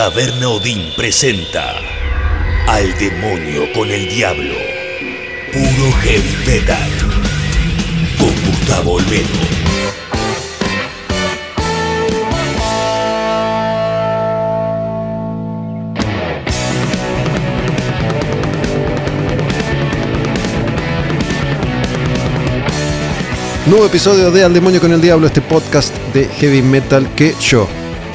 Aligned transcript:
Taberna 0.00 0.48
Odín 0.48 0.94
presenta 0.96 1.76
Al 2.66 2.96
demonio 2.96 3.70
con 3.74 3.90
el 3.90 4.08
diablo. 4.08 4.54
Puro 5.52 5.92
heavy 5.92 6.36
metal. 6.46 6.90
Con 8.16 8.32
Gustavo 8.46 8.92
Olmedo. 8.92 9.28
Nuevo 23.66 23.84
episodio 23.84 24.30
de 24.30 24.44
Al 24.44 24.54
Demonio 24.54 24.80
con 24.80 24.92
el 24.92 25.02
Diablo, 25.02 25.26
este 25.26 25.42
podcast 25.42 25.94
de 26.14 26.24
heavy 26.24 26.62
metal 26.62 27.06
que 27.14 27.34
yo, 27.38 27.68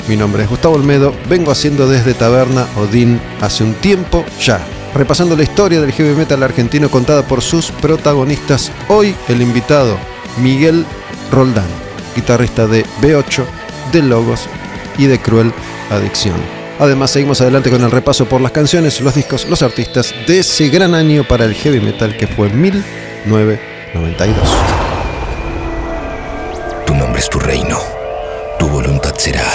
mi 0.08 0.16
nombre 0.16 0.44
es 0.44 0.50
Gustavo 0.50 0.76
Olmedo, 0.76 1.14
vengo 1.30 1.52
haciendo 1.52 1.88
desde 1.88 2.14
Taberna 2.14 2.68
Odín 2.76 3.20
hace 3.42 3.64
un 3.64 3.74
tiempo 3.74 4.24
ya, 4.40 4.60
repasando 4.94 5.36
la 5.36 5.44
historia 5.44 5.82
del 5.82 5.92
heavy 5.92 6.16
metal 6.16 6.44
argentino 6.44 6.90
contada 6.90 7.24
por 7.24 7.42
sus 7.42 7.72
protagonistas. 7.72 8.72
Hoy 8.88 9.16
el 9.28 9.42
invitado, 9.42 9.98
Miguel 10.38 10.86
Roldán, 11.32 11.66
guitarrista 12.16 12.68
de 12.68 12.86
B8, 13.02 13.46
de 13.92 14.04
Logos 14.04 14.48
y 14.98 15.08
de 15.08 15.20
Cruel 15.20 15.52
Adicción. 15.90 16.36
Además, 16.78 17.12
seguimos 17.12 17.40
adelante 17.42 17.72
con 17.72 17.82
el 17.84 17.92
repaso 17.92 18.26
por 18.26 18.42
las 18.42 18.52
canciones, 18.52 19.00
los 19.00 19.16
discos, 19.16 19.48
los 19.50 19.62
artistas 19.62 20.14
de 20.28 20.40
ese 20.40 20.68
gran 20.68 20.94
año 20.94 21.24
para 21.24 21.46
el 21.46 21.54
heavy 21.56 21.80
metal 21.80 22.18
que 22.18 22.28
fue 22.28 22.50
1992. 22.50 24.38
Tu 26.86 26.94
nombre 26.94 27.20
es 27.20 27.30
tu 27.30 27.40
reino. 27.40 27.80
Tu 28.60 28.68
voluntad 28.68 29.16
será. 29.18 29.55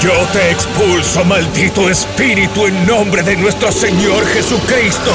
Yo 0.00 0.12
te 0.32 0.52
expulso, 0.52 1.24
maldito 1.24 1.90
espíritu, 1.90 2.66
en 2.66 2.86
nombre 2.86 3.24
de 3.24 3.34
nuestro 3.34 3.72
Señor 3.72 4.24
Jesucristo. 4.26 5.10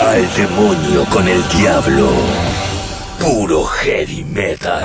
Al 0.00 0.34
demonio 0.34 1.04
con 1.04 1.28
el 1.28 1.46
diablo. 1.48 2.10
Puro 3.20 3.64
heavy 3.66 4.24
metal. 4.24 4.82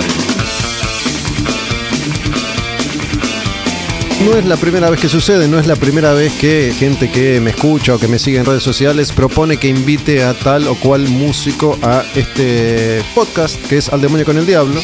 No 4.24 4.38
es 4.38 4.46
la 4.46 4.58
primera 4.58 4.92
vez 4.92 5.00
que 5.00 5.10
sucede, 5.10 5.48
no 5.48 5.58
es 5.58 5.66
la 5.66 5.76
primera 5.76 6.14
vez 6.14 6.32
que 6.34 6.72
gente 6.78 7.10
que 7.10 7.40
me 7.40 7.50
escucha 7.50 7.96
o 7.96 8.00
que 8.00 8.08
me 8.08 8.20
sigue 8.20 8.38
en 8.38 8.46
redes 8.46 8.64
sociales 8.64 9.12
propone 9.12 9.58
que 9.58 9.70
invite 9.70 10.24
a 10.24 10.36
tal 10.36 10.68
o 10.68 10.76
cual 10.76 11.08
músico 11.10 11.80
a 11.82 12.04
este 12.14 13.04
podcast 13.16 13.60
que 13.68 13.78
es 13.78 13.90
Al 13.90 14.02
Demonio 14.02 14.24
con 14.24 14.38
el 14.38 14.46
Diablo. 14.46 14.82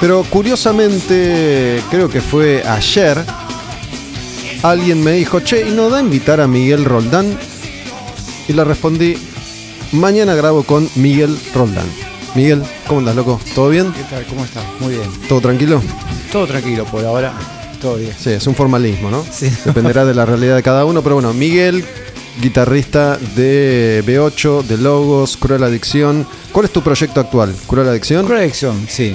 Pero 0.00 0.24
curiosamente, 0.24 1.82
creo 1.90 2.08
que 2.08 2.22
fue 2.22 2.62
ayer, 2.66 3.22
alguien 4.62 5.04
me 5.04 5.12
dijo, 5.12 5.40
che, 5.40 5.68
¿y 5.68 5.72
no 5.72 5.90
da 5.90 5.98
a 5.98 6.00
invitar 6.00 6.40
a 6.40 6.46
Miguel 6.46 6.86
Roldán? 6.86 7.38
Y 8.48 8.54
le 8.54 8.64
respondí, 8.64 9.16
mañana 9.92 10.34
grabo 10.34 10.62
con 10.62 10.88
Miguel 10.94 11.38
Roldán. 11.54 11.86
Miguel, 12.34 12.62
¿cómo 12.86 13.00
andas, 13.00 13.14
loco? 13.14 13.38
¿Todo 13.54 13.68
bien? 13.68 13.92
¿Qué 13.92 14.04
tal? 14.04 14.24
¿Cómo 14.24 14.44
estás? 14.44 14.64
Muy 14.80 14.94
bien. 14.94 15.10
¿Todo 15.28 15.40
tranquilo? 15.40 15.82
Todo 16.32 16.46
tranquilo 16.46 16.84
por 16.86 17.04
ahora. 17.04 17.34
Todo 17.80 17.96
bien. 17.96 18.14
Sí, 18.18 18.30
es 18.30 18.46
un 18.46 18.54
formalismo, 18.54 19.10
¿no? 19.10 19.22
Sí. 19.30 19.50
Dependerá 19.66 20.04
de 20.06 20.14
la 20.14 20.24
realidad 20.24 20.56
de 20.56 20.62
cada 20.62 20.84
uno, 20.84 21.02
pero 21.02 21.16
bueno, 21.16 21.34
Miguel, 21.34 21.84
guitarrista 22.40 23.18
de 23.36 24.02
B8, 24.06 24.62
de 24.62 24.78
Logos, 24.78 25.36
Cruel 25.36 25.64
Adicción. 25.64 26.26
¿Cuál 26.52 26.66
es 26.66 26.72
tu 26.72 26.82
proyecto 26.82 27.20
actual? 27.20 27.54
¿Cruel 27.66 27.88
Adicción? 27.88 28.26
Corrección, 28.26 28.86
sí. 28.88 29.14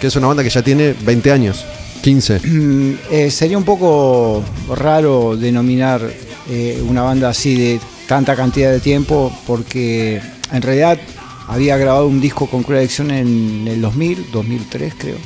Que 0.00 0.06
es 0.06 0.16
una 0.16 0.28
banda 0.28 0.42
que 0.42 0.50
ya 0.50 0.62
tiene 0.62 0.94
20 1.04 1.30
años, 1.30 1.64
15. 2.02 2.40
Mm, 2.40 2.98
eh, 3.10 3.30
sería 3.30 3.58
un 3.58 3.64
poco 3.64 4.42
raro 4.74 5.36
denominar 5.36 6.00
eh, 6.48 6.82
una 6.88 7.02
banda 7.02 7.28
así 7.28 7.54
de 7.54 7.80
tanta 8.08 8.34
cantidad 8.34 8.72
de 8.72 8.80
tiempo 8.80 9.30
porque 9.46 10.20
en 10.52 10.62
realidad 10.62 10.98
había 11.46 11.76
grabado 11.76 12.06
un 12.06 12.20
disco 12.20 12.46
con 12.46 12.62
Cruel 12.62 12.80
Adicción 12.80 13.10
en 13.10 13.68
el 13.68 13.80
2000, 13.80 14.26
2003 14.32 14.94
creo. 14.96 15.16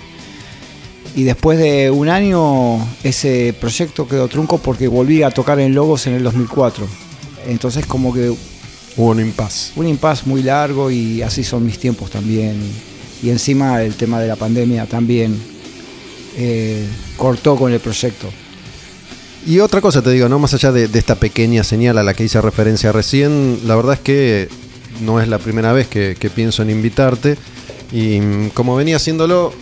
Y 1.17 1.23
después 1.23 1.59
de 1.59 1.91
un 1.91 2.09
año 2.09 2.79
ese 3.05 3.55
proyecto 3.59 4.09
quedó 4.09 4.27
trunco 4.27 4.59
porque 4.59 4.89
volví 4.89 5.23
a 5.23 5.31
tocar 5.31 5.61
en 5.61 5.75
Logos 5.75 6.07
en 6.09 6.15
el 6.15 6.25
2004. 6.25 6.87
Entonces 7.47 7.87
como 7.87 8.13
que 8.13 8.35
Hubo 8.97 9.11
un 9.11 9.21
impas. 9.21 9.73
un 9.75 9.89
impasse 9.89 10.23
muy 10.27 10.43
largo 10.43 10.91
y 10.91 11.21
así 11.23 11.43
son 11.43 11.65
mis 11.65 11.79
tiempos 11.79 12.11
también. 12.11 12.61
Y 13.23 13.31
encima 13.31 13.83
el 13.83 13.95
tema 13.95 14.21
de 14.21 14.29
la 14.29 14.37
pandemia 14.37 14.87
también 14.87 15.39
eh, 16.37 16.87
cortó 17.17 17.57
con 17.57 17.73
el 17.73 17.81
proyecto. 17.81 18.29
Y 19.47 19.59
otra 19.61 19.81
cosa 19.81 20.03
te 20.03 20.11
digo, 20.11 20.29
¿no? 20.29 20.39
Más 20.39 20.55
allá 20.55 20.73
de, 20.73 20.89
esta 20.93 21.17
pequeña 21.17 21.65
señal 21.65 21.99
a 21.99 22.03
la 22.03 22.15
que 22.15 22.25
hice 22.25 22.41
referencia 22.41 22.93
recién, 22.93 23.61
la 23.67 23.77
verdad 23.77 23.95
es 23.95 24.01
que 24.01 24.49
no 25.03 25.21
es 25.21 25.29
la 25.29 25.39
primera 25.39 25.73
vez 25.73 25.87
que, 25.87 26.17
que 26.19 26.31
pienso 26.31 26.63
en 26.63 26.71
invitarte. 26.71 27.37
Y 27.93 28.21
mm, 28.21 28.49
como 28.51 28.75
venía 28.77 28.97
haciéndolo, 28.97 29.53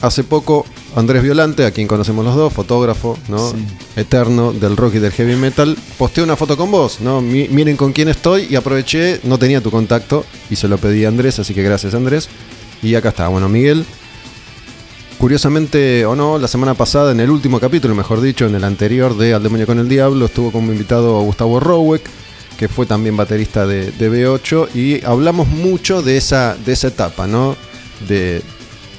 hace 0.00 0.24
poco 0.24 0.64
Andrés 0.96 1.22
Violante, 1.22 1.64
a 1.66 1.70
quien 1.70 1.86
conocemos 1.86 2.24
los 2.24 2.34
dos, 2.34 2.52
fotógrafo, 2.52 3.16
¿no? 3.28 3.50
Sí. 3.50 3.56
Eterno 3.96 4.52
del 4.52 4.76
rock 4.76 4.96
y 4.96 4.98
del 4.98 5.12
heavy 5.12 5.36
metal, 5.36 5.76
posteó 5.98 6.24
una 6.24 6.36
foto 6.36 6.56
con 6.56 6.70
vos, 6.70 6.98
¿no? 7.00 7.20
Mi- 7.20 7.48
miren 7.48 7.76
con 7.76 7.92
quién 7.92 8.08
estoy 8.08 8.46
y 8.50 8.56
aproveché, 8.56 9.20
no 9.24 9.38
tenía 9.38 9.60
tu 9.60 9.70
contacto 9.70 10.24
y 10.50 10.56
se 10.56 10.66
lo 10.68 10.78
pedí 10.78 11.04
a 11.04 11.08
Andrés, 11.08 11.38
así 11.38 11.54
que 11.54 11.62
gracias 11.62 11.94
Andrés. 11.94 12.28
Y 12.82 12.94
acá 12.94 13.10
está, 13.10 13.28
bueno, 13.28 13.48
Miguel. 13.48 13.84
Curiosamente 15.18 16.06
o 16.06 16.16
no, 16.16 16.38
la 16.38 16.48
semana 16.48 16.72
pasada, 16.74 17.12
en 17.12 17.20
el 17.20 17.30
último 17.30 17.60
capítulo, 17.60 17.94
mejor 17.94 18.22
dicho, 18.22 18.46
en 18.46 18.54
el 18.54 18.64
anterior 18.64 19.16
de 19.18 19.34
Al 19.34 19.42
Demonio 19.42 19.66
con 19.66 19.78
el 19.78 19.88
Diablo, 19.88 20.24
estuvo 20.24 20.50
como 20.50 20.72
invitado 20.72 21.20
Gustavo 21.20 21.60
Roweck, 21.60 22.02
que 22.58 22.68
fue 22.68 22.86
también 22.86 23.16
baterista 23.18 23.66
de, 23.66 23.90
de 23.92 24.10
B8, 24.10 24.68
y 24.74 25.04
hablamos 25.04 25.46
mucho 25.48 26.00
de 26.00 26.16
esa, 26.16 26.56
de 26.64 26.72
esa 26.72 26.88
etapa, 26.88 27.26
¿no? 27.26 27.54
De, 28.08 28.40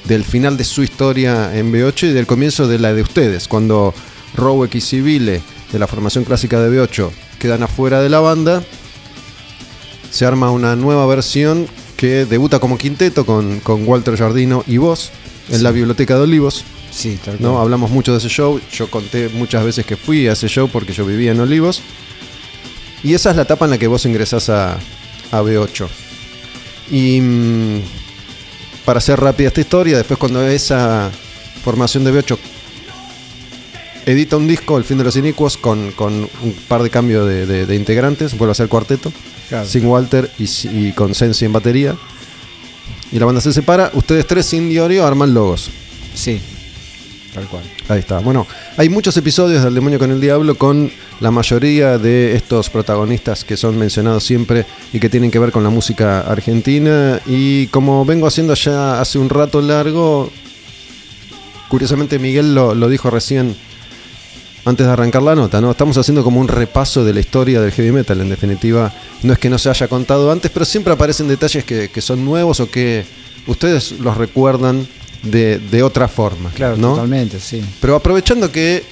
del 0.06 0.24
final 0.24 0.58
de 0.58 0.64
su 0.64 0.84
historia 0.84 1.58
en 1.58 1.72
B8 1.72 2.10
y 2.10 2.14
del 2.14 2.28
comienzo 2.28 2.68
de 2.68 2.80
la 2.80 2.94
de 2.94 3.02
ustedes, 3.02 3.48
cuando 3.48 3.94
Roweck 4.36 4.76
y 4.76 4.82
Civile, 4.82 5.42
de 5.72 5.80
la 5.80 5.88
formación 5.88 6.24
clásica 6.24 6.60
de 6.60 6.70
B8, 6.70 7.10
quedan 7.40 7.64
afuera 7.64 8.02
de 8.02 8.10
la 8.10 8.20
banda, 8.20 8.64
se 10.10 10.26
arma 10.26 10.52
una 10.52 10.76
nueva 10.76 11.06
versión 11.06 11.68
que 11.96 12.26
debuta 12.26 12.60
como 12.60 12.78
quinteto 12.78 13.26
con, 13.26 13.60
con 13.60 13.88
Walter 13.88 14.18
Jardino 14.18 14.64
y 14.68 14.78
vos 14.78 15.12
en 15.50 15.64
la 15.64 15.72
Biblioteca 15.72 16.16
de 16.16 16.22
Olivos. 16.22 16.66
Sí, 16.92 17.18
tal 17.24 17.38
¿no? 17.40 17.60
Hablamos 17.60 17.90
mucho 17.92 18.12
de 18.12 18.18
ese 18.18 18.28
show. 18.28 18.60
Yo 18.74 18.90
conté 18.90 19.30
muchas 19.30 19.64
veces 19.64 19.86
que 19.86 19.96
fui 19.96 20.28
a 20.28 20.34
ese 20.34 20.48
show 20.48 20.70
porque 20.72 20.94
yo 20.94 21.06
vivía 21.06 21.32
en 21.32 21.40
Olivos. 21.40 21.82
Y 23.04 23.14
esa 23.14 23.32
es 23.32 23.36
la 23.36 23.44
etapa 23.44 23.66
en 23.66 23.72
la 23.72 23.78
que 23.78 23.88
vos 23.88 24.06
ingresás 24.06 24.50
a, 24.50 24.74
a 25.32 25.42
B8. 25.42 25.88
Y 26.92 27.22
mm, 27.22 27.82
para 28.92 28.98
hacer 28.98 29.18
rápida 29.22 29.48
esta 29.48 29.62
historia, 29.62 29.96
después 29.96 30.20
cuando 30.20 30.46
esa 30.46 31.10
formación 31.64 32.04
de 32.04 32.12
B8 32.14 32.38
edita 34.06 34.36
un 34.36 34.50
disco, 34.50 34.78
El 34.78 34.84
fin 34.84 34.98
de 34.98 35.06
los 35.06 35.16
inicuos, 35.16 35.56
con, 35.56 35.94
con 35.94 36.14
un 36.44 36.54
par 36.68 36.84
de 36.84 36.90
cambios 36.90 37.26
de, 37.26 37.46
de- 37.46 37.66
de 37.66 37.76
integrantes, 37.78 38.38
vuelve 38.38 38.52
a 38.52 38.56
ser 38.56 38.68
cuarteto, 38.68 39.14
Claro. 39.48 39.66
sin 39.66 39.86
Walter 39.86 40.30
y 40.38 40.92
con 40.92 41.16
Sensi 41.16 41.46
en 41.46 41.54
batería. 41.54 41.96
Y 43.14 43.20
la 43.20 43.26
banda 43.28 43.40
se 43.40 43.54
separa, 43.54 43.92
ustedes 43.94 44.28
tres 44.28 44.46
sin 44.48 44.68
Diorio 44.70 45.08
arman 45.08 45.34
logos. 45.34 45.70
Sí. 46.14 46.42
Tal 47.34 47.48
cual. 47.48 47.64
Ahí 47.88 48.00
está. 48.00 48.20
Bueno, 48.20 48.46
hay 48.78 48.90
muchos 48.90 49.16
episodios 49.18 49.64
del 49.64 49.74
Demonio 49.74 50.00
con 50.00 50.12
el 50.12 50.20
Diablo 50.20 50.56
con 50.56 50.92
la 51.20 51.32
mayoría 51.32 51.98
de 51.98 52.36
estos 52.36 52.70
protagonistas 52.70 53.44
que 53.44 53.58
son 53.58 53.78
mencionados 53.78 54.24
siempre 54.24 54.66
y 54.92 55.00
que 55.00 55.10
tienen 55.10 55.32
que 55.32 55.40
ver 55.40 55.52
con 55.52 55.64
la 55.64 55.70
música 55.70 56.22
argentina. 56.22 57.20
Y 57.26 57.68
como 57.68 58.06
vengo 58.06 58.28
haciendo 58.28 58.54
ya 58.54 59.00
hace 59.00 59.18
un 59.20 59.30
rato 59.30 59.62
largo, 59.62 60.32
curiosamente 61.70 62.20
Miguel 62.20 62.54
lo, 62.54 62.90
dijo 62.90 63.10
recién 63.10 63.56
antes 64.66 64.86
de 64.86 64.94
arrancar 64.94 65.24
la 65.24 65.36
nota, 65.36 65.60
¿no? 65.60 65.72
Estamos 65.72 65.98
haciendo 65.98 66.24
como 66.24 66.40
un 66.40 66.48
repaso 66.48 67.04
de 67.04 67.14
la 67.14 67.20
historia 67.20 67.62
del 67.62 67.72
heavy 67.72 67.92
metal. 67.92 68.22
En 68.22 68.30
definitiva, 68.30 68.94
no 69.24 69.34
es 69.34 69.40
que 69.40 69.50
no 69.50 69.58
se 69.58 69.70
haya 69.70 69.88
contado 69.88 70.32
antes, 70.32 70.52
pero 70.52 70.66
siempre 70.66 70.94
aparecen 70.94 71.28
detalles 71.28 71.64
que 71.64 72.02
son 72.02 72.24
nuevos 72.24 72.60
o 72.60 72.70
que 72.70 73.06
ustedes 73.48 73.94
los 73.94 74.18
recuerdan 74.18 74.88
de, 75.24 75.60
de 75.60 75.84
otra 75.84 76.08
forma. 76.08 76.50
Claro, 76.52 76.78
¿no? 76.78 76.92
totalmente, 76.92 77.40
sí. 77.40 77.62
Pero 77.80 77.96
aprovechando 77.96 78.52
que 78.52 78.84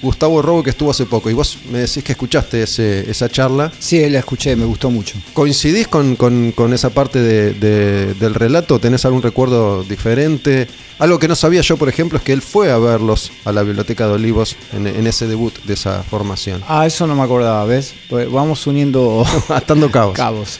Gustavo 0.00 0.40
Robo 0.42 0.62
que 0.62 0.70
estuvo 0.70 0.92
hace 0.92 1.06
poco 1.06 1.28
y 1.28 1.32
vos 1.32 1.58
me 1.72 1.80
decís 1.80 2.04
que 2.04 2.12
escuchaste 2.12 2.62
ese- 2.62 3.10
esa 3.10 3.28
charla, 3.28 3.72
Sí, 3.80 4.08
la 4.08 4.20
escuché, 4.20 4.54
me 4.54 4.64
gustó 4.64 4.90
mucho. 4.92 5.16
¿coincidís 5.32 5.88
con, 5.88 6.14
con- 6.14 6.52
con 6.52 6.72
esa 6.72 6.90
parte 6.90 7.18
de- 7.20 7.52
de- 7.54 8.14
del 8.14 8.34
relato? 8.34 8.78
¿Tenés 8.78 9.04
algún 9.04 9.22
recuerdo 9.22 9.82
diferente? 9.82 10.68
Algo 11.00 11.18
que 11.18 11.26
no 11.26 11.34
sabía 11.34 11.62
yo, 11.62 11.76
por 11.76 11.88
ejemplo, 11.88 12.18
es 12.18 12.24
que 12.24 12.32
él 12.32 12.42
fue 12.42 12.70
a 12.70 12.78
verlos 12.78 13.32
a 13.44 13.50
la 13.50 13.62
Biblioteca 13.64 14.06
de 14.06 14.12
Olivos 14.14 14.54
en, 14.72 14.86
en 14.86 15.06
ese 15.08 15.26
debut 15.26 15.52
de 15.64 15.74
esa 15.74 16.04
formación. 16.04 16.62
Ah, 16.68 16.86
eso 16.86 17.06
no 17.08 17.16
me 17.16 17.22
acordaba, 17.22 17.64
¿ves? 17.64 17.92
Pues 18.08 18.30
vamos 18.30 18.64
uniendo 18.68 19.24
Atando 19.48 19.90
cabos. 19.90 20.14
cabos. 20.14 20.58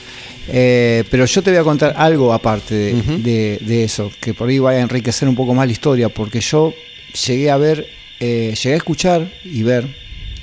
Eh, 0.51 1.05
pero 1.11 1.25
yo 1.27 1.43
te 1.43 1.51
voy 1.51 1.59
a 1.61 1.63
contar 1.65 1.95
algo 1.97 2.33
aparte 2.33 2.75
de, 2.75 2.95
Ujú. 2.95 3.19
de- 3.19 3.59
de 3.61 3.85
eso, 3.85 4.11
que 4.21 4.33
por 4.35 4.49
ahí 4.49 4.59
va 4.59 4.71
a 4.71 4.81
enriquecer 4.81 5.29
un 5.29 5.35
poco 5.35 5.55
más 5.55 5.67
la 5.67 5.73
historia, 5.73 6.09
porque 6.09 6.41
yo 6.41 6.73
llegué 7.27 7.51
a 7.51 7.57
ver, 7.57 7.87
eh, 8.21 8.55
llegué 8.63 8.75
a 8.75 8.77
escuchar 8.79 9.31
y 9.45 9.63
ver 9.63 9.87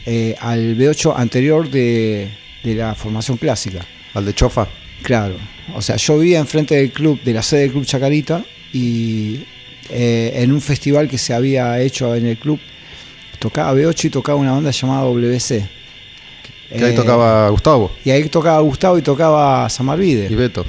eh, 0.06 0.36
al 0.40 0.78
B8 0.78 1.14
anterior 1.18 1.70
de, 1.70 2.28
de 2.64 2.76
la 2.76 2.94
formación 2.94 3.38
clásica. 3.38 3.86
Al 4.14 4.26
de 4.26 4.34
Chofa. 4.36 4.68
Claro, 5.02 5.36
o 5.76 5.82
sea, 5.82 5.96
yo 5.96 6.18
vivía 6.20 6.40
enfrente 6.40 6.76
del 6.76 6.92
club, 6.92 7.20
de 7.24 7.34
la 7.34 7.42
sede 7.42 7.62
del 7.62 7.72
club 7.72 7.86
Chacarita, 7.86 8.44
y 8.74 9.40
eh, 9.90 10.34
en 10.36 10.52
un 10.52 10.62
festival 10.62 11.08
que 11.08 11.18
se 11.18 11.34
había 11.34 11.80
hecho 11.82 12.14
en 12.16 12.26
el 12.28 12.38
club, 12.38 12.60
tocaba 13.40 13.74
B8 13.74 14.06
y 14.06 14.10
tocaba 14.10 14.38
una 14.40 14.52
banda 14.52 14.72
llamada 14.72 15.02
WC. 15.06 15.68
Que 16.70 16.84
ahí 16.84 16.92
Eh, 16.94 16.96
tocaba 16.96 17.50
Gustavo 17.50 17.92
Y 18.04 18.10
ahí 18.12 18.28
tocaba 18.30 18.60
Gustavo 18.62 18.98
y 18.98 19.02
tocaba 19.02 19.70
Samarvide. 19.70 20.28
y 20.30 20.36
Beto. 20.36 20.66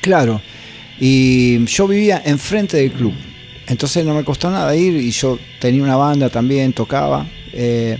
Claro. 0.00 0.40
Y 1.00 1.64
yo 1.66 1.86
vivía 1.86 2.22
enfrente 2.24 2.76
del 2.78 2.92
club. 2.92 3.14
Entonces 3.66 4.04
no 4.04 4.14
me 4.14 4.24
costó 4.24 4.50
nada 4.50 4.74
ir 4.74 4.94
y 4.96 5.10
yo 5.10 5.38
tenía 5.60 5.82
una 5.82 5.96
banda 5.96 6.30
también, 6.30 6.72
tocaba. 6.72 7.26
Eh, 7.52 7.98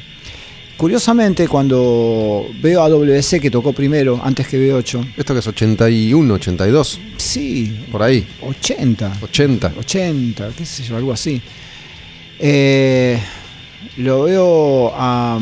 curiosamente, 0.79 1.47
cuando 1.47 2.47
veo 2.63 2.83
a 2.83 2.89
WC 2.89 3.39
que 3.39 3.51
tocó 3.51 3.73
primero, 3.73 4.19
antes 4.25 4.49
que 4.49 4.59
B8, 4.59 5.15
Esto 5.17 5.35
que 5.35 5.41
es 5.41 5.47
81, 5.47 6.35
82, 6.35 7.01
sí, 7.19 7.85
por 7.93 8.03
ahí. 8.03 8.27
80. 8.41 9.13
80. 9.23 9.73
80, 9.79 10.49
qué 10.57 10.65
sé 10.65 10.83
yo, 10.85 10.97
algo 10.97 11.13
así. 11.13 11.41
Eh, 12.39 13.19
lo 13.99 14.23
veo 14.23 14.93
a, 14.95 15.37
a 15.37 15.39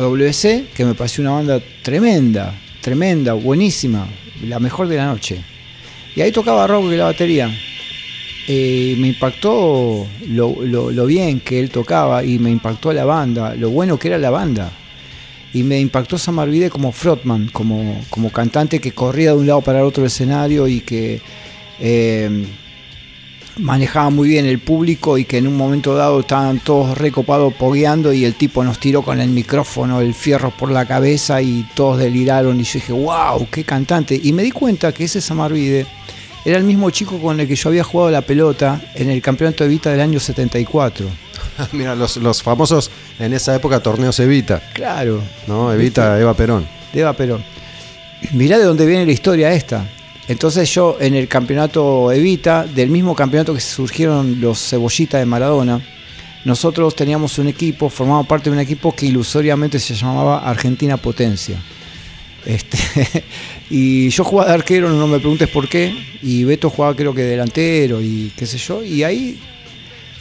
WC, 0.00 0.68
que 0.74 0.84
me 0.84 0.94
pareció 0.94 1.22
una 1.22 1.32
banda 1.32 1.60
tremenda, 1.82 2.54
tremenda, 2.80 3.34
buenísima, 3.34 4.06
la 4.46 4.58
mejor 4.58 4.88
de 4.88 4.96
la 4.96 5.06
noche. 5.06 5.42
Y 6.14 6.20
ahí 6.20 6.32
tocaba 6.32 6.66
Rock 6.66 6.92
y 6.92 6.96
la 6.96 7.04
batería. 7.04 7.50
Eh, 8.48 8.96
me 8.98 9.08
impactó 9.08 10.06
lo, 10.28 11.06
bien 11.06 11.40
que 11.40 11.60
él 11.60 11.70
tocaba 11.70 12.24
y 12.24 12.38
me 12.38 12.50
impactó 12.50 12.92
la 12.92 13.04
banda, 13.04 13.54
lo 13.54 13.70
bueno 13.70 13.98
que 13.98 14.08
era 14.08 14.18
la 14.18 14.30
banda. 14.30 14.72
Y 15.54 15.62
me 15.62 15.78
impactó 15.78 16.18
Samarvide 16.18 16.70
como 16.70 16.92
frontman, 16.92 17.48
como, 17.52 18.00
como 18.08 18.30
cantante 18.30 18.80
que 18.80 18.92
corría 18.92 19.32
de 19.32 19.36
un 19.36 19.46
lado 19.46 19.60
para 19.60 19.80
el 19.80 19.84
otro 19.84 20.04
escenario 20.04 20.66
y 20.66 20.80
que 20.80 21.20
eh, 21.78 22.46
manejaba 23.58 24.10
muy 24.10 24.28
bien 24.28 24.46
el 24.46 24.58
público 24.58 25.18
y 25.18 25.24
que 25.24 25.38
en 25.38 25.46
un 25.46 25.56
momento 25.56 25.94
dado 25.94 26.20
estaban 26.20 26.60
todos 26.60 26.96
recopados 26.96 27.52
pogueando 27.54 28.12
y 28.12 28.24
el 28.24 28.34
tipo 28.34 28.64
nos 28.64 28.78
tiró 28.78 29.02
con 29.02 29.20
el 29.20 29.28
micrófono 29.28 30.00
el 30.00 30.14
fierro 30.14 30.50
por 30.50 30.70
la 30.70 30.86
cabeza 30.86 31.42
y 31.42 31.66
todos 31.74 31.98
deliraron 31.98 32.58
y 32.60 32.64
yo 32.64 32.74
dije, 32.74 32.92
wow, 32.92 33.46
qué 33.50 33.64
cantante. 33.64 34.18
Y 34.22 34.32
me 34.32 34.42
di 34.42 34.50
cuenta 34.50 34.92
que 34.92 35.04
ese 35.04 35.20
Samarvide 35.20 35.86
era 36.44 36.56
el 36.58 36.64
mismo 36.64 36.90
chico 36.90 37.18
con 37.18 37.38
el 37.38 37.46
que 37.46 37.54
yo 37.54 37.68
había 37.68 37.84
jugado 37.84 38.10
la 38.10 38.22
pelota 38.22 38.80
en 38.94 39.10
el 39.10 39.20
campeonato 39.22 39.64
de 39.64 39.70
Vita 39.70 39.90
del 39.90 40.00
año 40.00 40.18
74. 40.18 41.06
Mira, 41.72 41.94
los, 41.94 42.16
los 42.16 42.42
famosos 42.42 42.90
en 43.18 43.32
esa 43.32 43.54
época 43.54 43.80
torneos 43.80 44.18
Evita, 44.18 44.62
Claro, 44.72 45.22
¿no? 45.46 45.72
Evita, 45.72 46.18
Eva 46.18 46.34
Perón. 46.34 46.66
de 46.92 47.00
Eva 47.00 47.12
Perón. 47.12 47.44
Mirá 48.32 48.58
de 48.58 48.64
dónde 48.64 48.86
viene 48.86 49.04
la 49.04 49.12
historia 49.12 49.52
esta. 49.52 49.84
Entonces 50.28 50.72
yo 50.72 50.96
en 51.00 51.14
el 51.14 51.28
campeonato 51.28 52.12
Evita, 52.12 52.64
del 52.64 52.90
mismo 52.90 53.14
campeonato 53.14 53.54
que 53.54 53.60
surgieron 53.60 54.40
los 54.40 54.68
cebollitas 54.68 55.20
de 55.20 55.26
Maradona, 55.26 55.80
nosotros 56.44 56.94
teníamos 56.94 57.38
un 57.38 57.48
equipo, 57.48 57.88
formábamos 57.88 58.26
parte 58.26 58.50
de 58.50 58.56
un 58.56 58.60
equipo 58.60 58.94
que 58.94 59.06
ilusoriamente 59.06 59.78
se 59.78 59.94
llamaba 59.94 60.38
Argentina 60.38 60.96
Potencia. 60.96 61.60
Este, 62.44 62.78
y 63.70 64.08
yo 64.08 64.24
jugaba 64.24 64.48
de 64.48 64.54
arquero, 64.54 64.88
no 64.90 65.06
me 65.06 65.18
preguntes 65.18 65.48
por 65.48 65.68
qué, 65.68 65.94
y 66.22 66.44
Beto 66.44 66.70
jugaba 66.70 66.96
creo 66.96 67.14
que 67.14 67.22
delantero 67.22 68.00
y 68.00 68.32
qué 68.36 68.46
sé 68.46 68.58
yo, 68.58 68.82
y 68.82 69.04
ahí 69.04 69.40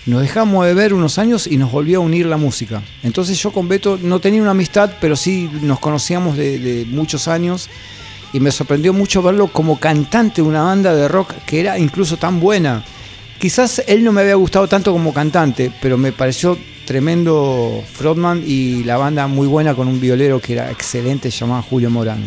nos 0.05 0.21
dejamos 0.21 0.65
de 0.65 0.73
ver 0.73 0.93
unos 0.93 1.17
años 1.17 1.47
y 1.47 1.57
nos 1.57 1.71
volvió 1.71 1.99
a 1.99 2.01
unir 2.01 2.25
la 2.25 2.37
música. 2.37 2.83
Entonces 3.03 3.39
yo 3.39 3.51
con 3.51 3.67
Beto 3.67 3.99
no 4.01 4.19
tenía 4.19 4.41
una 4.41 4.51
amistad, 4.51 4.93
pero 4.99 5.15
sí 5.15 5.49
nos 5.61 5.79
conocíamos 5.79 6.37
de, 6.37 6.59
de 6.59 6.85
muchos 6.85 7.27
años 7.27 7.69
y 8.33 8.39
me 8.39 8.51
sorprendió 8.51 8.93
mucho 8.93 9.21
verlo 9.21 9.47
como 9.47 9.79
cantante 9.79 10.41
de 10.41 10.47
una 10.47 10.63
banda 10.63 10.93
de 10.95 11.07
rock 11.07 11.33
que 11.45 11.59
era 11.59 11.77
incluso 11.77 12.17
tan 12.17 12.39
buena. 12.39 12.83
Quizás 13.39 13.83
él 13.87 14.03
no 14.03 14.11
me 14.11 14.21
había 14.21 14.35
gustado 14.35 14.67
tanto 14.67 14.91
como 14.91 15.13
cantante, 15.13 15.71
pero 15.81 15.97
me 15.97 16.11
pareció 16.11 16.57
tremendo 16.85 17.83
frontman 17.93 18.43
y 18.45 18.83
la 18.83 18.97
banda 18.97 19.27
muy 19.27 19.47
buena 19.47 19.73
con 19.73 19.87
un 19.87 19.99
violero 19.99 20.39
que 20.39 20.53
era 20.53 20.71
excelente 20.71 21.29
llamado 21.29 21.63
Julio 21.63 21.89
Morano. 21.89 22.25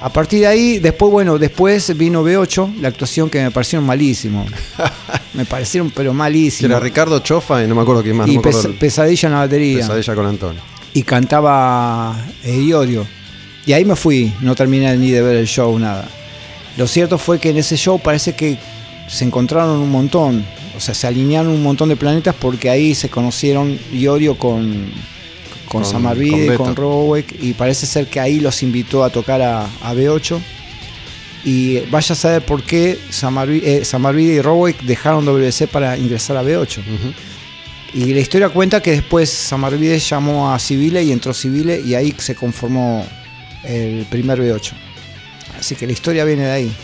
A 0.00 0.10
partir 0.10 0.40
de 0.40 0.46
ahí, 0.46 0.78
después, 0.78 1.10
bueno, 1.10 1.38
después 1.38 1.96
vino 1.96 2.22
B8, 2.22 2.76
la 2.80 2.88
actuación 2.88 3.30
que 3.30 3.42
me 3.42 3.50
parecieron 3.50 3.86
malísimo. 3.86 4.46
me 5.34 5.46
parecieron, 5.46 5.90
pero 5.90 6.12
malísimo. 6.12 6.68
era 6.68 6.78
Ricardo 6.78 7.18
Chofa 7.20 7.64
y 7.64 7.66
no 7.66 7.74
me 7.74 7.80
acuerdo 7.80 8.02
quién 8.02 8.16
más. 8.16 8.28
y 8.28 8.36
no 8.36 8.42
me 8.42 8.74
Pesadilla 8.74 9.28
en 9.28 9.32
la 9.32 9.38
batería. 9.40 9.78
Pesadilla 9.78 10.14
con 10.14 10.26
Antonio. 10.26 10.60
Y 10.92 11.02
cantaba 11.02 12.14
eh, 12.44 12.54
Iorio. 12.54 13.06
Y 13.66 13.72
ahí 13.72 13.84
me 13.84 13.96
fui, 13.96 14.32
no 14.40 14.54
terminé 14.54 14.96
ni 14.96 15.10
de 15.10 15.20
ver 15.22 15.36
el 15.36 15.46
show, 15.46 15.76
nada. 15.78 16.08
Lo 16.76 16.86
cierto 16.86 17.18
fue 17.18 17.38
que 17.40 17.50
en 17.50 17.56
ese 17.58 17.76
show 17.76 17.98
parece 17.98 18.34
que 18.34 18.58
se 19.08 19.24
encontraron 19.24 19.80
un 19.80 19.90
montón, 19.90 20.44
o 20.76 20.80
sea, 20.80 20.94
se 20.94 21.06
alinearon 21.06 21.52
un 21.52 21.62
montón 21.62 21.88
de 21.88 21.96
planetas 21.96 22.34
porque 22.38 22.70
ahí 22.70 22.94
se 22.94 23.08
conocieron 23.08 23.78
Iorio 23.92 24.36
con, 24.38 24.90
con, 25.68 25.82
Con- 25.82 25.84
Samarvide, 25.90 26.56
con 26.56 26.66
con. 26.66 26.76
Roweck, 26.76 27.34
y 27.42 27.54
parece 27.54 27.86
ser 27.86 28.06
que 28.06 28.20
ahí 28.20 28.40
los 28.40 28.62
invitó 28.62 29.02
a 29.04 29.10
tocar 29.10 29.42
a, 29.42 29.64
a 29.82 29.94
B8. 29.94 30.38
Y 31.44 31.78
vaya 31.90 32.12
a 32.12 32.16
saber 32.16 32.44
por 32.44 32.62
qué 32.64 32.98
Samarvide, 33.10 33.78
eh, 33.78 33.84
Samarvide 33.84 34.34
y 34.34 34.40
Roweck 34.40 34.80
dejaron 34.82 35.24
WC 35.24 35.68
para 35.68 35.96
ingresar 35.96 36.36
a 36.36 36.42
B8. 36.42 36.78
Ujú. 36.78 37.12
Y 37.94 38.12
la 38.12 38.20
historia 38.20 38.48
cuenta 38.48 38.82
que 38.82 38.90
después 38.90 39.30
Samarvide 39.30 39.98
llamó 40.00 40.52
a 40.52 40.58
Civile 40.58 41.02
y 41.04 41.12
entró 41.12 41.32
Civile 41.32 41.80
y 41.80 41.94
ahí 41.94 42.12
se 42.18 42.34
conformó 42.34 43.06
el 43.66 44.06
primer 44.06 44.40
B8. 44.40 44.72
Así 45.58 45.74
que 45.74 45.86
la 45.86 45.92
historia 45.92 46.24
viene 46.24 46.44
de 46.44 46.50
ahí. 46.50 46.76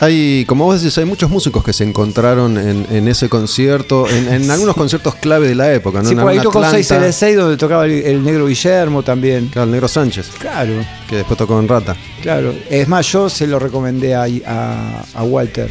Hay, 0.00 0.44
como 0.48 0.64
vos 0.64 0.80
decís, 0.82 0.98
hay 0.98 1.04
muchos 1.04 1.30
músicos 1.30 1.62
que 1.62 1.72
se 1.72 1.84
encontraron 1.84 2.58
en, 2.58 2.84
en 2.90 3.06
ese 3.06 3.28
concierto, 3.28 4.08
en, 4.08 4.28
en 4.32 4.50
algunos 4.50 4.74
conciertos 4.74 5.14
clave 5.14 5.46
de 5.46 5.54
la 5.54 5.72
época, 5.72 6.02
¿no? 6.02 6.08
sí, 6.08 6.16
por 6.16 6.28
ahí 6.28 6.40
tocó 6.40 6.58
Atlanta, 6.64 6.78
6L6 6.78 7.34
donde 7.36 7.56
tocaba 7.56 7.84
el, 7.86 7.92
el 7.92 8.24
negro 8.24 8.46
Guillermo 8.48 9.04
también. 9.04 9.46
Claro, 9.48 9.66
el 9.66 9.70
Negro 9.70 9.86
Sánchez, 9.86 10.30
Claro, 10.38 10.72
que 11.08 11.16
después 11.16 11.38
tocó 11.38 11.60
en 11.60 11.68
Rata. 11.68 11.96
claro. 12.22 12.52
Es 12.68 12.88
más, 12.88 13.06
yo 13.12 13.30
se 13.30 13.46
lo 13.46 13.58
recomendé 13.60 14.14
a, 14.16 14.26
a- 14.46 15.04
a 15.14 15.22
Walter, 15.22 15.70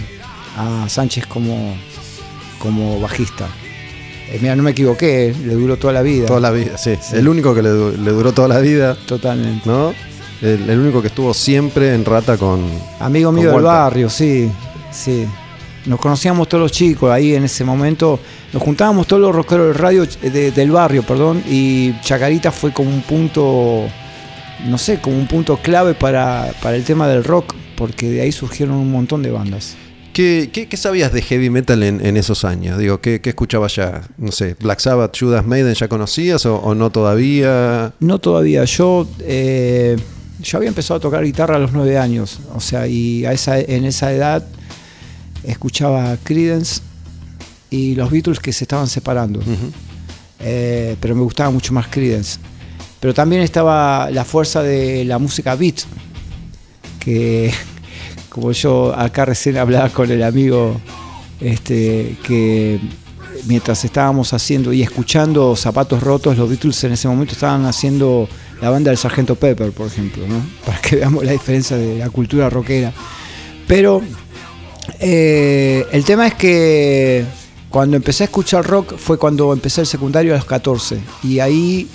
a 0.56 0.88
Sánchez 0.88 1.26
como, 1.28 1.76
como 2.60 3.02
bajista. 3.02 3.48
Eh, 4.32 4.40
mira, 4.42 4.56
no 4.56 4.64
me 4.64 4.72
equivoqué, 4.72 5.28
eh, 5.30 5.36
le 5.46 5.54
duró 5.54 5.76
toda 5.78 5.92
la 5.94 6.02
vida. 6.02 6.28
Toda 6.28 6.40
la 6.40 6.52
vida, 6.52 6.78
sí. 6.78 6.94
El 7.12 7.28
único 7.28 7.54
que 7.54 7.62
le, 7.62 7.70
le 7.98 8.12
duró 8.12 8.32
toda 8.32 8.48
la 8.48 8.60
vida, 8.60 8.96
Totalmente. 9.06 9.68
¿no? 9.70 9.94
El, 10.44 10.70
el 10.70 10.80
único 10.80 11.02
que 11.02 11.08
estuvo 11.08 11.34
siempre 11.34 11.94
en 11.96 12.04
Rata 12.06 12.38
con. 12.38 12.62
Amigo 13.00 13.30
con 13.30 13.36
mío 13.40 13.52
del 13.54 13.62
barrio, 13.64 14.10
sí, 14.10 14.52
sí. 14.92 15.26
Nos 15.86 16.00
conocíamos 16.00 16.48
todos 16.48 16.62
los 16.64 16.72
chicos 16.72 17.12
ahí 17.12 17.34
en 17.34 17.44
ese 17.46 17.64
momento. 17.64 18.20
Nos 18.54 18.62
juntábamos 18.62 19.08
todos 19.08 19.22
los 19.22 19.34
rockeros 19.36 19.68
del 19.68 19.76
radio, 19.76 20.06
de- 20.22 20.52
del 20.52 20.72
barrio, 20.72 21.04
perdón, 21.04 21.42
y 21.50 21.94
Chacarita 22.02 22.52
fue 22.52 22.72
como 22.72 22.90
un 22.90 23.02
punto, 23.02 23.84
no 24.68 24.78
sé, 24.78 25.00
como 25.00 25.18
un 25.18 25.28
punto 25.28 25.58
clave 25.58 25.94
para, 25.94 26.54
para 26.62 26.76
el 26.78 26.84
tema 26.84 27.08
del 27.08 27.24
rock, 27.24 27.54
porque 27.76 28.10
de 28.10 28.22
ahí 28.22 28.32
surgieron 28.32 28.76
un 28.76 28.92
montón 28.92 29.24
de 29.24 29.32
bandas. 29.32 29.76
¿Qué, 30.14 30.52
qué, 30.54 30.68
qué 30.68 30.78
sabías 30.78 31.12
de 31.12 31.22
heavy 31.24 31.50
metal 31.50 31.82
en, 31.84 32.06
en 32.06 32.18
esos 32.18 32.46
años? 32.46 32.78
Digo, 32.78 33.02
¿qué, 33.02 33.20
¿qué, 33.20 33.30
escuchabas 33.30 33.76
ya? 33.76 34.04
No 34.18 34.32
sé, 34.32 34.56
Black 34.62 34.80
Sabbath, 34.80 35.18
Judas 35.20 35.44
Maiden, 35.46 35.74
¿ya 35.74 35.88
conocías 35.88 36.46
o, 36.46 36.58
o 36.58 36.76
no 36.76 36.92
todavía? 36.92 37.94
No 38.00 38.20
todavía. 38.20 38.64
Yo, 38.66 39.08
eh, 39.22 39.98
yo 40.44 40.58
había 40.58 40.70
empezado 40.70 40.98
a 40.98 41.02
tocar 41.02 41.24
guitarra 41.24 41.56
a 41.56 41.60
los 41.60 41.72
nueve 41.72 41.98
años. 41.98 42.40
O 42.54 42.60
sea, 42.60 42.88
y 42.88 43.26
a 43.26 43.32
esa, 43.34 43.60
en 43.60 43.86
esa 43.86 44.12
edad 44.12 44.46
escuchaba 45.44 46.18
Creedence 46.24 46.82
y 47.70 47.96
los 47.96 48.12
Beatles 48.12 48.40
que 48.40 48.54
se 48.54 48.66
estaban 48.66 48.88
separando. 48.88 49.42
Eh, 50.40 50.96
pero 51.00 51.16
me 51.16 51.22
gustaba 51.22 51.50
mucho 51.50 51.74
más 51.74 51.88
Creedence. 51.88 52.40
Pero 53.00 53.14
también 53.14 53.42
estaba 53.42 54.10
la 54.12 54.24
fuerza 54.24 54.62
de 54.62 55.04
la 55.06 55.18
música 55.18 55.56
beat, 55.56 55.82
que 57.00 57.52
como 58.30 58.52
yo 58.52 58.94
acá 58.98 59.26
recién 59.26 59.58
hablaba 59.58 59.90
con 59.90 60.10
el 60.12 60.24
amigo, 60.24 60.80
este, 61.40 62.18
que 62.26 62.80
mientras 63.46 63.84
estábamos 63.84 64.34
haciendo 64.34 64.72
y 64.72 64.82
escuchando 64.82 65.56
Zapatos 65.56 66.02
Rotos, 66.02 66.38
los 66.38 66.50
Beatles 66.50 66.84
en 66.84 66.94
ese 66.94 67.08
momento 67.08 67.34
estaban 67.34 67.66
haciendo 67.66 68.30
la 68.64 68.70
banda 68.70 68.92
del 68.92 68.98
Sargento 68.98 69.36
Pepper, 69.36 69.74
por 69.74 69.88
ejemplo, 69.88 70.26
¿no? 70.26 70.42
para 70.66 70.80
que 70.80 70.96
veamos 70.96 71.26
la 71.26 71.34
diferencia 71.34 71.76
de 71.76 71.98
la 71.98 72.10
cultura 72.10 72.50
rockera. 72.50 72.94
Pero 73.68 74.02
eh, 75.02 75.86
el 75.92 76.06
tema 76.06 76.28
es 76.28 76.36
que 76.36 77.26
cuando 77.70 77.98
empecé 77.98 78.24
a 78.24 78.26
escuchar 78.26 78.66
rock 78.66 78.96
fue 78.98 79.18
cuando 79.18 79.52
empecé 79.52 79.82
el 79.82 79.88
secundario 79.88 80.34
a 80.34 80.38
los 80.38 80.46
14 80.46 80.98
y 81.24 81.40
ahí 81.40 81.90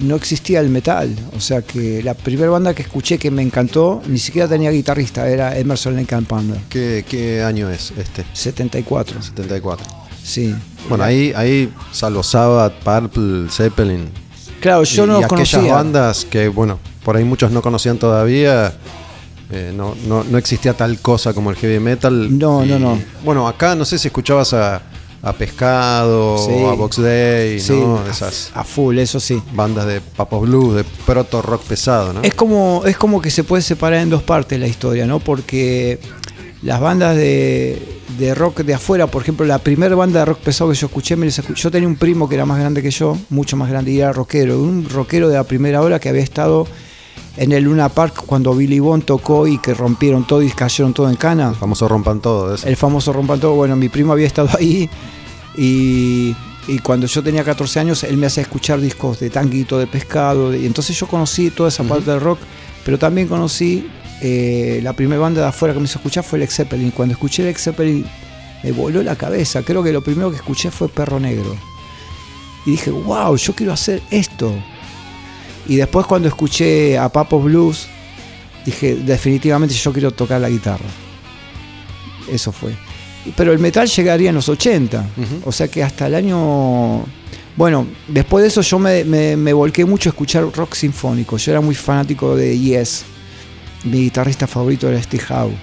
no 0.00 0.14
existía 0.14 0.60
el 0.60 0.68
metal, 0.68 1.14
o 1.34 1.40
sea 1.40 1.62
que 1.62 2.02
la 2.02 2.12
primera 2.12 2.50
banda 2.50 2.74
que 2.74 2.82
escuché 2.82 3.16
que 3.16 3.30
me 3.30 3.40
encantó 3.40 4.02
ni 4.06 4.18
siquiera 4.18 4.46
tenía 4.46 4.70
guitarrista, 4.70 5.26
era 5.26 5.58
Emerson 5.58 5.96
Lake 5.96 6.14
and 6.14 6.26
Palmer, 6.26 6.58
¿Qué, 6.68 7.04
qué 7.08 7.42
año 7.42 7.70
es 7.70 7.92
este? 7.96 8.26
74, 8.34 9.22
74. 9.22 9.86
sí. 10.22 10.54
Bueno, 10.88 11.04
ahí, 11.04 11.32
ahí 11.36 11.72
salvo 11.92 12.22
Sabbath, 12.22 12.74
Purple, 12.82 13.50
Zeppelin. 13.50 14.08
Claro, 14.60 14.82
yo 14.84 15.04
y, 15.04 15.06
no 15.06 15.20
y 15.20 15.24
aquellas 15.24 15.50
conocía. 15.52 15.74
bandas 15.74 16.24
que, 16.24 16.48
bueno, 16.48 16.78
por 17.04 17.16
ahí 17.16 17.24
muchos 17.24 17.50
no 17.50 17.62
conocían 17.62 17.98
todavía. 17.98 18.72
eh, 19.52 19.72
no, 19.74 19.94
no, 20.06 20.22
no 20.22 20.38
existía 20.38 20.74
tal 20.74 21.00
cosa 21.00 21.32
como 21.34 21.50
el 21.50 21.56
heavy 21.56 21.80
metal. 21.80 22.38
No, 22.38 22.64
Y, 22.64 22.68
no, 22.68 22.78
no. 22.78 22.98
Bueno, 23.24 23.48
acá 23.48 23.74
no 23.74 23.84
sé 23.84 23.98
si 23.98 24.06
escuchabas 24.08 24.52
a, 24.52 24.80
a 25.22 25.32
Pescado 25.32 26.38
Sí. 26.38 26.52
a 26.64 26.72
Box 26.74 27.02
Day, 27.02 27.58
Sí, 27.58 27.72
¿no? 27.72 27.98
a- 27.98 28.08
Esas 28.10 28.50
a 28.54 28.62
full, 28.62 28.96
eso 28.98 29.18
sí. 29.18 29.42
bandas 29.52 29.86
de 29.86 30.00
Papo 30.00 30.40
Blues, 30.40 30.76
de 30.76 30.84
proto 31.04 31.42
rock 31.42 31.62
pesado, 31.64 32.12
¿no? 32.12 32.22
Es 32.22 32.34
como, 32.34 32.82
es 32.86 32.96
como 32.96 33.20
que 33.20 33.30
se 33.30 33.42
puede 33.42 33.62
separar 33.62 34.00
en 34.00 34.10
dos 34.10 34.22
partes 34.22 34.60
la 34.60 34.68
historia, 34.68 35.04
¿no? 35.06 35.18
Porque 35.18 35.98
las 36.62 36.78
bandas 36.80 37.16
de, 37.16 37.99
de 38.20 38.34
rock 38.34 38.60
de 38.60 38.74
afuera, 38.74 39.06
por 39.08 39.22
ejemplo, 39.22 39.44
la 39.46 39.58
primera 39.58 39.94
banda 39.96 40.20
de 40.20 40.26
rock 40.26 40.38
pesado 40.38 40.70
que 40.70 40.76
yo 40.76 40.86
escuché, 40.86 41.16
me 41.16 41.26
les 41.26 41.40
escu- 41.42 41.54
yo 41.54 41.70
tenía 41.70 41.88
un 41.88 41.96
primo 41.96 42.28
que 42.28 42.36
era 42.36 42.44
más 42.46 42.58
grande 42.60 42.82
que 42.82 42.90
yo, 42.90 43.16
mucho 43.30 43.56
más 43.56 43.68
grande, 43.70 43.90
y 43.90 44.00
era 44.00 44.12
rockero, 44.12 44.60
un 44.60 44.88
rockero 44.88 45.28
de 45.28 45.34
la 45.34 45.44
primera 45.44 45.80
hora 45.82 45.98
que 45.98 46.08
había 46.08 46.22
estado 46.22 46.66
en 47.36 47.52
el 47.52 47.64
Luna 47.64 47.88
Park 47.88 48.24
cuando 48.26 48.54
Billy 48.54 48.78
Bond 48.80 49.04
tocó 49.04 49.46
y 49.46 49.58
que 49.58 49.72
rompieron 49.74 50.26
todo 50.26 50.42
y 50.42 50.50
cayeron 50.50 50.92
todo 50.92 51.08
en 51.08 51.16
cana. 51.16 51.48
El 51.50 51.54
famoso 51.56 51.88
rompan 51.88 52.20
todo. 52.20 52.54
El 52.62 52.76
famoso 52.76 53.12
rompan 53.12 53.40
todo. 53.40 53.54
Bueno, 53.54 53.76
mi 53.76 53.88
primo 53.88 54.12
había 54.12 54.26
estado 54.26 54.50
ahí 54.58 54.90
y, 55.56 56.34
y 56.68 56.78
cuando 56.82 57.06
yo 57.06 57.22
tenía 57.22 57.44
14 57.44 57.80
años 57.80 58.04
él 58.04 58.16
me 58.16 58.26
hacía 58.26 58.42
escuchar 58.42 58.80
discos 58.80 59.20
de 59.20 59.30
tanguito, 59.30 59.78
de 59.78 59.86
pescado. 59.86 60.50
de- 60.50 60.58
y 60.60 60.66
entonces 60.66 60.98
yo 60.98 61.06
conocí 61.06 61.50
toda 61.50 61.68
esa 61.68 61.84
parte 61.84 62.10
del 62.10 62.20
rock, 62.20 62.38
pero 62.84 62.98
también 62.98 63.28
conocí 63.28 63.88
eh, 64.22 64.80
la 64.82 64.92
primera 64.92 65.20
banda 65.20 65.40
de 65.42 65.48
afuera 65.48 65.72
que 65.74 65.80
me 65.80 65.86
hizo 65.86 65.98
escuchar 65.98 66.24
fue 66.24 66.38
Lex 66.38 66.54
Zeppelin. 66.56 66.90
Cuando 66.90 67.12
escuché 67.14 67.42
Lex 67.44 67.62
Zeppelin 67.64 68.04
me 68.62 68.72
voló 68.72 69.02
la 69.02 69.16
cabeza. 69.16 69.62
Creo 69.62 69.82
que 69.82 69.92
lo 69.92 70.02
primero 70.02 70.30
que 70.30 70.36
escuché 70.36 70.70
fue 70.70 70.88
Perro 70.88 71.18
Negro. 71.20 71.56
Y 72.66 72.72
dije, 72.72 72.90
wow, 72.90 73.36
yo 73.36 73.54
quiero 73.54 73.72
hacer 73.72 74.02
esto. 74.10 74.52
Y 75.66 75.76
después 75.76 76.06
cuando 76.06 76.28
escuché 76.28 76.98
a 76.98 77.08
Papo 77.08 77.40
Blues, 77.40 77.86
dije, 78.66 78.96
definitivamente 78.96 79.74
yo 79.74 79.92
quiero 79.92 80.10
tocar 80.10 80.40
la 80.40 80.50
guitarra. 80.50 80.84
Eso 82.30 82.52
fue. 82.52 82.74
Pero 83.36 83.52
el 83.52 83.58
metal 83.58 83.88
llegaría 83.88 84.30
en 84.30 84.34
los 84.36 84.48
80. 84.48 84.98
Ujú. 85.16 85.48
O 85.48 85.52
sea 85.52 85.68
que 85.68 85.82
hasta 85.82 86.06
el 86.06 86.14
año... 86.14 87.04
Bueno, 87.56 87.86
después 88.08 88.42
de 88.42 88.48
eso 88.48 88.62
yo 88.62 88.78
me, 88.78 89.04
me- 89.04 89.36
me 89.36 89.52
volqué 89.52 89.84
mucho 89.84 90.08
a 90.08 90.12
escuchar 90.12 90.44
rock 90.54 90.74
sinfónico. 90.74 91.36
Yo 91.36 91.52
era 91.52 91.60
muy 91.60 91.74
fanático 91.74 92.34
de 92.36 92.58
Yes. 92.58 93.04
Mi 93.84 94.02
guitarrista 94.02 94.46
favorito 94.46 94.88
era 94.88 95.02
Steve 95.02 95.24
Howe. 95.30 95.54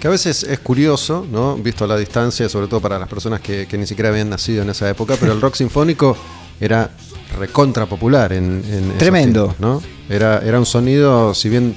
Que 0.00 0.06
a 0.06 0.10
veces 0.10 0.44
es 0.44 0.58
curioso, 0.60 1.26
¿no? 1.30 1.56
Visto 1.56 1.84
a 1.84 1.86
la 1.86 1.96
distancia, 1.96 2.48
sobre 2.48 2.68
todo 2.68 2.80
para 2.80 2.98
las 2.98 3.08
personas 3.08 3.40
que, 3.40 3.66
que 3.66 3.76
ni 3.76 3.86
siquiera 3.86 4.08
habían 4.08 4.30
nacido 4.30 4.62
en 4.62 4.70
esa 4.70 4.88
época, 4.88 5.16
pero 5.20 5.32
el 5.32 5.40
rock 5.40 5.56
sinfónico 5.56 6.16
era 6.58 6.90
recontra 7.38 7.86
popular 7.86 8.32
en, 8.32 8.62
Tremendo. 8.98 9.48
tiempos, 9.48 9.60
¿no? 9.60 9.82
Era, 10.08 10.38
era 10.38 10.58
un 10.58 10.66
sonido, 10.66 11.34
si 11.34 11.48
bien 11.48 11.76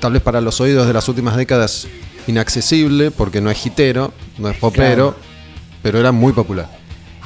tal 0.00 0.12
vez 0.14 0.22
para 0.22 0.40
los 0.40 0.60
oídos 0.60 0.86
de 0.86 0.92
las 0.92 1.08
últimas 1.08 1.36
décadas 1.36 1.86
inaccesible, 2.26 3.10
porque 3.10 3.40
no 3.40 3.50
es 3.50 3.64
hitero, 3.64 4.12
no 4.38 4.48
es 4.48 4.56
popero, 4.56 5.14
pero 5.82 5.98
era 5.98 6.12
muy 6.12 6.32
popular. 6.32 6.70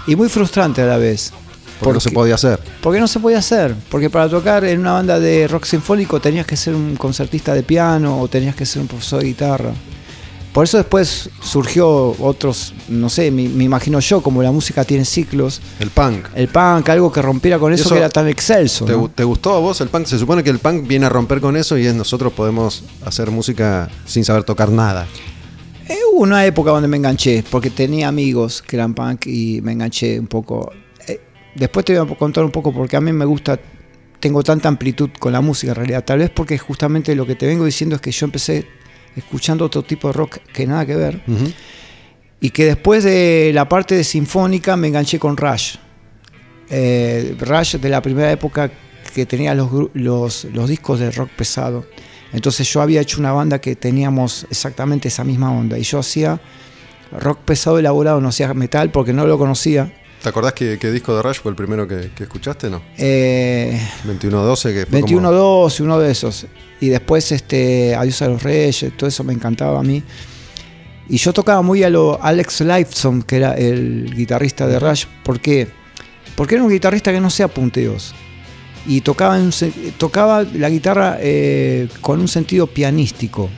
Y 0.07 0.17
muy 0.17 0.29
frustrante 0.29 0.83
a 0.83 0.87
la 0.87 0.99
vez. 0.99 1.33
Porque 1.81 1.95
no 1.95 2.01
se 2.01 2.11
podía 2.11 2.35
hacer. 2.35 2.59
Porque 2.81 3.01
no 3.01 3.09
se 3.09 3.21
podía 3.21 3.39
hacer. 3.39 3.75
Porque 3.91 4.11
para 4.11 4.29
tocar 4.29 4.65
en 4.65 4.81
una 4.81 4.93
banda 4.93 5.21
de 5.21 5.47
rock 5.49 5.65
sinfónico 5.65 6.21
tenías 6.21 6.47
que 6.47 6.57
ser 6.57 6.75
un 6.75 6.97
concertista 6.97 7.55
de 7.55 7.63
piano 7.63 8.21
o 8.21 8.29
tenías 8.29 8.55
que 8.55 8.67
ser 8.67 8.83
un 8.83 8.89
profesor 8.89 9.21
de 9.21 9.27
guitarra. 9.27 9.73
Por 10.57 10.65
eso 10.65 10.79
después 10.79 11.29
surgió 11.43 12.17
otros, 12.19 12.73
no 12.89 13.11
sé, 13.11 13.31
me, 13.31 13.47
me 13.47 13.65
imagino 13.65 14.01
yo, 14.01 14.23
como 14.23 14.43
la 14.43 14.51
música 14.51 14.85
tiene 14.85 15.05
ciclos, 15.05 15.61
El 15.79 15.91
punk. 15.91 16.29
el 16.35 16.49
punk, 16.49 16.89
algo 16.89 17.13
que 17.13 17.21
rompiera 17.21 17.59
con 17.59 17.75
eso, 17.75 17.83
eso 17.83 17.91
que 17.91 17.99
era 17.99 18.09
tan 18.09 18.27
excelso. 18.27 18.87
¿Te, 18.87 18.93
¿no? 18.93 19.11
te 19.15 19.23
gustó 19.23 19.55
a 19.55 19.61
vos 19.61 19.79
el 19.83 19.89
punk? 19.89 20.07
Se 20.07 20.19
supone 20.19 20.43
que 20.43 20.49
el 20.49 20.59
punk 20.59 20.87
viene 20.87 21.05
a 21.05 21.09
romper 21.11 21.43
con 21.43 21.59
eso 21.59 21.77
y 21.77 21.85
es 21.85 21.95
nosotros 21.95 22.33
podemos 22.33 22.85
hacer 23.05 23.31
música 23.31 23.91
sin 24.07 24.25
saber 24.25 24.45
tocar 24.45 24.71
nada. 24.71 25.07
Eh, 25.91 25.99
hubo 26.11 26.23
una 26.23 26.47
época 26.47 26.71
donde 26.71 26.89
me 26.89 26.97
enganché, 26.97 27.45
porque 27.51 27.69
tenía 27.69 28.09
amigos 28.09 28.63
que 28.63 28.77
eran 28.77 28.95
punk 28.95 29.27
y 29.27 29.61
me 29.61 29.73
enganché 29.73 30.19
un 30.19 30.27
poco. 30.27 30.73
Después 31.57 31.85
te 31.85 31.99
voy 31.99 32.13
a 32.13 32.17
contar 32.17 32.45
un 32.45 32.51
poco 32.51 32.73
porque 32.73 32.97
a 32.97 33.01
mí 33.01 33.13
me 33.13 33.25
gusta, 33.25 33.59
tengo 34.21 34.43
tanta 34.43 34.69
amplitud 34.69 35.11
con 35.19 35.33
la 35.33 35.41
música 35.41 35.73
en 35.73 35.77
realidad. 35.77 36.05
Tal 36.05 36.19
vez 36.19 36.31
porque 36.31 36.59
justamente 36.59 37.15
lo 37.15 37.27
que 37.27 37.35
te 37.35 37.47
vengo 37.47 37.65
diciendo 37.65 37.97
es 37.97 38.03
que 38.03 38.11
yo 38.11 38.27
empecé 38.27 38.67
escuchando 39.17 39.65
otro 39.65 39.83
tipo 39.83 40.09
de 40.09 40.13
rock 40.13 40.39
que 40.53 40.67
nada 40.67 40.85
que 40.85 40.95
ver. 40.95 41.23
Y 42.41 42.51
que 42.51 42.67
después 42.67 43.03
de 43.05 43.51
la 43.55 43.69
parte 43.69 43.95
de 43.95 44.05
sinfónica 44.05 44.77
me 44.77 44.89
enganché 44.89 45.19
con 45.19 45.37
Rush. 45.37 45.77
Eh, 46.69 47.35
Rush 47.39 47.77
de 47.77 47.89
la 47.89 48.03
primera 48.03 48.31
época 48.31 48.71
que 49.15 49.25
tenía 49.25 49.55
los, 49.55 49.71
los, 49.95 50.45
los 50.45 50.69
discos 50.69 51.01
de 51.01 51.11
rock 51.11 51.31
pesado. 51.31 51.87
Entonces 52.33 52.71
yo 52.71 52.83
había 52.83 53.01
hecho 53.01 53.19
una 53.19 53.33
banda 53.33 53.61
que 53.61 53.77
teníamos 53.77 54.47
exactamente 54.51 55.09
esa 55.09 55.25
misma 55.25 55.51
onda. 55.51 55.79
Y 55.79 55.83
yo 55.83 56.01
hacía 56.01 56.39
rock 57.13 57.39
pesado 57.39 57.79
elaborado, 57.79 58.21
no 58.21 58.29
hacía 58.29 58.53
metal 58.53 58.91
porque 58.91 59.15
no 59.15 59.27
lo 59.27 59.39
conocía. 59.39 59.91
¿Te 60.23 60.29
acordás 60.31 60.55
que, 60.55 60.79
que 60.79 60.91
disco 60.91 61.15
de 61.15 61.23
Rush 61.23 61.37
fue 61.41 61.51
el 61.51 61.57
primero 61.57 61.87
que, 61.87 62.11
que 62.15 62.25
escuchaste, 62.25 62.69
no? 62.69 62.83
Eh, 62.99 63.81
2112, 64.05 64.75
que 64.75 64.87
fue 64.87 64.93
21 65.01 65.29
como- 65.29 65.39
2 65.39 65.81
uno 65.81 65.99
de 66.01 66.11
esos. 66.11 66.47
Y 66.81 66.89
después 66.89 67.31
este 67.33 67.95
Adiós 67.95 68.21
a 68.23 68.29
los 68.29 68.43
Reyes, 68.43 68.93
todo 68.97 69.09
eso 69.09 69.23
me 69.25 69.33
encantaba 69.33 69.79
a 69.81 69.83
mí. 69.83 70.03
Y 71.09 71.19
yo 71.19 71.33
tocaba 71.33 71.63
muy 71.63 71.85
a 71.85 71.91
lo 71.91 72.19
Alex 72.21 72.63
Lifeson, 72.63 73.23
que 73.23 73.37
era 73.37 73.55
el 73.55 74.13
guitarrista 74.17 74.67
de 74.67 74.81
Rush. 74.81 75.05
¿Por 75.23 75.39
qué? 75.41 75.69
Porque 76.35 76.57
era 76.57 76.65
un 76.65 76.71
guitarrista 76.71 77.13
que 77.13 77.21
no 77.21 77.29
hacía 77.29 77.47
punteos. 77.49 78.13
Y 78.89 79.01
tocaba, 79.03 79.39
en 79.39 79.51
tocaba 79.99 80.43
la 80.43 80.69
guitarra 80.69 81.19
eh, 81.21 81.89
con 82.01 82.21
un 82.21 82.29
sentido 82.29 82.67
pianístico. 82.67 83.49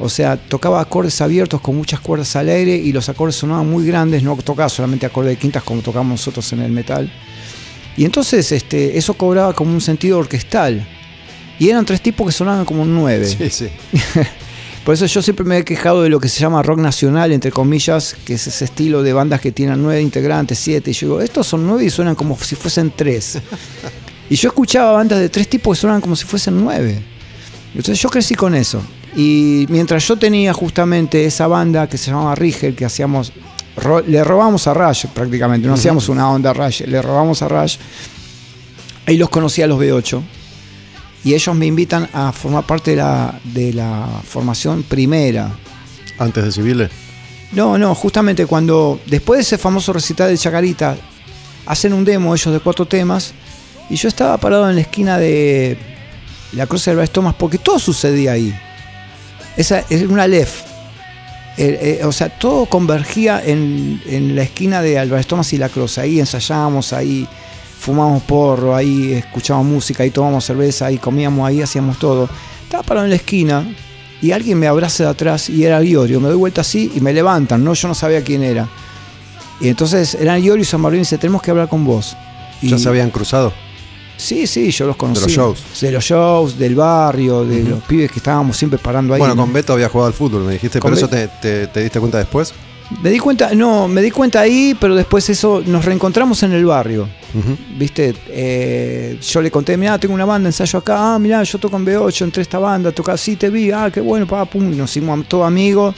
O 0.00 0.08
sea, 0.08 0.38
tocaba 0.38 0.80
acordes 0.80 1.20
abiertos 1.20 1.60
con 1.60 1.76
muchas 1.76 2.00
cuerdas 2.00 2.34
al 2.34 2.48
aire 2.48 2.74
y 2.74 2.90
los 2.90 3.10
acordes 3.10 3.36
sonaban 3.36 3.68
muy 3.68 3.86
grandes, 3.86 4.22
no 4.22 4.34
tocaba 4.36 4.70
solamente 4.70 5.04
acordes 5.04 5.32
de 5.32 5.36
quintas 5.36 5.62
como 5.62 5.82
tocamos 5.82 6.12
nosotros 6.12 6.50
en 6.54 6.60
el 6.62 6.72
metal. 6.72 7.12
Y 7.98 8.06
entonces 8.06 8.50
este, 8.50 8.96
eso 8.96 9.12
cobraba 9.12 9.52
como 9.52 9.72
un 9.74 9.80
sentido 9.82 10.18
orquestal. 10.18 10.86
Y 11.58 11.68
eran 11.68 11.84
tres 11.84 12.00
tipos 12.00 12.26
que 12.26 12.32
sonaban 12.32 12.64
como 12.64 12.86
nueve. 12.86 13.26
Sí, 13.26 13.50
sí. 13.50 13.68
Por 14.84 14.94
eso 14.94 15.04
yo 15.04 15.20
siempre 15.20 15.44
me 15.44 15.58
he 15.58 15.64
quejado 15.64 16.02
de 16.02 16.08
lo 16.08 16.18
que 16.18 16.30
se 16.30 16.40
llama 16.40 16.62
rock 16.62 16.78
nacional, 16.78 17.32
entre 17.32 17.52
comillas, 17.52 18.16
que 18.24 18.34
es 18.34 18.46
ese 18.46 18.64
estilo 18.64 19.02
de 19.02 19.12
bandas 19.12 19.42
que 19.42 19.52
tienen 19.52 19.82
nueve 19.82 20.00
integrantes, 20.00 20.58
siete. 20.58 20.92
Y 20.92 20.94
yo 20.94 21.06
digo, 21.08 21.20
estos 21.20 21.46
son 21.46 21.66
nueve 21.66 21.84
y 21.84 21.90
suenan 21.90 22.14
como 22.14 22.38
si 22.38 22.56
fuesen 22.56 22.90
tres. 22.96 23.38
y 24.30 24.36
yo 24.36 24.48
escuchaba 24.48 24.92
bandas 24.92 25.20
de 25.20 25.28
tres 25.28 25.46
tipos 25.46 25.76
que 25.76 25.82
sonaban 25.82 26.00
como 26.00 26.16
si 26.16 26.24
fuesen 26.24 26.58
nueve. 26.58 27.02
Entonces 27.74 28.00
yo 28.00 28.08
crecí 28.08 28.34
con 28.34 28.54
eso. 28.54 28.82
Y 29.16 29.66
mientras 29.68 30.06
yo 30.06 30.16
tenía 30.16 30.52
justamente 30.52 31.24
esa 31.24 31.46
banda 31.46 31.88
que 31.88 31.98
se 31.98 32.10
llamaba 32.10 32.34
Rigel, 32.34 32.74
que 32.74 32.84
hacíamos, 32.84 33.32
ro- 33.76 34.02
le 34.06 34.22
robamos 34.22 34.66
a 34.66 34.74
Rush 34.74 35.06
prácticamente, 35.06 35.66
no 35.66 35.74
hacíamos 35.74 36.08
una 36.08 36.30
onda 36.30 36.52
Rush, 36.52 36.82
le 36.82 37.02
robamos 37.02 37.42
a 37.42 37.48
Rush. 37.48 37.76
Ahí 39.06 39.16
los 39.16 39.28
conocí 39.30 39.62
a 39.62 39.66
los 39.66 39.80
B8 39.80 40.20
y 41.24 41.34
ellos 41.34 41.54
me 41.56 41.66
invitan 41.66 42.08
a 42.12 42.30
formar 42.32 42.64
parte 42.64 42.92
de 42.92 42.98
la, 42.98 43.40
de 43.44 43.72
la 43.72 44.06
formación 44.24 44.84
primera. 44.84 45.50
¿Antes 46.18 46.44
de 46.44 46.52
Civiles? 46.52 46.90
No, 47.52 47.76
no, 47.78 47.94
justamente 47.96 48.46
cuando, 48.46 49.00
después 49.06 49.38
de 49.38 49.42
ese 49.42 49.58
famoso 49.58 49.92
recital 49.92 50.28
de 50.28 50.38
Chacarita, 50.38 50.96
hacen 51.66 51.92
un 51.92 52.04
demo 52.04 52.32
ellos 52.34 52.52
de 52.54 52.60
cuatro 52.60 52.86
temas, 52.86 53.32
y 53.88 53.96
yo 53.96 54.06
estaba 54.06 54.38
parado 54.38 54.68
en 54.70 54.76
la 54.76 54.82
esquina 54.82 55.18
de 55.18 55.76
la 56.52 56.66
Cruz 56.68 56.84
de 56.84 56.92
Álvarez 56.92 57.10
Thomas, 57.10 57.34
porque 57.36 57.58
todo 57.58 57.80
sucedía 57.80 58.32
ahí. 58.32 58.54
Esa 59.60 59.84
es 59.90 60.02
una 60.04 60.26
LEF. 60.26 60.62
Eh, 61.58 61.98
eh, 62.00 62.04
o 62.06 62.12
sea, 62.12 62.30
todo 62.30 62.64
convergía 62.64 63.42
en, 63.44 64.00
en 64.06 64.34
la 64.34 64.42
esquina 64.42 64.80
de 64.80 64.98
Álvarez 64.98 65.26
Thomas 65.26 65.52
y 65.52 65.58
la 65.58 65.68
Cruz. 65.68 65.98
Ahí 65.98 66.18
ensayábamos, 66.18 66.94
ahí 66.94 67.28
fumábamos 67.78 68.22
porro, 68.22 68.74
ahí 68.74 69.12
escuchábamos 69.12 69.70
música, 69.70 70.02
ahí 70.02 70.08
tomábamos 70.10 70.46
cerveza, 70.46 70.86
ahí 70.86 70.96
comíamos, 70.96 71.46
ahí 71.46 71.60
hacíamos 71.60 71.98
todo. 71.98 72.26
Estaba 72.62 72.82
parado 72.82 73.04
en 73.04 73.10
la 73.10 73.16
esquina 73.16 73.66
y 74.22 74.32
alguien 74.32 74.58
me 74.58 74.66
abraza 74.66 75.04
de 75.04 75.10
atrás 75.10 75.50
y 75.50 75.62
era 75.62 75.84
Iorio. 75.84 76.20
Me 76.20 76.28
doy 76.28 76.38
vuelta 76.38 76.62
así 76.62 76.90
y 76.94 77.02
me 77.02 77.12
levantan, 77.12 77.62
¿no? 77.62 77.74
Yo 77.74 77.86
no 77.86 77.94
sabía 77.94 78.24
quién 78.24 78.42
era. 78.42 78.66
Y 79.60 79.68
entonces 79.68 80.14
eran 80.14 80.42
Iorio 80.42 80.62
y 80.62 80.64
San 80.64 80.80
Martín 80.80 81.00
y 81.00 81.02
dice, 81.02 81.18
tenemos 81.18 81.42
que 81.42 81.50
hablar 81.50 81.68
con 81.68 81.84
vos. 81.84 82.16
Y, 82.62 82.70
¿Ya 82.70 82.78
se 82.78 82.88
habían 82.88 83.10
cruzado? 83.10 83.52
Sí, 84.20 84.46
sí, 84.46 84.70
yo 84.70 84.86
los 84.86 84.96
conocí. 84.96 85.20
De 85.20 85.26
los 85.26 85.32
shows. 85.32 85.80
De 85.80 85.90
los 85.90 86.04
shows, 86.04 86.58
del 86.58 86.74
barrio, 86.74 87.44
de 87.44 87.62
los 87.64 87.82
pibes 87.84 88.10
que 88.12 88.18
estábamos 88.18 88.56
siempre 88.56 88.78
parando 88.78 89.14
ahí. 89.14 89.18
Bueno, 89.18 89.34
¿no? 89.34 89.42
con 89.42 89.52
Beto 89.52 89.72
había 89.72 89.88
jugado 89.88 90.08
al 90.08 90.14
fútbol, 90.14 90.44
me 90.44 90.52
dijiste, 90.52 90.80
pero 90.80 90.94
eso 90.94 91.08
te, 91.08 91.28
te- 91.40 91.66
te 91.68 91.82
diste 91.82 91.98
cuenta 91.98 92.18
después. 92.18 92.52
Me 93.02 93.10
di 93.10 93.20
cuenta, 93.20 93.54
no, 93.54 93.86
me 93.86 94.02
di 94.02 94.10
cuenta 94.10 94.40
ahí, 94.40 94.76
pero 94.80 94.96
después 94.96 95.28
eso, 95.30 95.62
nos 95.64 95.84
reencontramos 95.84 96.42
en 96.42 96.52
el 96.52 96.64
barrio. 96.64 97.08
Viste, 97.78 98.14
Eh, 98.28 99.18
yo 99.22 99.40
le 99.40 99.50
conté, 99.50 99.76
mira, 99.76 99.96
tengo 99.98 100.12
una 100.14 100.24
banda, 100.24 100.48
ensayo 100.48 100.78
acá, 100.80 101.14
ah, 101.14 101.18
mira, 101.18 101.40
yo 101.44 101.58
toco 101.58 101.76
en 101.76 101.86
B8, 101.86 102.22
entré 102.24 102.42
esta 102.42 102.58
banda, 102.58 102.90
toca 102.90 103.12
así, 103.12 103.36
te 103.36 103.48
vi, 103.48 103.70
ah, 103.70 103.90
qué 103.94 104.00
bueno, 104.00 104.26
pa, 104.26 104.44
pum, 104.44 104.76
nos 104.76 104.90
hicimos 104.90 105.24
todos 105.28 105.46
amigos. 105.46 105.94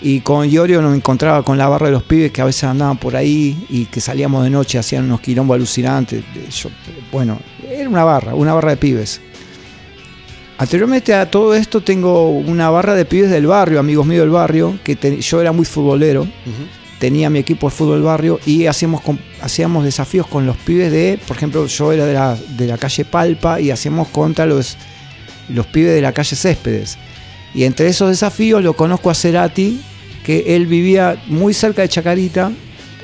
Y 0.00 0.20
con 0.20 0.48
Iorio 0.48 0.80
nos 0.80 0.94
encontraba 0.94 1.42
con 1.42 1.58
la 1.58 1.68
barra 1.68 1.86
de 1.86 1.92
los 1.92 2.04
pibes 2.04 2.30
que 2.30 2.40
a 2.40 2.44
veces 2.44 2.64
andaban 2.64 2.98
por 2.98 3.16
ahí 3.16 3.66
y 3.68 3.86
que 3.86 4.00
salíamos 4.00 4.44
de 4.44 4.50
noche, 4.50 4.78
hacían 4.78 5.04
unos 5.04 5.20
quilombos 5.20 5.56
alucinantes. 5.56 6.22
Yo, 6.50 6.70
bueno, 7.10 7.40
era 7.68 7.88
una 7.88 8.04
barra, 8.04 8.34
una 8.34 8.54
barra 8.54 8.70
de 8.70 8.76
pibes. 8.76 9.20
Anteriormente 10.58 11.14
a 11.14 11.30
todo 11.30 11.54
esto 11.54 11.80
tengo 11.82 12.30
una 12.30 12.68
barra 12.70 12.94
de 12.94 13.04
pibes 13.04 13.30
del 13.30 13.46
barrio, 13.46 13.78
amigos 13.78 14.06
míos 14.06 14.22
del 14.22 14.30
barrio, 14.30 14.78
que 14.82 14.96
te- 14.96 15.20
yo 15.20 15.40
era 15.40 15.52
muy 15.52 15.64
futbolero, 15.64 16.26
tenía 16.98 17.30
mi 17.30 17.38
equipo 17.38 17.68
de 17.70 17.76
fútbol 17.76 18.02
barrio 18.02 18.40
y 18.44 18.66
hacíamos, 18.66 19.02
hacíamos 19.40 19.84
desafíos 19.84 20.26
con 20.26 20.46
los 20.46 20.56
pibes 20.56 20.90
de, 20.90 21.20
por 21.28 21.36
ejemplo, 21.36 21.64
yo 21.66 21.92
era 21.92 22.06
de 22.06 22.14
la, 22.14 22.36
de 22.56 22.66
la 22.66 22.76
calle 22.76 23.04
Palpa 23.04 23.60
y 23.60 23.70
hacíamos 23.70 24.08
contra 24.08 24.46
los, 24.46 24.76
los 25.48 25.66
pibes 25.66 25.94
de 25.94 26.00
la 26.02 26.12
calle 26.12 26.34
Céspedes. 26.34 26.98
Y 27.54 27.62
entre 27.62 27.86
esos 27.86 28.10
desafíos 28.10 28.60
lo 28.62 28.72
conozco 28.74 29.10
a 29.10 29.14
Cerati, 29.14 29.80
que 30.28 30.54
él 30.54 30.66
vivía 30.66 31.16
muy 31.28 31.54
cerca 31.54 31.80
de 31.80 31.88
Chacarita 31.88 32.52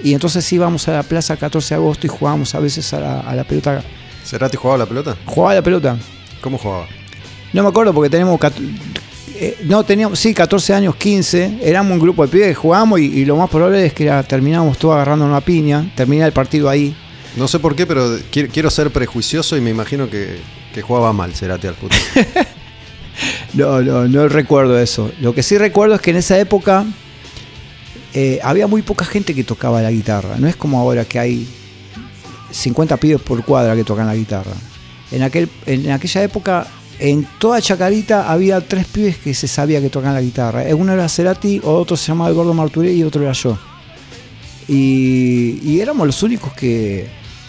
y 0.03 0.13
entonces 0.13 0.53
íbamos 0.53 0.87
a 0.89 0.93
la 0.93 1.03
plaza 1.03 1.39
14 1.39 1.71
de 1.75 1.77
agosto 1.77 2.07
y 2.07 2.11
jugábamos 2.11 2.55
a 2.55 2.61
veces 2.61 2.93
a 2.93 3.01
la, 3.01 3.21
a 3.21 3.35
la 3.35 3.45
pelota. 3.45 3.83
¿Cerati 4.27 4.59
jugaba 4.59 4.77
la 4.77 4.85
pelota? 4.87 5.17
Jugaba 5.25 5.55
la 5.55 5.63
pelota. 5.63 5.97
¿Cómo 6.43 6.59
jugaba? 6.59 6.87
No 7.55 7.63
me 7.63 7.69
acuerdo 7.71 7.95
porque 7.95 8.11
tenemos. 8.11 8.39
cat- 8.39 8.53
eh, 9.37 9.57
no, 9.65 9.83
teníamos, 9.85 10.19
sí, 10.19 10.35
14 10.35 10.75
años, 10.75 10.97
15. 10.97 11.61
Éramos 11.63 11.93
un 11.95 11.99
grupo 11.99 12.27
de 12.27 12.29
pibes 12.31 12.49
que 12.49 12.55
jugábamos 12.57 13.01
y, 13.01 13.05
y 13.07 13.25
lo 13.25 13.37
más 13.37 13.49
probable 13.49 13.87
es 13.87 13.95
que 13.95 14.05
era- 14.05 14.23
terminábamos 14.23 14.77
todos 14.77 14.95
agarrando 14.97 15.25
una 15.25 15.41
piña. 15.41 15.91
Terminé 15.97 16.27
el 16.27 16.33
partido 16.33 16.69
ahí. 16.69 16.95
No 17.37 17.49
sé 17.49 17.59
por 17.59 17.75
qué, 17.75 17.87
pero 17.87 18.19
qui- 18.31 18.51
quiero 18.53 18.69
ser 18.69 18.91
prejuicioso 18.91 19.57
y 19.57 19.63
me 19.63 19.71
imagino 19.71 20.11
que, 20.11 20.41
que 20.75 20.83
jugaba 20.83 21.15
mal 21.15 21.33
Cerati 21.35 21.69
al 21.69 21.75
fútbol. 21.75 21.97
No, 23.55 23.81
no, 23.81 24.09
no 24.09 24.29
recuerdo 24.29 24.77
eso. 24.79 25.13
Lo 25.21 25.33
que 25.35 25.43
sí 25.45 25.57
recuerdo 25.57 25.95
es 25.95 26.01
que 26.01 26.11
en 26.11 26.17
esa 26.17 26.37
época 26.39 26.85
eh, 28.15 28.39
había 28.43 28.69
muy 28.69 28.83
poca 28.83 29.05
gente 29.05 29.35
que 29.35 29.43
tocaba 29.43 29.83
la 29.83 29.91
guitarra. 29.91 30.37
No 30.39 30.47
es 30.47 30.55
como 30.55 30.79
ahora 30.79 31.05
que 31.05 31.19
hay 31.19 31.49
50 32.53 32.97
pibes 32.97 33.21
por 33.21 33.45
cuadra 33.45 33.75
que 33.75 33.83
tocan 33.83 34.07
la 34.07 34.15
guitarra. 34.15 34.53
En, 35.11 35.23
aquel, 35.23 35.49
en 35.67 35.91
aquella 35.91 36.23
época, 36.23 36.67
en 37.01 37.27
toda 37.39 37.61
Chacarita 37.61 38.31
había 38.31 38.61
tres 38.61 38.87
pibes 38.87 39.19
que 39.19 39.35
se 39.35 39.49
sabía 39.49 39.81
que 39.81 39.91
tocaban 39.91 40.15
la 40.15 40.23
guitarra. 40.23 40.65
Uno 40.75 40.93
era 40.93 41.09
Cerati, 41.09 41.61
otro 41.65 41.97
se 41.97 42.07
llamaba 42.07 42.31
el 42.31 42.37
Gordo 42.37 42.55
Marturé 42.55 42.93
y 42.93 43.03
otro 43.03 43.23
era 43.23 43.33
yo. 43.33 43.59
Y, 44.69 45.59
y 45.63 45.81
éramos 45.81 46.07
los 46.07 46.23
únicos 46.23 46.53
que, 46.53 47.09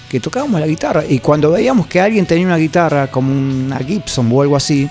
que 0.09 0.19
tocábamos 0.19 0.59
la 0.59 0.67
guitarra. 0.67 1.03
Y 1.07 1.19
cuando 1.19 1.51
veíamos 1.51 1.85
que 1.85 2.01
alguien 2.01 2.25
tenía 2.25 2.47
una 2.47 2.57
guitarra, 2.57 3.11
como 3.11 3.31
una 3.31 3.77
Gibson 3.77 4.29
o 4.31 4.41
algo 4.41 4.55
así, 4.55 4.89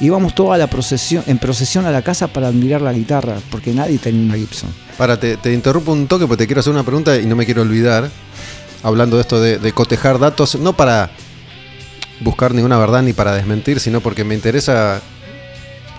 íbamos 0.00 0.34
toda 0.34 0.56
la 0.56 0.66
procesión, 0.66 1.22
en 1.26 1.38
procesión 1.38 1.84
a 1.84 1.90
la 1.90 2.02
casa 2.02 2.26
para 2.28 2.48
admirar 2.48 2.80
la 2.80 2.92
guitarra, 2.92 3.36
porque 3.50 3.72
nadie 3.72 3.98
tenía 3.98 4.22
una 4.22 4.36
Gibson. 4.36 4.70
Para, 5.00 5.18
te, 5.18 5.38
te 5.38 5.54
interrumpo 5.54 5.92
un 5.92 6.06
toque 6.06 6.26
porque 6.26 6.42
te 6.42 6.46
quiero 6.46 6.60
hacer 6.60 6.74
una 6.74 6.82
pregunta 6.82 7.16
y 7.16 7.24
no 7.24 7.34
me 7.34 7.46
quiero 7.46 7.62
olvidar. 7.62 8.10
Hablando 8.82 9.16
de 9.16 9.22
esto 9.22 9.40
de, 9.40 9.72
cotejar 9.72 10.18
datos, 10.18 10.56
no 10.56 10.74
para 10.74 11.10
buscar 12.20 12.52
ninguna 12.52 12.76
verdad 12.76 13.00
ni 13.00 13.14
para 13.14 13.32
desmentir, 13.32 13.80
sino 13.80 14.02
porque 14.02 14.24
me 14.24 14.34
interesa. 14.34 15.00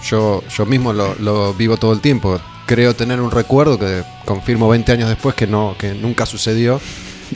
Yo, 0.07 0.43
yo 0.55 0.67
mismo 0.67 0.93
lo, 0.93 1.15
lo 1.15 1.51
vivo 1.55 1.77
todo 1.77 1.93
el 1.93 1.99
tiempo. 1.99 2.39
Creo 2.67 2.95
tener 2.95 3.19
un 3.21 3.31
recuerdo 3.31 3.79
que 3.79 4.03
confirmo 4.23 4.69
20 4.69 4.91
años 4.91 5.09
después 5.09 5.33
que, 5.33 5.47
no, 5.47 5.75
que 5.79 5.95
nunca 5.95 6.27
sucedió. 6.27 6.79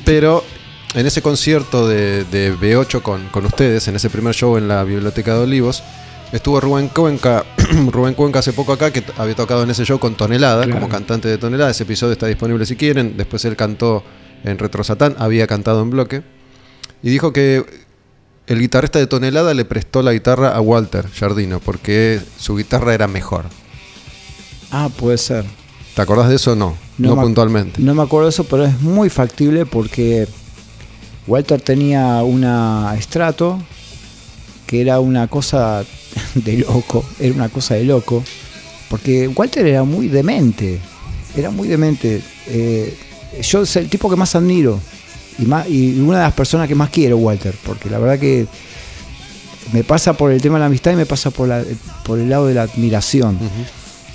Pero 0.03 0.43
en 0.93 1.07
ese 1.07 1.23
concierto 1.23 1.87
de, 1.87 2.25
de 2.25 2.55
B8 2.55 3.01
con, 3.01 3.27
con 3.29 3.43
ustedes, 3.43 3.87
en 3.87 3.95
ese 3.95 4.11
primer 4.11 4.35
show 4.35 4.55
en 4.57 4.67
la 4.67 4.83
Biblioteca 4.83 5.33
de 5.33 5.39
Olivos, 5.39 5.81
estuvo 6.31 6.59
Rubén 6.59 6.89
Cuenca, 6.89 7.45
Rubén 7.91 8.13
Cuenca 8.13 8.39
hace 8.39 8.53
poco 8.53 8.73
acá, 8.73 8.91
que 8.91 9.03
había 9.17 9.35
tocado 9.35 9.63
en 9.63 9.69
ese 9.69 9.85
show 9.85 9.99
con 9.99 10.15
Tonelada, 10.15 10.63
Claro. 10.63 10.79
como 10.81 10.89
cantante 10.89 11.27
de 11.27 11.37
Tonelada. 11.37 11.71
Ese 11.71 11.83
episodio 11.83 12.13
está 12.13 12.27
disponible 12.27 12.65
si 12.65 12.75
quieren. 12.75 13.15
Después 13.17 13.43
él 13.45 13.55
cantó 13.55 14.03
en 14.43 14.57
Retro 14.57 14.83
Satán, 14.83 15.15
había 15.19 15.47
cantado 15.47 15.81
en 15.81 15.89
bloque. 15.89 16.23
Y 17.03 17.09
dijo 17.09 17.33
que 17.33 17.65
el 18.47 18.59
guitarrista 18.59 18.99
de 18.99 19.07
Tonelada 19.07 19.53
le 19.53 19.65
prestó 19.65 20.01
la 20.01 20.13
guitarra 20.13 20.55
a 20.55 20.61
Walter 20.61 21.07
Jardino, 21.09 21.59
porque 21.59 22.19
su 22.37 22.55
guitarra 22.55 22.93
era 22.93 23.07
mejor. 23.07 23.45
Ah, 24.71 24.89
puede 24.95 25.17
ser. 25.17 25.45
¿Te 25.95 26.01
acordás 26.01 26.29
de 26.29 26.35
eso? 26.35 26.55
No, 26.55 26.75
no, 26.97 27.15
me- 27.15 27.21
puntualmente. 27.23 27.81
No 27.81 27.95
me 27.95 28.03
acuerdo 28.03 28.25
de 28.27 28.31
eso, 28.31 28.43
pero 28.43 28.65
es 28.65 28.81
muy 28.81 29.09
factible 29.09 29.65
porque 29.65 30.27
Walter 31.27 31.61
tenía 31.61 32.21
una 32.23 32.93
estrato 32.97 33.61
que 34.65 34.81
era 34.81 34.99
una 34.99 35.27
cosa 35.27 35.83
de 36.35 36.57
loco, 36.57 37.05
era 37.19 37.33
una 37.33 37.49
cosa 37.49 37.75
de 37.75 37.83
loco, 37.85 38.23
porque 38.89 39.27
Walter 39.27 39.65
era 39.65 39.83
muy 39.83 40.07
demente, 40.07 40.79
era 41.35 41.49
muy 41.51 41.67
demente. 41.67 42.21
Eh, 42.47 42.95
yo 43.41 43.63
es 43.63 43.75
el 43.75 43.89
tipo 43.89 44.09
que 44.09 44.15
más 44.15 44.35
admiro 44.35 44.79
y, 45.39 45.45
más, 45.45 45.67
y 45.69 45.99
una 45.99 46.19
de 46.19 46.23
las 46.25 46.33
personas 46.33 46.67
que 46.67 46.75
más 46.75 46.89
quiero, 46.89 47.17
Walter, 47.17 47.53
porque 47.65 47.89
la 47.89 47.99
verdad 47.99 48.19
que 48.19 48.47
me 49.73 49.83
pasa 49.83 50.13
por 50.13 50.31
el 50.31 50.41
tema 50.41 50.55
de 50.55 50.59
la 50.61 50.65
amistad 50.67 50.91
y 50.91 50.95
me 50.95 51.05
pasa 51.05 51.31
por, 51.31 51.47
la- 51.47 51.63
por 52.03 52.19
el 52.19 52.29
lado 52.29 52.47
de 52.47 52.53
la 52.53 52.63
admiración 52.63 53.37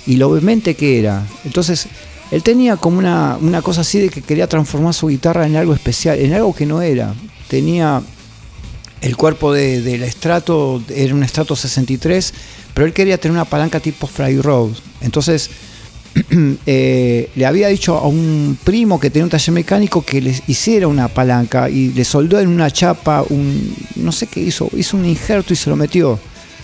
y 0.07 0.15
lo 0.15 0.31
vehemente 0.31 0.75
que 0.75 0.97
era. 0.99 1.23
Entonces, 1.45 1.87
él 2.31 2.41
tenía 2.41 2.77
como 2.77 2.97
una, 2.97 3.37
una 3.39 3.61
cosa 3.61 3.81
así 3.81 3.99
de 3.99 4.09
que 4.09 4.21
quería 4.21 4.47
transformar 4.47 4.93
su 4.93 5.07
guitarra 5.07 5.45
en 5.45 5.57
algo 5.57 5.73
especial, 5.73 6.17
en 6.19 6.33
algo 6.33 6.55
que 6.55 6.65
no 6.65 6.81
era. 6.81 7.13
Tenía 7.49 8.01
el 9.01 9.17
cuerpo 9.17 9.51
de- 9.53 9.81
del 9.81 10.03
estrato, 10.03 10.81
era 10.93 11.13
un 11.13 11.23
estrato 11.23 11.55
63, 11.55 12.33
pero 12.73 12.85
él 12.87 12.93
quería 12.93 13.17
tener 13.19 13.33
una 13.33 13.45
palanca 13.45 13.79
tipo 13.79 14.07
Fry 14.07 14.39
Road. 14.39 14.69
Entonces, 15.01 15.49
eh, 16.65 17.29
le 17.35 17.45
había 17.45 17.67
dicho 17.69 17.97
a 17.97 18.07
un 18.07 18.57
primo 18.63 18.99
que 18.99 19.09
tenía 19.09 19.23
un 19.23 19.29
taller 19.29 19.53
mecánico 19.53 20.03
que 20.03 20.21
les 20.21 20.43
hiciera 20.47 20.87
una 20.87 21.07
palanca 21.07 21.69
y 21.69 21.89
le 21.93 22.03
soldó 22.03 22.39
en 22.39 22.47
una 22.49 22.69
chapa 22.69 23.23
un 23.29 23.73
no 23.95 24.11
sé 24.11 24.27
qué 24.27 24.41
hizo, 24.41 24.69
hizo 24.75 24.97
un 24.97 25.05
injerto 25.05 25.53
y 25.53 25.55
se 25.55 25.69
lo 25.69 25.75
metió 25.75 26.19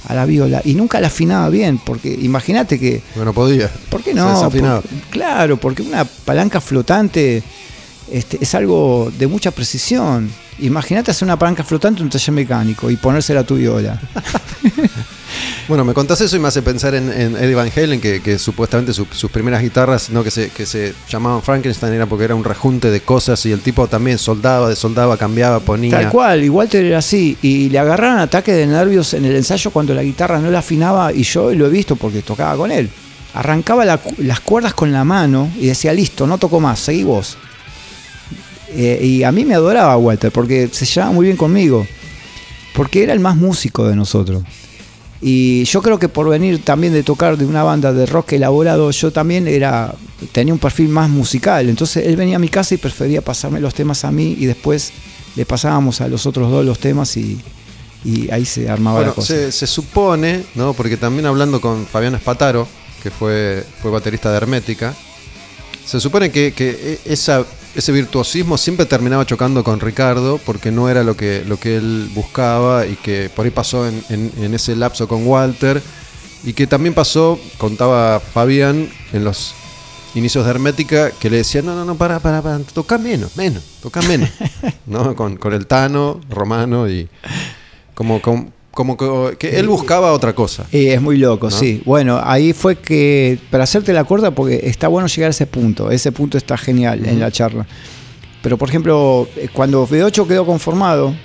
a 0.07 0.13
la 0.13 0.25
viola 0.25 0.61
y 0.63 0.73
nunca 0.73 0.99
la 1.01 1.07
afinaba 1.07 1.49
bien, 1.49 1.79
porque 1.79 2.09
imagínate 2.21 2.79
que 2.79 3.01
Bueno, 3.15 3.33
podía. 3.33 3.69
¿Por 3.89 4.03
qué 4.03 4.13
no? 4.13 4.25
Por- 4.81 4.83
claro, 5.09 5.57
porque 5.57 5.81
una 5.81 6.05
palanca 6.05 6.61
flotante 6.61 7.41
este, 8.11 8.37
es 8.41 8.55
algo 8.55 9.11
de 9.17 9.27
mucha 9.27 9.51
precisión. 9.51 10.29
Imagínate 10.59 11.11
hacer 11.11 11.25
una 11.25 11.37
palanca 11.37 11.63
flotante 11.63 11.99
en 11.99 12.05
un 12.05 12.09
taller 12.09 12.31
mecánico 12.33 12.89
y 12.89 12.95
ponérsela 12.95 13.41
a 13.41 13.43
tu 13.43 13.55
viola. 13.55 13.99
Bueno, 15.67 15.83
me 15.83 15.93
contás 15.93 16.21
eso 16.21 16.37
y 16.37 16.39
me 16.39 16.47
hace 16.47 16.61
pensar 16.61 16.95
en, 16.95 17.11
en 17.11 17.35
Eddie 17.35 17.53
Van 17.53 17.69
Halen, 17.75 17.99
que, 17.99 18.21
que 18.21 18.39
supuestamente 18.39 18.93
su- 18.93 19.05
sus 19.11 19.29
primeras 19.29 19.61
guitarras, 19.61 20.09
no 20.09 20.23
que 20.23 20.31
se, 20.31 20.49
que 20.49 20.65
se 20.65 20.93
llamaban 21.09 21.41
Frankenstein, 21.43 21.91
era 21.93 22.05
porque 22.05 22.23
era 22.23 22.35
un 22.35 22.45
rejunte 22.45 22.89
de 22.89 23.01
cosas 23.01 23.45
y 23.45 23.51
el 23.51 23.59
tipo 23.59 23.85
también 23.87 24.17
soldaba, 24.17 24.69
desoldaba, 24.69 25.17
cambiaba, 25.17 25.59
ponía. 25.59 25.91
Tal 25.91 26.09
cual, 26.09 26.49
Walter 26.49 26.85
era 26.85 26.99
así. 26.99 27.37
Y 27.41 27.67
le 27.69 27.79
agarraron 27.79 28.19
ataques 28.19 28.55
de 28.55 28.65
nervios 28.65 29.13
en 29.13 29.25
el 29.25 29.35
ensayo 29.35 29.69
cuando 29.71 29.93
la 29.93 30.03
guitarra 30.03 30.39
no 30.39 30.49
la 30.49 30.59
afinaba, 30.59 31.11
y 31.11 31.23
yo 31.23 31.53
lo 31.53 31.65
he 31.67 31.69
visto 31.69 31.97
porque 31.97 32.21
tocaba 32.21 32.55
con 32.55 32.71
él. 32.71 32.89
Arrancaba 33.33 33.83
la 33.83 33.99
las 34.19 34.39
cuerdas 34.39 34.73
con 34.73 34.93
la 34.93 35.03
mano 35.03 35.49
y 35.59 35.67
decía, 35.67 35.91
listo, 35.93 36.25
no 36.25 36.37
toco 36.37 36.61
más, 36.61 36.79
seguí 36.79 37.03
vos. 37.03 37.37
Eh, 38.69 38.99
y 39.03 39.23
a 39.23 39.31
mí 39.31 39.45
me 39.45 39.55
adoraba 39.55 39.95
Walter 39.97 40.31
porque 40.31 40.69
se 40.71 40.85
llevaba 40.85 41.13
muy 41.13 41.25
bien 41.25 41.37
conmigo. 41.37 41.85
Porque 42.73 43.03
era 43.03 43.13
el 43.13 43.19
más 43.19 43.35
músico 43.35 43.87
de 43.87 43.95
nosotros. 43.95 44.43
Y 45.19 45.63
yo 45.63 45.81
creo 45.81 45.97
que 45.97 46.09
por 46.09 46.29
venir 46.29 46.63
también 46.63 46.93
de 46.93 47.01
tocar 47.01 47.37
de 47.37 47.45
una 47.45 47.63
banda 47.63 47.91
de 47.91 48.05
rock 48.05 48.33
elaborado, 48.33 48.91
yo 48.91 49.11
también 49.11 49.47
era 49.47 49.95
tenía 50.31 50.53
un 50.53 50.59
perfil 50.59 50.89
más 50.89 51.09
musical. 51.09 51.69
Entonces 51.69 52.05
él 52.05 52.15
venía 52.15 52.35
a 52.35 52.39
mi 52.39 52.49
casa 52.49 52.75
y 52.75 52.77
prefería 52.77 53.21
pasarme 53.21 53.59
los 53.59 53.73
temas 53.73 54.05
a 54.05 54.11
mí 54.11 54.35
y 54.39 54.45
después 54.45 54.91
le 55.35 55.45
pasábamos 55.45 56.01
a 56.01 56.07
los 56.07 56.25
otros 56.27 56.51
dos 56.51 56.63
los 56.65 56.77
temas 56.77 57.17
y, 57.17 57.39
y 58.05 58.29
ahí 58.29 58.45
se 58.45 58.69
armaba 58.69 58.97
Bueno, 58.97 59.09
la 59.11 59.15
cosa. 59.15 59.33
se, 59.33 59.51
se 59.51 59.65
supone, 59.65 60.43
¿no? 60.53 60.73
Porque 60.73 60.97
también 60.97 61.25
hablando 61.25 61.59
con 61.61 61.87
Fabián 61.87 62.13
Espataro, 62.13 62.67
que 63.01 63.09
fue, 63.09 63.63
fue 63.81 63.89
baterista 63.89 64.29
de 64.29 64.37
Hermética, 64.37 64.93
se 65.83 65.99
supone 65.99 66.29
que, 66.31 66.51
que 66.53 66.99
e- 67.05 67.11
esa, 67.13 67.43
ese 67.75 67.91
virtuosismo 67.91 68.57
siempre 68.57 68.85
terminaba 68.85 69.25
chocando 69.25 69.63
con 69.63 69.79
Ricardo 69.79 70.39
porque 70.45 70.71
no 70.71 70.89
era 70.89 71.03
lo 71.03 71.15
que, 71.15 71.43
lo 71.45 71.59
que 71.59 71.77
él 71.77 72.09
buscaba 72.15 72.85
y 72.87 72.95
que 72.95 73.29
por 73.35 73.45
ahí 73.45 73.51
pasó 73.51 73.87
en, 73.87 74.03
en- 74.09 74.31
en 74.41 74.53
ese 74.53 74.75
lapso 74.75 75.07
con 75.07 75.25
Walter 75.27 75.81
y 76.43 76.53
que 76.53 76.65
también 76.67 76.93
pasó, 76.93 77.39
contaba 77.57 78.19
Fabián, 78.19 78.89
en 79.13 79.23
los 79.23 79.53
inicios 80.15 80.45
de 80.45 80.51
Hermética, 80.51 81.11
que 81.11 81.29
le 81.29 81.37
decía, 81.37 81.61
no, 81.61 81.75
no, 81.75 81.83
no, 81.85 81.95
para, 81.95 82.19
para, 82.19 82.41
para, 82.41 82.59
toca 82.59 82.97
menos, 82.97 83.35
menos, 83.37 83.63
toca 83.81 84.01
menos, 84.03 84.29
¿no? 84.87 85.15
Con, 85.15 85.35
con 85.37 85.53
el 85.53 85.67
Tano, 85.67 86.21
Romano 86.29 86.89
y 86.89 87.07
como, 87.93 88.21
como, 88.21 88.51
como 88.77 88.95
que, 88.95 89.37
que 89.39 89.59
él 89.59 89.67
buscaba 89.67 90.13
otra 90.13 90.35
cosa. 90.35 90.67
Y 90.71 90.85
es 90.89 91.01
muy 91.01 91.17
loco, 91.17 91.49
¿No? 91.49 91.55
sí. 91.55 91.81
Bueno, 91.83 92.21
ahí 92.23 92.53
fue 92.53 92.75
que, 92.75 93.39
para 93.49 93.63
hacerte 93.63 93.91
la 93.91 94.03
corta, 94.03 94.29
porque 94.29 94.61
está 94.65 94.87
bueno 94.87 95.07
llegar 95.07 95.29
a 95.29 95.31
ese 95.31 95.47
punto, 95.47 95.89
ese 95.89 96.11
punto 96.11 96.37
está 96.37 96.55
genial 96.59 97.03
en 97.03 97.19
la 97.19 97.31
charla. 97.31 97.65
Pero, 98.43 98.55
por 98.55 98.69
ejemplo, 98.69 99.27
eh, 99.35 99.49
cuando 99.51 99.87
V8 99.87 100.27
quedó 100.27 100.45
conformado, 100.45 101.15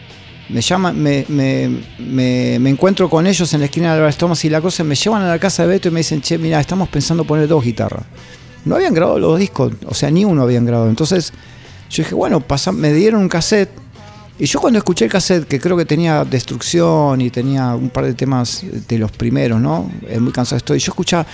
me 0.49 0.63
llaman, 0.63 1.01
me, 1.01 1.27
me, 1.29 1.69
me- 1.99 2.59
me 2.59 2.71
encuentro 2.71 3.11
con 3.11 3.27
ellos 3.27 3.53
en 3.53 3.61
la 3.61 3.67
esquina 3.67 3.89
de 3.91 3.97
Álvarez 3.97 4.17
Thomas 4.17 4.43
y 4.47 4.49
la 4.49 4.63
cosa, 4.63 4.83
me 4.83 4.95
llevan 4.95 5.21
a 5.23 5.29
la 5.29 5.39
casa 5.39 5.63
de 5.63 5.69
Beto 5.69 5.89
y 5.89 5.91
me 5.91 6.01
dicen, 6.01 6.23
che, 6.23 6.39
mira, 6.39 6.59
estamos 6.59 6.89
pensando 6.89 7.25
poner 7.25 7.47
dos 7.49 7.63
guitarras. 7.63 8.05
No 8.65 8.77
habían 8.77 8.95
grabado 8.95 9.19
los 9.19 9.39
discos, 9.39 9.73
o 9.87 9.93
sea, 9.95 10.11
ni 10.11 10.25
uno 10.25 10.43
habían 10.43 10.65
grabado. 10.65 10.89
Entonces, 10.89 11.33
yo 11.91 12.03
dije, 12.03 12.15
bueno, 12.15 12.41
pasa- 12.41 12.73
me 12.73 12.95
dieron 12.95 13.21
un 13.21 13.29
cassette. 13.29 13.69
Y 14.43 14.47
yo 14.47 14.59
cuando 14.59 14.79
escuché 14.81 15.05
el 15.05 15.11
cassette, 15.13 15.47
que 15.47 15.61
creo 15.61 15.77
que 15.77 15.85
tenía 15.85 16.25
Destrucción 16.25 17.21
y 17.21 17.31
tenía 17.31 17.77
un 17.77 17.91
par 17.91 18.07
de 18.07 18.15
temas 18.15 18.65
de 18.89 18.99
los 18.99 19.13
primeros, 19.13 19.61
¿no? 19.61 19.89
Eh, 20.09 20.19
muy 20.19 20.33
cansado 20.33 20.57
estoy. 20.57 20.81
Yo 20.81 20.91
escuchaba. 20.91 21.25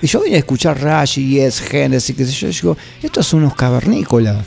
Y 0.00 0.06
yo 0.06 0.20
vine 0.20 0.36
a 0.36 0.38
escuchar 0.38 0.80
Rush 0.80 1.18
y 1.18 1.28
Yes, 1.40 1.58
Genesis, 1.58 2.14
qué 2.16 2.24
sé 2.24 2.32
yo. 2.32 2.48
y 2.48 2.52
digo, 2.52 2.76
esto 3.02 3.18
es 3.20 3.32
unos 3.32 3.56
cavernícolas. 3.56 4.44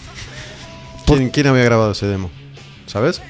¿Quién, 1.05 1.29
quién 1.29 1.47
había 1.47 1.65
grabado 1.65 1.91
ese 1.91 2.07
demo? 2.07 2.29
¿Sabes? 2.85 3.21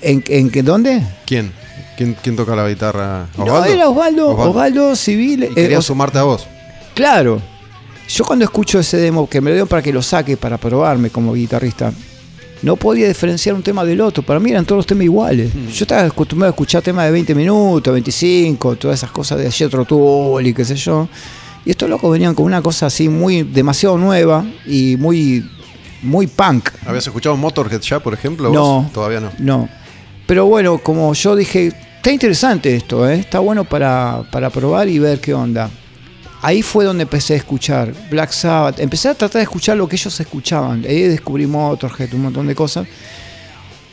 ¿En, 0.00 0.22
en 0.28 0.48
qué- 0.50 0.62
dónde? 0.62 1.02
¿Quién? 1.26 1.50
¿Quién, 1.96 2.16
quién 2.22 2.36
toca 2.36 2.54
la 2.54 2.68
guitarra? 2.68 3.26
No, 3.36 3.64
era 3.64 3.88
Osvaldo, 3.88 4.28
Osvaldo, 4.28 4.94
Civil. 4.94 5.42
Y 5.42 5.46
eh, 5.46 5.54
quería 5.54 5.82
sumarte 5.82 6.18
a 6.18 6.22
vos. 6.22 6.46
Claro. 6.94 7.42
Yo 8.10 8.24
cuando 8.24 8.44
escucho 8.44 8.80
ese 8.80 8.96
demo, 8.96 9.28
que 9.28 9.40
me 9.40 9.50
lo 9.50 9.54
dieron 9.54 9.68
para 9.68 9.82
que 9.82 9.92
lo 9.92 10.02
saque, 10.02 10.36
para 10.36 10.58
probarme 10.58 11.10
como 11.10 11.32
guitarrista, 11.32 11.92
no 12.60 12.74
podía 12.74 13.06
diferenciar 13.06 13.54
un 13.54 13.62
tema 13.62 13.84
del 13.84 14.00
otro. 14.00 14.24
Para 14.24 14.40
mí 14.40 14.50
eran 14.50 14.64
todos 14.64 14.80
los 14.80 14.86
temas 14.86 15.04
iguales. 15.04 15.52
Yo 15.72 15.84
estaba 15.84 16.02
acostumbrado 16.02 16.50
a 16.50 16.54
escuchar 16.54 16.82
temas 16.82 17.04
de 17.06 17.12
20 17.12 17.34
minutos, 17.36 17.92
25, 17.92 18.74
todas 18.74 18.98
esas 18.98 19.12
cosas 19.12 19.38
de 19.38 19.50
Jethro 19.52 19.84
Tull 19.84 20.44
y 20.44 20.52
qué 20.52 20.64
sé 20.64 20.74
yo. 20.74 21.08
Y 21.64 21.70
estos 21.70 21.88
locos 21.88 22.10
venían 22.10 22.34
con 22.34 22.46
una 22.46 22.60
cosa 22.60 22.86
así 22.86 23.08
muy 23.08 23.44
demasiado 23.44 23.96
nueva 23.96 24.44
y 24.66 24.96
muy 24.96 25.48
muy 26.02 26.26
punk. 26.26 26.70
¿Habías 26.86 27.06
escuchado 27.06 27.36
Motorhead 27.36 27.80
ya, 27.80 28.00
por 28.00 28.14
ejemplo? 28.14 28.48
vos? 28.48 28.56
No. 28.56 28.90
Todavía 28.92 29.20
no. 29.20 29.30
No. 29.38 29.68
Pero 30.26 30.46
bueno, 30.46 30.78
como 30.78 31.14
yo 31.14 31.36
dije, 31.36 31.72
está 31.96 32.10
interesante 32.10 32.74
esto, 32.74 33.08
¿eh? 33.08 33.20
está 33.20 33.38
bueno 33.38 33.64
para, 33.64 34.24
para 34.32 34.50
probar 34.50 34.88
y 34.88 34.98
ver 34.98 35.20
qué 35.20 35.32
onda. 35.32 35.70
Ahí 36.42 36.62
fue 36.62 36.84
donde 36.84 37.02
empecé 37.02 37.34
a 37.34 37.36
escuchar 37.36 37.92
Black 38.10 38.32
Sabbath. 38.32 38.80
Empecé 38.80 39.08
a 39.08 39.14
tratar 39.14 39.40
de 39.40 39.42
escuchar 39.42 39.76
lo 39.76 39.88
que 39.88 39.96
ellos 39.96 40.18
escuchaban. 40.18 40.84
Ahí 40.84 41.02
descubrí 41.02 41.46
Motorhead, 41.46 42.14
un 42.14 42.22
montón 42.22 42.46
de 42.46 42.54
cosas. 42.54 42.86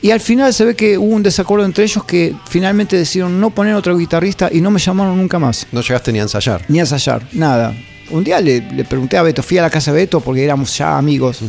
Y 0.02 0.12
al 0.12 0.22
final 0.22 0.54
se 0.54 0.64
ve 0.64 0.76
que 0.76 0.98
hubo 0.98 1.16
un 1.16 1.24
desacuerdo 1.24 1.66
entre 1.66 1.84
ellos 1.84 2.04
que 2.04 2.36
finalmente 2.50 2.96
decidieron 2.96 3.40
no 3.40 3.50
poner 3.50 3.74
otro 3.74 3.98
guitarrista 3.98 4.50
y 4.52 4.62
no 4.62 4.72
me 4.72 4.80
llamaron 4.80 5.18
nunca 5.18 5.40
más. 5.40 5.68
No 5.72 5.82
llegaste 5.82 6.14
ni 6.14 6.20
a 6.20 6.24
ensayar. 6.24 6.64
Ni 6.68 6.80
a 6.80 6.82
ensayar, 6.82 7.28
nada. 7.34 7.76
Un 8.12 8.24
día 8.24 8.40
le, 8.40 8.62
le 8.62 8.86
pregunté 8.86 9.18
a 9.18 9.24
Beto, 9.24 9.44
fui 9.44 9.58
a 9.58 9.64
la 9.64 9.70
casa 9.70 9.92
de 9.92 9.98
Beto 9.98 10.22
porque 10.22 10.44
éramos 10.44 10.78
ya 10.78 10.98
amigos. 10.98 11.40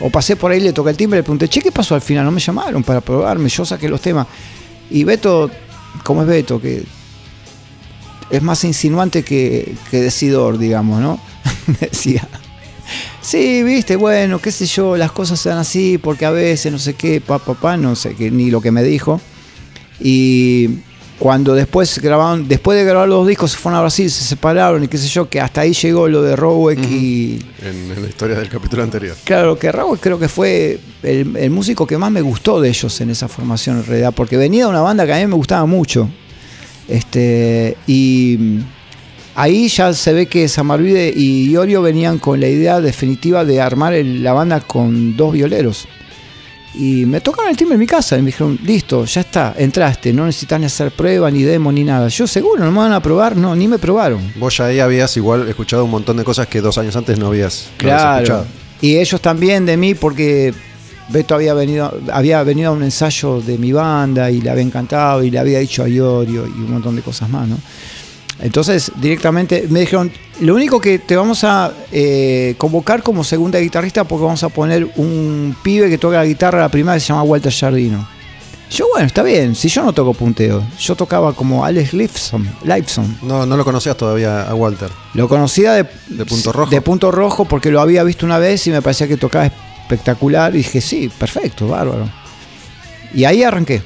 O 0.00 0.10
pasé 0.10 0.34
por 0.34 0.50
ahí, 0.50 0.60
le 0.60 0.72
toqué 0.72 0.90
el 0.90 0.96
timbre, 0.96 1.18
le 1.18 1.22
pregunté, 1.22 1.46
che, 1.46 1.60
¿qué 1.60 1.70
pasó 1.70 1.94
al 1.94 2.00
final? 2.00 2.24
No 2.24 2.30
me 2.30 2.40
llamaron 2.40 2.82
para 2.82 3.00
probarme, 3.00 3.48
yo 3.48 3.64
saqué 3.64 3.88
los 3.88 4.00
temas. 4.00 4.26
Y 4.90 5.04
Beto, 5.04 5.50
¿cómo 6.02 6.22
es 6.22 6.28
Beto? 6.28 6.60
Que 6.60 6.82
es 8.30 8.42
más 8.42 8.64
insinuante 8.64 9.22
que, 9.22 9.74
que 9.90 10.00
decidor, 10.00 10.58
digamos, 10.58 11.00
¿no? 11.00 11.20
Decía. 11.80 12.26
Sí, 13.20 13.62
viste, 13.62 13.96
bueno, 13.96 14.40
qué 14.40 14.50
sé 14.50 14.66
yo, 14.66 14.96
las 14.96 15.12
cosas 15.12 15.38
se 15.38 15.50
dan 15.50 15.58
así 15.58 15.98
porque 15.98 16.24
a 16.24 16.30
veces 16.30 16.72
no 16.72 16.78
sé 16.78 16.94
qué, 16.94 17.20
papá, 17.20 17.54
papá, 17.54 17.76
no 17.76 17.94
sé 17.94 18.14
qué, 18.14 18.30
ni 18.30 18.50
lo 18.50 18.60
que 18.60 18.70
me 18.70 18.82
dijo. 18.82 19.20
Y 20.00 20.80
cuando 21.18 21.54
después 21.54 21.98
grabaron, 21.98 22.48
después 22.48 22.78
de 22.78 22.84
grabar 22.84 23.06
los 23.06 23.26
discos 23.26 23.52
se 23.52 23.58
fueron 23.58 23.78
a 23.78 23.82
Brasil, 23.82 24.10
se 24.10 24.24
separaron 24.24 24.82
y 24.82 24.88
qué 24.88 24.96
sé 24.96 25.06
yo, 25.06 25.28
que 25.28 25.38
hasta 25.38 25.60
ahí 25.60 25.74
llegó 25.74 26.08
lo 26.08 26.22
de 26.22 26.34
Roweck 26.34 26.78
y 26.90 27.38
En, 27.60 27.92
en 27.92 28.02
la 28.02 28.08
historia 28.08 28.38
del 28.38 28.48
capítulo 28.48 28.82
anterior. 28.82 29.14
claro 29.24 29.58
que 29.58 29.70
Roweck 29.70 30.00
creo 30.00 30.18
que 30.18 30.28
fue 30.28 30.80
el, 31.02 31.36
el 31.36 31.50
músico 31.50 31.86
que 31.86 31.98
más 31.98 32.10
me 32.10 32.22
gustó 32.22 32.60
de 32.60 32.70
ellos 32.70 32.98
en 33.02 33.10
esa 33.10 33.28
formación 33.28 33.76
en 33.76 33.84
realidad, 33.84 34.14
porque 34.16 34.38
venía 34.38 34.64
de 34.64 34.70
una 34.70 34.80
banda 34.80 35.04
que 35.04 35.12
a 35.12 35.18
mí 35.18 35.26
me 35.26 35.34
gustaba 35.34 35.66
mucho. 35.66 36.08
Este, 36.90 37.76
y 37.86 38.36
mm, 38.38 38.58
ahí 39.36 39.68
ya 39.68 39.92
se 39.94 40.12
ve 40.12 40.26
que 40.26 40.48
Samarvide 40.48 41.12
y 41.14 41.50
Iorio 41.50 41.82
venían 41.82 42.18
con 42.18 42.40
la 42.40 42.48
idea 42.48 42.80
definitiva 42.80 43.44
de 43.44 43.60
armar 43.60 43.94
el- 43.94 44.22
la 44.22 44.32
banda 44.32 44.60
con 44.60 45.16
dos 45.16 45.32
violeros. 45.32 45.86
Y 46.72 47.04
me 47.04 47.20
tocaron 47.20 47.50
el 47.50 47.56
timbre 47.56 47.74
en 47.74 47.80
mi 47.80 47.86
casa 47.86 48.16
y 48.16 48.20
me 48.22 48.26
dijeron, 48.26 48.56
listo, 48.64 49.04
ya 49.04 49.22
está, 49.22 49.54
entraste, 49.58 50.12
no 50.12 50.24
necesitas 50.24 50.60
ni 50.60 50.66
hacer 50.66 50.92
prueba, 50.92 51.28
ni 51.30 51.42
demo, 51.42 51.72
ni 51.72 51.82
nada. 51.82 52.06
Yo 52.08 52.28
seguro, 52.28 52.64
no 52.64 52.70
me 52.70 52.78
van 52.78 52.92
a 52.92 53.02
probar, 53.02 53.36
no, 53.36 53.56
ni 53.56 53.66
me 53.66 53.78
probaron. 53.78 54.20
Vos 54.36 54.56
ya 54.56 54.66
ahí 54.66 54.78
habías 54.78 55.16
igual 55.16 55.48
escuchado 55.48 55.84
un 55.84 55.90
montón 55.90 56.16
de 56.16 56.22
cosas 56.24 56.46
que 56.46 56.60
dos 56.60 56.78
años 56.78 56.94
antes 56.94 57.18
no 57.18 57.26
habías, 57.26 57.70
no 57.82 57.88
habías 57.88 58.00
Claro. 58.02 58.16
escuchado. 58.22 58.46
Y 58.82 58.96
ellos 58.98 59.20
también 59.20 59.66
de 59.66 59.76
mí 59.76 59.94
porque 59.94 60.54
Beto 61.10 61.34
había 61.34 61.54
venido, 61.54 61.92
había 62.12 62.42
venido 62.42 62.70
a 62.70 62.72
un 62.72 62.82
ensayo 62.82 63.40
de 63.40 63.58
mi 63.58 63.72
banda 63.72 64.30
y 64.30 64.40
le 64.40 64.50
había 64.50 64.62
encantado 64.62 65.22
y 65.22 65.30
le 65.30 65.38
había 65.38 65.58
dicho 65.58 65.82
a 65.82 65.88
Iorio 65.88 66.46
y 66.46 66.50
un 66.50 66.72
montón 66.72 66.96
de 66.96 67.02
cosas 67.02 67.28
más, 67.28 67.48
¿no? 67.48 67.58
Entonces 68.42 68.90
directamente 68.96 69.66
me 69.68 69.80
dijeron, 69.80 70.10
lo 70.40 70.54
único 70.54 70.80
que 70.80 70.98
te 70.98 71.16
vamos 71.16 71.44
a 71.44 71.72
eh, 71.92 72.54
convocar 72.56 73.02
como 73.02 73.22
segunda 73.22 73.58
guitarrista 73.58 74.04
porque 74.04 74.24
vamos 74.24 74.42
a 74.42 74.48
poner 74.48 74.88
un 74.96 75.54
pibe 75.62 75.90
que 75.90 75.98
toca 75.98 76.16
la 76.16 76.24
guitarra 76.24 76.60
la 76.60 76.70
primera 76.70 76.94
que 76.94 77.00
se 77.00 77.08
llama 77.08 77.22
Walter 77.22 77.52
Jardino. 77.52 78.08
Yo, 78.70 78.86
bueno, 78.92 79.06
está 79.08 79.24
bien, 79.24 79.56
si 79.56 79.68
yo 79.68 79.82
no 79.82 79.92
toco 79.92 80.14
punteo, 80.14 80.62
yo 80.78 80.94
tocaba 80.94 81.32
como 81.32 81.64
Alex 81.64 81.92
Lifeson, 81.92 82.48
Lifeson. 82.62 83.18
No, 83.22 83.44
no 83.44 83.56
lo 83.56 83.64
conocías 83.64 83.96
todavía 83.96 84.48
a 84.48 84.54
Walter. 84.54 84.88
Lo 85.14 85.28
conocía 85.28 85.72
de, 85.72 85.86
¿De 86.06 86.24
Punto 86.24 86.52
Rojo? 86.52 86.70
De 86.70 86.80
punto 86.80 87.10
rojo 87.10 87.44
porque 87.46 87.72
lo 87.72 87.80
había 87.80 88.04
visto 88.04 88.24
una 88.24 88.38
vez 88.38 88.64
y 88.68 88.70
me 88.70 88.80
parecía 88.80 89.08
que 89.08 89.16
tocaba 89.16 89.50
espectacular. 89.90 90.54
Y 90.54 90.58
dije, 90.58 90.80
sí, 90.80 91.10
perfecto, 91.18 91.68
bárbaro. 91.68 92.08
Y 93.14 93.24
ahí 93.24 93.42
arranqué. 93.42 93.82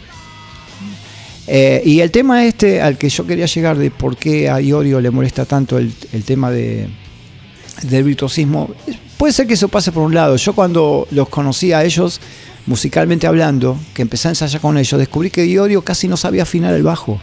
Eh, 1.46 1.82
y 1.84 2.00
el 2.00 2.10
tema 2.10 2.44
este 2.46 2.80
al 2.80 2.96
que 2.96 3.08
yo 3.08 3.26
quería 3.26 3.46
llegar 3.46 3.76
de 3.76 3.90
por 3.90 4.16
qué 4.16 4.48
a 4.48 4.60
Iorio 4.60 5.00
le 5.00 5.10
molesta 5.10 5.44
tanto 5.44 5.76
el, 5.76 5.92
el 6.12 6.24
tema 6.24 6.50
de, 6.50 6.88
del 7.82 8.04
virtuosismo, 8.04 8.70
puede 9.18 9.32
ser 9.32 9.46
que 9.46 9.54
eso 9.54 9.68
pase 9.68 9.92
por 9.92 10.02
un 10.02 10.14
lado. 10.14 10.36
Yo 10.36 10.54
cuando 10.54 11.06
los 11.10 11.28
conocí 11.28 11.72
a 11.72 11.84
ellos, 11.84 12.20
musicalmente 12.66 13.26
hablando, 13.26 13.78
que 13.92 14.02
empecé 14.02 14.28
a 14.28 14.30
ensayar 14.30 14.60
con 14.60 14.78
ellos, 14.78 14.98
descubrí 14.98 15.30
que 15.30 15.46
Iorio 15.46 15.82
casi 15.82 16.08
no 16.08 16.16
sabía 16.16 16.44
afinar 16.44 16.74
el 16.74 16.82
bajo. 16.82 17.20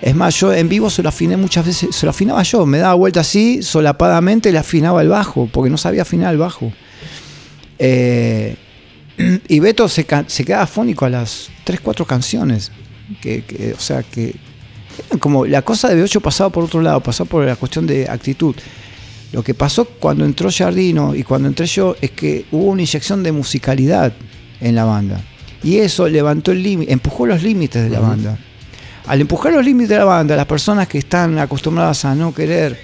Es 0.00 0.14
más, 0.14 0.38
yo 0.38 0.52
en 0.52 0.68
vivo 0.68 0.90
se 0.90 1.02
lo 1.02 1.08
afiné 1.08 1.36
muchas 1.36 1.66
veces, 1.66 1.94
se 1.94 2.06
lo 2.06 2.10
afinaba 2.10 2.42
yo, 2.44 2.64
me 2.66 2.78
daba 2.78 2.94
vuelta 2.94 3.20
así, 3.20 3.64
solapadamente 3.64 4.52
le 4.52 4.58
afinaba 4.58 5.02
el 5.02 5.08
bajo, 5.08 5.48
porque 5.52 5.70
no 5.70 5.76
sabía 5.76 6.02
afinar 6.02 6.32
el 6.32 6.38
bajo. 6.38 6.72
Eh, 7.78 8.56
y 9.48 9.60
Beto 9.60 9.88
se, 9.88 10.04
quedaba 10.04 10.62
afónico 10.62 11.04
a 11.04 11.10
las 11.10 11.48
3, 11.64 11.80
4 11.80 12.04
canciones. 12.06 12.70
Que, 13.20 13.42
que- 13.42 13.72
o 13.72 13.80
sea, 13.80 14.02
que 14.02 14.34
como 15.20 15.46
la 15.46 15.62
cosa 15.62 15.88
de 15.88 16.04
B8 16.04 16.20
pasaba 16.20 16.50
por 16.50 16.64
otro 16.64 16.82
lado, 16.82 17.00
pasaba 17.00 17.28
por 17.30 17.44
la 17.44 17.56
cuestión 17.56 17.86
de 17.86 18.08
actitud. 18.08 18.54
Lo 19.32 19.42
que 19.42 19.54
pasó 19.54 19.84
cuando 19.84 20.24
entró 20.24 20.50
Jardino 20.50 21.14
y 21.14 21.22
cuando 21.22 21.48
entré 21.48 21.66
yo 21.66 21.96
es 22.00 22.10
que 22.10 22.46
hubo 22.50 22.64
una 22.64 22.82
inyección 22.82 23.22
de 23.22 23.32
musicalidad 23.32 24.12
en 24.60 24.74
la 24.74 24.84
banda. 24.84 25.20
Y 25.62 25.76
eso 25.78 26.08
levantó 26.08 26.52
el 26.52 26.62
límite, 26.62 26.92
empujó 26.92 27.26
los 27.26 27.42
límites 27.42 27.82
de 27.82 27.90
la 27.90 28.00
banda. 28.00 28.38
Al 29.06 29.20
empujar 29.20 29.52
los 29.52 29.64
límites 29.64 29.90
de 29.90 29.96
la 29.98 30.04
banda, 30.04 30.36
las 30.36 30.46
personas 30.46 30.88
que 30.88 30.98
están 30.98 31.38
acostumbradas 31.38 32.04
a 32.04 32.14
no 32.14 32.34
querer 32.34 32.78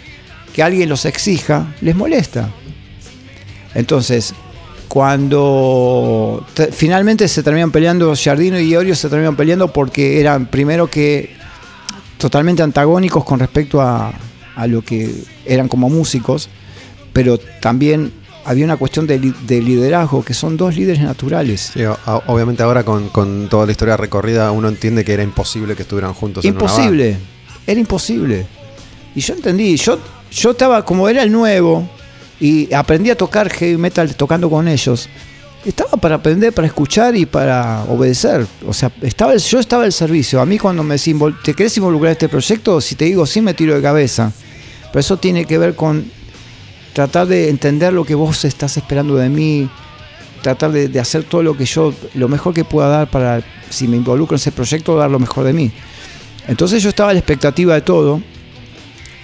que 0.53 0.63
alguien 0.63 0.89
los 0.89 1.05
exija, 1.05 1.75
les 1.81 1.95
molesta. 1.95 2.51
Entonces, 3.75 4.35
cuando 4.95 6.45
te- 6.55 6.73
finalmente 6.73 7.29
se 7.29 7.43
terminan 7.43 7.71
peleando 7.71 8.15
Giardino 8.15 8.59
y 8.59 8.69
Iorio 8.71 8.95
se 8.95 9.09
terminan 9.09 9.37
peleando 9.37 9.73
porque 9.73 10.21
eran 10.21 10.47
primero 10.47 10.89
que 10.89 11.31
totalmente 12.19 12.63
antagónicos 12.63 13.25
con 13.25 13.39
respecto 13.39 13.81
a, 13.81 14.13
a 14.57 14.67
lo 14.67 14.83
que 14.83 15.11
eran 15.45 15.69
como 15.69 15.89
músicos, 15.91 16.49
pero 17.13 17.39
también 17.61 18.13
había 18.45 18.65
una 18.65 18.77
cuestión 18.77 19.07
de, 19.07 19.19
li- 19.19 19.35
de 19.47 19.61
liderazgo, 19.63 20.23
que 20.25 20.35
son 20.35 20.57
dos 20.57 20.75
líderes 20.77 21.03
naturales. 21.03 21.71
Sí, 21.75 21.85
o- 21.85 21.99
o- 22.07 22.23
obviamente 22.27 22.63
ahora 22.63 22.83
con, 22.85 23.09
con 23.09 23.49
toda 23.49 23.67
la 23.67 23.73
historia 23.73 23.97
recorrida 23.97 24.51
uno 24.53 24.69
entiende 24.69 25.05
que 25.05 25.13
era 25.15 25.23
imposible 25.23 25.75
que 25.77 25.83
estuvieran 25.83 26.15
juntos. 26.15 26.45
en 26.45 26.53
una 26.53 26.61
banda. 26.65 26.75
Imposible, 26.75 27.17
era 27.67 27.81
imposible. 27.81 28.47
Y 29.15 29.21
yo 29.21 29.35
entendí, 29.35 29.77
yo, 29.77 29.99
yo 30.31 30.51
estaba, 30.53 30.85
como 30.85 31.09
era 31.09 31.23
el 31.23 31.31
nuevo, 31.33 31.89
y 32.41 32.73
aprendí 32.75 33.11
a 33.11 33.17
tocar 33.17 33.49
heavy 33.51 33.77
metal 33.77 34.15
tocando 34.17 34.51
con 34.51 34.69
ellos, 34.69 35.09
estaba 35.65 35.93
para 35.93 36.17
aprender, 36.17 36.53
para 36.53 36.67
escuchar 36.67 37.17
y 37.17 37.25
para 37.27 37.85
obedecer. 37.85 38.47
O 38.67 38.73
sea, 38.73 38.91
estaba 39.01 39.35
yo 39.37 39.59
estaba 39.61 39.85
al 39.85 39.93
servicio. 39.93 40.41
A 40.41 40.47
mí 40.47 40.59
cuando 40.59 40.83
me 40.83 40.95
decís, 40.97 41.15
"Invol- 41.15 41.37
¿te 41.43 41.55
querés 41.55 41.77
involucrar 41.79 42.11
en 42.11 42.13
este 42.13 42.29
proyecto? 42.29 42.81
Si 42.81 42.95
te 42.97 43.07
digo 43.07 43.25
sí, 43.25 43.41
me 43.41 43.55
tiro 43.55 43.75
de 43.75 43.81
cabeza. 43.81 44.31
Pero 44.93 45.01
eso 45.01 45.17
tiene 45.17 45.45
que 45.47 45.57
ver 45.59 45.75
con 45.75 46.05
tratar 46.93 47.27
de 47.27 47.49
entender 47.49 47.93
lo 47.93 48.05
que 48.05 48.15
vos 48.15 48.45
estás 48.45 48.77
esperando 48.77 49.17
de 49.17 49.29
mí, 49.29 49.69
tratar 50.43 50.71
de, 50.71 50.89
de 50.89 51.01
hacer 51.01 51.25
todo 51.25 51.43
lo 51.43 51.57
que 51.57 51.65
yo, 51.65 51.95
lo 52.15 52.29
mejor 52.29 52.53
que 52.55 52.65
pueda 52.65 52.89
dar 52.89 53.11
para, 53.11 53.43
si 53.71 53.89
me 53.89 53.97
involucro 53.97 54.37
en 54.37 54.41
ese 54.41 54.53
proyecto, 54.53 54.97
dar 54.97 55.11
lo 55.11 55.19
mejor 55.19 55.45
de 55.47 55.53
mí. 55.55 55.73
Entonces 56.47 56.83
yo 56.83 56.91
estaba 56.91 57.11
a 57.11 57.13
la 57.15 57.19
expectativa 57.19 57.75
de 57.75 57.81
todo. 57.81 58.21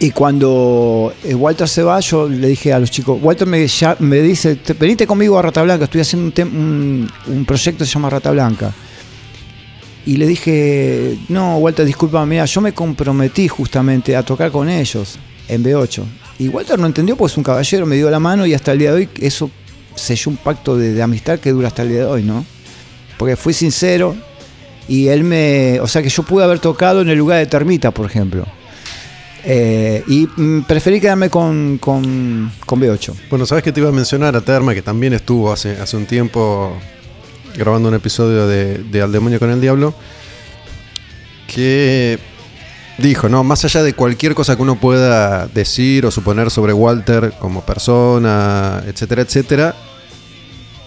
Y 0.03 0.13
cuando 0.13 1.13
eh, 1.25 1.35
Walter 1.35 1.69
se 1.69 1.83
va, 1.83 2.01
yo 2.01 2.27
le 2.27 2.49
dije 2.49 2.73
a 2.73 2.79
los 2.79 2.91
chicos, 2.91 3.19
Walter 3.23 3.47
me, 3.47 3.67
ya- 3.67 3.97
me 3.99 4.21
dice, 4.23 4.57
"Te- 4.57 4.73
venite 4.73 5.07
conmigo 5.07 5.39
a 5.39 5.43
Rata 5.43 5.63
Blanca, 5.63 5.85
estoy 5.85 6.01
haciendo 6.01 6.33
un, 6.43 7.45
proyecto 7.47 7.81
que 7.85 7.87
se 7.87 7.93
llama 7.93 8.09
Rata 8.09 8.31
Blanca. 8.31 8.73
Y 10.07 10.17
le 10.17 10.27
dije, 10.27 11.19
no, 11.29 11.59
Walter, 11.59 11.85
disculpa, 11.85 12.25
mira, 12.25 12.47
yo 12.47 12.63
me 12.63 12.73
comprometí 12.73 13.47
justamente 13.47 14.17
a 14.17 14.23
tocar 14.23 14.51
con 14.51 14.71
ellos 14.71 15.19
en 15.47 15.63
B8. 15.63 16.03
Y 16.39 16.49
Walter 16.49 16.79
no 16.79 16.87
entendió, 16.87 17.15
pues 17.17 17.33
es 17.33 17.39
un 17.39 17.45
caballero, 17.45 17.85
me 17.85 17.97
dio 17.97 18.11
la 18.11 18.19
mano 18.19 18.47
y 18.47 18.55
hasta 18.55 18.73
el 18.73 18.79
día 18.79 18.93
de 18.93 18.97
hoy 18.97 19.09
eso 19.21 19.51
selló 19.95 20.31
un 20.31 20.39
pacto 20.39 20.79
de, 20.79 20.95
de 20.95 21.03
amistad 21.03 21.39
que 21.39 21.51
dura 21.53 21.69
hasta 21.69 21.83
el 21.83 21.91
día 21.91 21.99
de 21.99 22.05
hoy, 22.07 22.23
¿no? 22.23 22.47
Porque 23.19 23.37
fui 23.37 23.53
sincero 23.53 24.17
y 24.89 25.09
él 25.09 25.23
me... 25.25 25.79
O 25.81 25.87
sea 25.87 26.03
que 26.03 26.09
yo 26.09 26.23
pude 26.23 26.43
haber 26.45 26.59
tocado 26.61 27.03
en 27.03 27.11
el 27.11 27.19
lugar 27.19 27.39
de 27.39 27.45
Termita, 27.47 27.91
por 27.91 28.07
ejemplo. 28.07 28.47
Eh, 29.45 30.05
y 30.07 30.29
mm, 30.35 30.63
preferí 30.63 31.01
quedarme 31.01 31.31
con, 31.31 31.79
con, 31.79 32.53
con 32.67 32.81
B8. 32.81 33.15
Bueno, 33.31 33.47
sabes 33.47 33.65
que 33.65 33.73
te 33.73 33.81
iba 33.81 33.89
a 33.89 33.93
mencionar 33.93 34.37
a 34.37 34.41
Terma, 34.41 34.75
que 34.75 34.83
también 34.83 35.13
estuvo 35.13 35.53
hace, 35.53 35.81
hace 35.81 35.97
un 35.97 36.07
tiempo 36.07 36.77
grabando 37.55 37.89
un 37.89 37.95
episodio 37.95 38.47
de, 38.47 38.79
de 38.79 39.03
Al 39.03 39.13
Demonio 39.13 39.39
con 39.39 39.51
el 39.51 39.61
Diablo, 39.61 39.95
que 41.47 42.19
dijo, 42.99 43.29
no, 43.29 43.43
más 43.45 43.65
allá 43.65 43.83
de 43.83 43.95
cualquier 43.95 44.35
cosa 44.35 44.57
que 44.57 44.63
uno 44.63 44.79
pueda 44.79 45.47
decir 45.47 46.07
o 46.07 46.11
suponer 46.11 46.51
sobre 46.51 46.73
Walter 46.73 47.33
como 47.39 47.63
persona, 47.63 48.83
etcétera, 48.87 49.23
etcétera, 49.23 49.75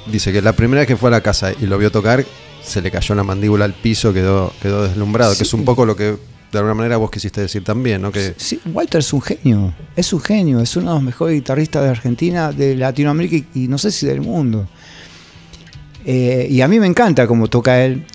dice 0.05 0.31
que 0.31 0.41
la 0.41 0.53
primera 0.53 0.81
vez 0.81 0.87
que 0.87 0.97
fue 0.97 1.09
a 1.09 1.11
la 1.11 1.21
casa 1.21 1.51
y 1.59 1.65
lo 1.65 1.77
vio 1.77 1.91
tocar, 1.91 2.23
se 2.63 2.81
le 2.81 2.91
cayó 2.91 3.15
la 3.15 3.23
mandíbula 3.23 3.65
al 3.65 3.73
piso, 3.73 4.13
quedó, 4.13 4.53
quedó 4.61 4.83
deslumbrado, 4.83 5.35
que 5.35 5.43
es 5.43 5.53
un 5.53 5.65
poco 5.65 5.85
lo 5.85 5.95
que 5.95 6.17
de 6.53 6.59
alguna 6.59 6.75
manera 6.75 6.95
vos 6.97 7.11
quisiste 7.11 7.41
decir 7.41 7.63
también, 7.63 8.01
¿no? 8.01 8.11
Que 8.11 8.33
Sí, 8.37 8.59
Walter 8.71 8.99
es 8.99 9.11
un 9.11 9.21
genio, 9.21 9.73
es 9.95 10.13
un 10.13 10.21
genio, 10.21 10.61
es 10.61 10.75
uno 10.77 10.91
de 10.91 10.93
los 10.95 11.03
mejores 11.03 11.35
guitarristas 11.35 11.83
de 11.83 11.89
Argentina, 11.89 12.51
de 12.53 12.75
Latinoamérica 12.75 13.35
y, 13.55 13.63
y 13.63 13.67
no 13.67 13.77
sé 13.77 13.91
si 13.91 14.05
del 14.05 14.21
mundo. 14.21 14.67
Eh, 16.05 16.47
y 16.49 16.61
a 16.61 16.67
mí 16.67 16.79
me 16.79 16.87
encanta 16.87 17.27
cómo 17.27 17.47
toca 17.49 17.83
él. 17.83 18.05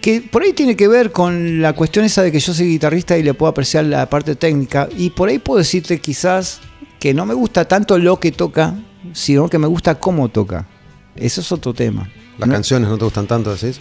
Que 0.00 0.20
por 0.20 0.42
ahí 0.42 0.52
tiene 0.52 0.74
que 0.74 0.88
ver 0.88 1.12
con 1.12 1.62
la 1.62 1.74
cuestión 1.74 2.04
esa 2.04 2.22
de 2.22 2.32
que 2.32 2.40
yo 2.40 2.52
soy 2.52 2.66
guitarrista 2.66 3.16
y 3.16 3.22
le 3.22 3.34
puedo 3.34 3.50
apreciar 3.50 3.84
la 3.84 4.08
parte 4.10 4.34
técnica. 4.34 4.88
Y 4.96 5.10
por 5.10 5.28
ahí 5.28 5.38
puedo 5.38 5.58
decirte 5.58 6.00
quizás 6.00 6.60
que 6.98 7.14
no 7.14 7.24
me 7.24 7.34
gusta 7.34 7.66
tanto 7.66 7.96
lo 7.98 8.18
que 8.18 8.32
toca, 8.32 8.74
sino 9.12 9.48
que 9.48 9.58
me 9.58 9.68
gusta 9.68 9.94
cómo 10.00 10.28
toca. 10.28 10.66
Eso 11.14 11.40
es 11.40 11.52
otro 11.52 11.72
tema. 11.72 12.08
las 12.38 12.48
No- 12.48 12.54
canciones 12.54 12.88
no 12.88 12.98
te 12.98 13.04
gustan 13.04 13.26
tanto, 13.28 13.54
decís. 13.54 13.78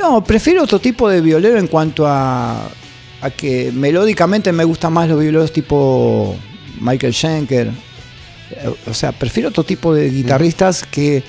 No, 0.00 0.24
prefiero 0.24 0.62
otro 0.62 0.78
tipo 0.78 1.08
de 1.08 1.20
violero 1.20 1.58
en 1.58 1.66
cuanto 1.66 2.06
a, 2.06 2.68
a 3.20 3.30
que 3.30 3.70
melódicamente 3.72 4.52
me 4.52 4.64
gustan 4.64 4.92
más 4.92 5.08
los 5.08 5.20
violeros 5.20 5.52
tipo 5.52 6.36
Michael 6.80 7.14
Schenker. 7.14 7.70
O 8.86 8.94
sea, 8.94 9.12
prefiero 9.12 9.50
otro 9.50 9.62
tipo 9.62 9.94
de 9.94 10.10
guitarristas 10.10 10.82
que 10.84 11.22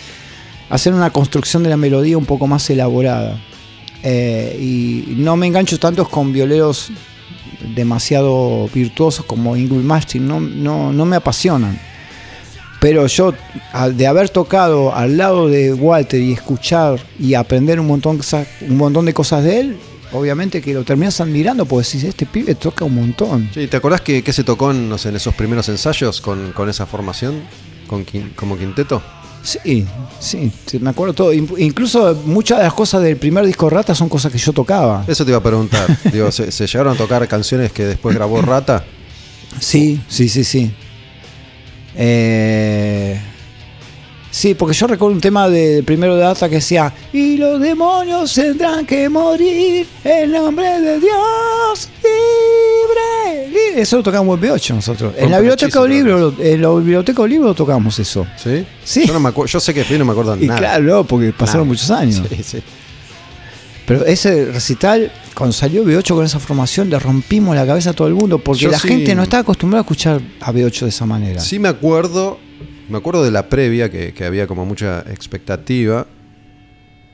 hacen 0.69 0.93
una 0.93 1.11
construcción 1.11 1.63
de 1.63 1.69
la 1.69 1.77
melodía 1.77 2.17
un 2.17 2.25
poco 2.25 2.47
más 2.47 2.69
elaborada. 2.69 3.39
Eh, 4.03 4.57
y 4.59 5.13
no 5.17 5.35
me 5.35 5.45
engancho 5.45 5.77
tanto 5.77 6.07
con 6.07 6.33
violeros 6.33 6.91
demasiado 7.75 8.67
virtuosos 8.73 9.25
como 9.25 9.55
Ingrid 9.55 9.83
Martin, 9.83 10.27
no, 10.27 10.39
no, 10.39 10.91
no 10.91 11.05
me 11.05 11.15
apasionan. 11.15 11.79
Pero 12.81 13.05
yo, 13.05 13.33
de 13.93 14.07
haber 14.07 14.29
tocado 14.29 14.93
al 14.93 15.15
lado 15.15 15.47
de 15.47 15.71
Walter 15.71 16.19
y 16.19 16.33
escuchar 16.33 16.99
y 17.19 17.35
aprender 17.35 17.79
un 17.79 17.85
montón, 17.85 18.19
un 18.67 18.75
montón 18.77 19.05
de 19.05 19.13
cosas 19.13 19.43
de 19.43 19.59
él, 19.59 19.77
obviamente 20.11 20.61
que 20.63 20.73
lo 20.73 20.83
terminas 20.83 21.21
admirando 21.21 21.65
porque 21.67 21.85
decís, 21.85 22.03
este 22.05 22.25
pibe 22.25 22.55
toca 22.55 22.83
un 22.83 22.95
montón. 22.95 23.49
Sí, 23.53 23.67
¿te 23.67 23.77
acordás 23.77 24.01
que, 24.01 24.23
que 24.23 24.33
se 24.33 24.43
tocó 24.43 24.71
en, 24.71 24.89
no 24.89 24.97
sé, 24.97 25.09
en 25.09 25.15
esos 25.17 25.35
primeros 25.35 25.69
ensayos 25.69 26.19
con, 26.21 26.53
con 26.53 26.69
esa 26.69 26.87
formación? 26.87 27.43
Con, 27.85 28.03
como 28.35 28.57
quinteto. 28.57 28.99
Sí, 29.43 29.85
sí, 30.19 30.51
sí, 30.65 30.79
me 30.79 30.89
acuerdo 30.89 31.13
todo. 31.13 31.33
In- 31.33 31.49
Incluso 31.59 32.15
muchas 32.25 32.57
de 32.59 32.63
las 32.63 32.73
cosas 32.73 33.03
del 33.03 33.17
primer 33.17 33.45
disco 33.45 33.69
Rata 33.69 33.93
son 33.93 34.09
cosas 34.09 34.31
que 34.31 34.37
yo 34.39 34.53
tocaba. 34.53 35.03
Eso 35.07 35.23
te 35.23 35.29
iba 35.31 35.37
a 35.37 35.43
preguntar. 35.43 35.85
Digo, 36.11 36.31
¿se, 36.31 36.51
se 36.51 36.65
llegaron 36.65 36.93
a 36.95 36.97
tocar 36.97 37.27
canciones 37.27 37.71
que 37.71 37.85
después 37.85 38.15
grabó 38.15 38.41
Rata? 38.41 38.83
Sí, 39.59 40.01
sí, 40.07 40.29
sí, 40.29 40.43
sí. 40.43 40.73
Eh, 41.95 43.19
sí, 44.29 44.53
porque 44.55 44.73
yo 44.75 44.87
recuerdo 44.87 45.13
un 45.15 45.21
tema 45.21 45.49
de 45.49 45.83
primero 45.83 46.15
de 46.15 46.21
Data 46.21 46.47
que 46.49 46.55
decía 46.55 46.93
Y 47.13 47.37
los 47.37 47.59
demonios 47.59 48.33
tendrán 48.33 48.85
que 48.85 49.09
morir 49.09 49.85
en 50.03 50.31
nombre 50.31 50.79
de 50.79 50.99
Dios 50.99 51.89
libre. 52.03 53.47
libre". 53.47 53.81
Eso 53.81 53.97
lo 53.97 54.03
tocamos 54.03 54.37
en 54.41 54.49
B8 54.49 54.75
nosotros. 54.75 55.13
En 55.17 55.31
la 55.31 55.39
biblioteca 55.39 55.79
lo- 55.81 56.33
en 56.39 56.61
la 56.61 56.69
biblioteca 56.69 57.21
Olibro 57.21 57.47
lo 57.49 57.53
tocamos 57.55 57.97
eso. 57.99 58.25
¿Sí? 58.37 58.65
Sí. 58.83 59.05
Yo, 59.07 59.13
no 59.13 59.19
me 59.19 59.29
acu- 59.29 59.45
yo 59.47 59.59
sé 59.59 59.73
que 59.73 59.83
fui 59.83 59.97
no 59.97 60.05
me 60.05 60.11
acuerdo 60.11 60.35
Y 60.39 60.47
nada. 60.47 60.59
claro, 60.59 61.03
porque 61.03 61.31
pasaron 61.33 61.67
muchos 61.67 61.89
años. 61.91 62.21
Sí, 62.29 62.43
sí. 62.43 62.63
Pero 63.99 64.05
ese 64.05 64.45
recital, 64.51 65.11
cuando 65.35 65.53
salió 65.53 65.83
B8 65.83 66.13
con 66.15 66.25
esa 66.25 66.39
formación, 66.39 66.89
le 66.89 66.97
rompimos 66.99 67.55
la 67.55 67.65
cabeza 67.65 67.91
a 67.91 67.93
todo 67.93 68.07
el 68.07 68.13
mundo, 68.13 68.39
porque 68.39 68.61
Yo 68.61 68.71
la 68.71 68.79
sí. 68.79 68.87
gente 68.87 69.13
no 69.15 69.23
estaba 69.23 69.41
acostumbrada 69.41 69.81
a 69.81 69.83
escuchar 69.83 70.21
a 70.39 70.51
B8 70.51 70.81
de 70.81 70.89
esa 70.89 71.05
manera. 71.05 71.39
Sí 71.41 71.59
me 71.59 71.67
acuerdo, 71.69 72.39
me 72.89 72.97
acuerdo 72.97 73.23
de 73.23 73.31
la 73.31 73.49
previa, 73.49 73.89
que, 73.89 74.13
que 74.13 74.25
había 74.25 74.47
como 74.47 74.65
mucha 74.65 74.99
expectativa. 75.11 76.07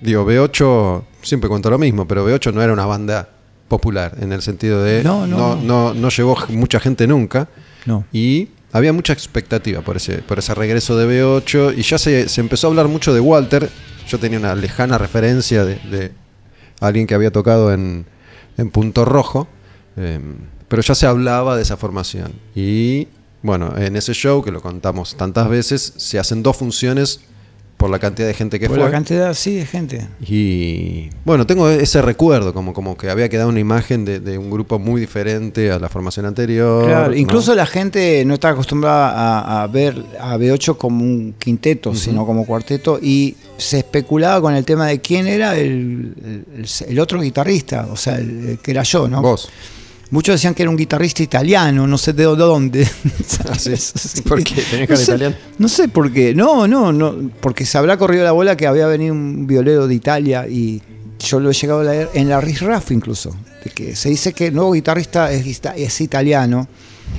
Digo, 0.02 0.26
B8, 0.26 1.04
siempre 1.22 1.50
cuento 1.50 1.70
lo 1.70 1.78
mismo, 1.80 2.08
pero 2.08 2.28
B8 2.28 2.54
no 2.54 2.62
era 2.62 2.72
una 2.74 2.86
banda 2.86 3.30
popular, 3.68 4.16
en 4.22 4.32
el 4.32 4.42
sentido 4.42 4.84
de 4.84 5.04
No, 5.04 5.26
no, 5.28 5.56
no, 5.56 5.94
no. 5.94 6.10
llevó 6.10 6.38
mucha 6.50 6.80
gente 6.80 7.08
nunca. 7.08 7.50
No. 7.86 8.06
Y 8.14 8.50
había 8.72 8.94
mucha 8.94 9.14
expectativa 9.14 9.82
por 9.82 9.98
ese, 9.98 10.20
por 10.20 10.40
ese 10.40 10.54
regreso 10.54 10.96
de 10.98 11.08
B8. 11.24 11.74
Y 11.78 11.82
ya 11.82 11.98
se, 11.98 12.30
se 12.30 12.42
empezó 12.42 12.68
a 12.68 12.70
hablar 12.70 12.88
mucho 12.88 13.14
de 13.14 13.20
Walter. 13.20 13.70
Yo 14.08 14.20
tenía 14.20 14.40
una 14.40 14.56
lejana 14.56 14.98
referencia 14.98 15.66
de, 15.66 15.76
de 15.90 16.12
alguien 16.80 17.08
que 17.08 17.16
había 17.16 17.32
tocado 17.32 17.74
en, 17.74 18.06
en 18.58 18.70
Punto 18.70 19.06
Rojo. 19.06 19.48
eh, 19.96 20.20
pero 20.68 20.82
ya 20.82 20.96
se 20.96 21.08
hablaba 21.08 21.56
de 21.56 21.62
esa 21.62 21.78
formación. 21.78 22.34
Y 22.54 23.08
bueno, 23.42 23.78
en 23.78 23.96
ese 23.96 24.14
show, 24.14 24.44
que 24.44 24.52
lo 24.52 24.62
contamos 24.62 25.16
tantas 25.16 25.48
veces, 25.48 25.94
se 25.96 26.20
hacen 26.20 26.44
dos 26.44 26.58
funciones 26.58 27.22
por 27.78 27.92
la 27.92 28.00
cantidad 28.00 28.28
de 28.28 28.34
gente 28.34 28.60
que 28.60 28.68
Por 28.68 28.78
fue. 28.78 28.86
la 28.86 28.92
cantidad, 28.92 29.34
sí, 29.36 29.56
de 29.56 29.66
gente. 29.68 30.08
Y 30.26 31.10
bueno, 31.26 31.46
tengo 31.46 31.70
ese 31.70 32.02
recuerdo, 32.02 32.52
como, 32.54 32.74
como 32.74 32.98
que 32.98 33.08
había 33.10 33.30
quedado 33.30 33.50
una 33.50 33.60
imagen 33.60 34.04
de, 34.04 34.20
de 34.20 34.38
un 34.40 34.50
grupo 34.50 34.80
muy 34.80 35.00
diferente 35.00 35.72
a 35.72 35.78
la 35.78 35.88
formación 35.88 36.26
anterior. 36.26 36.86
Claro, 36.86 37.10
¿no? 37.12 37.16
incluso 37.16 37.54
la 37.54 37.68
gente 37.68 38.24
no 38.26 38.34
está 38.34 38.50
acostumbrada 38.50 39.12
a, 39.12 39.62
a 39.64 39.68
ver 39.68 39.96
a 40.20 40.38
B8 40.38 40.76
como 40.78 41.04
un 41.04 41.36
quinteto, 41.38 41.94
sino 41.94 42.26
como 42.26 42.46
cuarteto, 42.48 43.00
y 43.02 43.36
se 43.58 43.78
especulaba 43.80 44.42
con 44.42 44.56
el 44.56 44.66
tema 44.66 44.88
de 44.88 45.00
quién 45.00 45.28
era 45.28 45.56
el, 45.56 46.14
el- 46.56 46.66
el 46.88 47.00
otro 47.00 47.22
guitarrista, 47.22 47.88
o 47.92 47.96
sea, 47.96 48.16
el, 48.18 48.50
el 48.50 48.58
que 48.60 48.72
era 48.72 48.82
yo, 48.84 49.08
¿no? 49.08 49.22
Vos. 49.22 49.50
Muchos 50.10 50.36
decían 50.36 50.54
que 50.54 50.64
era 50.64 50.70
un 50.70 50.78
guitarrista 50.78 51.22
italiano, 51.24 51.86
no 51.88 51.98
sé 51.98 52.14
de 52.14 52.24
dónde. 52.24 52.88
Ah, 53.50 53.58
sí. 53.58 53.72
¿Por 54.24 54.44
qué? 54.44 54.62
¿Tenés 54.62 54.88
cara 54.88 54.90
no 54.90 54.98
sé, 54.98 55.04
italiana? 55.12 55.38
No 55.58 55.68
sé 55.70 55.88
por 55.90 56.12
qué. 56.12 56.34
No, 56.34 56.68
no, 56.68 56.92
no. 56.92 57.30
Porque 57.40 57.66
se 57.66 57.78
habrá 57.78 57.98
corrido 57.98 58.24
la 58.24 58.32
bola 58.32 58.56
que 58.58 58.68
había 58.68 58.88
venido 58.88 59.14
un 59.14 59.46
violero 59.48 59.88
de 59.88 59.96
Italia 59.96 60.48
y 60.48 60.82
yo 61.20 61.40
lo 61.40 61.50
he 61.50 61.54
llegado 61.54 61.82
a 61.82 61.84
leer 61.84 62.10
en 62.14 62.30
la 62.30 62.42
Riff 62.42 62.62
Raff 62.62 62.92
incluso. 62.92 63.36
De 63.64 63.70
que 63.72 63.96
se 63.96 64.10
dice 64.10 64.34
que 64.34 64.48
el 64.48 64.54
nuevo 64.56 64.72
guitarrista 64.74 65.32
es, 65.32 65.46
ita- 65.46 65.76
es 65.76 66.00
italiano 66.02 66.68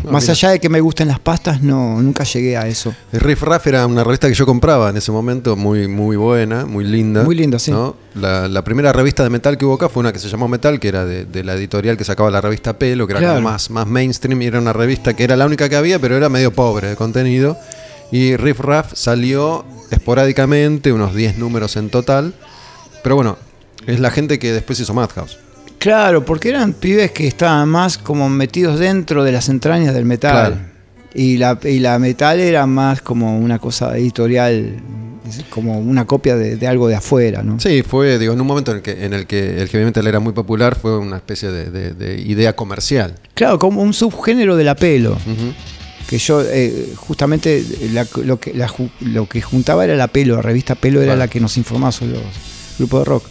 Ah, 0.05 0.13
Más 0.13 0.23
mira. 0.25 0.33
allá 0.33 0.51
de 0.51 0.61
que 0.61 0.69
me 0.69 0.81
gusten 0.81 1.09
las 1.09 1.19
pastas, 1.19 1.61
no, 1.61 2.01
nunca 2.01 2.23
llegué 2.25 2.57
a 2.57 2.69
eso. 2.69 2.95
Riff 3.13 3.43
Raff 3.43 3.67
era 3.67 3.85
una 3.87 4.05
revista 4.05 4.29
que 4.29 4.35
yo 4.35 4.47
compraba 4.47 4.91
en 4.91 4.97
ese 4.97 5.11
momento, 5.11 5.57
muy, 5.57 5.89
muy 5.89 6.17
buena, 6.17 6.67
muy 6.67 6.85
linda. 6.85 7.25
Muy 7.25 7.35
linda, 7.35 7.59
sí. 7.59 7.73
¿no? 7.73 7.97
La, 8.15 8.47
la 8.47 8.63
primera 8.63 8.93
revista 8.93 9.25
de 9.25 9.31
metal 9.31 9.59
que 9.59 9.65
hubo 9.65 9.75
acá 9.75 9.89
fue 9.89 10.01
una 10.01 10.13
que 10.13 10.19
se 10.21 10.29
llamó 10.29 10.47
Metal, 10.47 10.79
que 10.79 10.89
era 10.89 11.05
de, 11.05 11.25
de 11.25 11.43
la 11.43 11.55
editorial 11.55 11.97
que 11.97 12.05
sacaba 12.05 12.31
la 12.31 12.41
revista 12.41 12.79
Pelo, 12.79 13.07
que 13.09 13.15
era 13.15 13.21
Claro. 13.21 13.35
como 13.37 13.49
más, 13.51 13.71
más 13.71 13.87
mainstream 13.89 14.41
y 14.43 14.47
era 14.47 14.61
una 14.61 14.73
revista 14.73 15.15
que 15.15 15.25
era 15.25 15.37
la 15.37 15.47
única 15.47 15.69
que 15.69 15.75
había, 15.77 15.99
pero 15.99 16.17
era 16.17 16.29
medio 16.29 16.53
pobre 16.53 16.89
de 16.91 16.97
contenido. 16.97 17.59
Y 18.13 18.37
Riff 18.37 18.61
Raff 18.61 18.93
salió 18.95 19.65
esporádicamente, 19.91 20.93
unos 20.93 21.15
10 21.15 21.39
números 21.39 21.77
en 21.77 21.91
total. 21.91 22.35
Pero 23.03 23.17
bueno, 23.17 23.37
es 23.87 24.01
la 24.01 24.11
gente 24.11 24.39
que 24.39 24.53
después 24.53 24.79
hizo 24.81 24.95
Madhouse. 24.95 25.39
Claro, 25.79 26.25
porque 26.25 26.49
eran 26.49 26.73
pibes 26.73 27.13
que 27.13 27.27
estaban 27.27 27.69
más 27.69 27.99
como 27.99 28.29
metidos 28.29 28.79
dentro 28.79 29.23
de 29.25 29.33
las 29.33 29.49
entrañas 29.49 29.95
del 29.95 30.05
metal. 30.05 30.33
Claro. 30.53 30.57
Y, 31.15 31.37
la, 31.39 31.59
y 31.65 31.79
la 31.79 31.99
metal 31.99 32.39
era 32.41 32.67
más 32.67 33.01
como 33.01 33.39
una 33.39 33.59
cosa 33.59 33.97
editorial, 33.97 34.75
como 35.51 35.79
una 35.79 36.05
copia 36.05 36.37
de, 36.37 36.57
de 36.57 36.67
algo 36.67 36.87
de 36.89 36.97
afuera, 36.97 37.43
¿no? 37.43 37.59
Sí, 37.61 37.83
fue, 37.83 38.19
digo, 38.19 38.33
en 38.35 38.41
un 38.41 38.47
momento 38.47 38.71
en 38.73 38.79
el 38.79 38.83
que, 38.83 39.05
en 39.05 39.13
el, 39.15 39.27
que 39.27 39.61
el 39.63 39.69
heavy 39.69 39.85
metal 39.85 40.07
era 40.07 40.21
muy 40.21 40.33
popular, 40.33 40.77
fue 40.81 40.99
una 40.99 41.17
especie 41.17 41.51
de, 41.51 41.71
de- 41.71 41.93
de 41.95 42.21
idea 42.21 42.55
comercial. 42.55 43.15
Claro, 43.35 43.59
como 43.59 43.83
un 43.83 43.95
subgénero 43.95 44.57
de 44.57 44.65
la 44.65 44.75
pelo. 44.77 45.13
Ujú. 45.13 45.53
Que 46.09 46.19
yo, 46.19 46.43
eh, 46.45 46.93
justamente, 46.97 47.65
la- 47.93 48.07
lo, 48.25 48.39
que, 48.41 48.53
la 48.55 48.69
ju- 48.69 48.91
lo 49.01 49.29
que 49.29 49.41
juntaba 49.43 49.85
era 49.85 49.95
la 49.97 50.09
pelo, 50.09 50.37
la 50.37 50.43
revista 50.43 50.75
Pelo 50.75 51.01
era 51.03 51.17
la 51.17 51.29
que 51.29 51.41
nos 51.41 51.57
informaba 51.57 51.93
sobre 51.93 52.13
los 52.13 52.23
grupos 52.79 53.01
de 53.01 53.05
rock. 53.05 53.25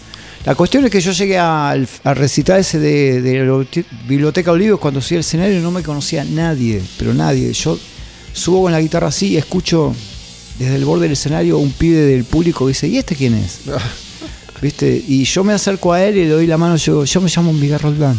La 0.47 0.55
cuestión 0.55 0.85
es 0.85 0.91
que 0.91 1.01
yo 1.01 1.11
llegué 1.11 1.37
al, 1.37 1.85
al 2.05 2.15
recital 2.15 2.61
ese 2.61 2.79
de, 2.79 3.21
de 3.21 3.45
la 3.45 3.65
Biblioteca 4.07 4.53
Olivos 4.53 4.79
cuando 4.79 5.01
subí 5.01 5.17
al 5.17 5.19
escenario 5.19 5.59
y 5.59 5.61
no 5.61 5.71
me 5.71 5.83
conocía 5.83 6.23
nadie, 6.23 6.81
pero 6.97 7.13
nadie. 7.13 7.51
Yo 7.51 7.77
subo 8.31 8.61
con 8.61 8.71
la 8.71 8.79
guitarra 8.79 9.07
así 9.07 9.33
y 9.33 9.35
escucho 9.35 9.93
desde 10.57 10.75
el 10.75 10.85
borde 10.85 11.01
del 11.01 11.11
escenario 11.11 11.57
un 11.57 11.73
pibe 11.73 11.99
del 11.99 12.23
público 12.23 12.63
que 12.63 12.69
dice, 12.69 12.87
¿y 12.87 12.97
este 12.97 13.13
quién 13.13 13.33
es? 13.33 13.59
¿Viste? 14.61 15.03
Y 15.05 15.25
yo 15.25 15.43
me 15.43 15.51
acerco 15.51 15.91
a 15.91 16.01
él 16.01 16.15
y 16.15 16.23
le 16.23 16.29
doy 16.29 16.47
la 16.47 16.57
mano, 16.57 16.77
yo, 16.77 17.03
yo 17.03 17.19
me 17.19 17.29
llamo 17.29 17.51
Miguel 17.51 17.79
Roldán. 17.79 18.17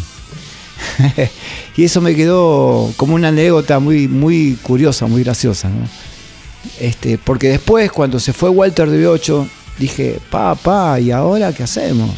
y 1.79 1.85
eso 1.85 2.03
me 2.03 2.15
quedó 2.15 2.93
como 2.99 3.15
una 3.15 3.29
anécdota 3.29 3.79
muy, 3.79 4.07
muy 4.07 4.59
curiosa, 4.63 5.07
muy 5.07 5.25
graciosa. 5.25 5.71
¿no? 5.71 5.89
Este, 6.79 7.17
porque 7.17 7.49
después, 7.49 7.91
cuando 7.91 8.21
se 8.21 8.35
fue 8.35 8.51
Walter 8.51 8.91
de 8.91 9.09
B8, 9.09 9.49
dije, 9.79 10.19
pa, 10.31 10.55
pa, 10.55 10.99
¿y 11.01 11.11
ahora 11.11 11.53
qué 11.53 11.63
hacemos? 11.63 12.11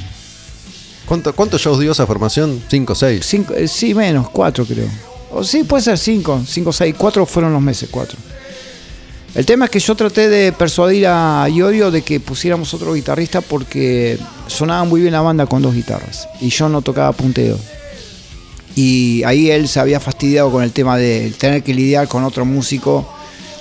¿Cuánto- 1.06 1.34
¿Cuántos 1.34 1.60
shows 1.60 1.80
dio 1.80 1.92
esa 1.92 2.06
formación? 2.06 2.62
¿Cinco, 2.68 2.94
seis? 2.94 3.24
Cinco, 3.26 3.54
eh, 3.54 3.66
sí, 3.68 3.94
menos, 3.94 4.30
cuatro 4.30 4.64
creo. 4.64 4.88
O 5.32 5.44
sí, 5.44 5.64
puede 5.64 5.82
ser 5.82 5.98
cinco, 5.98 6.40
cinco, 6.46 6.72
seis, 6.72 6.94
cuatro 6.96 7.26
fueron 7.26 7.52
los 7.52 7.62
meses, 7.62 7.88
cuatro. 7.90 8.16
El 9.34 9.46
tema 9.46 9.66
es 9.66 9.70
que 9.70 9.78
yo 9.78 9.94
traté 9.94 10.28
de 10.28 10.52
persuadir 10.52 11.06
a 11.06 11.48
Iorio 11.48 11.92
de 11.92 12.02
que 12.02 12.18
pusiéramos 12.18 12.74
otro 12.74 12.94
guitarrista 12.94 13.40
porque 13.40 14.18
sonaba 14.48 14.82
muy 14.84 15.00
bien 15.02 15.12
la 15.12 15.20
banda 15.20 15.46
con 15.46 15.62
dos 15.62 15.72
guitarras 15.72 16.28
y 16.40 16.48
yo 16.48 16.68
no 16.68 16.82
tocaba 16.82 17.12
punteo. 17.12 17.56
Y 18.74 19.22
ahí 19.24 19.50
él 19.50 19.68
se 19.68 19.78
había 19.80 20.00
fastidiado 20.00 20.50
con 20.50 20.62
el 20.64 20.72
tema 20.72 20.96
de 20.96 21.32
tener 21.38 21.62
que 21.62 21.74
lidiar 21.74 22.08
con 22.08 22.24
otro 22.24 22.44
músico, 22.44 23.08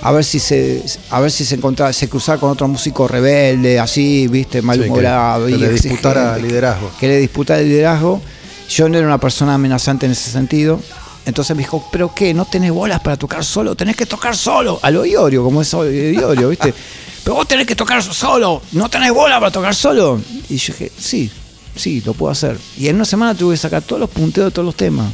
a 0.02 0.12
ver 0.12 0.24
si 0.24 0.38
se, 0.38 0.82
a 1.10 1.20
ver 1.20 1.30
si 1.30 1.44
se 1.44 1.56
encontraba, 1.56 1.92
se 1.92 2.08
cruzaba 2.08 2.40
con 2.40 2.50
otro 2.50 2.66
músico 2.68 3.06
rebelde, 3.06 3.78
así, 3.78 4.28
viste, 4.28 4.62
malhumorado. 4.62 5.46
que 5.46 5.52
y 5.52 5.56
le 5.56 5.68
disputara 5.70 6.38
liderazgo. 6.38 6.90
Que 6.98 7.08
le 7.08 7.18
disputara 7.18 7.60
el 7.60 7.68
liderazgo. 7.68 8.20
Yo 8.68 8.88
no 8.88 8.96
era 8.96 9.06
una 9.06 9.18
persona 9.18 9.54
amenazante 9.54 10.06
en 10.06 10.12
ese 10.12 10.30
sentido. 10.30 10.80
Entonces 11.26 11.54
me 11.54 11.62
dijo, 11.62 11.86
¿pero 11.92 12.14
qué? 12.14 12.32
¿No 12.32 12.46
tenés 12.46 12.72
bolas 12.72 13.00
para 13.00 13.16
tocar 13.16 13.44
solo? 13.44 13.74
Tenés 13.74 13.94
que 13.94 14.06
tocar 14.06 14.36
solo. 14.36 14.78
A 14.82 14.90
lo 14.90 15.04
Iorio, 15.04 15.44
como 15.44 15.60
es 15.60 15.72
Iorio, 15.72 16.48
¿viste? 16.48 16.72
Pero 17.22 17.34
vos 17.34 17.46
tenés 17.46 17.66
que 17.66 17.76
tocar 17.76 18.02
solo. 18.02 18.62
¿No 18.72 18.88
tenés 18.88 19.12
bola 19.12 19.38
para 19.38 19.52
tocar 19.52 19.74
solo? 19.74 20.20
Y 20.48 20.56
yo 20.56 20.72
dije, 20.72 20.90
sí, 20.98 21.30
sí, 21.76 22.00
lo 22.00 22.14
puedo 22.14 22.32
hacer. 22.32 22.56
Y 22.78 22.88
en 22.88 22.96
una 22.96 23.04
semana 23.04 23.34
tuve 23.34 23.54
que 23.54 23.58
sacar 23.58 23.82
todos 23.82 24.00
los 24.00 24.08
punteos 24.08 24.46
de 24.46 24.50
todos 24.50 24.64
los 24.64 24.74
temas. 24.74 25.12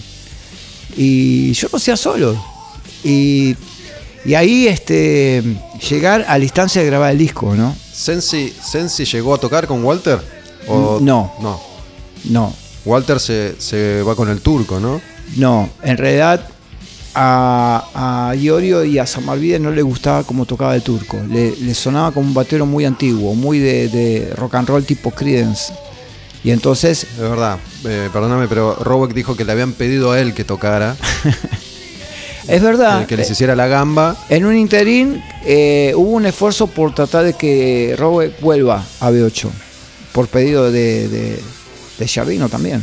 Y 0.96 1.52
yo 1.52 1.68
lo 1.72 1.78
hacía 1.78 1.96
solo. 1.96 2.40
Y, 3.02 3.56
y 4.26 4.34
ahí 4.34 4.66
este, 4.66 5.42
llegar 5.88 6.24
a 6.28 6.36
la 6.38 6.44
instancia 6.44 6.80
de 6.82 6.86
grabar 6.88 7.12
el 7.12 7.18
disco, 7.18 7.54
¿no? 7.54 7.74
¿Sensi, 7.92 8.52
Sensi 8.62 9.04
llegó 9.04 9.34
a 9.34 9.38
tocar 9.38 9.66
con 9.66 9.82
Walter? 9.84 10.20
¿O- 10.68 10.98
No. 11.00 11.32
No. 11.40 11.60
No, 12.24 12.52
Walter 12.84 13.20
se, 13.20 13.54
se 13.58 14.02
va 14.02 14.16
con 14.16 14.28
el 14.28 14.40
turco, 14.40 14.80
¿no? 14.80 15.00
No, 15.36 15.68
en 15.82 15.96
realidad 15.96 16.44
a, 17.14 18.28
a 18.30 18.34
Iorio 18.34 18.84
y 18.84 18.98
a 18.98 19.06
Samarvide 19.06 19.58
no 19.60 19.70
le 19.70 19.82
gustaba 19.82 20.24
cómo 20.24 20.44
tocaba 20.44 20.74
el 20.74 20.82
turco. 20.82 21.18
Le, 21.30 21.54
le 21.56 21.74
sonaba 21.74 22.10
como 22.12 22.26
un 22.26 22.34
batero 22.34 22.66
muy 22.66 22.84
antiguo, 22.84 23.34
muy 23.34 23.58
de, 23.60 23.88
de 23.88 24.32
rock 24.36 24.56
and 24.56 24.68
roll 24.68 24.84
tipo 24.84 25.10
Creedence. 25.12 25.72
Y 26.44 26.50
entonces, 26.50 27.04
Es 27.04 27.18
verdad, 27.18 27.58
eh, 27.84 28.08
perdóname, 28.12 28.48
pero 28.48 28.74
Roweck 28.74 29.14
dijo 29.14 29.36
que 29.36 29.44
le 29.44 29.52
habían 29.52 29.72
pedido 29.72 30.12
a 30.12 30.20
él 30.20 30.34
que 30.34 30.44
tocara, 30.44 30.96
es 32.48 32.62
verdad, 32.62 33.00
que, 33.00 33.06
que 33.06 33.16
les 33.18 33.30
hiciera 33.30 33.54
la 33.56 33.66
gamba. 33.66 34.16
en 34.28 34.44
un 34.44 34.56
interín 34.56 35.22
eh, 35.44 35.92
hubo 35.96 36.10
un 36.12 36.26
esfuerzo 36.26 36.66
por 36.66 36.94
tratar 36.94 37.24
de 37.24 37.32
que 37.34 37.94
Rowe 37.98 38.32
vuelva 38.40 38.84
a 39.00 39.10
B8, 39.10 39.48
por 40.12 40.28
pedido 40.28 40.70
de, 40.70 41.08
de, 41.08 42.48
también. 42.50 42.82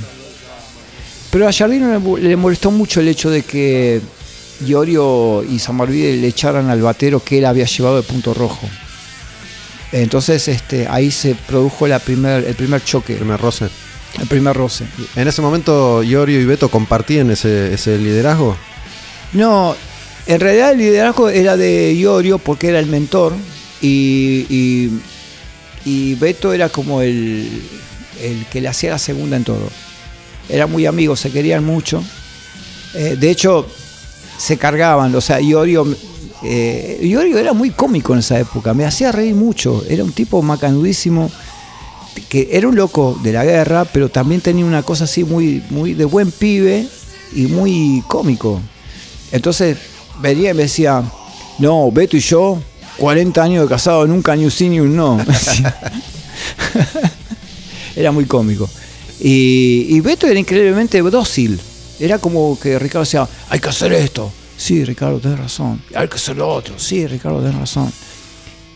Pero 1.31 1.47
a 1.47 1.51
Giardino 1.51 1.91
le, 1.91 1.99
mo- 1.99 2.17
le 2.17 2.35
molestó 2.35 2.71
mucho 2.71 2.99
el 2.99 3.07
hecho 3.07 3.29
de 3.29 3.41
que 3.43 4.01
Iorio 4.65 5.43
y 5.43 5.59
Samarvide 5.59 6.17
le 6.17 6.27
echaran 6.27 6.69
al 6.69 6.81
batero 6.81 7.19
que 7.23 7.39
él 7.39 7.45
había 7.45 7.65
llevado 7.65 7.95
de 7.97 8.03
punto 8.03 8.33
rojo. 8.33 8.69
Entonces 9.91 10.47
este, 10.47 10.87
ahí 10.87 11.11
se 11.11 11.35
produjo 11.35 11.87
la 11.87 11.99
primer, 11.99 12.45
el 12.45 12.55
primer 12.55 12.83
choque, 12.83 13.15
Primer 13.15 13.39
roce. 13.39 13.67
el 14.19 14.27
primer 14.27 14.55
roce. 14.55 14.85
En 15.15 15.27
ese 15.27 15.41
momento, 15.41 16.01
Iorio 16.03 16.39
y 16.41 16.45
Beto 16.45 16.69
compartían 16.69 17.29
ese, 17.31 17.73
ese 17.73 17.97
liderazgo. 17.97 18.55
No, 19.33 19.75
en 20.25 20.39
realidad 20.39 20.71
el 20.71 20.77
liderazgo 20.77 21.29
era 21.29 21.57
de 21.57 21.93
Iorio 21.93 22.37
porque 22.37 22.69
era 22.69 22.79
el 22.79 22.85
mentor 22.85 23.33
y, 23.81 24.89
y, 25.85 26.15
Beto 26.15 26.53
era 26.53 26.69
como 26.69 27.01
el, 27.01 27.61
el 28.21 28.45
que 28.45 28.61
le 28.61 28.69
hacía 28.69 28.91
la 28.91 28.99
segunda 28.99 29.35
en 29.35 29.43
todo. 29.43 29.69
Eran 30.47 30.71
muy 30.71 30.85
amigos, 30.85 31.19
se 31.19 31.31
querían 31.31 31.65
mucho. 31.65 32.03
Eh, 32.93 33.17
de 33.19 33.31
hecho, 33.31 33.67
se 34.37 34.57
cargaban, 34.57 35.13
o 35.15 35.21
sea, 35.21 35.41
Iorio, 35.41 35.85
eh, 36.43 36.99
Iorio 37.01 37.37
era 37.37 37.53
muy 37.53 37.71
cómico 37.71 38.13
en 38.13 38.19
esa 38.19 38.39
época, 38.39 38.73
me 38.73 38.85
hacía 38.85 39.11
reír 39.11 39.35
mucho, 39.35 39.83
era 39.89 40.03
un 40.03 40.11
tipo 40.11 40.41
macanudísimo, 40.41 41.31
que 42.29 42.49
era 42.51 42.67
un 42.67 42.75
loco 42.75 43.19
de 43.23 43.33
la 43.33 43.43
guerra, 43.43 43.85
pero 43.85 44.09
también 44.09 44.41
tenía 44.41 44.65
una 44.65 44.83
cosa 44.83 45.05
así 45.05 45.23
muy, 45.23 45.63
muy 45.69 45.93
de 45.93 46.05
buen 46.05 46.31
pibe 46.31 46.87
y 47.33 47.47
muy 47.47 48.03
cómico. 48.07 48.61
Entonces 49.33 49.77
venía 50.21 50.51
y 50.51 50.53
me 50.53 50.63
decía, 50.63 51.03
no, 51.57 51.91
Beto 51.91 52.15
y 52.15 52.19
yo, 52.19 52.61
40 52.97 53.43
años 53.43 53.63
de 53.63 53.69
casado, 53.69 54.05
nunca 54.05 54.35
ni 54.35 54.45
un 54.45 54.51
sí 54.51 54.69
ni 54.69 54.79
un 54.79 54.95
no. 54.95 55.17
era 57.95 58.11
muy 58.11 58.25
cómico. 58.25 58.69
Y, 59.19 59.87
y 59.89 59.99
Beto 60.01 60.27
era 60.27 60.39
increíblemente 60.39 61.01
dócil. 61.01 61.59
Era 61.99 62.19
como 62.19 62.59
que 62.59 62.77
Ricardo 62.77 63.05
decía, 63.05 63.27
hay 63.49 63.59
que 63.59 63.69
hacer 63.69 63.91
esto. 63.93 64.31
Sí, 64.55 64.85
Ricardo, 64.85 65.19
tenés 65.19 65.39
razón. 65.39 65.81
Hay 65.95 66.07
que 66.07 66.15
hacer 66.15 66.37
lo 66.37 66.47
otro. 66.47 66.77
Sí, 66.77 67.07
Ricardo, 67.07 67.39
tenés 67.39 67.55
razón. 67.55 67.91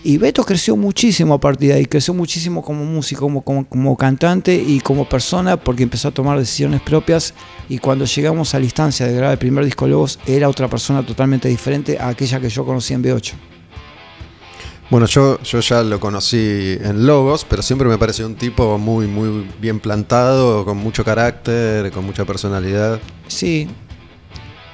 Y 0.07 0.17
Beto 0.17 0.45
creció 0.45 0.77
muchísimo 0.77 1.33
a 1.33 1.37
partir 1.37 1.67
de 1.67 1.75
ahí, 1.75 1.85
creció 1.85 2.13
muchísimo 2.13 2.63
como 2.63 2.85
músico, 2.85 3.19
como, 3.19 3.41
como, 3.41 3.67
como 3.67 3.97
cantante 3.97 4.55
y 4.55 4.79
como 4.79 5.09
persona, 5.09 5.57
porque 5.57 5.83
empezó 5.83 6.07
a 6.07 6.11
tomar 6.11 6.39
decisiones 6.39 6.79
propias. 6.79 7.33
Y 7.67 7.79
cuando 7.79 8.05
llegamos 8.05 8.55
a 8.55 8.59
la 8.59 8.63
instancia 8.63 9.05
de 9.05 9.13
grabar 9.13 9.33
el 9.33 9.37
primer 9.37 9.65
disco 9.65 9.85
Logos, 9.85 10.17
era 10.25 10.47
otra 10.47 10.69
persona 10.69 11.05
totalmente 11.05 11.49
diferente 11.49 11.97
a 11.99 12.07
aquella 12.07 12.39
que 12.39 12.47
yo 12.47 12.63
conocí 12.63 12.93
en 12.93 13.03
B8. 13.03 13.33
Bueno, 14.89 15.07
yo, 15.07 15.41
yo 15.43 15.59
ya 15.59 15.83
lo 15.83 15.99
conocí 15.99 16.77
en 16.81 17.05
Logos, 17.05 17.43
pero 17.43 17.61
siempre 17.61 17.89
me 17.89 17.97
pareció 17.97 18.27
un 18.27 18.35
tipo 18.35 18.77
muy, 18.77 19.07
muy 19.07 19.45
bien 19.59 19.81
plantado, 19.81 20.63
con 20.63 20.77
mucho 20.77 21.03
carácter, 21.03 21.91
con 21.91 22.05
mucha 22.05 22.23
personalidad. 22.23 23.01
Sí, 23.27 23.67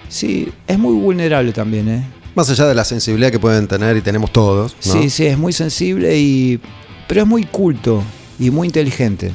sí, 0.10 0.54
es 0.68 0.78
muy 0.78 0.94
vulnerable 0.94 1.52
también, 1.54 1.90
¿eh? 1.90 2.23
Más 2.36 2.50
allá 2.50 2.66
de 2.68 2.74
la 2.76 2.84
sensibilidad 2.84 3.32
que 3.32 3.40
pueden 3.40 3.68
tener 3.68 3.96
y 3.98 4.02
tenemos 4.02 4.32
todos. 4.32 4.76
¿no? 4.86 4.94
Sí, 4.94 5.10
sí, 5.10 5.26
es 5.26 5.38
muy 5.38 5.54
sensible 5.54 6.18
y. 6.18 6.60
Pero 7.08 7.22
es 7.22 7.28
muy 7.28 7.44
culto 7.44 8.02
y 8.40 8.50
muy 8.50 8.68
inteligente. 8.68 9.32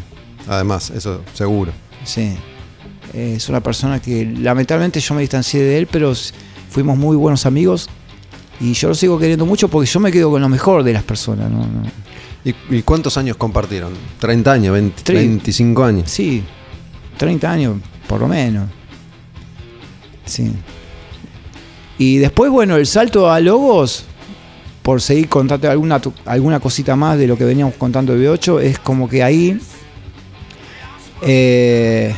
Además, 0.48 0.90
eso 0.90 1.22
seguro. 1.34 1.72
Sí. 2.04 2.32
Es 3.14 3.48
una 3.48 3.62
persona 3.62 4.00
que 4.00 4.24
lamentablemente 4.24 5.00
yo 5.00 5.14
me 5.14 5.20
distancié 5.20 5.62
de 5.62 5.78
él, 5.78 5.86
pero 5.90 6.12
fuimos 6.70 6.96
muy 6.98 7.16
buenos 7.16 7.46
amigos. 7.46 7.88
Y 8.60 8.72
yo 8.72 8.88
lo 8.88 8.94
sigo 8.94 9.18
queriendo 9.18 9.46
mucho 9.46 9.68
porque 9.68 9.88
yo 9.88 10.00
me 10.00 10.10
quedo 10.10 10.30
con 10.30 10.42
lo 10.42 10.48
mejor 10.48 10.82
de 10.82 10.92
las 10.92 11.04
personas. 11.04 11.50
¿no? 11.50 11.58
No. 11.60 11.82
¿Y, 12.44 12.54
y 12.76 12.82
cuántos 12.82 13.16
años 13.16 13.36
compartieron? 13.36 13.92
¿30 14.20 14.46
años? 14.48 14.76
¿20, 14.76 14.92
Tre- 15.04 15.14
25 15.14 15.84
años? 15.84 16.10
Sí, 16.10 16.42
30 17.18 17.50
años, 17.50 17.76
por 18.08 18.20
lo 18.20 18.28
menos. 18.28 18.68
Sí. 20.24 20.50
Y 21.98 22.18
después, 22.18 22.50
bueno, 22.50 22.76
el 22.76 22.86
salto 22.86 23.30
a 23.30 23.40
Logos, 23.40 24.04
por 24.82 25.02
seguir 25.02 25.28
contando 25.28 25.70
alguna, 25.70 26.00
alguna 26.24 26.60
cosita 26.60 26.96
más 26.96 27.18
de 27.18 27.26
lo 27.26 27.36
que 27.36 27.44
veníamos 27.44 27.74
contando 27.74 28.14
de 28.14 28.30
B8, 28.30 28.62
es 28.62 28.78
como 28.78 29.08
que 29.08 29.22
ahí 29.22 29.60
eh, 31.22 32.14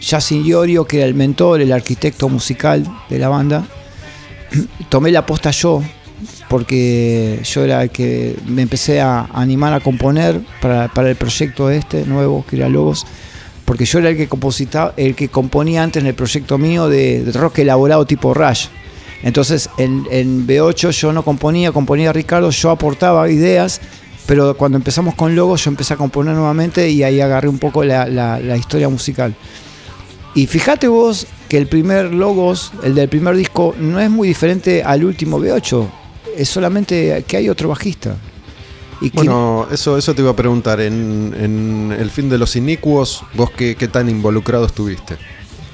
Yacine 0.00 0.46
Iorio, 0.46 0.84
que 0.86 0.98
era 0.98 1.06
el 1.06 1.14
mentor, 1.14 1.60
el 1.60 1.72
arquitecto 1.72 2.28
musical 2.28 2.84
de 3.08 3.18
la 3.18 3.28
banda, 3.28 3.66
tomé 4.88 5.10
la 5.10 5.26
posta 5.26 5.50
yo, 5.50 5.82
porque 6.48 7.40
yo 7.44 7.64
era 7.64 7.82
el 7.82 7.90
que 7.90 8.36
me 8.46 8.62
empecé 8.62 9.00
a 9.00 9.28
animar 9.32 9.72
a 9.74 9.80
componer 9.80 10.40
para, 10.60 10.90
el 11.08 11.16
proyecto 11.16 11.70
este 11.70 12.06
nuevo, 12.06 12.44
que 12.48 12.56
era 12.56 12.68
Logos, 12.68 13.06
porque 13.64 13.84
yo 13.84 13.98
era 13.98 14.10
el 14.10 14.16
que, 14.16 14.28
compositaba, 14.28 14.94
el 14.96 15.14
que 15.14 15.28
componía 15.28 15.82
antes 15.82 16.02
en 16.02 16.06
el 16.06 16.14
proyecto 16.14 16.56
mío 16.56 16.88
de, 16.88 17.30
rock 17.34 17.58
elaborado 17.58 18.06
tipo 18.06 18.32
Rush. 18.32 18.68
Entonces 19.22 19.68
en, 19.78 20.06
en, 20.10 20.46
B8 20.46 20.90
yo 20.90 21.12
no 21.12 21.24
componía, 21.24 21.72
componía 21.72 22.12
Ricardo, 22.12 22.50
yo 22.50 22.70
aportaba 22.70 23.28
ideas, 23.30 23.80
pero 24.26 24.56
cuando 24.56 24.78
empezamos 24.78 25.14
con 25.14 25.34
Logos 25.34 25.64
yo 25.64 25.70
empecé 25.70 25.94
a 25.94 25.96
componer 25.96 26.34
nuevamente 26.34 26.88
y 26.88 27.02
ahí 27.02 27.20
agarré 27.20 27.48
un 27.48 27.58
poco 27.58 27.82
la, 27.84 28.06
la 28.06 28.56
historia 28.56 28.88
musical. 28.88 29.34
Y 30.34 30.46
fíjate 30.46 30.86
vos 30.88 31.26
que 31.48 31.56
el 31.56 31.66
primer 31.66 32.12
Logos, 32.12 32.72
el 32.82 32.94
del 32.94 33.08
primer 33.08 33.34
disco, 33.34 33.74
no 33.78 33.98
es 33.98 34.10
muy 34.10 34.28
diferente 34.28 34.82
al 34.82 35.04
último 35.04 35.40
B8. 35.40 35.88
Es 36.36 36.48
solamente 36.48 37.24
que 37.26 37.36
hay 37.38 37.48
otro 37.48 37.68
bajista. 37.70 38.16
Y 39.00 39.10
bueno, 39.10 39.66
eso, 39.70 39.96
eso 39.96 40.14
te 40.14 40.22
iba 40.22 40.30
a 40.30 40.36
preguntar. 40.36 40.80
En, 40.80 41.94
el 41.98 42.10
fin 42.10 42.28
de 42.28 42.38
los 42.38 42.56
inicuos, 42.56 43.24
¿vos 43.34 43.50
qué, 43.50 43.74
qué 43.76 43.88
tan 43.88 44.08
involucrado 44.08 44.66
estuviste? 44.66 45.16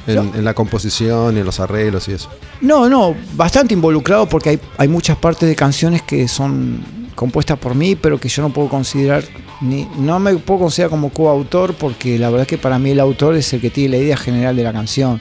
En, 0.06 0.44
la 0.44 0.52
composición 0.52 1.36
y 1.36 1.40
en 1.40 1.46
los 1.46 1.60
arreglos 1.60 2.08
y 2.08 2.12
eso. 2.12 2.28
No, 2.60 2.88
no, 2.88 3.14
bastante 3.34 3.72
involucrado 3.72 4.28
porque 4.28 4.50
hay, 4.50 4.60
hay 4.76 4.88
muchas 4.88 5.16
partes 5.16 5.48
de 5.48 5.56
canciones 5.56 6.02
que 6.02 6.28
son 6.28 6.84
compuestas 7.14 7.58
por 7.58 7.74
mí, 7.74 7.96
pero 7.96 8.18
que 8.18 8.28
yo 8.28 8.42
no 8.42 8.50
puedo 8.50 8.68
considerar, 8.68 9.24
ni, 9.60 9.88
no 9.98 10.18
me 10.18 10.36
puedo 10.36 10.60
considerar 10.60 10.90
como 10.90 11.10
coautor 11.10 11.74
porque 11.74 12.18
la 12.18 12.28
verdad 12.28 12.42
es 12.42 12.48
que 12.48 12.58
para 12.58 12.78
mí 12.78 12.90
el 12.90 13.00
autor 13.00 13.36
es 13.36 13.52
el 13.52 13.60
que 13.60 13.70
tiene 13.70 13.96
la 13.96 14.02
idea 14.02 14.16
general 14.16 14.56
de 14.56 14.62
la 14.62 14.72
canción. 14.72 15.20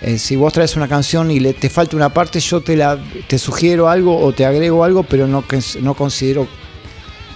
Eh, 0.00 0.18
si 0.18 0.36
vos 0.36 0.52
traes 0.52 0.76
una 0.76 0.88
canción 0.88 1.30
y 1.30 1.40
le, 1.40 1.54
te 1.54 1.68
falta 1.68 1.96
una 1.96 2.12
parte, 2.12 2.40
yo 2.40 2.60
te, 2.60 2.76
la, 2.76 2.98
te 3.26 3.38
sugiero 3.38 3.88
algo 3.88 4.18
o 4.18 4.32
te 4.32 4.46
agrego 4.46 4.84
algo, 4.84 5.02
pero 5.02 5.26
no, 5.26 5.44
no 5.80 5.94
considero... 5.94 6.46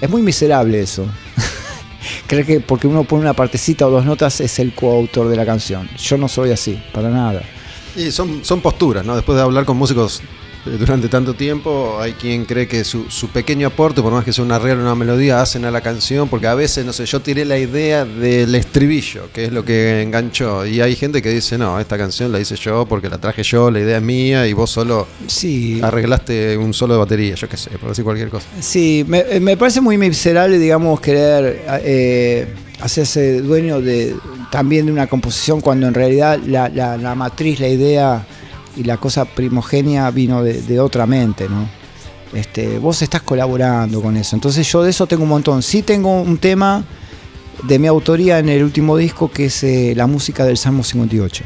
Es 0.01 0.11
muy 0.11 0.23
miserable 0.23 0.81
eso. 0.81 1.07
Creer 2.27 2.47
que 2.47 2.61
porque 2.61 2.87
uno 2.87 3.05
pone 3.05 3.23
una 3.23 3.35
partecita 3.35 3.87
o 3.87 3.91
dos 3.91 4.05
notas 4.05 4.41
es 4.41 4.59
el 4.59 4.75
coautor 4.75 5.29
de 5.29 5.37
la 5.37 5.47
canción. 5.47 5.89
Yo 5.99 6.17
no 6.19 6.29
soy 6.29 6.51
así, 6.51 6.81
para 6.93 7.09
nada. 7.09 7.43
Y 7.97 8.11
son, 8.11 8.45
son 8.45 8.61
posturas, 8.61 9.05
¿no? 9.05 9.15
Después 9.15 9.37
de 9.37 9.43
hablar 9.43 9.65
con 9.65 9.77
músicos 9.77 10.23
durante 10.65 11.09
tanto 11.09 11.35
tiempo. 11.35 11.99
Hay 12.01 12.13
quien 12.13 12.45
cree 12.45 12.67
que 12.67 12.85
su, 12.85 13.07
pequeño 13.33 13.69
aporte, 13.69 14.03
por 14.03 14.13
más 14.13 14.25
que 14.25 14.33
sea 14.33 14.45
un 14.45 14.53
arreglo, 14.53 14.83
una 14.83 14.95
melodía, 14.95 15.41
hacen 15.41 15.65
a 15.65 15.71
la 15.71 15.81
canción, 15.81 16.29
porque 16.29 16.47
a 16.47 16.55
veces, 16.55 16.85
no 16.85 16.93
sé, 16.93 17.07
yo 17.07 17.21
tiré 17.21 17.45
la 17.45 17.59
idea 17.59 18.05
del 18.05 18.55
estribillo, 18.55 19.29
que 19.33 19.45
es 19.47 19.53
lo 19.53 19.65
que 19.65 20.03
enganchó. 20.03 20.67
Y 20.67 20.81
hay 20.81 20.97
gente 20.97 21.23
que 21.23 21.31
dice, 21.31 21.59
no, 21.59 21.79
esta 21.81 21.99
canción 21.99 22.31
la 22.33 22.41
hice 22.41 22.57
yo 22.57 22.87
porque 22.87 23.09
la 23.09 23.19
traje 23.19 23.43
yo, 23.43 23.71
la 23.71 23.81
idea 23.81 23.97
es 23.97 24.03
mía 24.03 24.47
y 24.47 24.53
vos 24.53 24.71
solo 24.71 25.07
sí. 25.27 25.81
arreglaste 25.83 26.57
un 26.57 26.73
solo 26.75 26.95
de 26.95 27.01
batería, 27.01 27.35
yo 27.35 27.49
qué 27.49 27.57
sé, 27.57 27.71
por 27.79 27.91
decir 27.91 28.05
cualquier 28.05 28.29
cosa. 28.29 28.47
Sí, 28.61 29.05
me, 29.07 29.57
parece 29.57 29.81
muy 29.81 29.99
miserable, 29.99 30.59
digamos, 30.59 31.01
querer 31.01 31.65
eh, 31.85 32.55
hacerse 32.81 33.41
dueño 33.41 33.81
de 33.81 34.15
también 34.51 34.87
de 34.87 34.93
una 34.93 35.07
composición 35.07 35.61
cuando 35.61 35.87
en 35.87 35.95
realidad 35.95 36.39
la, 36.47 36.69
la 36.69 37.15
matriz, 37.15 37.59
la 37.59 37.69
idea 37.69 38.27
y 38.77 38.85
la 38.85 38.97
cosa 38.97 39.25
primogenia 39.25 40.11
vino 40.11 40.43
de, 40.43 40.81
otra 40.81 41.07
mente, 41.07 41.49
¿no? 41.49 41.69
Este, 42.33 42.79
vos 42.79 43.03
estás 43.03 43.23
colaborando 43.23 44.01
con 44.01 44.17
eso. 44.17 44.37
Entonces 44.37 44.71
yo 44.71 44.83
de 44.83 44.91
eso 44.91 45.07
tengo 45.07 45.25
un 45.25 45.29
montón. 45.29 45.63
Sí 45.63 45.83
tengo 45.83 46.23
un 46.23 46.39
tema 46.39 46.85
de 47.65 47.79
mi 47.79 47.87
autoría 47.87 48.39
en 48.39 48.49
el 48.49 48.65
último 48.65 48.97
disco 48.97 49.31
que 49.31 49.47
es 49.47 49.63
eh, 49.65 49.93
la 49.95 50.07
música 50.07 50.45
del 50.45 50.57
Salmo 50.57 50.83
58. 50.83 51.45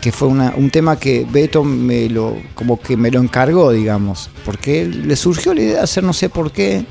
Que 0.00 0.12
fue 0.12 0.28
un 0.28 0.70
tema 0.70 0.98
que 0.98 1.26
Beto 1.28 1.64
me 1.64 2.08
lo, 2.08 2.36
como 2.54 2.80
que 2.80 2.96
me 2.96 3.10
lo 3.10 3.20
encargó, 3.20 3.72
digamos. 3.72 4.30
Porque 4.44 4.84
le 4.86 5.16
surgió 5.16 5.54
la 5.54 5.62
idea 5.62 5.76
de 5.76 5.80
hacer, 5.80 6.04
no 6.04 6.12
sé 6.12 6.28
por 6.28 6.52
qué, 6.52 6.84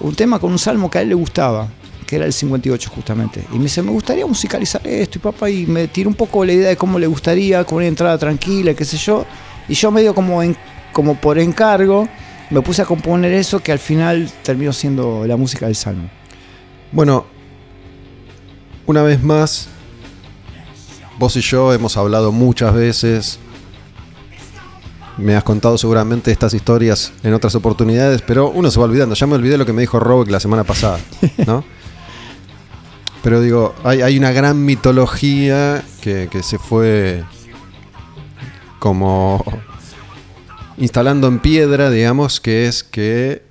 un 0.00 0.14
tema 0.14 0.38
con 0.38 0.52
un 0.52 0.58
salmo 0.58 0.90
que 0.90 0.98
a 0.98 1.02
él 1.02 1.08
le 1.08 1.14
gustaba 1.14 1.68
que 2.08 2.16
era 2.16 2.24
el 2.24 2.32
58 2.32 2.90
justamente. 2.90 3.44
Y 3.52 3.58
me 3.58 3.64
dice, 3.64 3.82
me 3.82 3.90
gustaría 3.90 4.24
musicalizar 4.24 4.80
esto 4.86 5.18
y 5.18 5.20
papá, 5.20 5.50
y 5.50 5.66
me 5.66 5.88
tiró 5.88 6.08
un 6.08 6.14
poco 6.14 6.42
la 6.42 6.54
idea 6.54 6.70
de 6.70 6.76
cómo 6.76 6.98
le 6.98 7.06
gustaría, 7.06 7.64
con 7.64 7.76
una 7.76 7.86
entrada 7.86 8.16
tranquila, 8.16 8.72
qué 8.72 8.86
sé 8.86 8.96
yo. 8.96 9.26
Y 9.68 9.74
yo 9.74 9.90
medio 9.90 10.14
como, 10.14 10.42
en, 10.42 10.56
como 10.94 11.20
por 11.20 11.38
encargo 11.38 12.08
me 12.48 12.62
puse 12.62 12.80
a 12.80 12.86
componer 12.86 13.34
eso 13.34 13.60
que 13.60 13.72
al 13.72 13.78
final 13.78 14.30
terminó 14.42 14.72
siendo 14.72 15.26
la 15.26 15.36
música 15.36 15.66
del 15.66 15.76
Salmo. 15.76 16.08
Bueno, 16.92 17.26
una 18.86 19.02
vez 19.02 19.22
más, 19.22 19.68
vos 21.18 21.36
y 21.36 21.42
yo 21.42 21.74
hemos 21.74 21.98
hablado 21.98 22.32
muchas 22.32 22.72
veces. 22.72 23.38
Me 25.18 25.36
has 25.36 25.44
contado 25.44 25.76
seguramente 25.76 26.30
estas 26.30 26.54
historias 26.54 27.12
en 27.22 27.34
otras 27.34 27.54
oportunidades, 27.54 28.22
pero 28.22 28.48
uno 28.48 28.70
se 28.70 28.78
va 28.78 28.86
olvidando. 28.86 29.14
Ya 29.14 29.26
me 29.26 29.34
olvidé 29.34 29.58
lo 29.58 29.66
que 29.66 29.74
me 29.74 29.82
dijo 29.82 30.00
Robert 30.00 30.30
la 30.30 30.40
semana 30.40 30.64
pasada, 30.64 30.98
¿no? 31.46 31.64
Pero 33.22 33.40
digo, 33.40 33.74
hay, 33.84 34.16
una 34.16 34.32
gran 34.32 34.64
mitología 34.64 35.84
que, 36.00 36.28
se 36.42 36.58
fue 36.58 37.24
como 38.78 39.44
instalando 40.76 41.26
en 41.26 41.40
piedra, 41.40 41.90
digamos, 41.90 42.40
que 42.40 42.66
es 42.66 42.84
que 42.84 43.42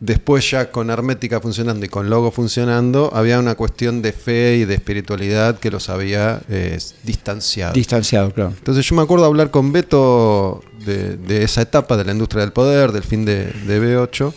después 0.00 0.50
ya 0.50 0.70
con 0.70 0.88
Hermética 0.88 1.40
funcionando 1.40 1.84
y 1.84 1.90
con 1.90 2.08
Logo 2.08 2.30
funcionando, 2.30 3.10
había 3.14 3.38
una 3.38 3.54
cuestión 3.54 4.00
de 4.00 4.12
fe 4.12 4.56
y 4.56 4.64
de 4.64 4.74
espiritualidad 4.74 5.58
que 5.58 5.70
los 5.70 5.90
había 5.90 6.40
eh, 6.48 6.78
distanciado. 7.04 7.74
Distanciado, 7.74 8.32
claro. 8.32 8.54
Entonces 8.56 8.86
yo 8.86 8.96
me 8.96 9.02
acuerdo 9.02 9.26
hablar 9.26 9.50
con 9.50 9.72
Beto 9.72 10.62
de, 10.86 11.44
esa 11.44 11.60
etapa 11.60 11.98
de 11.98 12.04
la 12.06 12.12
industria 12.12 12.40
del 12.40 12.52
poder, 12.52 12.92
del 12.92 13.04
fin 13.04 13.26
de, 13.26 13.44
de 13.44 13.80
B8, 13.80 14.32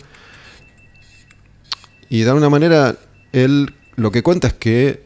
y 2.10 2.20
de 2.20 2.28
alguna 2.28 2.50
manera 2.50 2.94
él 3.34 3.74
lo 3.96 4.10
que 4.10 4.22
cuenta 4.22 4.48
es 4.48 4.54
que 4.54 5.02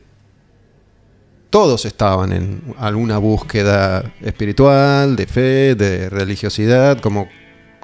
todos 1.51 1.87
estaban 1.87 2.33
en 2.33 2.74
alguna 2.79 3.18
búsqueda 3.18 4.12
espiritual, 4.20 5.16
de 5.16 5.26
fe, 5.26 5.74
de 5.74 6.11
religiosidad, 6.11 7.01
como 7.01 7.29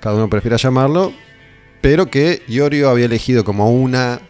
cada 0.01 0.17
uno 0.17 0.29
prefiera 0.29 0.57
llamarlo, 0.59 1.13
pero 1.81 2.11
que 2.11 2.43
Iorio 2.47 2.91
había 2.91 3.07
elegido 3.07 3.43
como 3.45 3.71
una 3.71 4.21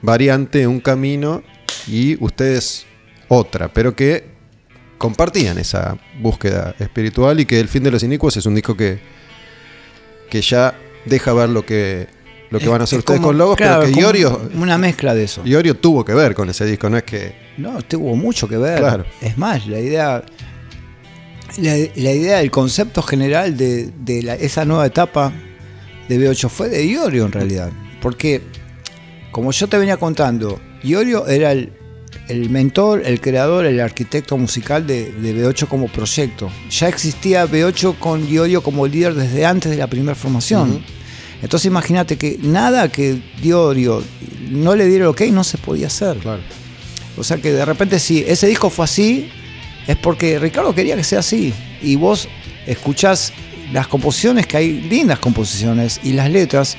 variante, 0.00 0.66
un 0.66 0.80
camino, 0.80 1.42
y 1.86 2.22
ustedes 2.22 2.86
otra, 3.28 3.68
pero 3.68 3.94
que 3.94 4.24
compartían 4.98 5.58
esa 5.58 5.98
búsqueda 6.20 6.74
espiritual 6.78 7.38
y 7.40 7.44
que 7.44 7.60
El 7.60 7.68
fin 7.68 7.82
de 7.82 7.90
los 7.90 8.02
inicuos 8.02 8.36
es 8.36 8.46
un 8.46 8.54
disco 8.54 8.76
que, 8.76 8.98
que 10.30 10.40
ya 10.40 10.74
deja 11.04 11.32
ver 11.34 11.50
lo 11.50 11.66
que 11.66 12.15
lo 12.56 12.60
que 12.60 12.68
van 12.68 12.80
a 12.80 12.84
hacer 12.84 12.98
ustedes 13.00 13.20
con 13.20 13.36
Logos, 13.36 13.56
pero 13.58 13.80
que 13.80 13.92
Iorio. 13.92 14.40
Una 14.54 14.78
mezcla 14.78 15.14
de 15.14 15.24
eso. 15.24 15.42
Iorio 15.44 15.76
tuvo 15.76 16.04
que 16.04 16.14
ver 16.14 16.34
con 16.34 16.48
ese 16.48 16.64
disco, 16.64 16.88
no 16.88 16.96
es 16.96 17.04
que. 17.04 17.34
No, 17.58 17.82
tuvo 17.82 18.16
mucho 18.16 18.48
que 18.48 18.56
ver. 18.56 19.06
Es 19.20 19.36
más, 19.38 19.66
la 19.66 19.78
idea. 19.78 20.24
La, 21.58 21.76
idea, 21.76 22.42
el 22.42 22.50
concepto 22.50 23.00
general 23.02 23.56
de, 23.56 23.90
esa 24.40 24.64
nueva 24.64 24.84
etapa 24.84 25.32
de 26.08 26.18
B8 26.18 26.48
fue 26.50 26.68
de 26.68 26.84
Iorio 26.84 27.24
en 27.24 27.32
realidad. 27.32 27.70
Porque, 28.02 28.42
como 29.30 29.52
yo 29.52 29.66
te 29.66 29.78
venía 29.78 29.96
contando, 29.96 30.60
Iorio 30.82 31.26
era 31.26 31.52
el, 31.52 31.70
mentor, 32.50 33.02
el 33.06 33.22
creador, 33.22 33.64
el 33.64 33.80
arquitecto 33.80 34.36
musical 34.36 34.86
de, 34.86 35.14
B8 35.18 35.66
como 35.66 35.88
proyecto. 35.88 36.50
Ya 36.68 36.88
existía 36.88 37.46
B8 37.46 37.98
con 37.98 38.28
Iorio 38.28 38.62
como 38.62 38.86
líder 38.86 39.14
desde 39.14 39.46
antes 39.46 39.70
de 39.70 39.78
la 39.78 39.86
primera 39.86 40.14
formación. 40.14 40.84
Entonces 41.42 41.66
imagínate 41.66 42.16
que 42.16 42.38
nada 42.42 42.88
que 42.90 43.20
Diorio 43.42 44.02
no 44.50 44.74
le 44.74 44.86
diera 44.86 45.08
ok 45.10 45.22
no 45.32 45.44
se 45.44 45.58
podía 45.58 45.88
hacer. 45.88 46.16
O 47.16 47.24
sea 47.24 47.38
que 47.38 47.52
de 47.52 47.64
repente 47.64 47.98
si 47.98 48.20
ese 48.26 48.46
disco 48.46 48.70
fue 48.70 48.84
así, 48.84 49.30
es 49.86 49.96
porque 49.96 50.38
Ricardo 50.38 50.74
quería 50.74 50.96
que 50.96 51.04
sea 51.04 51.20
así. 51.20 51.52
Y 51.82 51.96
vos 51.96 52.28
escuchás 52.66 53.32
las 53.72 53.86
composiciones, 53.86 54.46
que 54.46 54.56
hay 54.56 54.80
lindas 54.80 55.18
composiciones, 55.18 56.00
y 56.02 56.12
las 56.12 56.30
letras, 56.30 56.76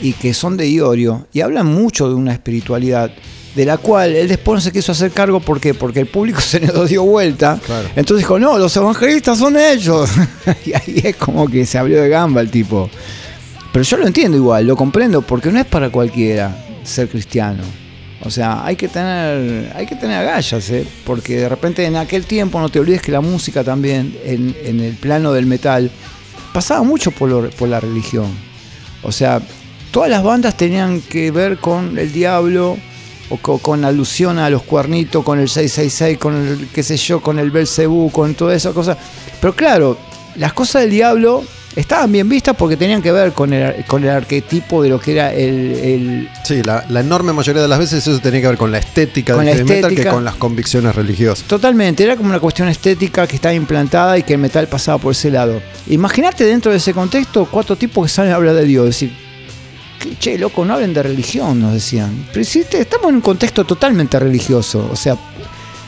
y 0.00 0.12
que 0.12 0.34
son 0.34 0.56
de 0.56 0.68
Iorio, 0.68 1.26
y 1.32 1.40
hablan 1.40 1.66
mucho 1.66 2.08
de 2.08 2.14
una 2.14 2.32
espiritualidad 2.32 3.12
de 3.54 3.66
la 3.66 3.76
cual 3.76 4.14
él 4.16 4.28
después 4.28 4.56
no 4.56 4.60
se 4.62 4.72
quiso 4.72 4.92
hacer 4.92 5.10
cargo 5.10 5.38
¿por 5.38 5.60
qué? 5.60 5.74
porque 5.74 6.00
el 6.00 6.06
público 6.06 6.40
se 6.40 6.60
le 6.60 6.72
dio 6.86 7.04
vuelta. 7.04 7.60
Entonces 7.94 8.18
dijo, 8.18 8.38
no, 8.38 8.58
los 8.58 8.76
evangelistas 8.76 9.38
son 9.38 9.56
ellos. 9.56 10.10
y 10.66 10.72
ahí 10.72 11.00
es 11.04 11.16
como 11.16 11.48
que 11.48 11.66
se 11.66 11.78
abrió 11.78 12.00
de 12.00 12.08
gamba 12.08 12.40
el 12.40 12.50
tipo. 12.50 12.90
Pero 13.72 13.82
yo 13.84 13.96
lo 13.96 14.06
entiendo 14.06 14.36
igual, 14.36 14.66
lo 14.66 14.76
comprendo, 14.76 15.22
porque 15.22 15.50
no 15.50 15.58
es 15.58 15.66
para 15.66 15.90
cualquiera 15.90 16.54
ser 16.84 17.08
cristiano. 17.08 17.62
O 18.24 18.30
sea, 18.30 18.64
hay 18.64 18.76
que 18.76 18.86
tener, 18.88 19.72
hay 19.74 19.86
que 19.86 19.96
tener 19.96 20.18
agallas, 20.18 20.70
¿eh? 20.70 20.86
porque 21.04 21.38
de 21.38 21.48
repente 21.48 21.84
en 21.84 21.96
aquel 21.96 22.24
tiempo 22.24 22.60
no 22.60 22.68
te 22.68 22.78
olvides 22.78 23.02
que 23.02 23.10
la 23.10 23.20
música 23.20 23.64
también, 23.64 24.16
en, 24.24 24.54
en 24.64 24.80
el 24.80 24.94
plano 24.94 25.32
del 25.32 25.46
metal, 25.46 25.90
pasaba 26.52 26.82
mucho 26.84 27.10
por, 27.10 27.28
lo- 27.30 27.50
por 27.50 27.68
la 27.68 27.80
religión. 27.80 28.26
O 29.02 29.10
sea, 29.10 29.40
todas 29.90 30.08
las 30.10 30.22
bandas 30.22 30.56
tenían 30.56 31.00
que 31.00 31.30
ver 31.32 31.58
con 31.58 31.98
el 31.98 32.12
diablo, 32.12 32.76
o 33.30 33.36
co- 33.38 33.58
con, 33.58 33.84
alusión 33.84 34.38
a 34.38 34.50
los 34.50 34.62
cuernitos, 34.62 35.24
con 35.24 35.40
el 35.40 35.48
666, 35.48 36.18
con 36.18 36.36
el, 36.36 36.68
qué 36.68 36.82
sé 36.84 36.96
yo, 36.98 37.20
con 37.20 37.38
el 37.40 37.50
Belcebú, 37.50 38.10
con 38.12 38.34
toda 38.34 38.54
esa 38.54 38.72
cosa. 38.72 38.96
Pero 39.40 39.56
claro, 39.56 39.98
las 40.36 40.52
cosas 40.52 40.82
del 40.82 40.90
diablo 40.92 41.42
estaban 41.74 42.12
bien 42.12 42.28
vistas 42.28 42.54
porque 42.56 42.76
tenían 42.76 43.00
que 43.02 43.10
ver 43.12 43.32
con 43.32 43.52
el, 43.52 43.84
con 43.86 44.04
el 44.04 44.10
arquetipo 44.10 44.82
de 44.82 44.88
lo 44.90 45.00
que 45.00 45.12
era 45.12 45.32
el, 45.32 45.72
el- 45.72 46.28
Sí, 46.44 46.62
la, 46.62 46.84
la 46.88 47.00
enorme 47.00 47.32
mayoría 47.32 47.62
de 47.62 47.68
las 47.68 47.78
veces 47.78 48.06
eso 48.06 48.18
tenía 48.20 48.40
que 48.42 48.48
ver 48.48 48.56
con 48.58 48.70
la 48.70 48.78
estética 48.78 49.34
Con 49.34 49.44
del 49.44 49.54
la 49.58 49.64
heavy 49.64 49.74
metal 49.76 49.94
que 49.94 50.04
con 50.10 50.24
las 50.24 50.34
convicciones 50.34 50.94
religiosas. 50.94 51.46
Totalmente, 51.48 52.04
era 52.04 52.16
como 52.16 52.28
una 52.30 52.40
cuestión 52.40 52.68
estética 52.68 53.26
que 53.26 53.36
estaba 53.36 53.54
implantada 53.54 54.18
y 54.18 54.22
que 54.22 54.34
el 54.34 54.38
metal 54.40 54.66
pasaba 54.68 54.98
por 54.98 55.12
ese 55.12 55.30
lado. 55.30 55.62
Imagínate 55.88 56.44
dentro 56.44 56.70
de 56.72 56.78
ese 56.78 56.92
contexto 56.92 57.46
cuatro 57.50 57.76
tipos 57.76 58.06
que 58.06 58.12
salen 58.12 58.32
a 58.32 58.36
hablar 58.36 58.54
de 58.54 58.64
Dios, 58.64 58.86
decir, 58.86 59.12
"Que, 59.98 60.16
che, 60.18 60.36
loco, 60.38 60.64
no 60.64 60.74
hablen 60.74 60.92
de 60.92 61.02
religión, 61.02 61.60
nos 61.60 61.72
decían. 61.72 62.26
Pero 62.32 62.44
si 62.44 62.64
te- 62.64 62.80
estamos 62.80 63.08
en 63.08 63.16
un 63.16 63.20
contexto 63.22 63.64
totalmente 63.64 64.18
religioso, 64.18 64.88
o 64.92 64.96
sea, 64.96 65.16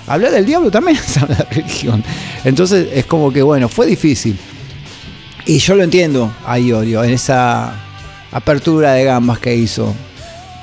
hablar 0.06 0.30
del 0.32 0.46
diablo 0.46 0.70
también 0.70 0.96
es 1.06 1.16
hablar 1.18 1.46
de 1.48 1.54
religión. 1.56 2.02
Entonces 2.44 2.88
es 2.94 3.04
como 3.06 3.32
que, 3.32 3.42
bueno, 3.42 3.68
fue 3.68 3.86
difícil. 3.86 4.38
Y 5.46 5.58
yo 5.58 5.74
lo 5.74 5.82
entiendo 5.82 6.32
a 6.46 6.58
Iorio, 6.58 7.04
en 7.04 7.10
esa 7.10 7.74
apertura 8.32 8.92
de 8.94 9.04
gambas 9.04 9.38
que 9.38 9.54
hizo. 9.54 9.94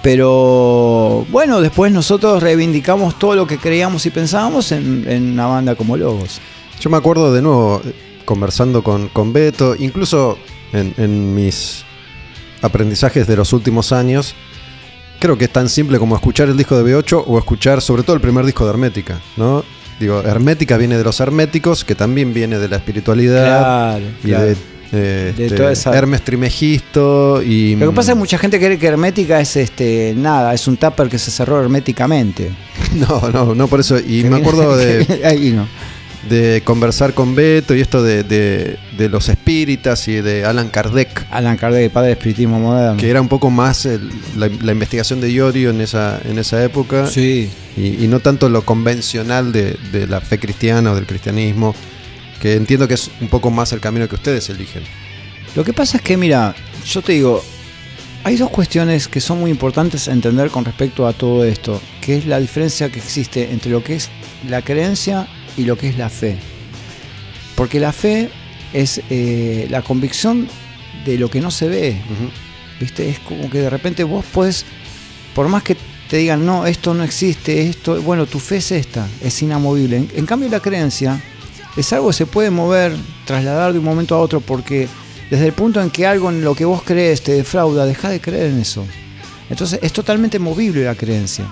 Pero 0.02 1.26
bueno, 1.30 1.62
después 1.62 1.92
nosotros 1.92 2.42
reivindicamos 2.42 3.20
todo 3.20 3.36
lo 3.36 3.46
que 3.46 3.58
creíamos 3.58 4.06
y 4.08 4.10
pensábamos 4.10 4.72
en, 4.72 5.06
en 5.08 5.34
una 5.34 5.46
banda 5.46 5.76
como 5.76 5.96
Logos. 5.96 6.42
Yo 6.80 6.90
me 6.90 6.98
acuerdo 6.98 7.32
de 7.32 7.44
nuevo 7.44 7.82
eh, 7.86 7.94
conversando 8.26 8.84
con, 8.84 9.10
con 9.10 9.32
Beto, 9.32 9.76
incluso 9.78 10.40
en, 10.74 10.96
en 10.98 11.36
mis 11.36 11.84
aprendizajes 12.64 13.28
de 13.28 13.36
los 13.36 13.54
últimos 13.54 13.92
años, 13.92 14.34
creo 15.20 15.38
que 15.38 15.46
es 15.46 15.52
tan 15.54 15.70
simple 15.70 16.00
como 16.00 16.16
escuchar 16.16 16.50
el 16.50 16.58
disco 16.58 16.82
de 16.82 16.96
B8 16.96 17.24
o 17.28 17.38
escuchar 17.38 17.82
sobre 17.82 18.02
todo 18.02 18.16
el 18.16 18.22
primer 18.22 18.44
disco 18.46 18.64
de 18.66 18.72
Hermética, 18.72 19.22
¿no? 19.38 19.64
Digo, 20.00 20.22
Hermética 20.22 20.78
viene 20.78 20.98
de 20.98 21.04
los 21.04 21.20
herméticos, 21.20 21.86
que 21.86 21.94
también 21.94 22.34
viene 22.34 22.58
de 22.58 22.68
la 22.68 22.78
espiritualidad 22.78 23.46
Claro, 23.46 24.06
y 24.24 24.28
claro. 24.30 24.46
de, 24.46 24.58
De 24.98 25.30
este, 25.30 25.56
toda 25.56 25.72
esa- 25.72 25.96
Hermes 25.98 26.22
Trimegisto 26.22 27.42
y... 27.42 27.76
Lo 27.76 27.90
que 27.90 27.96
pasa 27.96 28.12
es 28.12 28.16
que 28.16 28.20
mucha 28.20 28.38
gente 28.38 28.60
cree 28.60 28.78
que 28.78 28.88
hermética 28.88 29.40
es 29.40 29.56
este 29.56 30.14
nada, 30.18 30.54
es 30.54 30.68
un 30.68 30.78
tupper 30.78 31.08
que 31.10 31.18
se 31.20 31.32
cerró 31.32 31.62
herméticamente. 31.62 32.52
No, 32.94 33.30
no, 33.32 33.56
no 33.56 33.68
por 33.68 33.80
eso. 33.80 33.98
Y 34.00 34.24
me 34.26 34.38
acuerdo 34.38 34.76
de, 34.78 35.22
Ahí 35.24 35.52
no. 35.52 35.66
de 36.30 36.62
conversar 36.66 37.14
con 37.14 37.36
Beto 37.36 37.74
y 37.74 37.80
esto 37.80 38.04
de, 38.04 38.24
de- 38.24 38.78
de 38.98 39.10
los 39.10 39.30
espíritas 39.30 40.08
y 40.10 40.16
de 40.22 40.44
Alan 40.46 40.68
Kardec, 40.70 41.26
Alan 41.32 41.56
Kardec, 41.58 41.90
padre 41.92 42.08
de 42.08 42.14
espiritismo 42.14 42.60
moderno. 42.60 42.98
que 42.98 43.10
era 43.10 43.22
un 43.22 43.30
poco 43.30 43.50
más 43.50 43.86
el- 43.86 44.10
la, 44.38 44.50
la 44.62 44.72
investigación 44.74 45.22
de 45.22 45.32
Iorio 45.32 45.70
en 45.70 45.80
esa, 45.82 46.20
en 46.26 46.38
esa 46.38 46.62
época 46.64 47.08
Sí. 47.08 47.50
y, 47.78 48.04
y 48.04 48.08
no 48.10 48.20
tanto 48.20 48.50
lo 48.50 48.64
convencional 48.64 49.52
de, 49.54 49.78
de 49.94 50.06
la 50.08 50.20
fe 50.20 50.38
cristiana 50.38 50.92
o 50.92 50.96
del 50.96 51.06
cristianismo, 51.06 51.74
que 52.42 52.56
entiendo 52.56 52.88
que 52.88 52.96
es 52.96 53.12
un 53.22 53.28
poco 53.28 53.52
más 53.52 53.72
el 53.72 53.80
camino 53.80 54.10
que 54.10 54.16
ustedes 54.16 54.50
eligen. 54.50 54.82
Lo 55.56 55.64
que 55.64 55.74
pasa 55.74 55.98
es 55.98 56.04
que, 56.04 56.18
mira, 56.18 56.56
yo 56.86 57.04
te 57.04 57.14
digo, 57.14 57.44
hay 58.24 58.36
dos 58.36 58.50
cuestiones 58.50 59.08
que 59.08 59.22
son 59.22 59.40
muy 59.40 59.52
importantes 59.52 60.08
a 60.08 60.12
entender 60.12 60.50
con 60.50 60.66
respecto 60.66 61.06
a 61.06 61.14
todo 61.14 61.46
esto, 61.46 61.80
que 62.02 62.18
es 62.18 62.26
la 62.26 62.40
diferencia 62.40 62.92
que 62.92 62.98
existe 62.98 63.52
entre 63.52 63.70
lo 63.70 63.84
que 63.84 63.94
es 63.96 64.10
la 64.50 64.64
creencia 64.64 65.28
y 65.56 65.66
lo 65.66 65.78
que 65.78 65.90
es 65.90 66.00
la 66.00 66.10
fe. 66.10 66.40
Porque 67.56 67.80
la 67.80 67.94
fe 67.94 68.32
es 68.74 69.02
eh, 69.12 69.68
la 69.70 69.84
convicción 69.84 70.48
de 71.06 71.20
lo 71.20 71.30
que 71.30 71.42
no 71.42 71.52
se 71.52 71.68
ve, 71.68 72.02
¿viste? 72.80 73.08
Es 73.08 73.20
como 73.20 73.52
que 73.52 73.60
de 73.60 73.70
repente 73.70 74.04
vos 74.04 74.26
podés, 74.26 74.66
por 75.36 75.48
más 75.48 75.62
que 75.62 75.78
te 76.10 76.18
digan, 76.18 76.44
no, 76.44 76.66
esto 76.66 76.96
no 76.96 77.04
existe, 77.04 77.70
esto, 77.70 78.02
bueno, 78.02 78.26
tu 78.26 78.40
fe 78.40 78.58
es 78.58 78.72
esta, 78.72 79.08
es 79.22 79.40
inamovible. 79.44 79.98
En, 79.98 80.12
en 80.16 80.26
cambio 80.26 80.50
la 80.50 80.60
creencia 80.60 81.22
es 81.78 81.94
algo 81.94 82.08
que 82.08 82.14
se 82.14 82.26
puede 82.26 82.50
mover, 82.52 82.94
trasladar 83.26 83.74
de 83.74 83.80
un 83.80 83.86
momento 83.86 84.16
a 84.16 84.20
otro, 84.20 84.42
porque 84.42 84.88
desde 85.30 85.48
el 85.48 85.54
punto 85.54 85.82
en 85.82 85.90
que 85.90 86.06
algo 86.06 86.30
en 86.30 86.44
lo 86.44 86.54
que 86.56 86.66
vos 86.66 86.82
crees 86.84 87.22
te 87.24 87.32
defrauda, 87.34 87.86
deja 87.86 88.10
de 88.10 88.20
creer 88.20 88.48
en 88.52 88.60
eso. 88.60 88.86
Entonces 89.50 89.80
es 89.82 89.94
totalmente 89.94 90.40
movible 90.40 90.84
la 90.84 90.96
creencia. 90.96 91.46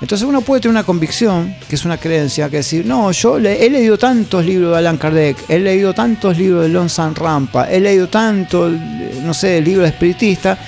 Entonces 0.00 0.26
uno 0.26 0.40
puede 0.40 0.60
tener 0.60 0.72
una 0.72 0.84
convicción, 0.84 1.54
que 1.68 1.76
es 1.76 1.84
una 1.84 1.96
creencia, 1.96 2.50
que 2.50 2.56
decir, 2.56 2.84
no, 2.84 3.12
yo 3.12 3.38
le- 3.38 3.64
he 3.64 3.70
leído 3.70 3.96
tantos 3.96 4.44
libros 4.44 4.72
de 4.72 4.78
Alan 4.78 4.98
Kardec, 4.98 5.36
he 5.48 5.58
leído 5.60 5.94
tantos 5.94 6.36
libros 6.36 6.62
de 6.64 6.70
Lon 6.70 6.88
San 6.90 7.14
Rampa, 7.14 7.70
he 7.70 7.78
leído 7.78 8.08
tanto, 8.08 8.68
no 8.68 9.32
sé, 9.32 9.60
libros 9.60 9.84
de 9.84 9.90
espiritista, 9.90 10.58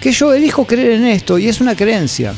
que 0.00 0.12
yo 0.12 0.32
elijo 0.32 0.64
creer 0.64 0.92
en 0.92 1.06
esto 1.06 1.38
y 1.38 1.48
es 1.48 1.60
una 1.60 1.74
creencia. 1.74 2.32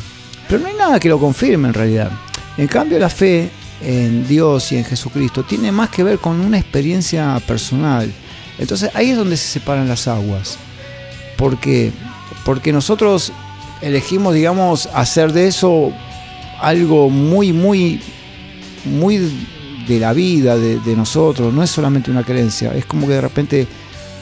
Pero 0.48 0.62
no 0.62 0.68
hay 0.68 0.74
nada 0.74 0.98
que 0.98 1.11
lo 1.11 1.18
confirme 1.20 1.68
en 1.68 1.74
realidad. 1.74 2.11
En 2.56 2.66
cambio 2.68 2.98
la 2.98 3.11
fe 3.11 3.50
en 3.82 4.26
Dios 4.26 4.72
y 4.72 4.76
en 4.76 4.84
Jesucristo 4.84 5.42
tiene 5.42 5.72
más 5.72 5.90
que 5.90 6.02
ver 6.02 6.18
con 6.18 6.40
una 6.40 6.58
experiencia 6.58 7.40
personal. 7.46 8.12
Entonces 8.58 8.90
ahí 8.94 9.10
es 9.10 9.16
donde 9.16 9.36
se 9.36 9.46
separan 9.46 9.88
las 9.88 10.06
aguas. 10.06 10.58
Porque, 11.36 11.92
porque 12.44 12.72
nosotros 12.72 13.32
elegimos, 13.80 14.34
digamos, 14.34 14.88
hacer 14.92 15.32
de 15.32 15.46
eso 15.46 15.92
algo 16.60 17.08
muy, 17.08 17.52
muy, 17.52 18.00
muy 18.84 19.32
de 19.88 19.98
la 19.98 20.12
vida 20.12 20.56
de, 20.56 20.96
nosotros. 20.96 21.52
No 21.52 21.62
es 21.62 21.70
solamente 21.70 22.10
una 22.10 22.22
creencia. 22.22 22.74
Es 22.74 22.84
como 22.84 23.06
que 23.06 23.14
de 23.14 23.20
repente, 23.20 23.66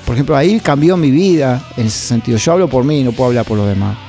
por 0.06 0.14
ejemplo, 0.14 0.36
ahí 0.36 0.60
cambió 0.60 0.96
mi 0.96 1.10
vida 1.10 1.62
en 1.76 1.86
ese 1.86 2.06
sentido. 2.06 2.38
Yo 2.38 2.52
hablo 2.52 2.68
por 2.68 2.84
mí, 2.84 3.02
no 3.02 3.12
puedo 3.12 3.28
hablar 3.28 3.44
por 3.44 3.58
los 3.58 3.66
demás. 3.66 4.07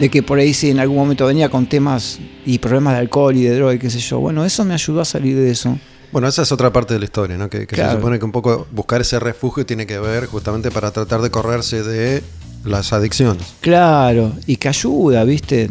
De 0.00 0.08
que 0.08 0.22
por 0.22 0.38
ahí 0.38 0.54
si 0.54 0.70
en 0.70 0.80
algún 0.80 0.96
momento 0.96 1.26
venía 1.26 1.48
con 1.50 1.68
temas 1.68 2.18
y 2.44 2.58
problemas 2.58 2.94
de 2.94 3.00
alcohol 3.00 3.36
y 3.36 3.44
de 3.44 3.54
droga 3.54 3.74
y 3.74 3.78
qué 3.78 3.90
sé 3.90 4.00
yo. 4.00 4.18
Bueno, 4.18 4.44
eso 4.44 4.64
me 4.64 4.74
ayudó 4.74 5.02
a 5.02 5.04
salir 5.04 5.36
de 5.36 5.50
eso. 5.50 5.78
Bueno, 6.10 6.26
esa 6.26 6.42
es 6.42 6.50
otra 6.50 6.72
parte 6.72 6.94
de 6.94 7.00
la 7.00 7.04
historia, 7.04 7.36
¿no? 7.36 7.48
Que, 7.48 7.66
que 7.66 7.76
se 7.76 7.92
supone 7.92 8.18
que 8.18 8.24
un 8.24 8.32
poco 8.32 8.66
buscar 8.72 9.00
ese 9.02 9.20
refugio 9.20 9.64
tiene 9.64 9.86
que 9.86 9.98
ver 10.00 10.26
justamente 10.26 10.70
para 10.70 10.90
tratar 10.90 11.20
de 11.20 11.30
correrse 11.30 11.82
de 11.82 12.24
las 12.64 12.92
adicciones. 12.92 13.44
Claro, 13.60 14.32
y 14.46 14.56
que 14.56 14.68
ayuda, 14.68 15.22
¿viste? 15.24 15.70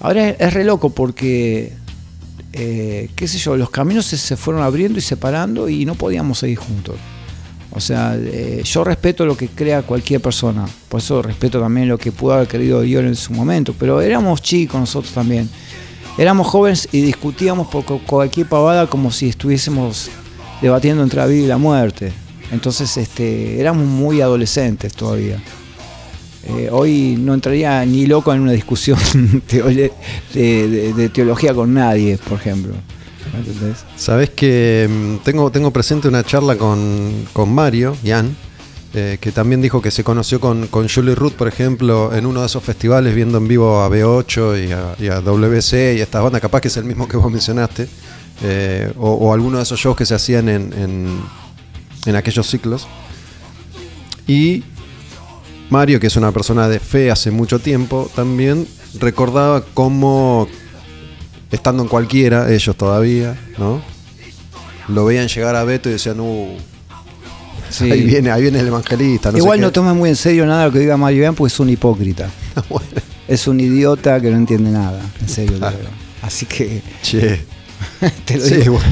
Ahora 0.00 0.30
es, 0.30 0.36
es 0.40 0.54
re 0.54 0.64
loco 0.64 0.90
porque, 0.90 1.72
eh, 2.52 3.10
qué 3.14 3.28
sé 3.28 3.38
yo, 3.38 3.56
los 3.56 3.70
caminos 3.70 4.06
se, 4.06 4.16
se 4.16 4.36
fueron 4.36 4.62
abriendo 4.62 4.98
y 4.98 5.02
separando 5.02 5.68
y 5.68 5.84
no 5.84 5.94
podíamos 5.94 6.38
seguir 6.38 6.58
juntos. 6.58 6.96
O 7.76 7.80
sea, 7.80 8.16
eh, 8.18 8.62
yo 8.64 8.84
respeto 8.84 9.26
lo 9.26 9.36
que 9.36 9.48
crea 9.48 9.82
cualquier 9.82 10.22
persona, 10.22 10.64
por 10.88 10.98
eso 11.00 11.20
respeto 11.20 11.60
también 11.60 11.88
lo 11.88 11.98
que 11.98 12.10
pudo 12.10 12.32
haber 12.32 12.48
querido 12.48 12.80
Dios 12.80 13.04
en 13.04 13.14
su 13.14 13.34
momento, 13.34 13.74
pero 13.78 14.00
éramos 14.00 14.40
chicos 14.40 14.80
nosotros 14.80 15.12
también. 15.12 15.46
Éramos 16.16 16.46
jóvenes 16.46 16.88
y 16.90 17.02
discutíamos 17.02 17.66
por 17.68 17.84
cu- 17.84 18.00
cualquier 18.06 18.48
pavada 18.48 18.86
como 18.86 19.10
si 19.10 19.28
estuviésemos 19.28 20.08
debatiendo 20.62 21.02
entre 21.02 21.18
la 21.18 21.26
vida 21.26 21.44
y 21.44 21.46
la 21.48 21.58
muerte. 21.58 22.12
Entonces, 22.50 22.96
este, 22.96 23.60
éramos 23.60 23.84
muy 23.86 24.22
adolescentes 24.22 24.94
todavía. 24.94 25.36
Eh, 26.48 26.70
hoy 26.72 27.16
no 27.20 27.34
entraría 27.34 27.84
ni 27.84 28.06
loco 28.06 28.32
en 28.32 28.40
una 28.40 28.52
discusión 28.52 28.98
de 29.52 31.10
teología 31.12 31.52
con 31.52 31.74
nadie, 31.74 32.16
por 32.18 32.38
ejemplo. 32.38 32.72
Sabes 33.96 34.30
que 34.30 34.88
mm, 34.88 35.24
tengo, 35.24 35.50
tengo 35.50 35.70
presente 35.70 36.08
una 36.08 36.24
charla 36.24 36.56
con, 36.56 37.26
con 37.32 37.52
Mario, 37.52 37.96
Jan, 38.04 38.36
eh, 38.94 39.18
que 39.20 39.32
también 39.32 39.60
dijo 39.60 39.82
que 39.82 39.90
se 39.90 40.04
conoció 40.04 40.40
con, 40.40 40.68
Julie 40.70 41.14
Ruth, 41.14 41.34
por 41.34 41.48
ejemplo, 41.48 42.14
en 42.14 42.24
uno 42.24 42.40
de 42.40 42.46
esos 42.46 42.62
festivales 42.62 43.14
viendo 43.14 43.38
en 43.38 43.48
vivo 43.48 43.82
a 43.82 43.88
B8 43.88 44.68
y 44.68 44.72
a, 44.72 44.94
y 44.98 45.22
WC 45.22 45.96
y 45.96 46.00
a 46.00 46.02
estas 46.02 46.22
bandas, 46.22 46.40
capaz 46.40 46.60
que 46.60 46.68
es 46.68 46.76
el 46.76 46.84
mismo 46.84 47.06
que 47.06 47.16
vos 47.16 47.30
mencionaste, 47.30 47.88
eh, 48.42 48.92
o, 48.98 49.12
o 49.12 49.32
alguno 49.34 49.58
de 49.58 49.64
esos 49.64 49.78
shows 49.78 49.96
que 49.96 50.06
se 50.06 50.14
hacían 50.14 50.48
en, 50.48 50.72
en, 50.72 51.20
en 52.06 52.16
aquellos 52.16 52.46
ciclos. 52.46 52.86
Y 54.26 54.64
Mario, 55.68 56.00
que 56.00 56.06
es 56.06 56.16
una 56.16 56.32
persona 56.32 56.68
de 56.68 56.78
fe 56.78 57.10
hace 57.10 57.30
mucho 57.30 57.58
tiempo, 57.58 58.10
también 58.14 58.66
recordaba 58.98 59.62
cómo, 59.74 60.48
estando 61.50 61.82
en 61.82 61.88
cualquiera, 61.88 62.52
ellos 62.52 62.76
todavía, 62.76 63.36
¿no? 63.58 63.80
Lo 64.88 65.04
veían 65.04 65.28
llegar 65.28 65.56
a 65.56 65.64
Beto 65.64 65.88
y 65.88 65.92
decían, 65.92 66.20
uh, 66.20 66.48
Sí. 67.68 67.90
ahí, 67.90 68.02
viene, 68.04 68.30
ahí 68.30 68.42
viene 68.42 68.60
el 68.60 68.68
evangelista. 68.68 69.32
No 69.32 69.38
Igual 69.38 69.58
sé 69.58 69.62
no 69.62 69.68
qué. 69.68 69.72
tomes 69.74 69.94
muy 69.96 70.08
en 70.10 70.16
serio 70.16 70.46
nada 70.46 70.66
lo 70.66 70.72
que 70.72 70.78
diga 70.78 70.96
Mario 70.96 71.22
Ian 71.24 71.34
porque 71.34 71.52
es 71.52 71.58
un 71.60 71.68
hipócrita. 71.68 72.28
Bueno, 72.70 72.86
Es 73.28 73.48
un 73.48 73.58
idiota 73.58 74.20
que 74.20 74.30
no 74.30 74.36
entiende 74.36 74.70
nada. 74.70 75.00
En 75.20 75.28
serio, 75.28 75.54
digo. 75.56 75.70
Así 76.22 76.46
que 76.46 76.80
che. 77.02 77.44
te 78.24 78.36
lo, 78.38 78.44
Sí, 78.44 78.54
digo, 78.54 78.74
bueno. 78.74 78.88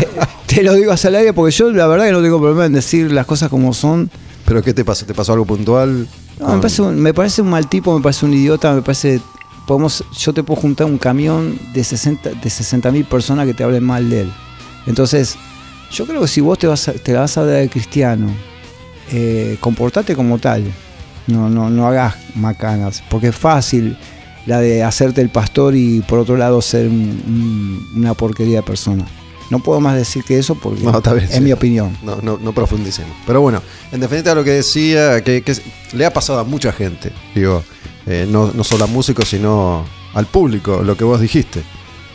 te, 0.46 0.54
te 0.56 0.62
lo 0.62 0.74
digo 0.74 0.92
hacia 0.92 1.08
el 1.08 1.14
aire 1.16 1.32
porque 1.32 1.50
yo 1.50 1.70
la 1.72 1.86
verdad 1.86 2.04
que 2.04 2.12
no 2.12 2.20
tengo 2.22 2.38
problema 2.38 2.66
en 2.66 2.74
decir 2.74 3.10
las 3.10 3.24
cosas 3.26 3.48
como 3.48 3.72
son. 3.72 4.10
¿Pero 4.44 4.62
qué 4.62 4.74
te 4.74 4.84
pasa? 4.84 5.06
¿Te 5.06 5.14
pasó 5.14 5.32
algo 5.32 5.46
puntual? 5.46 6.06
No, 6.38 6.48
me, 6.48 6.58
parece 6.60 6.82
un, 6.82 7.00
me 7.00 7.14
parece 7.14 7.40
un 7.40 7.48
mal 7.48 7.68
tipo, 7.70 7.96
me 7.96 8.02
parece 8.02 8.26
un 8.26 8.34
idiota, 8.34 8.74
me 8.74 8.82
parece 8.82 9.20
podemos, 9.66 10.04
yo 10.18 10.32
te 10.32 10.42
puedo 10.42 10.60
juntar 10.60 10.86
un 10.86 10.98
camión 10.98 11.58
de 11.72 11.82
60 11.84 12.30
de 12.30 12.36
60.000 12.50 13.04
personas 13.06 13.46
que 13.46 13.54
te 13.54 13.64
hablen 13.64 13.84
mal 13.84 14.08
de 14.10 14.22
él. 14.22 14.32
Entonces, 14.86 15.36
yo 15.90 16.06
creo 16.06 16.20
que 16.22 16.28
si 16.28 16.40
vos 16.40 16.58
te 16.58 16.66
vas 16.66 16.88
a, 16.88 16.92
te 16.92 17.12
la 17.12 17.20
vas 17.20 17.36
a 17.38 17.44
dar 17.44 17.60
de 17.60 17.68
cristiano, 17.68 18.28
eh, 19.12 19.56
comportate 19.60 20.14
como 20.16 20.38
tal. 20.38 20.64
No, 21.26 21.48
no, 21.48 21.70
no 21.70 21.86
hagas 21.86 22.14
macanas, 22.34 23.02
porque 23.08 23.28
es 23.28 23.36
fácil 23.36 23.96
la 24.44 24.60
de 24.60 24.82
hacerte 24.82 25.22
el 25.22 25.30
pastor 25.30 25.74
y 25.74 26.00
por 26.02 26.18
otro 26.18 26.36
lado 26.36 26.60
ser 26.60 26.86
un- 26.88 27.22
un- 27.26 27.88
una 27.96 28.12
porquería 28.12 28.56
de 28.58 28.62
persona. 28.62 29.06
No 29.50 29.58
puedo 29.60 29.80
más 29.80 29.96
decir 29.96 30.22
que 30.24 30.38
eso 30.38 30.54
porque 30.54 30.82
No, 30.82 31.00
bien, 31.00 31.18
es 31.24 31.30
sí. 31.36 31.40
mi 31.40 31.52
opinión. 31.52 31.96
No, 32.02 32.16
no, 32.22 32.38
no 32.38 32.52
profundicemos. 32.52 33.16
Pero 33.26 33.40
bueno, 33.40 33.62
en 33.92 34.00
definitiva 34.00 34.34
lo 34.34 34.44
que 34.44 34.50
decía, 34.50 35.22
que, 35.24 35.42
que 35.42 35.54
le 35.94 36.04
ha 36.04 36.12
pasado 36.12 36.40
a 36.40 36.44
mucha 36.44 36.72
gente, 36.72 37.10
digo, 37.34 37.62
eh, 38.06 38.26
no, 38.28 38.52
no 38.52 38.64
solo 38.64 38.84
a 38.84 38.86
músicos, 38.86 39.28
sino 39.28 39.84
al 40.14 40.26
público, 40.26 40.82
lo 40.82 40.96
que 40.96 41.04
vos 41.04 41.20
dijiste. 41.20 41.60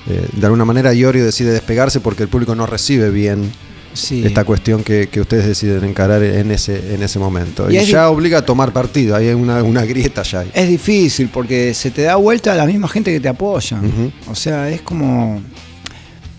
Eh, 0.08 0.28
de 0.34 0.46
alguna 0.46 0.66
manera 0.66 0.94
Iorio 0.94 1.26
decide 1.26 1.52
despegarse 1.52 2.00
porque 2.00 2.24
el 2.24 2.30
público 2.30 2.56
no 2.56 2.66
recibe 2.66 3.10
bien 3.12 3.52
Sí. 3.92 4.24
esta 4.24 4.44
cuestión 4.46 4.84
que, 4.84 5.10
que 5.10 5.20
ustedes 5.20 5.48
deciden 5.48 5.84
encarar 5.84 6.22
en 6.24 6.52
ese, 6.52 6.94
en 6.94 7.02
ese 7.02 7.18
momento. 7.18 7.70
Y 7.72 7.84
ya 7.86 8.10
obliga 8.10 8.38
a 8.38 8.46
tomar 8.46 8.72
partido, 8.72 9.16
hay 9.16 9.30
una, 9.30 9.64
una 9.64 9.84
grieta 9.84 10.22
ya 10.22 10.42
ahí. 10.42 10.52
Es 10.54 10.70
difícil 10.70 11.28
porque 11.34 11.74
se 11.74 11.90
te 11.90 12.04
da 12.04 12.16
vuelta 12.16 12.54
a 12.54 12.56
la 12.56 12.66
misma 12.68 12.88
gente 12.88 13.12
que 13.12 13.20
te 13.20 13.28
apoya. 13.28 13.82
O 14.30 14.36
sea, 14.36 14.70
es 14.70 14.82
como. 14.82 15.42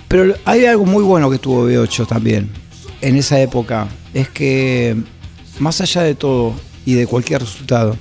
Pero 0.07 0.34
hay 0.44 0.64
algo 0.64 0.86
muy 0.86 1.03
bueno 1.03 1.28
que 1.28 1.38
tuvo 1.38 1.68
B8 1.68 2.07
también 2.07 2.48
en 3.01 3.16
esa 3.16 3.40
época. 3.40 3.88
Es 4.14 4.28
que, 4.28 4.96
más 5.59 5.80
allá 5.80 6.03
de 6.03 6.14
todo 6.14 6.55
y 6.86 6.94
de 6.94 7.07
cualquier 7.09 7.40
resultado, 7.40 7.96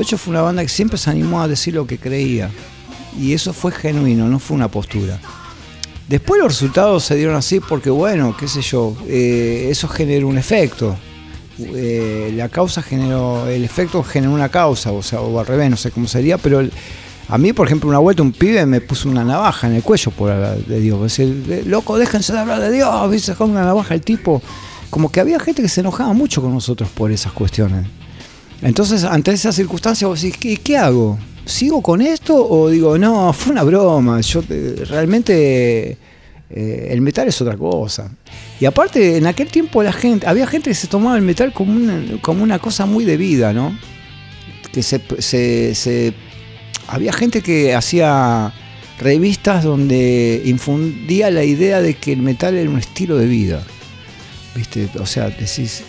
B8 0.00 0.16
fue 0.16 0.30
una 0.32 0.42
banda 0.42 0.62
que 0.62 0.68
siempre 0.68 0.98
se 0.98 1.10
animó 1.10 1.42
a 1.42 1.48
decir 1.48 1.74
lo 1.74 1.86
que 1.86 1.98
creía. 1.98 2.50
Y 3.18 3.32
eso 3.32 3.52
fue 3.52 3.72
genuino, 3.72 4.28
no 4.28 4.38
fue 4.38 4.56
una 4.56 4.68
postura. 4.68 5.18
Después 6.08 6.40
los 6.40 6.52
resultados 6.52 7.04
se 7.04 7.16
dieron 7.16 7.36
así 7.36 7.60
porque, 7.60 7.90
bueno, 7.90 8.34
qué 8.36 8.48
sé 8.48 8.62
yo, 8.62 8.96
eh, 9.06 9.68
eso 9.70 9.88
generó 9.88 10.28
un 10.28 10.38
efecto. 10.38 10.96
Eh, 11.58 12.32
la 12.36 12.48
causa 12.48 12.82
generó, 12.82 13.46
el 13.48 13.64
efecto 13.64 14.02
generó 14.02 14.32
una 14.32 14.48
causa, 14.48 14.92
o 14.92 15.02
sea, 15.02 15.20
o 15.20 15.38
al 15.38 15.46
revés, 15.46 15.68
no 15.70 15.76
sé 15.76 15.90
cómo 15.90 16.06
sería, 16.06 16.38
pero 16.38 16.62
a 17.28 17.36
mí, 17.38 17.52
por 17.52 17.66
ejemplo, 17.66 17.90
una 17.90 17.98
vuelta 17.98 18.22
un 18.22 18.32
pibe 18.32 18.64
me 18.64 18.80
puso 18.80 19.08
una 19.08 19.24
navaja 19.24 19.66
en 19.66 19.74
el 19.74 19.82
cuello 19.82 20.10
por 20.12 20.30
hablar 20.30 20.56
de 20.58 20.80
Dios. 20.80 21.18
"Eh, 21.18 21.62
loco, 21.66 21.98
déjense 21.98 22.32
de 22.32 22.38
hablar 22.38 22.60
de 22.60 22.70
Dios, 22.70 23.10
¿viste? 23.10 23.34
Con 23.34 23.50
una 23.50 23.64
navaja 23.64 23.92
el 23.94 24.00
tipo. 24.00 24.40
Como 24.88 25.10
que 25.12 25.20
había 25.20 25.38
gente 25.40 25.60
que 25.60 25.68
se 25.68 25.80
enojaba 25.80 26.12
mucho 26.14 26.40
con 26.40 26.54
nosotros 26.54 26.88
por 26.88 27.10
esas 27.12 27.32
cuestiones. 27.32 27.86
Entonces, 28.62 29.04
ante 29.04 29.32
esas 29.32 29.54
circunstancias, 29.54 30.08
vos 30.08 30.20
decís, 30.20 30.36
¿qué, 30.38 30.56
qué 30.56 30.76
hago? 30.76 31.18
¿Sigo 31.44 31.80
con 31.80 32.00
esto 32.02 32.34
o 32.48 32.68
digo, 32.68 32.98
no, 32.98 33.32
fue 33.32 33.52
una 33.52 33.62
broma? 33.62 34.20
Yo 34.20 34.42
eh, 34.50 34.82
realmente 34.88 35.96
eh, 36.50 36.88
el 36.90 37.00
metal 37.00 37.28
es 37.28 37.40
otra 37.40 37.56
cosa. 37.56 38.10
Y 38.60 38.64
aparte, 38.64 39.16
en 39.16 39.26
aquel 39.26 39.48
tiempo 39.48 39.82
la 39.82 39.92
gente, 39.92 40.26
había 40.26 40.46
gente 40.46 40.70
que 40.70 40.74
se 40.74 40.88
tomaba 40.88 41.16
el 41.16 41.22
metal 41.22 41.52
como 41.52 41.72
una, 41.72 42.02
como 42.20 42.42
una 42.42 42.58
cosa 42.58 42.84
muy 42.86 43.04
de 43.04 43.16
vida, 43.16 43.52
¿no? 43.52 43.78
Que 44.72 44.82
se- 44.82 45.74
se- 45.74 46.14
había 46.88 47.12
gente 47.12 47.42
que 47.42 47.74
hacía 47.74 48.52
revistas 48.98 49.62
donde 49.62 50.42
infundía 50.44 51.30
la 51.30 51.44
idea 51.44 51.80
de 51.80 51.94
que 51.94 52.12
el 52.14 52.22
metal 52.22 52.56
era 52.56 52.68
un 52.68 52.78
estilo 52.78 53.16
de 53.16 53.26
vida. 53.26 53.62
¿Viste? 54.56 54.88
O 54.98 55.06
sea, 55.06 55.30
decís, 55.30 55.82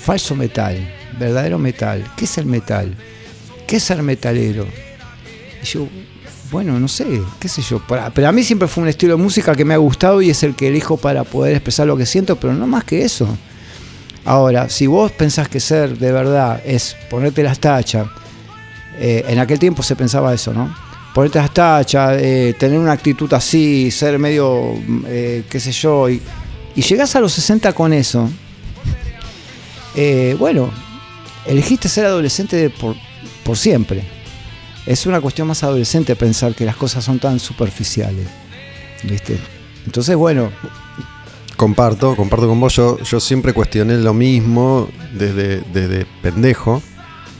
falso 0.00 0.34
metal, 0.34 0.76
verdadero 1.18 1.58
metal. 1.58 2.04
¿Qué 2.16 2.24
es 2.24 2.38
el 2.38 2.46
metal? 2.46 2.94
¿Qué 3.66 3.76
es 3.76 3.82
ser 3.82 4.02
metalero? 4.02 4.66
Y 5.62 5.66
yo, 5.66 5.88
bueno, 6.52 6.78
no 6.78 6.86
sé, 6.86 7.22
qué 7.40 7.48
sé 7.48 7.62
yo. 7.62 7.82
Pero 7.86 8.28
a 8.28 8.32
mí 8.32 8.42
siempre 8.42 8.68
fue 8.68 8.82
un 8.82 8.88
estilo 8.88 9.16
de 9.16 9.22
música 9.22 9.54
que 9.54 9.64
me 9.64 9.72
ha 9.72 9.78
gustado 9.78 10.20
y 10.20 10.28
es 10.28 10.42
el 10.42 10.54
que 10.54 10.68
elijo 10.68 10.98
para 10.98 11.24
poder 11.24 11.54
expresar 11.54 11.86
lo 11.86 11.96
que 11.96 12.04
siento, 12.04 12.36
pero 12.36 12.52
no 12.52 12.66
más 12.66 12.84
que 12.84 13.02
eso. 13.04 13.26
Ahora, 14.24 14.68
si 14.68 14.86
vos 14.86 15.10
pensás 15.12 15.48
que 15.48 15.58
ser 15.58 15.98
de 15.98 16.12
verdad 16.12 16.60
es 16.64 16.94
ponerte 17.08 17.42
las 17.42 17.58
tachas, 17.58 18.06
eh, 19.00 19.24
en 19.26 19.38
aquel 19.38 19.58
tiempo 19.58 19.82
se 19.82 19.96
pensaba 19.96 20.32
eso, 20.32 20.52
¿no? 20.52 20.72
Ponerte 21.14 21.38
las 21.38 21.52
tachas, 21.52 22.18
eh, 22.20 22.54
tener 22.58 22.78
una 22.78 22.92
actitud 22.92 23.32
así, 23.32 23.90
ser 23.90 24.18
medio, 24.18 24.74
eh, 25.06 25.44
qué 25.48 25.58
sé 25.58 25.72
yo, 25.72 26.08
y, 26.08 26.20
y 26.76 26.82
llegás 26.82 27.16
a 27.16 27.20
los 27.20 27.32
60 27.32 27.72
con 27.72 27.92
eso, 27.92 28.28
bueno, 30.38 30.70
elegiste 31.46 31.88
ser 31.88 32.06
adolescente 32.06 32.70
por, 32.70 32.96
por 33.44 33.56
siempre. 33.58 34.02
Es 34.86 35.06
una 35.06 35.20
cuestión 35.20 35.46
más 35.48 35.62
adolescente 35.62 36.16
pensar 36.16 36.54
que 36.54 36.64
las 36.64 36.76
cosas 36.76 37.04
son 37.04 37.18
tan 37.18 37.38
superficiales. 37.38 38.26
¿Viste? 39.04 39.38
Entonces, 39.86 40.16
bueno, 40.16 40.50
Comparto, 41.56 42.16
comparto 42.16 42.48
con 42.48 42.58
vos. 42.58 42.74
Yo, 42.74 42.98
yo 43.02 43.20
siempre 43.20 43.52
cuestioné 43.52 43.96
lo 43.98 44.14
mismo 44.14 44.88
desde, 45.12 45.60
desde 45.72 46.06
pendejo. 46.22 46.82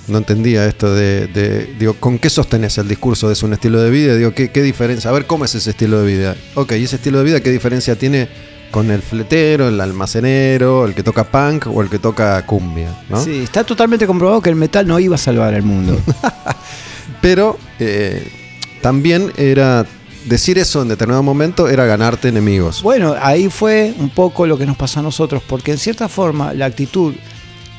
No 0.06 0.18
entendía 0.18 0.66
esto 0.66 0.94
de, 0.94 1.26
de- 1.28 1.74
Digo, 1.78 1.94
¿con 1.94 2.18
qué 2.18 2.28
sostenés 2.30 2.76
el 2.78 2.86
discurso 2.88 3.28
de 3.28 3.44
un 3.44 3.52
estilo 3.54 3.80
de 3.82 3.90
vida? 3.90 4.14
Digo, 4.14 4.32
¿qué, 4.32 4.50
¿qué 4.50 4.62
diferencia? 4.62 5.10
A 5.10 5.12
ver, 5.12 5.26
¿cómo 5.26 5.44
es 5.44 5.54
ese 5.54 5.70
estilo 5.70 6.00
de 6.02 6.06
vida? 6.14 6.36
Ok, 6.54 6.72
¿y 6.72 6.84
ese 6.84 6.96
estilo 6.96 7.18
de 7.18 7.24
vida 7.24 7.40
qué 7.40 7.50
diferencia 7.50 7.96
tiene 7.96 8.28
con 8.72 8.90
el 8.90 9.02
fletero, 9.02 9.68
el 9.68 9.80
almacenero, 9.80 10.84
el 10.86 10.94
que 10.94 11.04
toca 11.04 11.22
punk 11.22 11.68
o 11.68 11.80
el 11.82 11.88
que 11.88 12.00
toca 12.00 12.44
cumbia? 12.44 12.88
¿no? 13.08 13.22
sí, 13.22 13.42
está 13.44 13.62
totalmente 13.62 14.08
comprobado 14.08 14.40
que 14.40 14.50
el 14.50 14.56
metal 14.56 14.84
no 14.88 14.98
iba 14.98 15.14
a 15.14 15.18
salvar 15.18 15.54
el 15.54 15.62
mundo. 15.62 16.00
Pero 17.22 17.56
eh, 17.78 18.26
también 18.80 19.32
era. 19.36 19.86
Decir 20.24 20.56
eso 20.56 20.82
en 20.82 20.88
determinado 20.88 21.24
momento 21.24 21.68
era 21.68 21.84
ganarte 21.84 22.28
enemigos. 22.28 22.80
Bueno, 22.82 23.16
ahí 23.20 23.48
fue 23.48 23.92
un 23.98 24.08
poco 24.08 24.46
lo 24.46 24.56
que 24.56 24.64
nos 24.66 24.76
pasó 24.76 25.00
a 25.00 25.02
nosotros, 25.02 25.42
porque 25.48 25.72
en 25.72 25.78
cierta 25.78 26.08
forma 26.08 26.54
la 26.54 26.66
actitud 26.66 27.12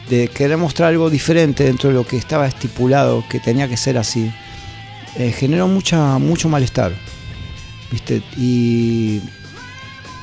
de 0.10 0.28
querer 0.28 0.58
mostrar 0.58 0.90
algo 0.90 1.10
diferente 1.10 1.64
dentro 1.64 1.90
de 1.90 1.96
lo 1.96 2.06
que 2.06 2.18
estaba 2.18 2.46
estipulado, 2.46 3.24
que 3.30 3.40
tenía 3.40 3.70
que 3.70 3.78
ser 3.78 3.98
así, 3.98 4.30
eh, 5.18 5.32
generó 5.32 5.70
mucha, 5.70 6.18
mucho 6.18 6.50
malestar. 6.50 6.92
¿Viste? 7.90 8.22
Y, 8.36 9.22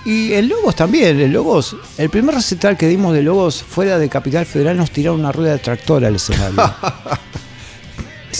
y 0.05 0.33
en 0.33 0.49
Logos 0.49 0.75
también, 0.77 1.21
en 1.21 1.33
Logos, 1.33 1.77
el 1.99 2.09
primer 2.11 2.35
recital 2.35 2.77
que 2.77 2.89
dimos 2.89 3.13
de 3.15 3.23
Logos 3.23 3.63
fuera 3.63 3.99
de 3.99 4.09
Capital 4.09 4.47
Federal 4.47 4.77
nos 4.77 4.91
tiraron 4.91 5.21
una 5.21 5.33
rueda 5.33 5.53
de 5.53 5.59
tractor 5.59 6.05
al 6.05 6.17
escenario. 6.17 6.57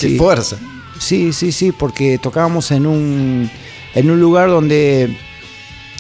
¡Qué 0.01 0.17
fuerza! 0.17 0.57
Sí, 0.99 1.33
sí, 1.33 1.53
sí, 1.53 1.73
porque 1.73 2.19
tocábamos 2.19 2.71
en 2.71 2.87
un, 2.87 3.51
en 3.95 4.11
un 4.11 4.21
lugar 4.21 4.49
donde 4.51 5.17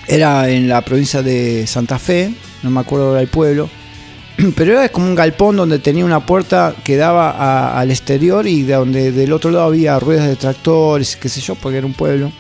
era 0.06 0.48
en 0.50 0.68
la 0.68 0.82
provincia 0.82 1.22
de 1.22 1.66
Santa 1.66 1.98
Fe, 1.98 2.32
no 2.62 2.70
me 2.70 2.80
acuerdo 2.80 3.08
ahora 3.08 3.20
el 3.22 3.28
pueblo, 3.28 3.68
pero 4.56 4.72
era 4.72 4.88
como 4.90 5.06
un 5.06 5.14
galpón 5.14 5.56
donde 5.56 5.78
tenía 5.78 6.04
una 6.04 6.24
puerta 6.24 6.74
que 6.84 6.96
daba 6.96 7.30
a- 7.30 7.80
al 7.80 7.90
exterior 7.90 8.46
y 8.46 8.62
de 8.62 8.74
donde 8.74 9.12
del 9.12 9.32
otro 9.32 9.50
lado 9.50 9.66
había 9.66 9.98
ruedas 9.98 10.28
de 10.28 10.36
tractores, 10.36 11.16
qué 11.16 11.28
sé 11.28 11.40
yo, 11.40 11.54
porque 11.54 11.78
era 11.78 11.86
un 11.86 11.94
pueblo. 11.94 12.30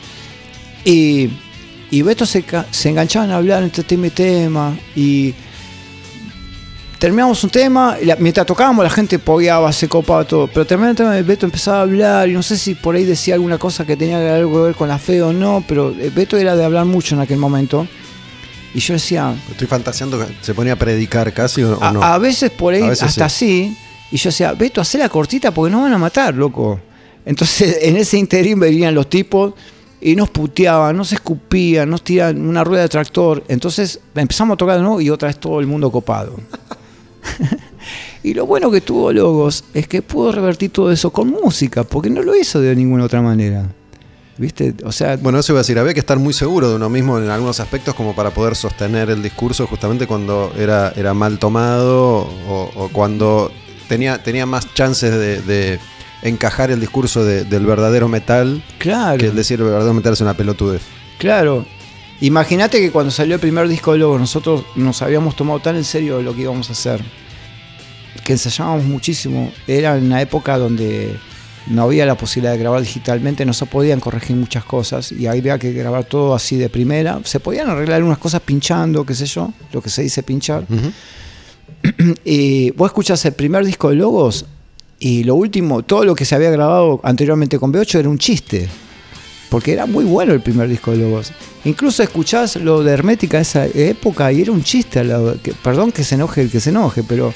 Y, 0.84 1.30
y 1.90 2.02
Beto 2.02 2.24
se, 2.26 2.44
se 2.70 2.88
enganchaban 2.88 3.30
a 3.30 3.36
hablar 3.36 3.62
entre 3.62 3.82
tema 3.84 4.06
y 4.06 4.10
tema 4.10 4.76
y 4.94 5.34
terminamos 6.98 7.42
un 7.44 7.50
tema, 7.50 7.96
y 8.00 8.04
la- 8.04 8.16
mientras 8.16 8.46
tocábamos 8.46 8.84
la 8.84 8.90
gente 8.90 9.18
pogueaba, 9.18 9.72
se 9.72 9.88
copaba 9.88 10.24
todo, 10.24 10.46
pero 10.48 10.66
terminaba 10.66 10.90
el 10.90 10.96
tema 10.96 11.14
de 11.14 11.22
Beto 11.22 11.46
empezaba 11.46 11.78
a 11.78 11.82
hablar 11.82 12.28
y 12.28 12.32
no 12.32 12.42
sé 12.42 12.56
si 12.58 12.74
por 12.74 12.94
ahí 12.94 13.04
decía 13.04 13.34
alguna 13.34 13.58
cosa 13.58 13.86
que 13.86 13.96
tenía 13.96 14.34
algo 14.36 14.52
que 14.58 14.62
ver 14.66 14.74
con 14.74 14.88
la 14.88 14.98
fe 14.98 15.22
o 15.22 15.32
no, 15.32 15.64
pero 15.66 15.90
eh, 15.98 16.10
Beto 16.14 16.36
era 16.36 16.54
de 16.56 16.64
hablar 16.64 16.84
mucho 16.84 17.14
en 17.14 17.22
aquel 17.22 17.38
momento. 17.38 17.86
Y 18.72 18.78
yo 18.78 18.94
decía, 18.94 19.34
Estoy 19.50 19.66
fantaseando 19.66 20.18
que 20.18 20.32
se 20.42 20.54
ponía 20.54 20.74
a 20.74 20.76
predicar 20.76 21.32
casi 21.32 21.62
o, 21.62 21.82
a, 21.82 21.90
no. 21.92 22.02
a 22.04 22.18
veces 22.18 22.50
por 22.52 22.72
ahí 22.74 22.82
veces 22.82 23.02
hasta 23.02 23.24
así, 23.24 23.76
y 24.12 24.16
yo 24.16 24.28
decía, 24.28 24.52
Beto, 24.52 24.80
hacé 24.80 24.98
la 24.98 25.08
cortita 25.08 25.52
porque 25.52 25.72
nos 25.72 25.82
van 25.82 25.92
a 25.94 25.98
matar, 25.98 26.34
loco. 26.34 26.78
Entonces 27.24 27.78
en 27.82 27.96
ese 27.96 28.18
interín 28.18 28.60
venían 28.60 28.94
los 28.94 29.08
tipos 29.08 29.54
y 30.00 30.16
nos 30.16 30.30
puteaban, 30.30 30.96
nos 30.96 31.12
escupían, 31.12 31.90
nos 31.90 32.02
tiraban 32.02 32.46
una 32.46 32.64
rueda 32.64 32.82
de 32.82 32.88
tractor. 32.88 33.44
Entonces 33.48 34.00
empezamos 34.14 34.54
a 34.54 34.56
tocar 34.56 34.76
de 34.76 34.82
nuevo 34.82 35.00
y 35.00 35.10
otra 35.10 35.28
vez 35.28 35.38
todo 35.38 35.60
el 35.60 35.66
mundo 35.66 35.90
copado. 35.90 36.36
y 38.22 38.34
lo 38.34 38.46
bueno 38.46 38.70
que 38.70 38.80
tuvo 38.80 39.12
Logos 39.12 39.64
es 39.74 39.86
que 39.86 40.00
pudo 40.00 40.32
revertir 40.32 40.70
todo 40.70 40.90
eso 40.90 41.10
con 41.10 41.30
música, 41.30 41.84
porque 41.84 42.08
no 42.08 42.22
lo 42.22 42.34
hizo 42.34 42.60
de 42.60 42.74
ninguna 42.74 43.04
otra 43.04 43.20
manera. 43.20 43.68
¿Viste? 44.38 44.74
O 44.84 44.92
sea, 44.92 45.18
Bueno, 45.18 45.38
eso 45.38 45.52
iba 45.52 45.58
a 45.58 45.62
decir, 45.62 45.78
había 45.78 45.92
que 45.92 46.00
estar 46.00 46.18
muy 46.18 46.32
seguro 46.32 46.70
de 46.70 46.76
uno 46.76 46.88
mismo 46.88 47.18
en 47.18 47.28
algunos 47.28 47.60
aspectos 47.60 47.94
como 47.94 48.14
para 48.14 48.30
poder 48.30 48.56
sostener 48.56 49.10
el 49.10 49.22
discurso 49.22 49.66
justamente 49.66 50.06
cuando 50.06 50.50
era, 50.56 50.94
era 50.96 51.12
mal 51.12 51.38
tomado 51.38 52.26
o, 52.48 52.88
cuando 52.90 53.52
tenía, 53.86 54.22
tenía 54.22 54.46
más 54.46 54.72
chances 54.72 55.46
de 55.46 55.78
encajar 56.22 56.70
el 56.70 56.80
discurso 56.80 57.24
de- 57.24 57.44
del 57.44 57.64
verdadero 57.66 58.08
metal 58.08 58.62
claro. 58.78 59.18
que 59.18 59.26
el 59.26 59.34
decir 59.36 59.58
el 59.60 59.66
verdadero 59.66 59.94
metal 59.94 60.12
es 60.12 60.20
una 60.20 60.34
pelotudez. 60.34 60.82
Claro. 61.18 61.64
Imagínate 62.20 62.80
que 62.80 62.90
cuando 62.90 63.10
salió 63.10 63.34
el 63.36 63.40
primer 63.40 63.66
disco 63.68 63.92
de 63.92 63.98
Logo, 63.98 64.18
nosotros 64.18 64.64
nos 64.76 65.00
habíamos 65.00 65.36
tomado 65.36 65.60
tan 65.60 65.76
en 65.76 65.84
serio 65.84 66.20
lo 66.20 66.34
que 66.34 66.42
íbamos 66.42 66.68
a 66.68 66.72
hacer, 66.72 67.02
que 68.26 68.32
ensayábamos 68.34 68.84
muchísimo. 68.84 69.50
Era 69.66 69.94
una 69.94 70.20
época 70.20 70.58
donde 70.58 71.16
no 71.66 71.82
había 71.84 72.04
la 72.04 72.16
posibilidad 72.16 72.52
de 72.52 72.58
grabar 72.58 72.80
digitalmente, 72.82 73.46
no 73.46 73.52
se 73.54 73.64
podían 73.64 74.00
corregir 74.00 74.36
muchas 74.36 74.64
cosas 74.64 75.12
y 75.12 75.26
había 75.26 75.58
que 75.58 75.72
grabar 75.72 76.04
todo 76.04 76.34
así 76.34 76.56
de 76.56 76.68
primera. 76.68 77.20
Se 77.24 77.40
podían 77.40 77.70
arreglar 77.70 78.02
unas 78.02 78.18
cosas 78.18 78.42
pinchando, 78.42 79.06
qué 79.06 79.14
sé 79.14 79.24
yo, 79.26 79.52
lo 79.72 79.80
que 79.80 79.88
se 79.88 80.02
dice 80.02 80.22
pinchar. 80.22 80.66
y 82.24 82.70
vos 82.72 82.88
escuchás 82.90 83.24
el 83.24 83.32
primer 83.32 83.64
disco 83.64 83.88
de 83.90 83.96
Logos 83.96 84.44
y 85.02 85.24
lo 85.24 85.34
último, 85.34 85.82
todo 85.82 86.04
lo 86.04 86.14
que 86.14 86.26
se 86.26 86.34
había 86.34 86.50
grabado 86.50 87.00
anteriormente 87.02 87.58
con 87.58 87.72
B8 87.72 88.00
era 88.00 88.08
un 88.10 88.18
chiste. 88.18 88.68
Porque 89.48 89.72
era 89.72 89.86
muy 89.86 90.04
bueno 90.04 90.32
el 90.34 90.42
primer 90.42 90.68
disco 90.68 90.92
de 90.92 90.98
Logos. 90.98 91.32
Incluso 91.64 92.02
escuchás 92.02 92.54
lo 92.56 92.84
de 92.84 92.92
Hermética 92.92 93.38
de 93.38 93.42
esa 93.42 93.66
época 93.66 94.30
y 94.30 94.42
era 94.42 94.52
un 94.52 94.62
chiste. 94.62 95.02
perdón 95.64 95.90
que 95.90 96.04
se 96.04 96.14
enoje 96.14 96.42
el 96.42 96.50
que 96.50 96.60
se 96.60 96.70
enoje, 96.70 97.02
pero 97.02 97.32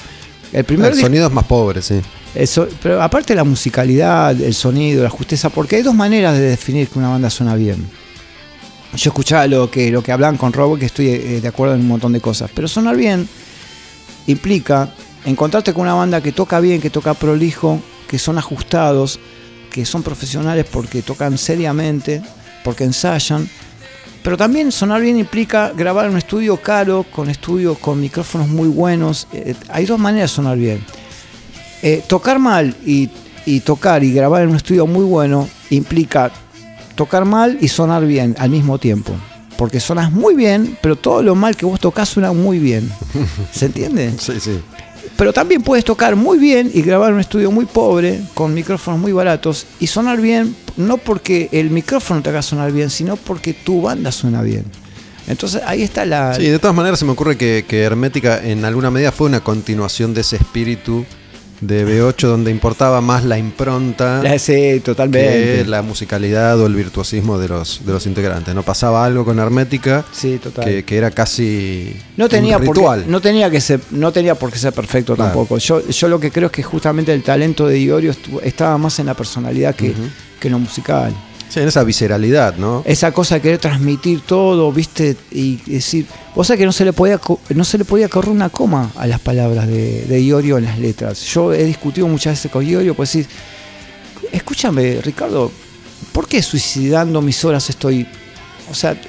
el 0.53 0.63
primer 0.63 0.93
el 0.93 0.99
sonido 1.01 1.27
es 1.27 1.33
más 1.33 1.43
pobre, 1.45 1.81
sí. 1.81 1.99
Eso, 2.35 2.67
pero 2.81 3.01
aparte 3.01 3.33
la 3.33 3.43
musicalidad, 3.43 4.39
el 4.39 4.53
sonido, 4.53 5.03
la 5.03 5.09
justeza, 5.09 5.49
porque 5.49 5.77
hay 5.77 5.81
dos 5.81 5.95
maneras 5.95 6.37
de 6.37 6.41
definir 6.41 6.87
que 6.87 6.99
una 6.99 7.09
banda 7.09 7.29
suena 7.29 7.55
bien. 7.55 7.85
Yo 8.95 9.09
escuchaba 9.09 9.47
lo 9.47 9.71
que, 9.71 9.89
lo 9.89 10.03
que 10.03 10.11
hablan 10.11 10.37
con 10.37 10.53
Robo, 10.53 10.77
que 10.77 10.85
estoy 10.85 11.09
eh, 11.09 11.41
de 11.41 11.47
acuerdo 11.47 11.75
en 11.75 11.81
un 11.81 11.87
montón 11.87 12.13
de 12.13 12.21
cosas, 12.21 12.51
pero 12.53 12.67
sonar 12.67 12.95
bien 12.95 13.27
implica 14.27 14.89
encontrarte 15.25 15.73
con 15.73 15.83
una 15.83 15.93
banda 15.93 16.21
que 16.21 16.31
toca 16.31 16.59
bien, 16.59 16.81
que 16.81 16.89
toca 16.89 17.13
prolijo, 17.13 17.81
que 18.07 18.19
son 18.19 18.37
ajustados, 18.37 19.19
que 19.71 19.85
son 19.85 20.03
profesionales 20.03 20.65
porque 20.71 21.01
tocan 21.01 21.37
seriamente, 21.37 22.21
porque 22.63 22.83
ensayan. 22.83 23.49
Pero 24.23 24.37
también 24.37 24.71
sonar 24.71 25.01
bien 25.01 25.17
implica 25.17 25.71
grabar 25.75 26.05
en 26.05 26.13
un 26.13 26.17
estudio 26.17 26.57
caro, 26.57 27.05
con 27.11 27.29
estudios 27.29 27.77
con 27.77 27.99
micrófonos 27.99 28.47
muy 28.47 28.67
buenos. 28.67 29.27
Eh, 29.33 29.53
hay 29.69 29.85
dos 29.85 29.99
maneras 29.99 30.31
de 30.31 30.35
sonar 30.35 30.57
bien. 30.57 30.83
Eh, 31.83 32.03
tocar 32.07 32.39
mal 32.39 32.75
y, 32.85 33.09
tocar 33.59 34.03
y 34.03 34.11
grabar 34.11 34.43
en 34.43 34.49
un 34.49 34.55
estudio 34.55 34.87
muy 34.87 35.05
bueno 35.05 35.47
implica 35.69 36.31
tocar 36.95 37.25
mal 37.25 37.59
y 37.61 37.67
sonar 37.67 38.05
bien 38.05 38.35
al 38.39 38.49
mismo 38.49 38.79
tiempo. 38.79 39.13
Porque 39.57 39.79
sonas 39.79 40.11
muy 40.11 40.35
bien, 40.35 40.77
pero 40.81 40.95
todo 40.95 41.21
lo 41.21 41.35
mal 41.35 41.55
que 41.55 41.65
vos 41.65 41.79
tocas 41.79 42.09
suena 42.09 42.33
muy 42.33 42.57
bien. 42.59 42.91
¿Se 43.51 43.67
entiende? 43.67 44.13
Sí, 44.17 44.39
sí. 44.39 44.59
Pero 45.17 45.31
también 45.31 45.61
puedes 45.61 45.85
tocar 45.85 46.15
muy 46.15 46.37
bien 46.37 46.69
y 46.73 46.81
grabar 46.81 47.09
en 47.09 47.15
un 47.15 47.21
estudio 47.21 47.51
muy 47.51 47.65
pobre, 47.65 48.21
con 48.33 48.53
micrófonos 48.53 48.99
muy 48.99 49.13
baratos, 49.13 49.65
y 49.79 49.87
sonar 49.87 50.19
bien, 50.19 50.55
no 50.75 50.97
porque 50.97 51.49
el 51.51 51.69
micrófono 51.69 52.21
te 52.21 52.29
haga 52.29 52.41
sonar 52.41 52.71
bien, 52.71 52.89
sino 52.89 53.15
porque 53.15 53.53
tu 53.53 53.81
banda 53.81 54.11
suena 54.11 54.41
bien. 54.41 54.65
Entonces 55.27 55.61
ahí 55.65 55.81
está 55.81 56.05
la... 56.05 56.35
Sí, 56.35 56.47
de 56.47 56.59
todas 56.59 56.75
maneras 56.75 56.99
se 56.99 57.05
me 57.05 57.11
ocurre 57.11 57.37
que, 57.37 57.65
que 57.67 57.81
Hermética 57.81 58.43
en 58.43 58.65
alguna 58.65 58.91
medida 58.91 59.11
fue 59.11 59.27
una 59.27 59.39
continuación 59.39 60.13
de 60.13 60.21
ese 60.21 60.35
espíritu 60.35 61.05
de 61.61 61.85
B8 61.85 62.27
donde 62.27 62.51
importaba 62.51 63.01
más 63.01 63.23
la 63.23 63.37
impronta 63.37 64.21
sí, 64.39 64.81
totalmente. 64.83 65.63
que 65.63 65.65
la 65.65 65.81
musicalidad 65.81 66.59
o 66.59 66.67
el 66.67 66.75
virtuosismo 66.75 67.37
de 67.37 67.47
los, 67.47 67.85
de 67.85 67.93
los 67.93 68.05
integrantes. 68.05 68.53
No 68.53 68.63
pasaba 68.63 69.05
algo 69.05 69.25
con 69.25 69.39
Hermética 69.39 70.05
sí, 70.11 70.39
que, 70.63 70.83
que, 70.83 70.97
era 70.97 71.11
casi 71.11 71.95
no 72.17 72.29
tenía 72.29 72.57
ritual. 72.57 73.05
no 73.07 73.21
tenía 73.21 73.49
que 73.49 73.61
ser, 73.61 73.79
no 73.91 74.11
tenía 74.11 74.35
por 74.35 74.51
qué 74.51 74.59
ser 74.59 74.73
perfecto 74.73 75.15
tampoco. 75.15 75.57
Yo, 75.57 75.87
yo 75.87 76.07
lo 76.07 76.19
que 76.19 76.31
creo 76.31 76.47
es 76.47 76.51
que 76.51 76.63
justamente 76.63 77.13
el 77.13 77.23
talento 77.23 77.67
de 77.67 77.79
Iorio 77.79 78.13
estaba 78.43 78.77
más 78.77 78.99
en 78.99 79.07
la 79.07 79.13
personalidad 79.13 79.75
que, 79.75 79.93
que 80.39 80.47
en 80.47 80.51
lo 80.51 80.59
musical. 80.59 81.13
Sí, 81.49 81.59
en 81.59 81.67
esa 81.67 81.83
visceralidad, 81.83 82.55
¿no? 82.57 82.83
Esa 82.85 83.11
cosa 83.11 83.35
de 83.35 83.41
querer 83.41 83.59
transmitir 83.59 84.21
todo, 84.21 84.71
¿viste? 84.71 85.15
Y 85.31 85.57
decir. 85.65 86.05
O 86.35 86.43
sea 86.43 86.57
que 86.57 86.65
no 86.65 86.71
se 86.71 86.83
le 86.83 86.91
podía 86.91 87.19
no 87.53 87.63
se 87.63 87.77
le 87.77 87.85
podía 87.85 88.09
correr 88.09 88.31
una 88.31 88.49
coma 88.49 88.91
a 88.95 89.07
las 89.07 89.19
palabras 89.19 89.67
de, 89.67 90.05
de 90.05 90.21
Iorio 90.21 90.57
en 90.57 90.65
las 90.65 90.79
letras. 90.79 91.21
Yo 91.25 91.53
he 91.53 91.63
discutido 91.63 92.07
muchas 92.07 92.33
veces 92.33 92.51
con 92.51 92.65
Iorio, 92.65 92.93
pues 92.93 93.13
decir, 93.13 93.27
escúchame, 94.31 94.99
Ricardo, 95.01 95.51
¿por 96.11 96.27
qué 96.27 96.41
suicidando 96.41 97.21
mis 97.21 97.43
horas 97.45 97.69
estoy. 97.69 98.07
O 98.69 98.73
sea, 98.73 98.99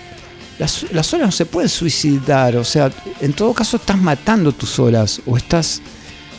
las, 0.59 0.87
las 0.93 1.13
horas 1.15 1.27
no 1.27 1.33
se 1.33 1.47
pueden 1.47 1.69
suicidar. 1.69 2.57
O 2.57 2.65
sea, 2.65 2.91
en 3.21 3.33
todo 3.33 3.53
caso 3.53 3.77
estás 3.77 3.99
matando 3.99 4.53
tus 4.53 4.79
horas. 4.79 5.21
O 5.27 5.37
estás 5.37 5.81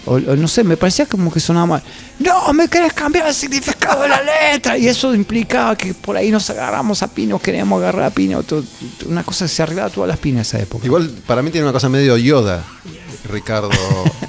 o, 0.08 0.20
no 0.20 0.48
sé, 0.48 0.64
me 0.64 0.78
parecía 0.78 1.06
como 1.06 1.32
que 1.32 1.40
sonaba 1.40 1.66
mal. 1.66 1.84
No, 2.20 2.54
me 2.54 2.68
querés 2.68 2.94
cambiar 2.94 3.28
el 3.28 3.34
significado 3.34 4.04
de 4.04 4.10
la 4.10 4.22
letra. 4.24 4.78
Y 4.78 4.88
eso 4.88 5.14
implicaba 5.14 5.76
que 5.76 5.94
por 5.94 6.16
ahí 6.16 6.32
nos 6.32 6.50
agarramos 6.50 7.04
a 7.04 7.08
Pino, 7.08 7.40
queríamos 7.40 7.80
agarrar 7.80 8.06
a 8.06 8.10
Pino. 8.10 8.44
una 9.06 9.24
cosa 9.24 9.46
que 9.46 9.50
se 9.50 9.64
arreglaba 9.64 9.90
todas 9.90 10.08
las 10.08 10.18
pinas 10.18 10.48
esa 10.48 10.60
época. 10.60 10.86
Igual 10.86 11.10
para 11.26 11.42
mí 11.42 11.52
tiene 11.52 11.66
una 11.66 11.74
cosa 11.74 11.90
medio 11.90 12.18
Yoda, 12.18 12.64
Ricardo, 13.30 13.70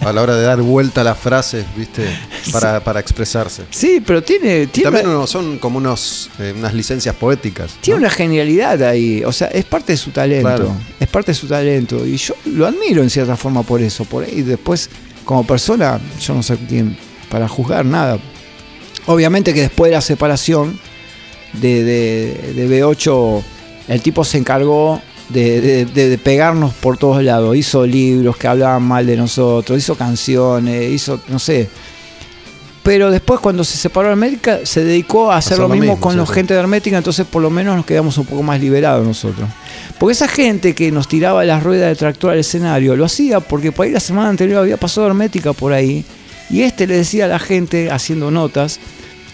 a 0.01 0.13
la 0.13 0.23
hora 0.23 0.35
de 0.35 0.43
dar 0.43 0.61
vuelta 0.61 1.03
a 1.03 1.05
las 1.05 1.19
frases, 1.19 1.65
¿viste? 1.77 2.09
Para, 2.53 2.83
para 2.83 2.99
expresarse. 2.99 3.65
Sí, 3.71 4.03
pero 4.05 4.23
tiene. 4.23 4.67
tiene 4.67 4.91
también 4.91 5.27
son 5.27 5.59
como 5.59 5.79
unos, 5.79 6.31
eh, 6.41 6.55
unas 6.57 6.75
licencias 6.75 7.15
poéticas. 7.15 7.75
Tiene 7.81 8.01
una 8.01 8.11
genialidad 8.11 8.83
ahí. 8.83 9.23
O 9.25 9.33
sea, 9.33 9.49
es 9.49 9.65
parte 9.65 9.93
de 9.93 9.97
su 9.97 10.11
talento. 10.11 10.75
Es 10.99 11.09
parte 11.09 11.31
de 11.31 11.37
su 11.37 11.47
talento. 11.47 12.05
Y 12.05 12.17
yo 12.17 12.35
lo 12.47 12.67
admiro 12.67 13.03
en 13.03 13.11
cierta 13.11 13.37
forma 13.37 13.63
por 13.63 13.81
eso. 13.81 14.05
Por 14.05 14.25
ahí 14.25 14.43
después 14.43 14.91
como 15.29 15.45
persona, 15.45 16.01
yo 16.23 16.33
no 16.33 16.43
sé 16.43 16.57
quién 16.57 16.97
para 17.29 17.47
juzgar 17.49 17.85
nada. 17.85 18.19
Obviamente 19.05 19.53
que 19.53 19.61
después 19.61 19.91
de 19.91 19.97
la 19.97 20.01
separación 20.01 20.81
de, 21.53 21.85
de, 21.85 22.67
B8, 22.67 23.43
el 23.89 24.01
tipo 24.01 24.25
se 24.25 24.39
encargó 24.39 25.03
de, 25.29 26.19
pegarnos 26.25 26.73
por 26.73 26.97
todos 26.97 27.23
lados. 27.23 27.55
Hizo 27.59 27.87
libros 27.87 28.39
que 28.39 28.49
hablaban 28.49 28.83
mal 28.85 29.07
de 29.07 29.19
nosotros, 29.19 29.77
hizo 29.79 29.97
canciones, 29.97 30.91
hizo, 30.91 31.21
no 31.29 31.39
sé. 31.39 31.69
Pero 32.89 33.11
después 33.11 33.39
cuando 33.41 33.65
se 33.65 33.77
separó 33.77 34.07
de 34.07 34.13
Hermética, 34.13 34.61
se 34.65 34.83
dedicó 34.83 35.31
a 35.31 35.37
hacer, 35.37 35.59
lo, 35.59 35.69
mismo, 35.69 36.01
con 36.01 36.17
la 36.17 36.25
gente 36.25 36.55
de 36.55 36.61
Hermética, 36.61 36.97
entonces 36.97 37.27
por 37.27 37.43
lo 37.43 37.51
menos 37.51 37.77
nos 37.77 37.85
quedamos 37.85 38.17
un 38.17 38.25
poco 38.25 38.43
más 38.43 38.63
liberados 38.63 39.07
nosotros. 39.07 39.47
Porque 39.99 40.15
esa 40.15 40.27
gente 40.27 40.75
que 40.75 40.91
nos 40.91 41.07
tiraba 41.07 41.45
las 41.45 41.63
ruedas 41.63 41.91
de 41.91 41.97
tractor 41.97 42.31
al 42.31 42.39
escenario 42.39 42.97
lo 42.97 43.05
hacía 43.05 43.41
porque 43.41 43.73
por 43.73 43.85
ahí 43.85 43.93
la 43.93 44.01
semana 44.01 44.31
anterior 44.31 44.61
había 44.61 44.79
pasado 44.79 45.07
hermética 45.07 45.53
por 45.53 45.75
ahí 45.75 46.03
y 46.49 46.63
este 46.63 46.87
le 46.87 46.97
decía 46.97 47.27
a 47.27 47.29
la 47.29 47.39
gente 47.39 47.91
haciendo 47.91 48.31
notas, 48.31 48.81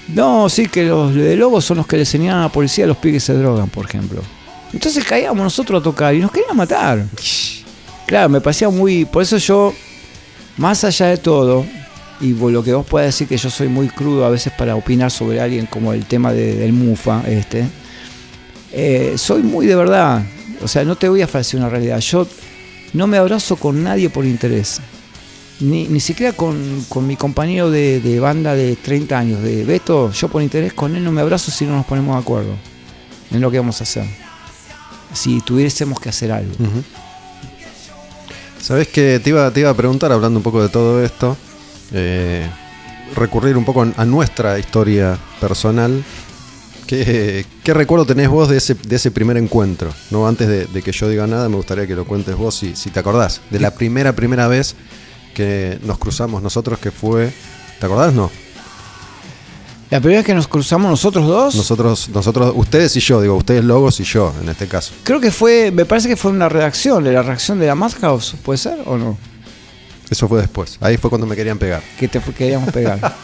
no, 0.09 0.49
sí 0.49 0.67
que 0.67 0.83
los 0.83 1.15
de 1.15 1.37
Lobos 1.37 1.65
son 1.65 1.77
los 1.77 1.87
que 1.87 1.95
le 1.95 2.03
enseñaban 2.03 2.41
a 2.41 2.47
la 2.47 2.53
policía 2.53 2.87
a 2.87 2.89
los 2.89 2.97
pibes 2.97 3.23
se 3.23 3.35
drogan, 3.35 3.69
por 3.69 3.85
ejemplo. 3.85 4.21
Entonces 4.73 5.05
caíamos 5.05 5.45
nosotros 5.45 5.81
a 5.81 5.85
tocar 5.85 6.13
y 6.13 6.19
nos 6.19 6.33
querían 6.33 6.57
matar. 6.57 7.05
Claro, 8.05 8.31
me 8.31 8.41
parecía 8.41 8.69
muy... 8.69 9.05
Por 9.05 9.23
eso 9.23 9.37
yo, 9.37 9.73
más 10.57 10.83
allá 10.83 11.07
de 11.07 11.19
todo, 11.19 11.65
y 12.21 12.33
lo 12.33 12.63
que 12.63 12.73
vos 12.73 12.87
puedas 12.87 13.09
decir 13.09 13.29
que 13.29 13.37
yo 13.37 13.51
soy 13.51 13.69
muy 13.69 13.89
crudo 13.89 14.25
a 14.25 14.31
veces 14.31 14.53
para 14.57 14.77
opinar 14.77 15.11
sobre 15.11 15.41
alguien 15.41 15.67
como 15.67 15.93
el 15.93 16.05
tema 16.07 16.33
del 16.33 16.73
Mufa, 16.73 17.23
este, 17.27 17.67
eh, 18.73 19.15
soy 19.17 19.43
muy 19.43 19.67
de 19.67 19.77
verdad. 19.77 20.25
O 20.63 20.69
sea, 20.69 20.85
no 20.85 20.97
te 20.97 21.09
voy 21.09 21.23
a 21.23 21.29
falsear 21.29 21.63
una 21.63 21.71
realidad. 21.71 21.99
Yo 22.01 22.27
no 22.93 23.07
me 23.07 23.19
abrazo 23.19 23.57
con 23.57 23.83
nadie 23.83 24.11
por 24.11 24.25
interés. 24.25 24.81
Ni, 25.61 25.87
ni 25.87 26.01
siquiera 26.01 26.33
con, 26.33 26.85
mi 27.07 27.17
compañero 27.17 27.71
de, 27.71 28.19
banda 28.21 28.55
de 28.55 28.75
30 28.75 29.19
años, 29.19 29.43
de 29.43 29.65
Beto, 29.65 30.11
yo 30.11 30.29
por 30.29 30.43
interés 30.43 30.73
con 30.73 30.97
él 30.97 31.05
no 31.05 31.13
me 31.13 31.21
abrazo 31.21 31.53
si 31.53 31.65
no 31.65 31.77
nos 31.77 31.87
ponemos 31.87 32.17
de 32.17 32.23
acuerdo 32.23 32.55
en 33.31 33.41
lo 33.41 33.51
que 33.51 33.59
vamos 33.59 33.81
a 33.81 33.85
hacer. 33.85 34.05
Si 35.13 35.41
tuviésemos 35.43 36.01
que 36.01 36.09
hacer 36.09 36.33
algo. 36.33 36.53
Sabes 38.61 38.89
que 38.89 39.21
te 39.21 39.31
iba, 39.31 39.49
te 39.51 39.61
iba 39.61 39.71
a 39.71 39.75
preguntar, 39.75 40.11
hablando 40.11 40.41
un 40.41 40.43
poco 40.43 40.61
de 40.61 40.69
todo 40.69 41.05
esto, 41.05 41.37
eh, 41.93 42.49
recurrir 43.15 43.57
un 43.57 43.65
poco 43.65 43.87
a 43.97 44.05
nuestra 44.05 44.59
historia 44.59 45.19
personal 45.41 46.05
¿Qué, 46.87 47.45
recuerdo 47.67 48.05
tenés 48.05 48.29
vos 48.29 48.49
de 48.49 48.59
ese, 48.59 48.75
de 48.75 48.97
ese 48.97 49.11
primer 49.11 49.37
encuentro? 49.37 49.93
¿no? 50.11 50.27
Antes 50.29 50.73
de, 50.73 50.83
que 50.83 50.93
yo 50.93 51.09
diga 51.09 51.27
nada, 51.27 51.49
me 51.49 51.57
gustaría 51.57 51.87
que 51.87 51.95
lo 51.95 52.05
cuentes 52.05 52.37
vos 52.37 52.55
si, 52.55 52.77
si 52.77 52.91
te 52.91 53.01
acordás. 53.01 53.41
De 53.51 53.59
la 53.59 53.73
primera, 53.73 54.13
primera 54.13 54.49
vez 54.49 54.75
que 55.35 55.79
nos 55.85 55.99
cruzamos 55.99 56.43
nosotros, 56.43 56.79
que 56.79 56.91
fue. 56.91 57.33
¿Te 57.81 57.87
acordás? 57.87 58.13
No. 58.13 58.31
La 59.91 60.01
primera 60.01 60.21
vez 60.21 60.27
que 60.27 60.35
nos 60.35 60.47
cruzamos 60.47 60.91
nosotros 60.91 61.27
dos. 61.27 61.55
Nosotros, 61.55 62.09
nosotros, 62.11 62.53
ustedes 62.57 62.95
y 62.97 63.01
yo, 63.01 63.21
digo, 63.21 63.35
ustedes 63.35 63.65
Logos 63.65 63.99
y 64.01 64.05
yo, 64.05 64.35
en 64.43 64.49
este 64.49 64.67
caso. 64.67 64.93
Creo 65.05 65.21
que 65.21 65.31
fue, 65.31 65.71
me 65.71 65.87
parece 65.87 66.09
que 66.09 66.17
fue 66.17 66.33
una 66.33 66.49
redacción, 66.49 67.03
de 67.03 67.13
la 67.13 67.23
reacción 67.23 67.59
de 67.59 67.67
la 67.67 67.75
Madhouse, 67.75 68.35
¿puede 68.43 68.59
ser 68.59 68.79
o 68.85 68.97
no? 68.97 69.17
Eso 70.11 70.29
fue 70.29 70.41
después. 70.41 70.79
Ahí 70.81 70.97
fue 70.97 71.11
cuando 71.11 71.27
me 71.27 71.37
querían 71.37 71.59
pegar. 71.59 71.83
Que 71.99 72.09
te 72.09 72.21
queríamos 72.21 72.73
pegar. 72.73 73.01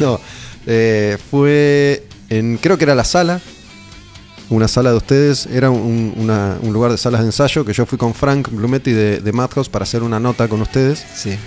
no, 0.00 0.20
eh, 0.66 1.18
fue 1.30 2.06
en, 2.28 2.58
creo 2.58 2.76
que 2.78 2.84
era 2.84 2.94
la 2.94 3.04
sala, 3.04 3.40
una 4.50 4.68
sala 4.68 4.90
de 4.90 4.96
ustedes, 4.96 5.46
era 5.46 5.70
un, 5.70 6.14
lugar 6.72 6.90
de 6.90 6.98
salas 6.98 7.20
de 7.20 7.26
ensayo 7.26 7.64
que 7.64 7.72
yo 7.72 7.86
fui 7.86 7.98
con 7.98 8.14
Frank 8.14 8.48
Blumetti 8.50 8.92
de, 8.92 9.20
de 9.20 9.32
Madhouse 9.32 9.68
para 9.68 9.84
hacer 9.84 10.02
una 10.02 10.20
nota 10.20 10.48
con 10.48 10.60
ustedes. 10.60 11.04
Sí. 11.14 11.38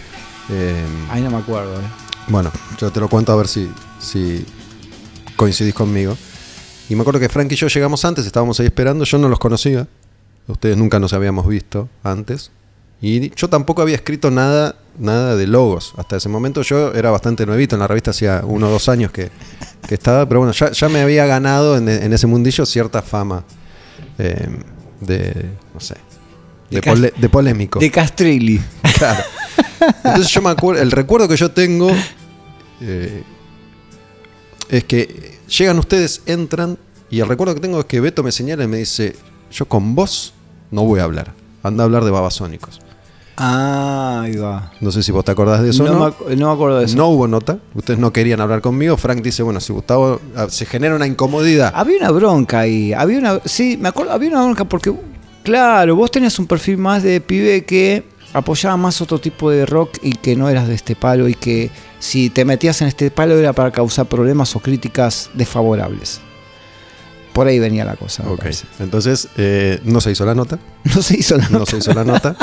Eh, 0.49 0.85
Ahí 1.09 1.21
no 1.21 1.31
me 1.31 1.37
acuerdo. 1.37 1.75
Eh. 1.75 1.83
Bueno, 2.27 2.51
yo 2.79 2.91
te 2.91 2.99
lo 2.99 3.07
cuento 3.07 3.31
a 3.31 3.35
ver 3.35 3.47
si, 3.47 3.69
si 3.99 4.45
coincidís 5.35 5.73
conmigo. 5.73 6.17
Y 6.89 6.95
me 6.95 7.01
acuerdo 7.01 7.19
que 7.19 7.29
Frank 7.29 7.51
y 7.51 7.55
yo 7.55 7.67
llegamos 7.67 8.05
antes, 8.05 8.25
estábamos 8.25 8.59
ahí 8.59 8.67
esperando, 8.67 9.03
yo 9.03 9.17
no 9.17 9.27
los 9.27 9.39
conocía, 9.39 9.87
ustedes 10.47 10.77
nunca 10.77 10.99
nos 10.99 11.13
habíamos 11.13 11.47
visto 11.47 11.89
antes. 12.03 12.51
Y 13.01 13.29
yo 13.35 13.47
tampoco 13.47 13.81
había 13.83 13.95
escrito 13.95 14.31
nada 14.31 14.75
nada 14.99 15.35
de 15.35 15.45
logos. 15.45 15.93
Hasta 15.97 16.17
ese 16.17 16.27
momento 16.29 16.63
yo 16.63 16.91
era 16.93 17.11
bastante 17.11 17.45
nuevito 17.45 17.75
en 17.75 17.81
la 17.81 17.87
revista, 17.87 18.09
hacía 18.09 18.41
uno 18.43 18.67
o 18.67 18.71
dos 18.71 18.89
años 18.89 19.11
que, 19.11 19.29
que 19.87 19.93
estaba, 19.93 20.27
pero 20.27 20.39
bueno, 20.39 20.53
ya, 20.53 20.71
ya 20.71 20.89
me 20.89 21.01
había 21.01 21.27
ganado 21.27 21.77
en, 21.77 21.87
en 21.87 22.11
ese 22.13 22.25
mundillo 22.25 22.65
cierta 22.65 23.03
fama 23.03 23.43
eh, 24.17 24.47
de, 25.01 25.51
no 25.75 25.79
sé, 25.79 25.93
de, 26.71 26.77
De 26.77 26.81
cas- 26.81 26.95
pole- 26.95 27.13
de 27.15 27.29
polémico. 27.29 27.79
De 27.79 27.91
Castrilli. 27.91 28.59
Claro. 28.97 29.23
Entonces 30.03 30.29
yo 30.31 30.41
me 30.41 30.49
acuerdo, 30.49 30.81
el 30.81 30.89
recuerdo 30.89 31.27
que 31.27 31.37
yo 31.37 31.51
tengo 31.51 31.91
eh, 32.81 33.21
es 34.69 34.83
que 34.85 35.37
llegan 35.55 35.77
ustedes, 35.77 36.23
entran, 36.25 36.79
y 37.11 37.19
el 37.19 37.27
recuerdo 37.27 37.53
que 37.53 37.61
tengo 37.61 37.79
es 37.79 37.85
que 37.85 37.99
Beto 37.99 38.23
me 38.23 38.31
señala 38.31 38.63
y 38.63 38.67
me 38.67 38.77
dice, 38.77 39.15
yo 39.51 39.65
con 39.67 39.93
vos 39.93 40.33
no 40.71 40.83
voy 40.83 40.99
a 40.99 41.03
hablar, 41.03 41.33
anda 41.63 41.83
a 41.83 41.85
hablar 41.85 42.03
de 42.05 42.11
babasónicos. 42.11 42.79
Ah, 43.39 44.21
ahí 44.23 44.35
va. 44.35 44.71
No 44.81 44.91
sé 44.91 45.03
si 45.03 45.11
vos 45.11 45.23
te 45.23 45.31
acordás 45.31 45.61
de 45.61 45.69
eso 45.69 45.83
no, 45.83 45.91
o 45.91 45.93
no. 45.93 46.15
Me, 46.27 46.35
no 46.35 46.47
me 46.47 46.53
acuerdo 46.53 46.79
de 46.79 46.85
eso. 46.85 46.97
No 46.97 47.07
hubo 47.09 47.27
nota, 47.27 47.59
ustedes 47.75 47.99
no 47.99 48.11
querían 48.11 48.41
hablar 48.41 48.61
conmigo. 48.61 48.97
Frank 48.97 49.21
dice, 49.21 49.43
bueno, 49.43 49.59
si 49.59 49.71
Gustavo 49.73 50.19
ah, 50.35 50.47
se 50.49 50.65
genera 50.65 50.95
una 50.95 51.05
incomodidad. 51.05 51.71
Había 51.75 51.97
una 51.97 52.09
bronca 52.09 52.61
ahí. 52.61 52.93
Había 52.93 53.19
una. 53.19 53.39
Sí, 53.45 53.77
me 53.79 53.89
acuerdo, 53.89 54.11
había 54.11 54.29
una 54.29 54.43
bronca 54.43 54.65
porque, 54.65 54.91
claro, 55.43 55.95
vos 55.95 56.09
tenías 56.09 56.39
un 56.39 56.47
perfil 56.47 56.77
más 56.77 57.03
de 57.03 57.21
pibe 57.21 57.63
que 57.63 58.05
apoyaba 58.33 58.75
más 58.75 59.01
otro 59.01 59.19
tipo 59.19 59.51
de 59.51 59.67
rock 59.67 59.99
y 60.01 60.13
que 60.13 60.35
no 60.35 60.49
eras 60.49 60.67
de 60.67 60.73
este 60.73 60.95
palo 60.95 61.27
y 61.27 61.35
que 61.35 61.69
si 61.99 62.31
te 62.31 62.43
metías 62.43 62.81
en 62.81 62.87
este 62.87 63.11
palo 63.11 63.37
era 63.37 63.53
para 63.53 63.71
causar 63.71 64.07
problemas 64.07 64.55
o 64.55 64.59
críticas 64.59 65.29
desfavorables. 65.35 66.21
Por 67.37 67.45
ahí 67.47 67.59
venía 67.59 67.85
la 67.85 67.95
cosa. 67.95 68.23
Ok, 68.27 68.45
entonces 68.79 69.27
eh, 69.37 69.79
no 69.83 70.01
se 70.01 70.09
hizo 70.11 70.25
la 70.25 70.33
nota. 70.33 70.57
No 70.95 71.01
se 71.03 71.17
hizo 71.19 71.37
la 71.37 71.47
no 71.49 71.59
nota. 71.59 71.69
se 71.71 71.77
hizo 71.77 71.93
la 71.93 72.03
nota. 72.03 72.35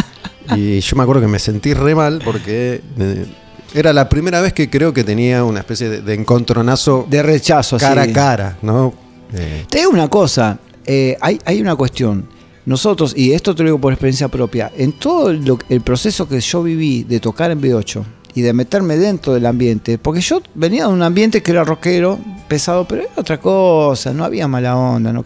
Y 0.54 0.78
yo 0.78 0.96
me 0.96 1.02
acuerdo 1.02 1.20
que 1.22 1.26
me 1.26 1.40
sentí 1.40 1.74
re 1.74 1.96
mal 1.96 2.20
porque 2.24 2.80
eh, 2.98 3.26
era 3.74 3.92
la 3.92 4.08
primera 4.08 4.40
vez 4.40 4.52
que 4.52 4.70
creo 4.70 4.92
que 4.92 5.02
tenía 5.02 5.42
una 5.42 5.58
especie 5.58 5.88
de, 5.88 6.00
de 6.02 6.14
encontronazo 6.14 7.06
De 7.10 7.22
rechazo, 7.24 7.74
así. 7.74 7.84
cara 7.84 8.02
a 8.02 8.12
cara, 8.12 8.58
¿no? 8.62 8.94
Eh, 9.32 9.64
Te 9.68 9.78
digo 9.78 9.90
una 9.90 10.08
cosa, 10.08 10.58
eh, 10.86 11.16
hay, 11.20 11.40
hay 11.44 11.60
una 11.60 11.74
cuestión. 11.74 12.28
Nosotros, 12.66 13.14
y 13.16 13.32
esto 13.32 13.54
te 13.54 13.62
lo 13.64 13.70
digo 13.70 13.80
por 13.80 13.92
experiencia 13.92 14.28
propia, 14.28 14.70
en 14.76 14.92
todo 14.92 15.32
lo- 15.32 15.58
el 15.68 15.80
proceso 15.80 16.28
que 16.28 16.40
yo 16.40 16.62
viví 16.62 17.02
de 17.02 17.18
tocar 17.18 17.50
en 17.50 17.60
B8 17.60 18.02
y 18.34 18.42
de 18.42 18.52
meterme 18.52 18.96
dentro 18.96 19.32
del 19.34 19.46
ambiente, 19.46 19.96
porque 19.98 20.20
yo 20.20 20.42
venía 20.54 20.86
de 20.86 20.92
un 20.92 21.02
ambiente 21.02 21.42
que 21.42 21.52
era 21.52 21.64
rockero, 21.64 22.18
pesado, 22.48 22.86
pero 22.86 23.02
era 23.02 23.10
otra 23.16 23.38
cosa, 23.40 24.12
no 24.12 24.24
había 24.24 24.48
mala 24.48 24.76
onda. 24.76 25.12
¿no? 25.12 25.24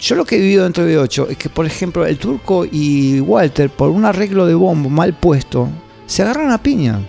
Yo 0.00 0.14
lo 0.16 0.24
que 0.24 0.36
he 0.36 0.38
vivido 0.38 0.64
dentro 0.64 0.84
de 0.84 0.98
B8 0.98 1.28
es 1.30 1.36
que, 1.38 1.48
por 1.48 1.64
ejemplo, 1.64 2.04
el 2.04 2.18
turco 2.18 2.66
y 2.70 3.20
Walter, 3.20 3.70
por 3.70 3.88
un 3.88 4.04
arreglo 4.04 4.44
de 4.46 4.54
bombo 4.54 4.90
mal 4.90 5.14
puesto, 5.14 5.68
se 6.06 6.22
agarran 6.22 6.50
a 6.50 6.62
piña. 6.62 7.00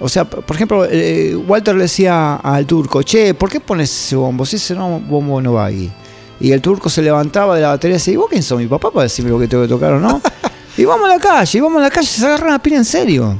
O 0.00 0.08
sea, 0.08 0.24
por 0.24 0.42
por 0.42 0.56
ejemplo, 0.56 0.86
eh, 0.88 1.36
Walter 1.46 1.74
le 1.76 1.82
decía 1.82 2.36
al 2.36 2.66
turco, 2.66 3.02
che, 3.02 3.34
¿por 3.34 3.50
qué 3.50 3.60
pones 3.60 3.90
ese 3.90 4.16
bombo? 4.16 4.46
Si 4.46 4.56
ese 4.56 4.74
no- 4.74 4.98
bombo 4.98 5.40
no 5.42 5.52
va 5.52 5.66
ahí. 5.66 5.92
Y 6.40 6.50
el 6.52 6.60
turco 6.60 6.88
se 6.88 7.02
levantaba 7.02 7.54
de 7.54 7.62
la 7.62 7.68
batería 7.68 7.96
y 7.96 7.98
decía, 7.98 8.14
¿y 8.14 8.16
vos 8.16 8.28
quién 8.30 8.42
sos 8.42 8.58
mi 8.58 8.66
papá 8.66 8.90
para 8.90 9.04
decirme 9.04 9.30
lo 9.30 9.38
que 9.38 9.46
tengo 9.46 9.62
que 9.64 9.68
tocar 9.68 9.92
o 9.92 10.00
no? 10.00 10.20
y 10.76 10.84
vamos 10.84 11.08
a 11.08 11.14
la 11.14 11.20
calle, 11.20 11.58
y 11.58 11.60
vamos 11.60 11.78
a 11.80 11.82
la 11.84 11.90
calle, 11.90 12.06
se 12.08 12.24
agarran 12.26 12.54
a 12.54 12.62
piña 12.62 12.78
en 12.78 12.84
serio. 12.84 13.38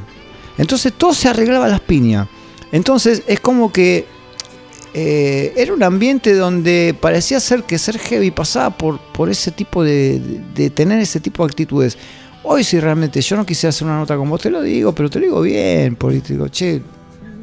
Entonces 0.58 0.92
todo 0.92 1.14
se 1.14 1.28
arreglaba 1.28 1.66
a 1.66 1.68
las 1.68 1.80
piñas. 1.80 2.28
Entonces 2.72 3.22
es 3.26 3.40
como 3.40 3.72
que 3.72 4.06
eh, 4.94 5.54
era 5.56 5.72
un 5.72 5.82
ambiente 5.82 6.34
donde 6.34 6.94
parecía 6.98 7.40
ser 7.40 7.64
que 7.64 7.78
ser 7.78 7.98
heavy 7.98 8.30
pasaba 8.30 8.76
por, 8.76 8.98
por 8.98 9.30
ese 9.30 9.50
tipo 9.50 9.82
de, 9.82 10.20
de, 10.54 10.70
tener 10.70 11.00
ese 11.00 11.20
tipo 11.20 11.42
de 11.42 11.50
actitudes. 11.50 11.96
Hoy 12.42 12.64
si 12.64 12.78
realmente 12.78 13.20
yo 13.20 13.36
no 13.36 13.46
quisiera 13.46 13.70
hacer 13.70 13.86
una 13.86 13.98
nota 13.98 14.16
con 14.16 14.28
vos, 14.28 14.40
te 14.40 14.50
lo 14.50 14.60
digo, 14.60 14.94
pero 14.94 15.08
te 15.08 15.20
lo 15.20 15.26
digo 15.26 15.40
bien, 15.42 15.96
digo, 16.28 16.48
che, 16.48 16.82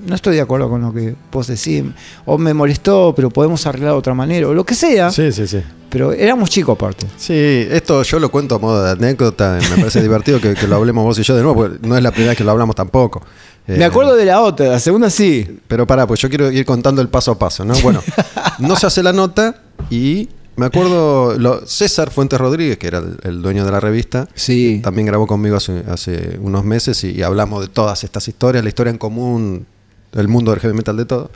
no 0.05 0.15
estoy 0.15 0.35
de 0.35 0.41
acuerdo 0.41 0.69
con 0.69 0.81
lo 0.81 0.93
que 0.93 1.15
vos 1.31 1.47
decís, 1.47 1.83
o 2.25 2.37
me 2.37 2.53
molestó, 2.53 3.13
pero 3.15 3.29
podemos 3.29 3.65
arreglar 3.67 3.91
de 3.93 3.97
otra 3.97 4.13
manera, 4.13 4.47
o 4.47 4.53
lo 4.53 4.63
que 4.65 4.75
sea, 4.75 5.11
sí, 5.11 5.31
sí, 5.31 5.47
sí. 5.47 5.61
pero 5.89 6.11
éramos 6.13 6.49
chicos 6.49 6.75
aparte. 6.75 7.05
Sí, 7.17 7.33
esto 7.71 8.03
yo 8.03 8.19
lo 8.19 8.29
cuento 8.29 8.55
a 8.55 8.59
modo 8.59 8.83
de 8.83 8.91
anécdota. 8.91 9.59
Me 9.71 9.77
parece 9.77 10.01
divertido 10.03 10.39
que, 10.39 10.53
que 10.53 10.67
lo 10.67 10.75
hablemos 10.75 11.03
vos 11.03 11.19
y 11.19 11.23
yo 11.23 11.35
de 11.35 11.43
nuevo, 11.43 11.55
porque 11.63 11.87
no 11.87 11.95
es 11.97 12.03
la 12.03 12.11
primera 12.11 12.31
vez 12.31 12.37
que 12.37 12.43
lo 12.43 12.51
hablamos 12.51 12.75
tampoco. 12.75 13.21
Eh, 13.67 13.75
Me 13.77 13.85
acuerdo 13.85 14.15
de 14.15 14.25
la 14.25 14.41
otra, 14.41 14.67
la 14.69 14.79
segunda 14.79 15.09
sí. 15.09 15.59
Pero 15.67 15.85
pará, 15.85 16.07
pues 16.07 16.19
yo 16.19 16.29
quiero 16.29 16.49
ir 16.51 16.65
contando 16.65 17.01
el 17.01 17.09
paso 17.09 17.31
a 17.31 17.37
paso, 17.39 17.63
¿no? 17.65 17.73
Bueno, 17.83 18.01
no 18.59 18.75
se 18.75 18.87
hace 18.87 19.03
la 19.03 19.13
nota 19.13 19.61
y 19.91 20.29
me 20.55 20.65
acuerdo, 20.65 21.37
lo- 21.37 21.65
César 21.67 22.09
Fuentes 22.11 22.37
Rodríguez, 22.39 22.77
que 22.77 22.87
era 22.87 22.97
el, 22.97 23.17
el 23.23 23.41
dueño 23.41 23.63
de 23.63 23.71
la 23.71 23.79
revista, 23.79 24.27
Sí. 24.33 24.81
también 24.83 25.05
grabó 25.05 25.25
conmigo 25.27 25.55
hace, 25.55 25.83
hace 25.89 26.37
unos 26.41 26.65
meses 26.65 27.01
y, 27.05 27.11
y 27.11 27.21
hablamos 27.23 27.61
de 27.61 27.67
todas 27.69 28.03
estas 28.03 28.27
historias, 28.27 28.61
la 28.63 28.67
historia 28.69 28.91
en 28.91 28.97
común, 28.97 29.65
el 30.13 30.27
mundo 30.27 30.51
del 30.51 30.59
heavy 30.59 30.73
metal 30.73 30.97
de 30.97 31.05
todo. 31.05 31.31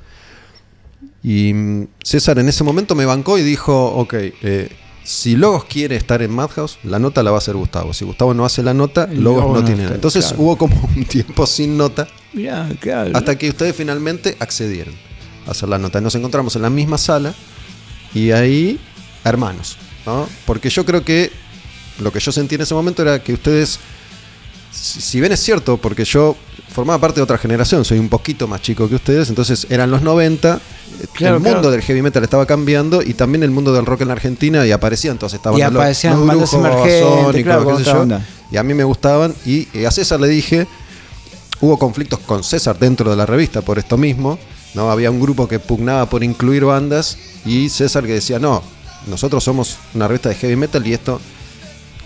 Y 1.24 1.54
mm, 1.54 1.88
César 2.04 2.40
en 2.40 2.50
ese 2.50 2.64
momento 2.64 2.96
me 2.96 3.06
bancó 3.06 3.38
y 3.38 3.44
dijo, 3.44 3.94
ok, 3.96 4.14
eh, 4.14 4.70
si 5.04 5.36
Logos 5.36 5.66
quiere 5.66 5.96
estar 5.96 6.22
en 6.22 6.32
Madhouse, 6.32 6.80
la 6.84 7.00
nota 7.00 7.24
la 7.24 7.32
va 7.32 7.38
a 7.38 7.40
hacer 7.40 7.56
Gustavo. 7.56 7.94
Si 7.94 8.06
Gustavo 8.06 8.34
no 8.34 8.46
hace 8.46 8.64
la 8.64 8.74
nota, 8.74 9.08
Logos 9.08 9.46
no 9.46 9.54
no 9.56 9.66
tiene 9.66 9.84
nada. 9.84 9.96
Entonces 9.96 10.28
claro. 10.28 10.44
hubo 10.44 10.58
como 10.58 10.90
un 10.96 11.06
tiempo 11.06 11.46
sin 11.46 11.78
nota 11.78 12.08
claro. 12.80 13.12
hasta 13.14 13.38
que 13.38 13.50
ustedes 13.50 13.76
finalmente 13.76 14.38
accedieron 14.40 14.94
a 15.48 15.52
hacer 15.52 15.70
la 15.70 15.78
nota. 15.78 16.00
Nos 16.02 16.16
encontramos 16.16 16.56
en 16.56 16.62
la 16.62 16.70
misma 16.70 16.98
sala 16.98 17.34
y 18.14 18.32
ahí, 18.32 18.80
hermanos, 19.24 19.78
¿no? 20.06 20.28
Porque 20.46 20.70
yo 20.70 20.86
creo 20.86 21.04
que 21.04 21.32
lo 22.00 22.12
que 22.12 22.20
yo 22.20 22.32
sentí 22.32 22.56
en 22.56 22.62
ese 22.62 22.74
momento 22.74 23.02
era 23.02 23.22
que 23.22 23.34
ustedes, 23.34 23.80
si 24.72 25.20
bien 25.20 25.32
es 25.32 25.40
cierto, 25.42 25.78
porque 25.78 26.06
yo 26.06 26.38
formaba 26.74 27.00
parte 27.00 27.20
de 27.20 27.24
otra 27.24 27.38
generación, 27.38 27.86
soy 27.86 28.00
un 28.00 28.10
poquito 28.10 28.48
más 28.48 28.62
chico 28.62 28.90
que 28.90 28.96
ustedes, 28.96 29.30
entonces 29.30 29.68
eran 29.70 29.92
los 29.92 30.02
90, 30.02 30.60
Claro, 31.14 31.36
el 31.38 31.42
mundo 31.42 31.60
claro. 31.60 31.72
del 31.72 31.82
heavy 31.82 32.02
metal 32.02 32.24
estaba 32.24 32.46
cambiando 32.46 33.02
y 33.02 33.14
también 33.14 33.44
el 33.44 33.52
mundo 33.52 33.74
del 33.74 33.86
rock 33.86 34.02
en 34.02 34.08
la 34.08 34.14
Argentina 34.14 34.66
y 34.66 34.72
aparecían 34.72 35.18
todas 35.18 35.34
estas 35.34 35.52
Y 35.58 35.62
bandas, 35.62 35.74
los- 35.74 35.82
aparecían 35.82 36.14
los 36.20 36.28
bandas 36.28 36.52
Brujos, 36.52 36.68
emergentes, 36.68 37.44
claro, 37.44 37.78
qué 37.78 37.84
sé 37.84 37.90
yo, 37.92 38.08
y 38.52 38.58
a 38.58 38.64
mí 38.64 38.74
me 38.74 38.84
gustaban 38.84 39.34
y 39.46 39.68
eh, 39.74 39.88
a 39.88 39.92
César 39.92 40.20
le 40.20 40.28
dije, 40.28 40.68
hubo 41.62 41.78
conflictos 41.80 42.20
con 42.20 42.44
César 42.44 42.78
dentro 42.78 43.10
de 43.10 43.16
la 43.18 43.26
revista 43.26 43.62
por 43.62 43.80
esto 43.80 43.98
mismo. 43.98 44.38
¿no? 44.76 44.90
Había 44.92 45.12
un 45.12 45.20
grupo 45.20 45.48
que 45.48 45.60
pugnaba 45.60 46.08
por 46.10 46.24
incluir 46.24 46.66
bandas 46.66 47.18
y 47.46 47.70
César 47.70 48.06
que 48.06 48.14
decía, 48.14 48.40
no, 48.40 48.64
nosotros 49.08 49.44
somos 49.44 49.78
una 49.94 50.08
revista 50.08 50.30
de 50.30 50.36
heavy 50.36 50.56
metal 50.56 50.86
y 50.88 50.94
esto... 50.94 51.20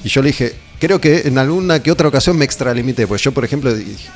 Y 0.04 0.10
yo 0.10 0.22
le 0.22 0.28
dije, 0.28 0.54
creo 0.80 1.00
que 1.02 1.22
en 1.28 1.38
alguna 1.38 1.82
que 1.82 1.92
otra 1.92 2.08
ocasión 2.08 2.38
me 2.38 2.46
extralimité, 2.46 3.08
pues 3.08 3.22
yo 3.22 3.32
por 3.32 3.44
ejemplo 3.46 3.74
dije- 3.74 4.10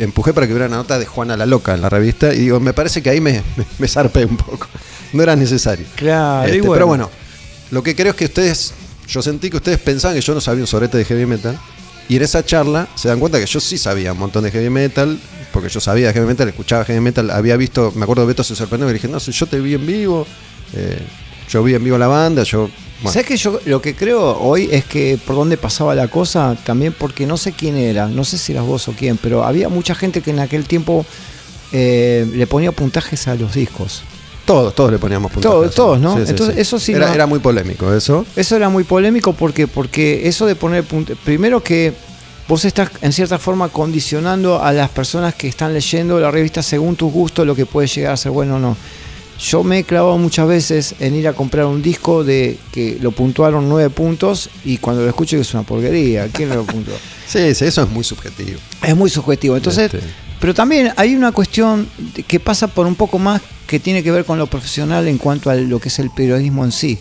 empujé 0.00 0.32
para 0.32 0.46
que 0.46 0.52
hubiera 0.52 0.66
una 0.66 0.76
nota 0.76 0.98
de 0.98 1.06
Juana 1.06 1.36
la 1.36 1.46
Loca 1.46 1.74
en 1.74 1.82
la 1.82 1.88
revista 1.88 2.32
y 2.32 2.38
digo, 2.38 2.60
me 2.60 2.72
parece 2.72 3.02
que 3.02 3.10
ahí 3.10 3.20
me, 3.20 3.42
me, 3.56 3.66
me 3.78 3.88
zarpé 3.88 4.24
un 4.24 4.36
poco. 4.36 4.66
No 5.12 5.22
era 5.22 5.36
necesario. 5.36 5.86
Claro, 5.94 6.46
Este, 6.46 6.60
bueno. 6.60 6.72
Pero 6.74 6.86
bueno, 6.86 7.10
lo 7.70 7.82
que 7.82 7.94
creo 7.94 8.10
es 8.10 8.16
que 8.16 8.24
ustedes, 8.26 8.74
yo 9.08 9.22
sentí 9.22 9.50
que 9.50 9.56
ustedes 9.56 9.78
pensaban 9.78 10.16
que 10.16 10.20
yo 10.20 10.34
no 10.34 10.40
sabía 10.40 10.62
un 10.62 10.66
sorete 10.66 10.98
de 10.98 11.04
heavy 11.04 11.26
metal. 11.26 11.58
Y 12.08 12.16
en 12.16 12.22
esa 12.22 12.44
charla 12.44 12.86
se 12.94 13.08
dan 13.08 13.18
cuenta 13.18 13.40
que 13.40 13.46
yo 13.46 13.58
sí 13.58 13.78
sabía 13.78 14.12
un 14.12 14.18
montón 14.18 14.44
de 14.44 14.52
heavy 14.52 14.70
metal, 14.70 15.18
porque 15.52 15.68
yo 15.68 15.80
sabía 15.80 16.06
de 16.08 16.12
heavy 16.12 16.26
metal, 16.26 16.48
escuchaba 16.48 16.84
heavy 16.84 17.00
metal, 17.00 17.30
había 17.30 17.56
visto, 17.56 17.92
me 17.96 18.04
acuerdo 18.04 18.24
Beto 18.26 18.44
se 18.44 18.54
sorprendió, 18.54 18.86
y 18.86 18.90
le 18.90 18.94
dije, 18.94 19.08
no, 19.08 19.18
si 19.18 19.32
yo 19.32 19.46
te 19.46 19.58
vi 19.58 19.74
en 19.74 19.84
vivo, 19.84 20.24
eh, 20.72 21.00
yo 21.48 21.64
vi 21.64 21.74
en 21.74 21.82
vivo 21.82 21.98
la 21.98 22.06
banda, 22.06 22.44
yo... 22.44 22.70
Bueno, 23.02 23.12
¿Sabes 23.12 23.26
que 23.28 23.36
yo 23.36 23.60
lo 23.66 23.82
que 23.82 23.94
creo 23.94 24.38
hoy 24.38 24.68
es 24.72 24.84
que 24.86 25.18
por 25.26 25.36
dónde 25.36 25.56
pasaba 25.58 25.94
la 25.94 26.08
cosa? 26.08 26.56
También 26.64 26.94
porque 26.98 27.26
no 27.26 27.36
sé 27.36 27.52
quién 27.52 27.76
era, 27.76 28.06
no 28.08 28.24
sé 28.24 28.38
si 28.38 28.52
eras 28.52 28.64
vos 28.64 28.88
o 28.88 28.92
quién, 28.92 29.18
pero 29.18 29.44
había 29.44 29.68
mucha 29.68 29.94
gente 29.94 30.22
que 30.22 30.30
en 30.30 30.38
aquel 30.40 30.64
tiempo 30.64 31.04
eh, 31.72 32.26
le 32.34 32.46
ponía 32.46 32.72
puntajes 32.72 33.28
a 33.28 33.34
los 33.34 33.54
discos. 33.54 34.02
todos, 34.46 34.74
todos 34.74 34.92
le 34.92 34.98
poníamos 34.98 35.30
puntajes. 35.32 35.54
Todos, 35.58 35.74
todos, 35.74 36.00
¿no? 36.00 36.18
Entonces, 36.18 36.56
eso 36.56 36.78
sí 36.78 36.92
Era, 36.92 37.08
no- 37.08 37.14
era 37.14 37.26
muy 37.26 37.38
polémico 37.40 37.92
eso. 37.92 38.24
Eso 38.36 38.56
era 38.56 38.68
muy 38.68 38.84
polémico 38.84 39.32
porque, 39.32 39.66
porque 39.66 40.26
eso 40.28 40.46
de 40.46 40.54
poner 40.54 40.84
puntajes. 40.84 41.18
Primero 41.24 41.62
que 41.62 41.92
vos 42.48 42.64
estás 42.64 42.90
en 43.02 43.12
cierta 43.12 43.38
forma 43.38 43.68
condicionando 43.68 44.62
a 44.62 44.72
las 44.72 44.88
personas 44.88 45.34
que 45.34 45.48
están 45.48 45.74
leyendo 45.74 46.18
la 46.20 46.30
revista 46.30 46.62
según 46.62 46.94
tus 46.96 47.12
gustos 47.12 47.44
lo 47.46 47.54
que 47.56 47.66
puede 47.66 47.88
llegar 47.88 48.12
a 48.12 48.16
ser 48.16 48.30
bueno 48.32 48.56
o 48.56 48.58
no. 48.58 48.76
Yo 49.38 49.62
me 49.62 49.80
he 49.80 49.84
clavado 49.84 50.16
muchas 50.16 50.48
veces 50.48 50.94
en 50.98 51.14
ir 51.14 51.28
a 51.28 51.34
comprar 51.34 51.66
un 51.66 51.82
disco 51.82 52.24
de 52.24 52.58
que 52.72 52.96
lo 53.00 53.10
puntuaron 53.12 53.68
nueve 53.68 53.90
puntos 53.90 54.48
y 54.64 54.78
cuando 54.78 55.02
lo 55.02 55.08
escucho 55.08 55.36
es 55.36 55.52
una 55.52 55.62
porquería. 55.62 56.28
¿Quién 56.32 56.48
lo 56.50 56.64
puntuó? 56.64 56.94
Sí, 57.26 57.56
sí, 57.56 57.64
eso 57.64 57.82
es 57.82 57.90
muy 57.90 58.04
subjetivo. 58.04 58.60
Es 58.84 58.94
muy 58.96 59.10
subjetivo. 59.10 59.56
Entonces, 59.56 59.92
Este. 59.92 60.06
pero 60.40 60.54
también 60.54 60.92
hay 60.96 61.16
una 61.16 61.32
cuestión 61.32 61.88
que 62.28 62.38
pasa 62.38 62.68
por 62.68 62.86
un 62.86 62.94
poco 62.94 63.18
más 63.18 63.42
que 63.66 63.80
tiene 63.80 64.04
que 64.04 64.12
ver 64.12 64.24
con 64.24 64.38
lo 64.38 64.46
profesional 64.46 65.08
en 65.08 65.18
cuanto 65.18 65.50
a 65.50 65.56
lo 65.56 65.80
que 65.80 65.88
es 65.88 65.98
el 65.98 66.10
periodismo 66.10 66.64
en 66.64 66.70
sí. 66.70 66.96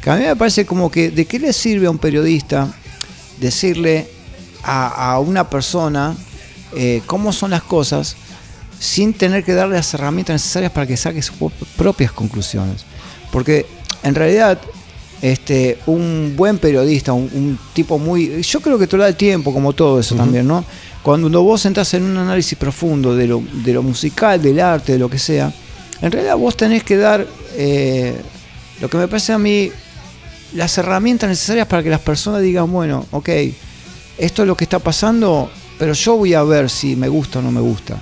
Que 0.00 0.10
a 0.10 0.14
mí 0.16 0.22
me 0.22 0.36
parece 0.36 0.64
como 0.64 0.92
que 0.92 1.10
de 1.10 1.24
qué 1.26 1.40
le 1.40 1.52
sirve 1.52 1.88
a 1.88 1.90
un 1.90 1.98
periodista 1.98 2.72
decirle 3.40 4.06
a, 4.62 5.10
a 5.14 5.18
una 5.18 5.50
persona 5.50 6.14
eh, 6.76 7.02
cómo 7.06 7.32
son 7.32 7.50
las 7.50 7.64
cosas 7.64 8.16
sin 8.84 9.14
tener 9.14 9.44
que 9.44 9.54
darle 9.54 9.76
las 9.76 9.94
herramientas 9.94 10.34
necesarias 10.34 10.72
para 10.72 10.86
que 10.86 10.96
saque 10.96 11.22
sus 11.22 11.36
propias 11.76 12.12
conclusiones. 12.12 12.84
Porque 13.32 13.66
en 14.02 14.14
realidad 14.14 14.58
este, 15.22 15.78
un 15.86 16.34
buen 16.36 16.58
periodista, 16.58 17.12
un, 17.12 17.30
un 17.32 17.58
tipo 17.72 17.98
muy... 17.98 18.42
Yo 18.42 18.60
creo 18.60 18.78
que 18.78 18.86
te 18.86 18.96
lo 18.96 19.02
da 19.02 19.08
el 19.08 19.16
tiempo, 19.16 19.52
como 19.52 19.72
todo 19.72 20.00
eso 20.00 20.14
también, 20.14 20.46
¿no? 20.46 20.64
cuando 21.04 21.42
vos 21.42 21.66
entras 21.66 21.92
en 21.92 22.02
un 22.04 22.16
análisis 22.16 22.56
profundo 22.56 23.14
de 23.14 23.26
lo, 23.26 23.42
de 23.52 23.74
lo 23.74 23.82
musical, 23.82 24.40
del 24.40 24.58
arte, 24.58 24.92
de 24.92 24.98
lo 24.98 25.10
que 25.10 25.18
sea, 25.18 25.52
en 26.00 26.10
realidad 26.10 26.34
vos 26.38 26.56
tenés 26.56 26.82
que 26.82 26.96
dar 26.96 27.26
eh, 27.56 28.16
lo 28.80 28.88
que 28.88 28.96
me 28.96 29.06
parece 29.06 29.34
a 29.34 29.38
mí 29.38 29.70
las 30.54 30.78
herramientas 30.78 31.28
necesarias 31.28 31.66
para 31.66 31.82
que 31.82 31.90
las 31.90 32.00
personas 32.00 32.40
digan, 32.40 32.72
bueno, 32.72 33.04
ok, 33.10 33.28
esto 34.16 34.42
es 34.42 34.48
lo 34.48 34.56
que 34.56 34.64
está 34.64 34.78
pasando, 34.78 35.50
pero 35.78 35.92
yo 35.92 36.16
voy 36.16 36.32
a 36.32 36.42
ver 36.42 36.70
si 36.70 36.96
me 36.96 37.08
gusta 37.08 37.40
o 37.40 37.42
no 37.42 37.52
me 37.52 37.60
gusta. 37.60 37.98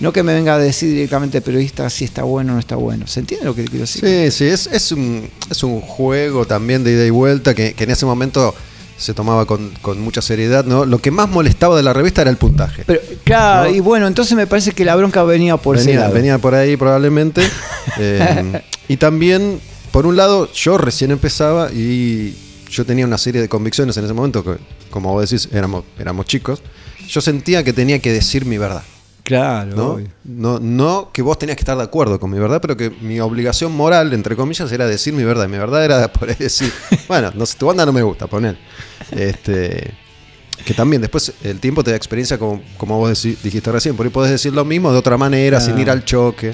No 0.00 0.12
que 0.12 0.22
me 0.22 0.34
venga 0.34 0.54
a 0.54 0.58
decir 0.58 0.88
directamente 0.88 1.40
periodista 1.42 1.88
si 1.90 2.04
está 2.04 2.22
bueno 2.22 2.52
o 2.52 2.54
no 2.54 2.60
está 2.60 2.76
bueno. 2.76 3.06
¿Se 3.06 3.20
entiende 3.20 3.46
lo 3.46 3.54
que 3.54 3.64
quiero 3.64 3.80
decir? 3.80 4.02
Sí, 4.02 4.30
sí, 4.30 4.46
es, 4.46 4.66
es, 4.66 4.92
un, 4.92 5.28
es 5.50 5.62
un 5.62 5.80
juego 5.80 6.46
también 6.46 6.82
de 6.82 6.92
ida 6.92 7.04
y 7.04 7.10
vuelta 7.10 7.54
que, 7.54 7.74
que 7.74 7.84
en 7.84 7.90
ese 7.90 8.06
momento 8.06 8.54
se 9.00 9.14
tomaba 9.14 9.46
con, 9.46 9.70
con, 9.80 9.98
mucha 10.00 10.20
seriedad, 10.20 10.66
¿no? 10.66 10.84
Lo 10.84 10.98
que 10.98 11.10
más 11.10 11.28
molestaba 11.28 11.74
de 11.74 11.82
la 11.82 11.94
revista 11.94 12.20
era 12.20 12.30
el 12.30 12.36
puntaje. 12.36 12.84
Pero, 12.86 13.00
claro, 13.24 13.70
¿no? 13.70 13.74
y 13.74 13.80
bueno, 13.80 14.06
entonces 14.06 14.36
me 14.36 14.46
parece 14.46 14.72
que 14.72 14.84
la 14.84 14.94
bronca 14.94 15.22
venía 15.22 15.56
por 15.56 15.76
venía, 15.76 15.92
ese 15.92 16.00
lado. 16.00 16.14
venía 16.14 16.38
por 16.38 16.54
ahí 16.54 16.76
probablemente. 16.76 17.42
eh, 17.98 18.62
y 18.88 18.98
también, 18.98 19.58
por 19.90 20.04
un 20.04 20.16
lado, 20.16 20.52
yo 20.52 20.76
recién 20.76 21.12
empezaba 21.12 21.72
y 21.72 22.36
yo 22.70 22.84
tenía 22.84 23.06
una 23.06 23.16
serie 23.16 23.40
de 23.40 23.48
convicciones 23.48 23.96
en 23.96 24.04
ese 24.04 24.12
momento, 24.12 24.44
que 24.44 24.56
como 24.90 25.12
vos 25.12 25.28
decís, 25.28 25.48
éramos, 25.50 25.84
éramos 25.98 26.26
chicos. 26.26 26.62
Yo 27.08 27.22
sentía 27.22 27.64
que 27.64 27.72
tenía 27.72 28.00
que 28.00 28.12
decir 28.12 28.44
mi 28.44 28.58
verdad. 28.58 28.82
Claro. 29.30 29.76
¿no? 29.76 30.00
¿no? 30.24 30.58
No, 30.58 31.10
que 31.12 31.22
vos 31.22 31.38
tenías 31.38 31.56
que 31.56 31.60
estar 31.60 31.76
de 31.76 31.84
acuerdo 31.84 32.18
con 32.18 32.32
mi 32.32 32.38
verdad, 32.40 32.60
pero 32.60 32.76
que 32.76 32.90
mi 32.90 33.20
obligación 33.20 33.70
moral, 33.70 34.12
entre 34.12 34.34
comillas, 34.34 34.72
era 34.72 34.88
decir 34.88 35.14
mi 35.14 35.22
verdad. 35.22 35.46
Mi 35.48 35.56
verdad 35.56 35.84
era 35.84 36.12
por 36.12 36.28
ahí 36.28 36.34
decir, 36.36 36.72
bueno, 37.06 37.30
no 37.36 37.46
sé, 37.46 37.56
tu 37.56 37.66
banda 37.66 37.86
no 37.86 37.92
me 37.92 38.02
gusta, 38.02 38.26
poner. 38.26 38.58
Este, 39.12 39.94
que 40.64 40.74
también 40.74 41.00
después 41.00 41.32
el 41.44 41.60
tiempo 41.60 41.84
te 41.84 41.92
da 41.92 41.96
experiencia, 41.96 42.38
como, 42.38 42.60
como 42.76 42.98
vos 42.98 43.22
dijiste 43.22 43.70
recién, 43.70 43.96
por 43.96 44.04
ahí 44.04 44.10
podés 44.10 44.32
decir 44.32 44.52
lo 44.52 44.64
mismo 44.64 44.90
de 44.90 44.98
otra 44.98 45.16
manera, 45.16 45.58
ah. 45.58 45.60
sin 45.60 45.78
ir 45.78 45.90
al 45.90 46.04
choque. 46.04 46.52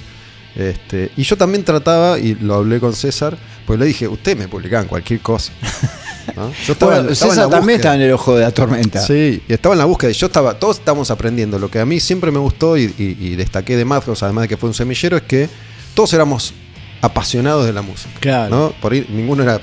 Este, 0.55 1.11
y 1.17 1.23
yo 1.23 1.39
también 1.39 1.65
trataba, 1.65 2.19
y 2.19 2.35
lo 2.35 2.57
hablé 2.57 2.79
con 2.79 2.93
César, 2.93 3.39
pues 3.67 3.79
le 3.79 3.87
dije, 3.87 4.07
usted 4.07 4.37
me 4.37 4.49
publicaban 4.49 4.87
cualquier 4.87 5.21
cosa. 5.21 5.51
¿no? 6.35 6.53
Yo 6.67 6.73
estaba, 6.73 6.95
bueno, 6.97 7.11
estaba 7.11 7.35
César 7.35 7.51
también 7.51 7.77
estaba 7.77 7.95
en 7.95 8.03
el 8.03 8.13
ojo 8.13 8.35
de 8.35 8.43
la 8.43 8.51
tormenta. 8.51 9.01
Sí, 9.01 9.43
y 9.47 9.53
estaba 9.53 9.75
en 9.75 9.79
la 9.79 9.85
búsqueda. 9.85 10.11
Y 10.11 10.15
yo 10.15 10.27
estaba, 10.27 10.59
todos 10.59 10.79
estábamos 10.79 11.11
aprendiendo. 11.11 11.59
Lo 11.59 11.71
que 11.71 11.79
a 11.79 11.87
mí 11.87 12.01
siempre 12.01 12.31
me 12.31 12.39
gustó 12.39 12.77
y, 12.77 12.85
y, 12.99 13.17
y 13.21 13.37
destaqué 13.37 13.77
de 13.77 13.85
Madhouse, 13.85 14.23
además 14.23 14.43
de 14.43 14.49
que 14.49 14.57
fue 14.57 14.69
un 14.69 14.75
semillero, 14.75 15.17
es 15.17 15.23
que 15.23 15.49
todos 15.95 16.13
éramos 16.13 16.55
apasionados 17.01 17.67
de 17.67 17.73
la 17.73 17.83
música. 17.83 18.19
Claro. 18.21 18.55
¿no? 18.55 18.73
Por 18.81 18.93
ahí 18.93 19.07
ninguno 19.09 19.43
era, 19.43 19.61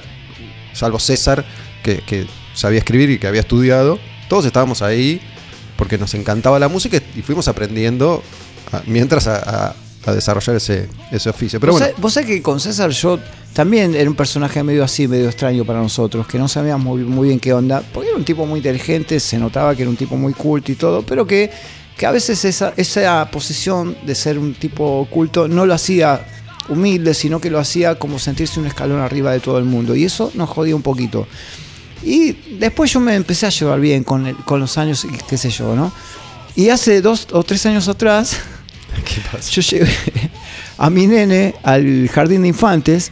salvo 0.73 0.99
César, 0.99 1.45
que, 1.83 1.97
que 1.99 2.27
sabía 2.53 2.79
escribir 2.79 3.09
y 3.09 3.19
que 3.19 3.27
había 3.27 3.41
estudiado. 3.41 3.99
Todos 4.29 4.45
estábamos 4.45 4.81
ahí 4.81 5.21
porque 5.77 5.97
nos 5.97 6.13
encantaba 6.13 6.59
la 6.59 6.67
música 6.67 7.01
y 7.15 7.21
fuimos 7.21 7.47
aprendiendo 7.47 8.23
mientras 8.85 9.27
a, 9.27 9.67
a, 9.67 9.75
a, 10.05 10.13
desarrollar 10.13 10.55
ese, 10.55 10.87
ese 11.11 11.29
oficio. 11.29 11.59
Pero 11.59 11.73
¿Vos 11.73 11.79
bueno. 11.79 11.91
Sabés, 11.91 12.01
vos 12.01 12.13
sabés 12.13 12.29
que 12.29 12.41
con 12.41 12.59
César 12.59 12.91
yo 12.91 13.19
también 13.53 13.95
era 13.95 14.09
un 14.09 14.15
personaje 14.15 14.63
medio 14.63 14.83
así, 14.83 15.07
medio 15.07 15.27
extraño 15.27 15.63
para 15.63 15.79
nosotros, 15.79 16.27
que 16.27 16.37
no 16.39 16.47
sabíamos 16.47 16.85
muy, 16.85 17.03
muy, 17.03 17.27
bien 17.27 17.39
qué 17.39 17.53
onda, 17.53 17.83
porque 17.93 18.09
era 18.09 18.17
un 18.17 18.25
tipo 18.25 18.45
muy 18.45 18.59
inteligente, 18.59 19.19
se 19.19 19.37
notaba 19.37 19.75
que 19.75 19.83
era 19.83 19.89
un 19.89 19.97
tipo 19.97 20.15
muy 20.17 20.33
culto 20.33 20.71
y 20.71 20.75
todo, 20.75 21.03
pero 21.03 21.27
que, 21.27 21.51
que 21.97 22.05
a 22.05 22.11
veces 22.11 22.43
esa, 22.45 22.73
esa 22.75 23.29
posición 23.31 23.95
de 24.05 24.15
ser 24.15 24.39
un 24.39 24.55
tipo 24.55 24.99
oculto 24.99 25.47
no 25.47 25.65
lo 25.65 25.73
hacía 25.73 26.25
humilde, 26.67 27.13
sino 27.13 27.39
que 27.39 27.51
lo 27.51 27.59
hacía 27.59 27.95
como 27.95 28.17
sentirse 28.17 28.59
un 28.59 28.65
escalón 28.65 28.99
arriba 29.01 29.31
de 29.31 29.39
todo 29.39 29.59
el 29.59 29.65
mundo, 29.65 29.95
y 29.95 30.05
eso 30.05 30.31
nos 30.33 30.49
jodía 30.49 30.75
un 30.75 30.81
poquito. 30.81 31.27
Y 32.01 32.33
después 32.57 32.91
yo 32.91 32.99
me 32.99 33.15
empecé 33.15 33.45
a 33.45 33.49
llevar 33.49 33.79
bien 33.79 34.03
con, 34.03 34.27
el, 34.27 34.35
con 34.35 34.59
los 34.59 34.77
años, 34.77 35.05
qué 35.29 35.37
sé 35.37 35.49
yo, 35.49 35.75
¿no? 35.75 35.93
Y 36.55 36.69
hace 36.69 37.01
dos 37.01 37.27
o 37.31 37.43
tres 37.43 37.65
años 37.65 37.87
atrás, 37.87 38.37
yo 39.51 39.61
llegué 39.61 39.91
a 40.77 40.89
mi 40.89 41.07
nene 41.07 41.55
al 41.63 42.07
jardín 42.09 42.43
de 42.43 42.49
infantes 42.49 43.11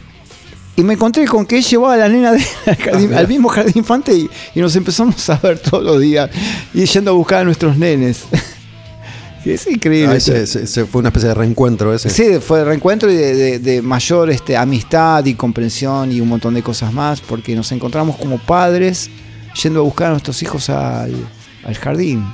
y 0.76 0.82
me 0.82 0.94
encontré 0.94 1.26
con 1.26 1.44
que 1.44 1.58
él 1.58 1.64
llevaba 1.64 1.94
a 1.94 1.96
la 1.98 2.08
nena 2.08 2.32
de, 2.32 2.44
al, 2.66 2.76
jardín, 2.76 3.14
al, 3.14 3.28
mismo 3.28 3.48
jardín 3.48 3.74
de 3.74 3.78
infantes 3.80 4.16
y, 4.16 4.30
y, 4.54 4.60
nos 4.60 4.74
empezamos 4.74 5.28
a 5.28 5.36
ver 5.36 5.58
todos 5.58 5.84
los 5.84 6.00
días 6.00 6.30
y 6.72 6.84
yendo 6.84 7.10
a 7.10 7.14
buscar 7.14 7.40
a 7.40 7.44
nuestros 7.44 7.76
nenes. 7.76 8.24
Es 9.44 9.66
increíble. 9.66 10.14
Ah, 10.14 10.16
ese, 10.16 10.42
ese, 10.42 10.62
ese 10.62 10.84
fue 10.84 11.00
una 11.00 11.08
especie 11.08 11.30
de 11.30 11.34
reencuentro 11.34 11.92
ese. 11.92 12.10
Sí, 12.10 12.38
fue 12.40 12.60
de 12.60 12.64
reencuentro 12.64 13.10
y 13.10 13.16
de, 13.16 13.34
de, 13.34 13.58
de, 13.58 13.82
mayor 13.82 14.30
este, 14.30 14.56
amistad 14.56 15.24
y 15.24 15.34
comprensión 15.34 16.12
y 16.12 16.20
un 16.20 16.28
montón 16.28 16.54
de 16.54 16.62
cosas 16.62 16.92
más, 16.92 17.20
porque 17.20 17.56
nos 17.56 17.72
encontramos 17.72 18.16
como 18.16 18.38
padres 18.38 19.10
yendo 19.60 19.80
a 19.80 19.82
buscar 19.82 20.08
a 20.08 20.10
nuestros 20.10 20.40
hijos 20.42 20.70
al, 20.70 21.12
al 21.64 21.76
jardín. 21.76 22.24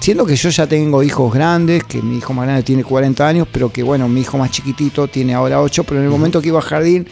Siendo 0.00 0.24
que 0.24 0.36
yo 0.36 0.48
ya 0.50 0.66
tengo 0.66 1.02
hijos 1.02 1.32
grandes, 1.34 1.84
que 1.84 2.00
mi 2.00 2.18
hijo 2.18 2.32
más 2.32 2.46
grande 2.46 2.62
tiene 2.62 2.84
40 2.84 3.26
años, 3.26 3.48
pero 3.52 3.70
que 3.72 3.82
bueno, 3.82 4.08
mi 4.08 4.20
hijo 4.20 4.38
más 4.38 4.50
chiquitito 4.50 5.08
tiene 5.08 5.34
ahora 5.34 5.60
8, 5.60 5.84
pero 5.84 6.00
en 6.00 6.06
el 6.06 6.10
momento 6.10 6.40
que 6.40 6.48
iba 6.48 6.58
al 6.58 6.64
jardín 6.64 7.06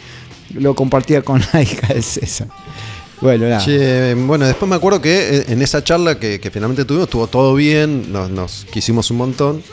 lo 0.53 0.73
compartía 0.73 1.21
con 1.21 1.41
la 1.53 1.61
hija 1.61 1.93
de 1.93 2.01
César. 2.01 2.47
Bueno, 3.19 3.47
nada. 3.49 3.63
Che, 3.63 4.13
bueno, 4.13 4.45
después 4.45 4.69
me 4.69 4.75
acuerdo 4.75 5.01
que 5.01 5.37
eh, 5.37 5.45
en 5.49 5.61
esa 5.61 5.83
charla 5.83 6.19
que, 6.19 6.39
que 6.39 6.51
finalmente 6.51 6.85
tuvimos 6.85 7.07
estuvo 7.07 7.27
todo 7.27 7.55
bien, 7.55 8.11
nos, 8.11 8.29
nos, 8.29 8.65
quisimos 8.71 9.09
un 9.11 9.17
montón. 9.17 9.63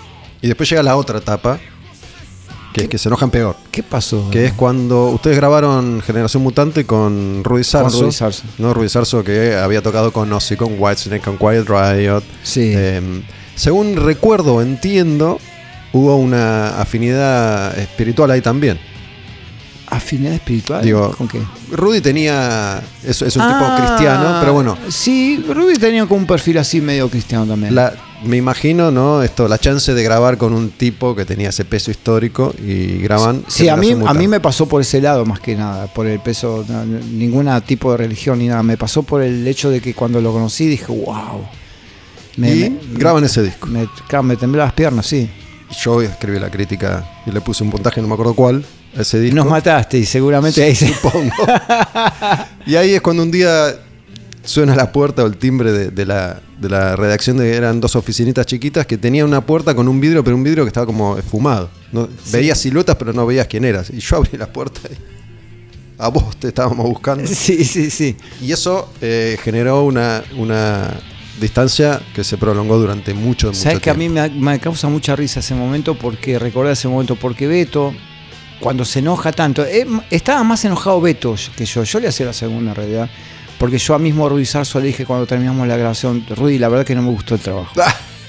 Y 0.41 0.47
después 0.47 0.69
llega 0.69 0.83
la 0.83 0.97
otra 0.97 1.19
etapa, 1.19 1.59
que 2.75 2.83
es 2.83 2.89
que 2.89 2.99
se 2.99 3.09
enojan 3.09 3.31
peor. 3.31 3.55
¿Qué 3.71 3.85
pasó? 3.85 4.29
Que 4.33 4.47
es 4.47 4.53
cuando 4.53 5.11
ustedes 5.11 5.37
grabaron 5.37 6.03
Generación 6.03 6.43
Mutante 6.43 6.85
con 6.85 7.45
Rudy 7.45 7.63
Sarso. 7.63 7.91
Con 7.91 8.01
Rudy 8.01 8.13
Sarso. 8.13 8.43
¿no? 8.59 8.75
Rudy 8.75 8.89
Sarso 8.89 9.23
que 9.23 9.55
había 9.55 9.81
tocado 9.81 10.13
con 10.13 10.33
Ozzy, 10.33 10.57
con 10.57 10.75
Whitesnake, 10.77 11.23
con 11.23 11.39
Quiet 11.39 11.69
Riot. 11.69 12.25
Sí. 12.43 12.73
Eh, 12.75 13.23
según 13.55 13.95
recuerdo, 13.95 14.61
entiendo, 14.61 15.39
hubo 15.93 16.17
una 16.17 16.81
afinidad 16.81 17.79
espiritual 17.79 18.33
ahí 18.33 18.41
también. 18.41 18.81
¿Afinidad 19.95 20.35
espiritual? 20.35 20.85
Digo, 20.85 21.15
¿Con 21.17 21.29
qué? 21.29 21.41
Rudy 21.71 22.01
tenía. 22.01 22.83
Es, 23.05 23.23
es 23.23 23.37
un 23.37 23.43
ah, 23.43 23.49
tipo 23.49 23.87
cristiano, 23.87 24.39
pero 24.41 24.53
bueno. 24.53 24.77
Sí, 24.89 25.45
Rudy 25.49 25.77
tenía 25.77 26.05
como 26.07 26.21
un 26.21 26.27
perfil 26.27 26.59
así 26.59 26.81
medio 26.81 27.09
cristiano 27.09 27.47
también. 27.47 27.75
La, 27.75 27.95
me 28.25 28.37
imagino, 28.37 28.91
¿no? 28.91 29.23
Esto, 29.23 29.47
la 29.47 29.59
chance 29.59 29.95
de 29.95 30.03
grabar 30.03 30.37
con 30.37 30.53
un 30.53 30.71
tipo 30.71 31.15
que 31.15 31.25
tenía 31.25 31.51
ese 31.51 31.65
peso 31.65 31.93
histórico 31.93 32.53
y 32.59 32.99
graban. 32.99 33.45
Sí, 33.47 33.69
a 33.69 33.77
mí, 33.77 33.93
a 33.93 34.15
mí 34.15 34.27
me 34.27 34.41
pasó 34.41 34.67
por 34.67 34.81
ese 34.81 35.01
lado 35.01 35.25
más 35.25 35.39
que 35.39 35.55
nada, 35.55 35.87
por 35.87 36.09
el 36.09 36.19
peso, 36.19 36.65
no, 36.69 36.85
ningún 36.85 37.49
tipo 37.65 37.93
de 37.93 37.99
religión 37.99 38.41
ni 38.41 38.49
nada. 38.49 38.65
Me 38.65 38.77
pasó 38.77 39.05
por 39.05 39.23
el 39.23 39.47
hecho 39.47 39.71
de 39.71 39.81
que 39.81 39.95
cuando 39.95 40.21
lo 40.21 40.33
conocí 40.33 40.67
dije, 40.67 40.87
wow. 40.87 41.47
Me, 42.37 42.53
y 42.53 42.71
me, 42.71 42.79
graban 42.99 43.23
ese 43.23 43.43
disco. 43.43 43.69
Me, 43.69 43.89
claro, 44.09 44.25
me 44.25 44.37
temblé 44.37 44.59
las 44.59 44.73
piernas, 44.73 45.07
sí. 45.07 45.31
Yo 45.81 46.03
escribí 46.03 46.41
la 46.41 46.51
crítica 46.51 47.05
y 47.27 47.31
le 47.31 47.41
puse 47.41 47.63
un 47.63 47.71
puntaje, 47.71 48.01
no 48.01 48.09
me 48.09 48.15
acuerdo 48.15 48.35
cuál, 48.35 48.65
ese 48.97 49.21
disco. 49.21 49.37
Nos 49.37 49.47
mataste 49.47 49.99
y 49.99 50.05
seguramente 50.05 50.63
ahí 50.63 50.75
se 50.75 50.89
supongo. 50.89 51.33
y 52.67 52.77
ahí 52.77 52.95
es 52.95 53.01
cuando 53.01 53.23
un 53.23 53.31
día 53.31 53.75
suena 54.45 54.77
la 54.77 54.93
puerta 54.93 55.25
o 55.25 55.27
el 55.27 55.37
timbre 55.37 55.73
de, 55.73 55.91
de, 55.91 56.07
la, 56.07 56.41
de 56.61 56.69
la 56.69 56.97
redacción 56.97 57.39
de 57.39 57.57
eran 57.57 57.81
dos 57.81 57.97
oficinitas 57.97 58.47
chiquitas 58.47 58.87
que 58.87 58.99
tenía 58.99 59.25
una 59.25 59.41
puerta 59.45 59.75
con 59.75 59.89
un 59.89 60.01
vidrio, 60.01 60.23
pero 60.23 60.37
un 60.37 60.45
vidrio 60.45 60.65
que 60.65 60.69
estaba 60.69 60.87
como 60.87 61.19
esfumado. 61.19 61.71
¿no? 61.93 62.07
Sí. 62.07 62.33
Veías 62.33 62.59
siluetas, 62.59 62.97
pero 62.97 63.13
no 63.13 63.27
veías 63.27 63.47
quién 63.47 63.65
eras. 63.65 63.91
Y 63.91 64.01
yo 64.01 64.17
abrí 64.17 64.37
la 64.37 64.47
puerta 64.47 64.81
y 64.91 64.97
a 65.99 66.09
vos 66.09 66.37
te 66.37 66.49
estábamos 66.49 66.87
buscando. 66.89 67.25
Sí, 67.35 67.65
sí, 67.65 67.91
sí. 67.91 68.17
Y 68.41 68.53
eso 68.53 68.91
eh, 69.01 69.39
generó 69.43 69.85
una, 69.85 70.23
una 70.37 70.91
distancia 71.41 72.01
que 72.15 72.25
se 72.25 72.37
prolongó 72.37 72.79
durante 72.79 73.15
mucho, 73.15 73.49
mucho 73.49 73.59
¿Sabes 73.59 73.81
tiempo. 73.81 73.85
que 73.85 73.91
a 73.91 73.95
mí 73.95 74.09
me, 74.09 74.29
me, 74.29 74.61
causa 74.61 74.89
mucha 74.89 75.17
risa 75.17 75.41
ese 75.41 75.55
momento? 75.55 75.95
Porque 75.97 76.39
recordé 76.39 76.73
ese 76.73 76.89
momento, 76.89 77.17
porque 77.17 77.47
Beto, 77.47 77.95
cuando 78.61 78.85
se 78.85 79.01
enoja 79.01 79.33
tanto, 79.33 79.65
eh, 79.65 79.87
estaba 80.11 80.43
más 80.45 80.65
enojado 80.65 81.01
Beto 81.01 81.35
que 81.57 81.65
yo. 81.65 81.85
Yo 81.85 82.01
le 82.01 82.09
hacía 82.09 82.27
la 82.27 82.33
segunda 82.33 82.71
en 82.71 82.77
realidad. 82.77 83.11
Porque 83.59 83.79
yo 83.79 83.95
a 83.95 83.99
mismo 83.99 84.29
Rudy 84.29 84.45
Sarso 84.45 84.81
le 84.81 84.89
dije 84.89 85.07
cuando 85.07 85.27
terminamos 85.27 85.67
la 85.69 85.77
grabación, 85.77 86.25
Rudy, 86.29 86.59
la 86.59 86.69
verdad 86.69 86.85
que 86.85 86.95
no 86.95 87.03
me 87.03 87.11
gustó 87.11 87.35
el 87.35 87.41
trabajo. 87.41 87.73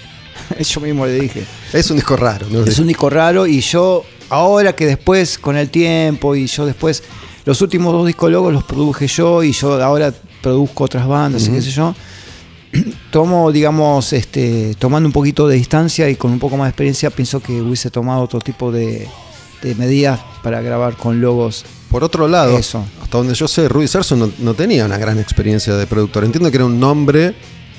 yo 0.60 0.82
mismo 0.82 1.06
le 1.06 1.20
dije. 1.20 1.46
Es 1.74 1.90
un 1.90 1.98
disco 1.98 2.16
raro, 2.16 2.48
¿no? 2.50 2.64
Es 2.64 2.80
un 2.80 2.88
disco 2.88 3.10
raro 3.10 3.48
y 3.48 3.60
yo, 3.60 4.06
ahora 4.30 4.76
que 4.76 4.86
después, 4.86 5.38
con 5.38 5.58
el 5.58 5.70
tiempo, 5.70 6.36
y 6.36 6.48
yo 6.48 6.66
después, 6.66 7.04
los 7.44 7.62
últimos 7.62 7.92
dos 7.94 8.06
discos 8.06 8.32
logos 8.32 8.54
los 8.54 8.64
produje 8.64 9.08
yo 9.08 9.44
y 9.44 9.52
yo 9.52 9.82
ahora 9.82 10.14
produzco 10.42 10.84
otras 10.84 11.08
bandas 11.08 11.44
uh 11.44 11.46
-huh. 11.46 11.50
y 11.50 11.56
qué 11.56 11.62
sé 11.62 11.72
yo 11.72 11.96
tomo, 13.12 13.52
digamos, 13.52 14.14
este, 14.14 14.76
tomando 14.78 15.08
un 15.08 15.14
poquito 15.14 15.48
de 15.48 15.56
distancia 15.56 16.10
y 16.10 16.16
con 16.16 16.32
un 16.32 16.40
poco 16.40 16.58
más 16.58 16.68
de 16.68 16.70
experiencia, 16.70 17.10
pienso 17.10 17.40
que 17.40 17.62
hubiese 17.62 17.90
tomado 17.90 18.22
otro 18.22 18.40
tipo 18.42 18.72
de, 18.72 19.08
medidas 19.74 20.20
para 20.44 20.62
grabar 20.62 20.96
con 20.96 21.22
logos. 21.22 21.66
Por 21.90 22.04
otro 22.04 22.28
lado, 22.28 22.58
Eso. 22.58 22.86
hasta 23.02 23.18
donde 23.18 23.34
yo 23.34 23.48
sé, 23.48 23.68
Rudy 23.68 23.88
Sarso 23.88 24.16
no, 24.16 24.30
no, 24.40 24.54
tenía 24.54 24.86
una 24.86 24.98
gran 24.98 25.18
experiencia 25.18 25.76
de 25.76 25.88
productor. 25.88 26.26
Entiendo 26.26 26.52
que 26.52 26.58
era 26.58 26.66
un 26.66 26.80
nombre 26.80 27.34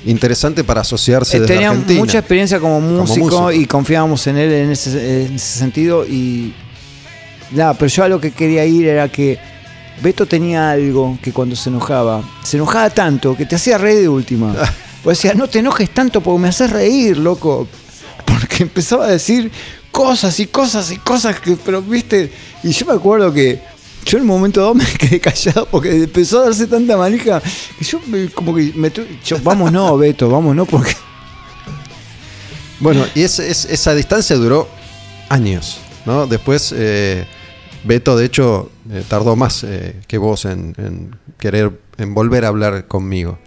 interesante 0.05 0.63
para 0.63 0.81
asociarse 0.81 1.37
eh, 1.37 1.39
desde 1.41 1.53
Tenía 1.53 1.69
Argentina. 1.69 1.99
mucha 1.99 2.19
experiencia 2.19 2.59
como 2.59 2.81
músico, 2.81 3.29
como 3.29 3.43
músico, 3.43 3.51
y 3.51 3.65
confiábamos 3.65 4.25
en 4.27 4.37
él 4.37 4.51
en 4.51 4.71
ese, 4.71 5.25
en 5.25 5.35
ese 5.35 5.59
sentido 5.59 6.05
y 6.05 6.53
nada, 7.51 7.73
pero 7.73 7.87
yo 7.87 8.03
a 8.03 8.09
lo 8.09 8.19
que 8.19 8.31
quería 8.31 8.65
ir 8.65 8.87
era 8.87 9.09
que 9.09 9.39
Beto 10.01 10.25
tenía 10.25 10.71
algo 10.71 11.17
que 11.21 11.31
cuando 11.31 11.55
se 11.55 11.69
enojaba, 11.69 12.23
se 12.43 12.57
enojaba 12.57 12.89
tanto 12.89 13.35
que 13.35 13.45
te 13.45 13.55
hacía 13.55 13.77
reír 13.77 14.01
de 14.01 14.09
última. 14.09 14.53
O 15.05 15.09
decía, 15.09 15.33
no 15.35 15.47
te 15.47 15.59
enojes 15.59 15.91
tanto 15.91 16.19
porque 16.19 16.41
me 16.41 16.49
haces 16.49 16.69
reír, 16.69 17.17
loco. 17.17 17.65
Porque 18.25 18.63
empezaba 18.63 19.05
a 19.05 19.11
decir 19.11 19.49
cosas 19.91 20.39
y 20.39 20.47
cosas 20.47 20.91
y 20.91 20.97
cosas 20.97 21.39
que, 21.39 21.55
pero 21.57 21.81
viste, 21.81 22.31
y 22.63 22.71
yo 22.71 22.85
me 22.85 22.93
acuerdo 22.93 23.33
que 23.33 23.59
yo 24.05 24.17
en 24.17 24.21
un 24.23 24.27
momento 24.27 24.61
dado 24.61 24.73
me 24.75 24.85
quedé 24.85 25.19
callado 25.19 25.67
porque 25.69 26.03
empezó 26.03 26.39
a 26.41 26.45
darse 26.45 26.67
tanta 26.67 26.95
manija 26.97 27.41
que 27.77 27.83
yo 27.85 27.99
me- 28.07 28.29
como 28.29 28.55
que 28.55 28.71
me 28.75 28.91
yo, 29.25 29.37
vamos 29.43 29.71
no, 29.71 29.97
Beto, 29.97 30.29
vamos 30.29 30.55
no, 30.55 30.65
porque 30.65 30.93
Bueno, 32.79 33.05
y 33.15 33.23
es- 33.23 33.39
es- 33.39 33.65
esa 33.65 33.95
distancia 33.95 34.35
duró 34.35 34.67
años, 35.29 35.79
¿no? 36.05 36.27
Después, 36.27 36.73
eh, 36.77 37.25
Beto, 37.83 38.15
de 38.17 38.25
hecho, 38.25 38.69
eh, 38.91 39.03
tardó 39.07 39.35
más 39.35 39.63
eh, 39.63 39.95
que 40.07 40.17
vos 40.17 40.45
en, 40.45 40.73
en 40.77 41.15
querer, 41.39 41.79
en 41.97 42.13
volver 42.13 42.45
a 42.45 42.49
hablar 42.49 42.87
conmigo. 42.87 43.39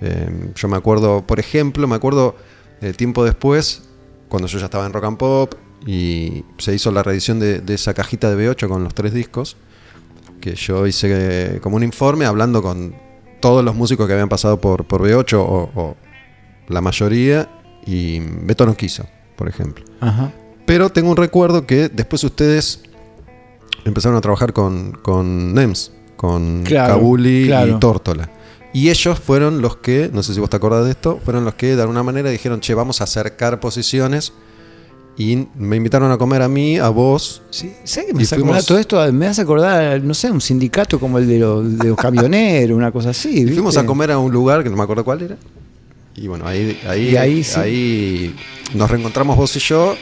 Eh, 0.00 0.50
yo 0.56 0.68
me 0.68 0.76
acuerdo, 0.76 1.24
por 1.26 1.38
ejemplo, 1.38 1.86
me 1.86 1.94
acuerdo 1.94 2.34
eh, 2.80 2.92
tiempo 2.92 3.24
después, 3.24 3.82
cuando 4.28 4.48
yo 4.48 4.58
ya 4.58 4.64
estaba 4.64 4.84
en 4.86 4.92
Rock 4.92 5.04
and 5.04 5.16
Pop 5.18 5.54
y 5.86 6.44
se 6.58 6.74
hizo 6.74 6.92
la 6.92 7.02
reedición 7.02 7.40
de, 7.40 7.60
de 7.60 7.74
esa 7.74 7.94
cajita 7.94 8.34
de 8.34 8.50
B8 8.50 8.68
con 8.68 8.84
los 8.84 8.94
tres 8.94 9.12
discos, 9.12 9.56
que 10.40 10.54
yo 10.54 10.86
hice 10.86 11.08
eh, 11.10 11.60
como 11.60 11.76
un 11.76 11.82
informe 11.82 12.24
hablando 12.26 12.62
con 12.62 12.94
todos 13.40 13.64
los 13.64 13.74
músicos 13.74 14.06
que 14.06 14.12
habían 14.12 14.28
pasado 14.28 14.60
por, 14.60 14.84
por 14.84 15.02
B8 15.02 15.34
o, 15.38 15.70
o 15.74 15.96
la 16.68 16.80
mayoría 16.80 17.48
y 17.86 18.20
Beto 18.20 18.66
no 18.66 18.76
quiso, 18.76 19.04
por 19.36 19.48
ejemplo. 19.48 19.84
Ajá. 20.00 20.32
Pero 20.66 20.90
tengo 20.90 21.10
un 21.10 21.16
recuerdo 21.16 21.66
que 21.66 21.88
después 21.88 22.22
ustedes 22.24 22.82
empezaron 23.84 24.16
a 24.16 24.20
trabajar 24.20 24.52
con, 24.52 24.92
con 24.92 25.54
NEMS, 25.54 25.92
con 26.16 26.62
Claro, 26.64 26.94
Kabuli 26.94 27.46
claro. 27.46 27.76
y 27.76 27.80
Tórtola. 27.80 28.30
Y 28.72 28.88
ellos 28.88 29.18
fueron 29.18 29.60
los 29.60 29.76
que, 29.76 30.08
no 30.12 30.22
sé 30.22 30.32
si 30.34 30.40
vos 30.40 30.48
te 30.48 30.56
acordás 30.56 30.84
de 30.84 30.92
esto, 30.92 31.20
fueron 31.22 31.44
los 31.44 31.54
que 31.54 31.76
de 31.76 31.82
alguna 31.82 32.02
manera 32.02 32.30
dijeron, 32.30 32.60
che, 32.60 32.74
vamos 32.74 33.00
a 33.00 33.04
acercar 33.04 33.60
posiciones. 33.60 34.32
Y 35.22 35.46
me 35.56 35.76
invitaron 35.76 36.10
a 36.10 36.18
comer 36.18 36.42
a 36.42 36.48
mí, 36.48 36.78
a 36.78 36.88
vos. 36.88 37.42
Sí, 37.50 37.72
¿sabes 37.84 38.08
que 38.08 38.14
me 38.14 38.22
hace 38.24 38.34
acordar 38.34 38.54
fuimos- 38.54 38.66
todo 38.66 38.78
esto? 38.78 39.12
Me 39.12 39.26
hace 39.28 39.42
acordar, 39.42 40.02
no 40.02 40.14
sé, 40.14 40.30
un 40.30 40.40
sindicato 40.40 40.98
como 40.98 41.18
el 41.18 41.28
de 41.28 41.38
los, 41.38 41.78
de 41.78 41.88
los 41.90 41.96
camioneros, 41.96 42.76
una 42.76 42.90
cosa 42.90 43.10
así. 43.10 43.42
Y 43.42 43.46
fuimos 43.46 43.74
¿viste? 43.74 43.80
a 43.80 43.86
comer 43.86 44.10
a 44.10 44.18
un 44.18 44.32
lugar 44.32 44.62
que 44.64 44.70
no 44.70 44.76
me 44.76 44.82
acuerdo 44.82 45.04
cuál 45.04 45.22
era. 45.22 45.36
Y 46.16 46.26
bueno, 46.26 46.46
ahí, 46.46 46.76
ahí, 46.88 47.10
Y 47.10 47.16
ahí 47.16 47.44
sí. 47.44 47.60
ahí 47.60 48.36
nos 48.74 48.90
reencontramos 48.90 49.36
vos 49.36 49.54
y 49.56 49.60
yo. 49.60 49.94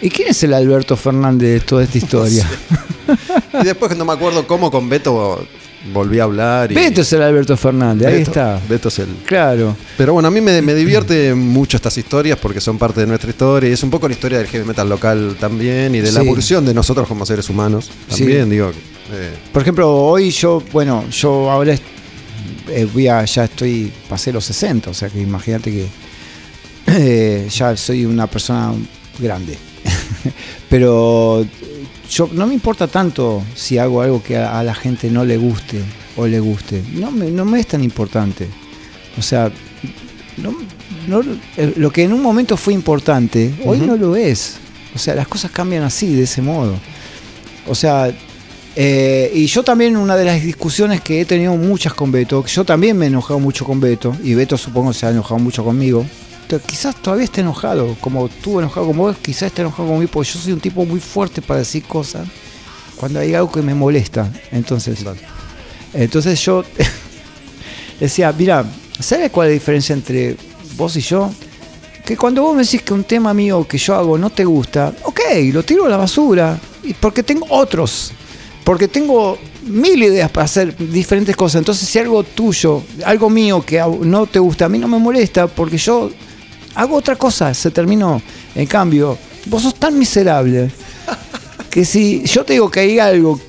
¿Y 0.00 0.08
quién 0.08 0.28
es 0.28 0.42
el 0.44 0.54
Alberto 0.54 0.96
Fernández 0.96 1.48
de 1.52 1.60
toda 1.60 1.84
esta 1.84 1.98
historia? 2.02 2.48
Y 3.60 3.64
después 3.64 3.94
no 3.96 4.04
me 4.04 4.12
acuerdo 4.14 4.46
cómo 4.46 4.70
con 4.70 4.88
Beto 4.88 5.46
volví 5.92 6.20
a 6.20 6.24
hablar. 6.24 6.70
Y 6.70 6.74
Beto 6.74 7.00
es 7.00 7.12
el 7.12 7.22
Alberto 7.22 7.56
Fernández, 7.56 8.06
ahí 8.08 8.22
está. 8.22 8.60
Beto 8.68 8.88
es 8.88 8.98
el, 9.00 9.08
Claro. 9.26 9.76
Pero 9.96 10.12
bueno, 10.12 10.28
a 10.28 10.30
mí 10.30 10.40
me, 10.40 10.62
me 10.62 10.74
divierte 10.74 11.34
mucho 11.34 11.76
estas 11.76 11.96
historias 11.98 12.38
porque 12.38 12.60
son 12.60 12.78
parte 12.78 13.00
de 13.00 13.06
nuestra 13.06 13.30
historia 13.30 13.68
y 13.68 13.72
es 13.72 13.82
un 13.82 13.90
poco 13.90 14.06
la 14.08 14.14
historia 14.14 14.38
del 14.38 14.46
heavy 14.46 14.64
metal 14.66 14.88
local 14.88 15.36
también 15.40 15.94
y 15.94 16.00
de 16.00 16.12
la 16.12 16.20
evolución 16.20 16.64
de 16.64 16.74
nosotros 16.74 17.08
como 17.08 17.26
seres 17.26 17.48
humanos 17.50 17.90
también, 18.08 18.44
Sí. 18.44 18.50
digo. 18.50 18.70
eh, 19.12 19.30
Por 19.52 19.62
ejemplo, 19.62 19.90
hoy 19.92 20.30
yo, 20.30 20.62
bueno, 20.72 21.04
yo 21.10 21.50
ahora 21.50 21.74
eh, 22.68 22.88
voy 22.92 23.08
a, 23.08 23.24
ya 23.24 23.44
estoy, 23.44 23.92
pasé 24.08 24.32
los 24.32 24.44
60, 24.44 24.90
o 24.90 24.94
sea 24.94 25.08
que 25.08 25.20
imagínate 25.20 25.70
que 25.72 25.86
eh, 26.86 27.48
ya 27.50 27.76
soy 27.76 28.04
una 28.04 28.26
persona 28.28 28.72
grande. 29.18 29.58
Pero 30.70 31.44
yo 32.12 32.28
no 32.32 32.46
me 32.46 32.52
importa 32.54 32.86
tanto 32.88 33.42
si 33.54 33.78
hago 33.78 34.02
algo 34.02 34.22
que 34.22 34.36
a, 34.36 34.58
a 34.58 34.62
la 34.62 34.74
gente 34.74 35.10
no 35.10 35.24
le 35.24 35.36
guste 35.38 35.80
o 36.16 36.26
le 36.26 36.40
guste. 36.40 36.82
No 36.94 37.10
me, 37.10 37.30
no 37.30 37.44
me 37.46 37.58
es 37.60 37.66
tan 37.66 37.82
importante. 37.82 38.46
O 39.18 39.22
sea, 39.22 39.50
no- 40.36 40.54
no- 41.08 41.22
eh, 41.56 41.72
lo 41.76 41.90
que 41.90 42.02
en 42.02 42.12
un 42.12 42.20
momento 42.22 42.56
fue 42.56 42.74
importante, 42.74 43.54
hoy 43.64 43.78
no 43.78 43.96
lo 43.96 44.14
es. 44.14 44.56
O 44.94 44.98
sea, 44.98 45.14
las 45.14 45.26
cosas 45.26 45.50
cambian 45.50 45.82
así, 45.84 46.14
de 46.14 46.24
ese 46.24 46.42
modo. 46.42 46.74
O 47.66 47.74
sea, 47.74 48.12
eh, 48.76 49.30
y 49.34 49.46
yo 49.46 49.62
también 49.62 49.96
una 49.96 50.16
de 50.16 50.24
las 50.26 50.42
discusiones 50.42 51.00
que 51.00 51.20
he 51.20 51.24
tenido 51.24 51.56
muchas 51.56 51.94
con 51.94 52.12
Beto, 52.12 52.44
yo 52.46 52.64
también 52.64 52.96
me 52.98 53.06
he 53.06 53.08
enojado 53.08 53.38
mucho 53.40 53.64
con 53.64 53.80
Beto, 53.80 54.14
y 54.22 54.34
Beto 54.34 54.58
supongo 54.58 54.92
se 54.92 55.06
ha 55.06 55.10
enojado 55.10 55.38
mucho 55.40 55.64
conmigo. 55.64 56.04
Quizás 56.60 56.96
todavía 56.96 57.24
esté 57.24 57.40
enojado, 57.40 57.96
como 58.00 58.26
estuvo 58.26 58.60
enojado 58.60 58.86
con 58.86 58.96
vos, 58.96 59.16
quizás 59.20 59.44
esté 59.44 59.62
enojado 59.62 59.88
conmigo, 59.88 60.10
porque 60.12 60.30
yo 60.30 60.40
soy 60.40 60.52
un 60.52 60.60
tipo 60.60 60.84
muy 60.84 61.00
fuerte 61.00 61.40
para 61.40 61.60
decir 61.60 61.84
cosas 61.84 62.26
cuando 62.96 63.20
hay 63.20 63.34
algo 63.34 63.50
que 63.50 63.62
me 63.62 63.74
molesta. 63.74 64.30
Entonces, 64.50 65.04
entonces 65.92 66.40
yo 66.44 66.64
decía, 68.00 68.32
mira, 68.36 68.64
¿sabes 69.00 69.30
cuál 69.30 69.48
es 69.48 69.50
la 69.50 69.54
diferencia 69.54 69.92
entre 69.94 70.36
vos 70.76 70.96
y 70.96 71.00
yo? 71.00 71.30
Que 72.04 72.16
cuando 72.16 72.42
vos 72.42 72.56
me 72.56 72.62
decís 72.62 72.82
que 72.82 72.92
un 72.92 73.04
tema 73.04 73.32
mío 73.32 73.66
que 73.66 73.78
yo 73.78 73.94
hago 73.94 74.18
no 74.18 74.30
te 74.30 74.44
gusta, 74.44 74.92
ok, 75.04 75.20
lo 75.52 75.62
tiro 75.64 75.86
a 75.86 75.88
la 75.88 75.96
basura. 75.96 76.58
Porque 77.00 77.22
tengo 77.22 77.46
otros. 77.50 78.12
Porque 78.64 78.88
tengo 78.88 79.38
mil 79.64 80.02
ideas 80.02 80.30
para 80.30 80.44
hacer 80.44 80.76
diferentes 80.76 81.36
cosas. 81.36 81.60
Entonces, 81.60 81.88
si 81.88 81.98
algo 81.98 82.22
tuyo, 82.24 82.82
algo 83.04 83.30
mío 83.30 83.64
que 83.64 83.82
no 84.02 84.26
te 84.26 84.38
gusta, 84.38 84.66
a 84.66 84.68
mí 84.68 84.78
no 84.78 84.88
me 84.88 84.98
molesta 84.98 85.46
porque 85.46 85.78
yo 85.78 86.10
hago 86.74 86.96
otra 86.96 87.16
cosa, 87.16 87.52
se 87.54 87.70
terminó. 87.70 88.22
En 88.54 88.66
cambio, 88.66 89.18
vos 89.46 89.62
sos 89.62 89.74
tan 89.74 89.98
miserable 89.98 90.70
que 91.70 91.84
si 91.84 92.24
yo 92.24 92.44
te 92.44 92.54
digo 92.54 92.70
que 92.70 92.80
hay 92.80 92.98
algo 92.98 93.40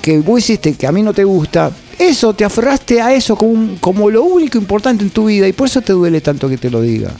que 0.00 0.18
vos 0.18 0.38
hiciste 0.38 0.74
que 0.74 0.86
a 0.86 0.92
mí 0.92 1.02
no 1.02 1.12
te 1.12 1.24
gusta, 1.24 1.70
eso, 1.98 2.32
te 2.32 2.44
aferraste 2.44 3.00
a 3.02 3.12
eso 3.12 3.36
como, 3.36 3.76
como 3.80 4.10
lo 4.10 4.24
único 4.24 4.56
importante 4.56 5.04
en 5.04 5.10
tu 5.10 5.26
vida 5.26 5.46
y 5.46 5.52
por 5.52 5.66
eso 5.66 5.82
te 5.82 5.92
duele 5.92 6.20
tanto 6.20 6.48
que 6.48 6.56
te 6.56 6.70
lo 6.70 6.80
diga. 6.80 7.12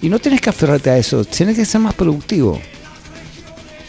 Y 0.00 0.08
no 0.08 0.18
tenés 0.18 0.40
que 0.40 0.50
aferrarte 0.50 0.90
a 0.90 0.98
eso, 0.98 1.24
tenés 1.24 1.56
que 1.56 1.64
ser 1.64 1.80
más 1.80 1.94
productivo. 1.94 2.58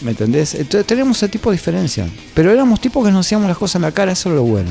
¿Me 0.01 0.11
entendés? 0.11 0.53
Entonces 0.55 0.85
tenemos 0.85 1.17
ese 1.17 1.29
tipo 1.29 1.49
de 1.49 1.55
diferencia. 1.55 2.05
Pero 2.33 2.51
éramos 2.51 2.81
tipos 2.81 3.05
que 3.05 3.11
nos 3.11 3.25
hacíamos 3.25 3.47
las 3.47 3.57
cosas 3.57 3.77
en 3.77 3.83
la 3.83 3.91
cara, 3.93 4.11
eso 4.11 4.29
es 4.29 4.35
lo 4.35 4.43
bueno. 4.43 4.69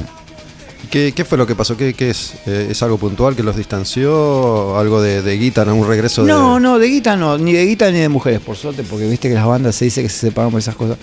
¿Qué, 0.90 1.12
qué 1.14 1.24
fue 1.24 1.38
lo 1.38 1.46
que 1.46 1.54
pasó? 1.54 1.76
¿Qué, 1.76 1.94
qué 1.94 2.10
es? 2.10 2.34
Eh, 2.46 2.68
¿Es 2.70 2.82
algo 2.82 2.98
puntual 2.98 3.34
que 3.36 3.42
los 3.42 3.56
distanció? 3.56 4.78
¿Algo 4.78 5.00
de, 5.02 5.22
de 5.22 5.36
guita, 5.38 5.64
¿no? 5.64 5.74
un 5.74 5.86
regreso 5.86 6.22
No, 6.24 6.54
de.? 6.54 6.60
no, 6.60 6.78
de 6.78 6.88
guita 6.88 7.16
no, 7.16 7.38
ni 7.38 7.52
de 7.52 7.66
guita 7.66 7.90
ni 7.90 7.98
de 8.00 8.08
mujeres, 8.08 8.40
por 8.40 8.56
suerte, 8.56 8.82
porque 8.82 9.08
viste 9.08 9.28
que 9.28 9.34
las 9.34 9.46
bandas 9.46 9.74
se 9.76 9.86
dice 9.86 10.02
que 10.02 10.08
se 10.08 10.18
separan 10.28 10.50
por 10.50 10.60
esas 10.60 10.76
cosas. 10.76 10.98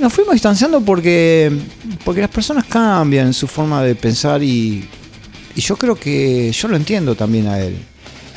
Nos 0.00 0.12
fuimos 0.12 0.32
distanciando 0.34 0.80
porque, 0.80 1.52
porque 2.04 2.20
las 2.22 2.30
personas 2.30 2.64
cambian 2.64 3.26
en 3.28 3.34
su 3.34 3.46
forma 3.46 3.82
de 3.82 3.94
pensar 3.94 4.42
y, 4.42 4.88
y 5.54 5.60
yo 5.60 5.76
creo 5.76 5.94
que 5.94 6.50
yo 6.52 6.68
lo 6.68 6.76
entiendo 6.76 7.14
también 7.14 7.48
a 7.48 7.60
él. 7.60 7.76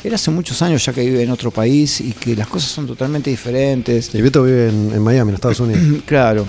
Él 0.02 0.12
hace 0.12 0.30
muchos 0.30 0.60
años 0.60 0.84
ya 0.84 0.92
que 0.92 1.00
vive 1.00 1.22
en 1.22 1.30
otro 1.30 1.50
país 1.50 2.02
y 2.02 2.12
que 2.12 2.36
las 2.36 2.46
cosas 2.48 2.70
son 2.70 2.86
totalmente 2.86 3.30
diferentes. 3.30 4.14
Y 4.14 4.20
Beto 4.20 4.42
vive 4.42 4.68
en, 4.68 4.90
en 4.92 5.02
Miami, 5.02 5.30
en 5.30 5.36
Estados 5.36 5.60
Unidos. 5.60 6.02
Claro. 6.06 6.44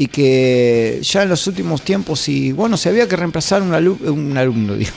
Y 0.00 0.06
que 0.06 1.00
ya 1.02 1.24
en 1.24 1.28
los 1.28 1.44
últimos 1.48 1.82
tiempos, 1.82 2.28
y 2.28 2.52
bueno, 2.52 2.76
si 2.76 2.88
había 2.88 3.08
que 3.08 3.16
reemplazar 3.16 3.62
un, 3.62 3.72
alu- 3.72 4.00
un 4.08 4.36
alumno, 4.38 4.74
digo, 4.76 4.92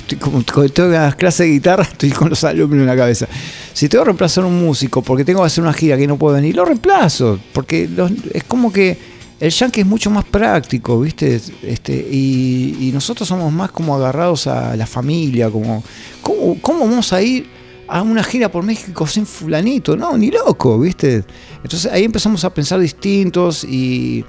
estoy 0.00 0.18
como 0.18 0.42
todas 0.42 0.90
las 0.90 1.14
clases 1.14 1.46
de 1.46 1.52
guitarra, 1.52 1.84
estoy 1.84 2.10
con 2.10 2.28
los 2.30 2.42
alumnos 2.42 2.80
en 2.80 2.86
la 2.86 2.96
cabeza. 2.96 3.28
Si 3.72 3.88
tengo 3.88 4.02
que 4.02 4.06
reemplazar 4.06 4.44
un 4.44 4.60
músico 4.60 5.02
porque 5.02 5.24
tengo 5.24 5.40
que 5.42 5.46
hacer 5.46 5.62
una 5.62 5.72
gira 5.72 5.96
que 5.96 6.06
no 6.08 6.16
puedo 6.16 6.34
venir, 6.34 6.56
lo 6.56 6.64
reemplazo, 6.64 7.38
porque 7.52 7.88
los- 7.88 8.10
es 8.34 8.42
como 8.44 8.72
que 8.72 8.98
el 9.38 9.50
yankee 9.52 9.82
es 9.82 9.86
mucho 9.86 10.10
más 10.10 10.24
práctico, 10.24 11.00
¿viste? 11.00 11.40
Este, 11.62 11.94
y, 12.10 12.76
y 12.80 12.90
nosotros 12.92 13.28
somos 13.28 13.52
más 13.52 13.70
como 13.70 13.94
agarrados 13.94 14.48
a 14.48 14.74
la 14.74 14.86
familia, 14.86 15.48
como, 15.48 15.84
¿cómo, 16.22 16.58
cómo 16.60 16.80
vamos 16.88 17.12
a 17.12 17.22
ir 17.22 17.46
a 17.86 18.02
una 18.02 18.22
gira 18.22 18.50
por 18.50 18.64
México 18.64 19.06
sin 19.06 19.24
fulanito? 19.26 19.96
No, 19.96 20.18
ni 20.18 20.30
loco, 20.30 20.78
¿viste? 20.78 21.24
Entonces 21.62 21.90
ahí 21.90 22.04
empezamos 22.04 22.44
a 22.44 22.52
pensar 22.52 22.80
distintos 22.80 23.64
y, 23.64 24.24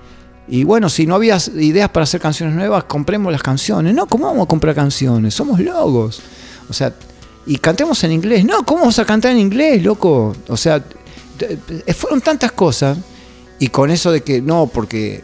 y 0.51 0.65
bueno, 0.65 0.89
si 0.89 1.07
no 1.07 1.15
había 1.15 1.37
ideas 1.55 1.89
para 1.89 2.03
hacer 2.03 2.19
canciones 2.21 2.53
nuevas, 2.53 2.83
compremos 2.83 3.31
las 3.31 3.41
canciones. 3.41 3.95
No, 3.95 4.05
¿cómo 4.05 4.25
vamos 4.27 4.43
a 4.43 4.47
comprar 4.47 4.75
canciones? 4.75 5.33
Somos 5.33 5.59
locos. 5.61 6.21
O 6.69 6.73
sea, 6.73 6.93
y 7.45 7.55
cantemos 7.57 8.03
en 8.03 8.11
inglés. 8.11 8.43
No, 8.43 8.63
¿cómo 8.65 8.81
vamos 8.81 8.99
a 8.99 9.05
cantar 9.05 9.31
en 9.31 9.39
inglés, 9.39 9.81
loco? 9.81 10.35
O 10.49 10.57
sea, 10.57 10.83
t- 11.37 11.57
fueron 11.93 12.19
tantas 12.19 12.51
cosas 12.51 12.97
y 13.59 13.67
con 13.69 13.89
eso 13.91 14.11
de 14.11 14.21
que 14.21 14.41
no, 14.41 14.67
porque 14.67 15.23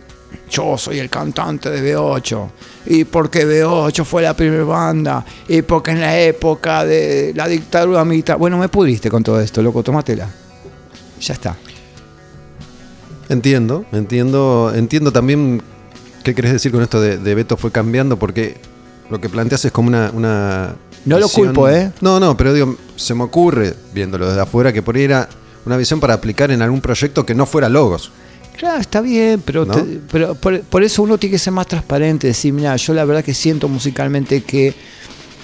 yo 0.49 0.77
soy 0.77 0.99
el 0.99 1.09
cantante 1.09 1.69
de 1.69 1.95
B8 1.95 2.47
y 2.85 3.03
porque 3.03 3.45
B8 3.45 4.05
fue 4.05 4.21
la 4.23 4.33
primera 4.33 4.63
banda 4.63 5.25
y 5.49 5.61
porque 5.61 5.91
en 5.91 5.99
la 5.99 6.17
época 6.17 6.85
de 6.85 7.33
la 7.35 7.49
dictadura 7.49 8.05
militar, 8.05 8.37
bueno, 8.37 8.57
me 8.57 8.69
pudiste 8.69 9.09
con 9.09 9.23
todo 9.23 9.41
esto, 9.41 9.61
loco, 9.61 9.83
tómatela. 9.83 10.29
Ya 11.19 11.33
está. 11.33 11.57
Entiendo, 13.29 13.85
entiendo, 13.91 14.71
entiendo 14.75 15.11
también 15.11 15.61
qué 16.23 16.33
querés 16.33 16.53
decir 16.53 16.71
con 16.71 16.81
esto 16.81 17.01
de, 17.01 17.17
de 17.17 17.35
Beto 17.35 17.57
fue 17.57 17.71
cambiando, 17.71 18.17
porque 18.17 18.57
lo 19.09 19.19
que 19.19 19.29
planteas 19.29 19.63
es 19.65 19.71
como 19.71 19.89
una. 19.89 20.11
una 20.13 20.75
No 21.05 21.19
lo 21.19 21.27
culpo, 21.29 21.69
¿eh? 21.69 21.91
No, 22.01 22.19
no, 22.19 22.35
pero 22.37 22.53
digo, 22.53 22.77
se 22.95 23.13
me 23.13 23.23
ocurre, 23.23 23.73
viéndolo 23.93 24.27
desde 24.27 24.41
afuera, 24.41 24.71
que 24.71 24.81
por 24.81 24.95
ahí 24.95 25.03
era 25.03 25.27
una 25.65 25.75
visión 25.77 25.99
para 25.99 26.13
aplicar 26.13 26.51
en 26.51 26.61
algún 26.61 26.79
proyecto 26.81 27.25
que 27.25 27.35
no 27.35 27.45
fuera 27.45 27.67
logos. 27.69 28.11
Claro, 28.57 28.79
está 28.81 29.01
bien, 29.01 29.41
pero, 29.45 29.65
¿No? 29.65 29.75
te- 29.75 29.99
pero 30.11 30.33
por, 30.35 30.61
por 30.61 30.83
eso 30.83 31.03
uno 31.03 31.17
tiene 31.17 31.33
que 31.33 31.39
ser 31.39 31.53
más 31.53 31.67
transparente, 31.67 32.27
decir, 32.27 32.53
mira, 32.53 32.75
yo 32.77 32.93
la 32.93 33.05
verdad 33.05 33.23
que 33.23 33.33
siento 33.33 33.67
musicalmente 33.67 34.41
que 34.41 34.73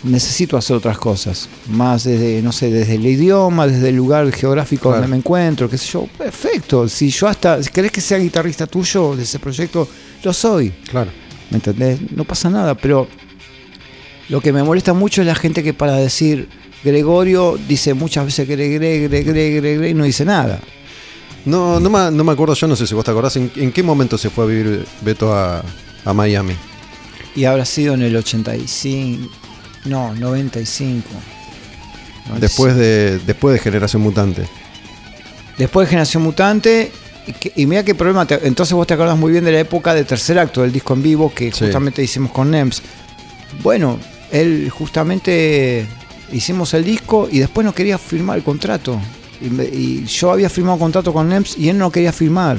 necesito 0.04 0.58
hacer 0.58 0.76
otras 0.76 0.98
cosas. 0.98 1.48
Más 1.70 2.04
desde, 2.04 2.42
no 2.42 2.52
sé, 2.52 2.70
desde 2.72 2.96
el 2.96 3.06
idioma, 3.06 3.68
desde 3.68 3.90
el 3.90 3.96
lugar 3.96 4.32
geográfico 4.32 4.84
Claro. 4.90 4.98
donde 4.98 5.08
me 5.10 5.18
encuentro, 5.18 5.70
qué 5.70 5.78
sé 5.78 5.88
yo. 5.92 6.08
Perfecto. 6.18 6.88
Si 6.90 7.10
yo 7.10 7.28
hasta, 7.28 7.62
si 7.64 7.70
querés 7.70 7.92
que 7.92 8.02
sea 8.02 8.18
guitarrista 8.18 8.68
tuyo 8.68 9.16
de 9.16 9.24
ese 9.24 9.40
proyecto, 9.40 9.88
lo 10.24 10.34
soy. 10.34 10.70
Claro. 10.90 11.12
¿Me 11.50 11.58
entendés? 11.58 12.00
No 12.12 12.24
pasa 12.26 12.50
nada, 12.50 12.76
pero 12.76 13.08
lo 14.30 14.42
que 14.42 14.52
me 14.54 14.64
molesta 14.64 14.94
mucho 14.94 15.22
es 15.22 15.28
la 15.28 15.36
gente 15.36 15.62
que 15.64 15.74
para 15.74 15.96
decir 15.98 16.48
Gregorio 16.84 17.58
dice 17.68 17.94
muchas 17.94 18.26
veces 18.26 18.48
Gre, 18.48 18.70
Gre, 18.70 19.00
Gre, 19.08 19.24
Gre, 19.24 19.52
Gre, 19.60 19.78
Gre, 19.78 19.90
y 19.90 19.94
no 19.94 20.04
dice 20.04 20.26
nada. 20.26 20.60
No, 21.46 21.80
no, 21.80 21.90
me, 21.90 22.10
no 22.12 22.24
me 22.24 22.32
acuerdo, 22.32 22.54
yo 22.56 22.68
no 22.68 22.76
sé 22.76 22.88
si 22.88 22.94
vos 22.96 23.04
te 23.06 23.12
acordás, 23.12 23.36
¿en, 23.36 23.52
en 23.56 23.72
qué 23.72 23.84
momento 23.84 24.18
se 24.18 24.30
fue 24.30 24.46
a 24.46 24.48
vivir 24.48 24.86
Beto 25.02 25.34
a, 25.34 25.62
a 26.06 26.14
Miami? 26.14 26.54
Y 27.36 27.46
habrá 27.46 27.66
sido 27.66 27.94
en 27.96 28.02
el 28.04 28.16
85, 28.16 29.30
no, 29.86 30.14
95. 30.16 31.08
Después 32.40 32.76
de, 32.76 33.20
después 33.20 33.54
de 33.54 33.60
Generación 33.60 34.02
Mutante. 34.02 34.48
Después 35.58 35.88
de 35.88 35.90
Generación 35.90 36.24
Mutante. 36.24 36.92
Y, 37.56 37.66
mira 37.66 37.84
qué 37.84 37.96
problema. 37.96 38.26
te- 38.26 38.46
entonces 38.48 38.74
vos 38.74 38.86
te 38.88 38.94
acordás 38.96 39.18
muy 39.18 39.32
bien 39.32 39.46
de 39.46 39.52
la 39.52 39.60
época 39.60 39.94
de 39.94 40.04
tercer 40.04 40.38
acto 40.40 40.62
del 40.62 40.72
disco 40.74 40.94
en 40.94 41.04
vivo 41.04 41.34
que 41.34 41.52
Sí. 41.52 41.66
justamente 41.66 42.04
hicimos 42.04 42.32
con 42.32 42.52
NEMS. 42.52 42.82
Bueno, 43.62 43.98
él 44.32 44.70
justamente 44.70 45.86
hicimos 46.32 46.74
el 46.74 46.84
disco 46.84 47.30
y 47.32 47.40
después 47.40 47.64
no 47.66 47.74
quería 47.74 47.98
firmar 47.98 48.38
el 48.38 48.44
contrato. 48.44 49.00
Y, 49.42 50.04
yo 50.06 50.32
había 50.32 50.50
firmado 50.50 50.76
un 50.76 50.80
contrato 50.80 51.14
con 51.14 51.28
NEMS 51.30 51.58
y 51.58 51.70
él 51.70 51.78
no 51.78 51.92
quería 51.92 52.12
firmar. 52.12 52.58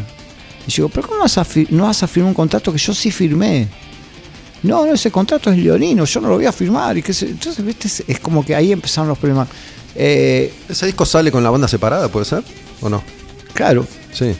Y 0.66 0.70
yo 0.70 0.84
digo, 0.84 0.88
¿pero 0.90 1.08
cómo 1.08 1.20
vas 1.22 1.36
a 1.38 1.46
no 1.70 1.84
vas 1.84 2.02
a 2.02 2.06
firmar 2.06 2.28
un 2.28 2.34
contrato 2.34 2.72
que 2.72 2.78
yo 2.78 2.94
sí 2.94 3.10
firmé? 3.10 3.68
No, 4.64 4.84
no, 4.86 4.94
ese 4.94 5.10
contrato 5.10 5.50
es 5.52 5.58
leonino, 5.58 6.04
yo 6.04 6.20
no 6.20 6.28
lo 6.28 6.34
voy 6.36 6.46
a 6.46 6.52
firmar. 6.52 6.96
Y 6.98 7.02
qué 7.02 7.12
sé- 7.14 7.26
Entonces, 7.26 7.64
¿viste? 7.64 7.86
Es, 7.88 8.02
es 8.06 8.18
como 8.20 8.44
que 8.44 8.54
ahí 8.54 8.72
empezaron 8.72 9.08
los 9.08 9.18
problemas. 9.18 9.48
Eh, 9.94 10.52
¿Ese 10.68 10.86
disco 10.86 11.04
sale 11.06 11.30
con 11.30 11.44
la 11.44 11.50
banda 11.50 11.68
separada, 11.68 12.08
puede 12.08 12.24
ser? 12.26 12.42
¿O 12.80 12.88
no? 12.88 13.02
claro, 13.52 13.86
Sí, 14.12 14.34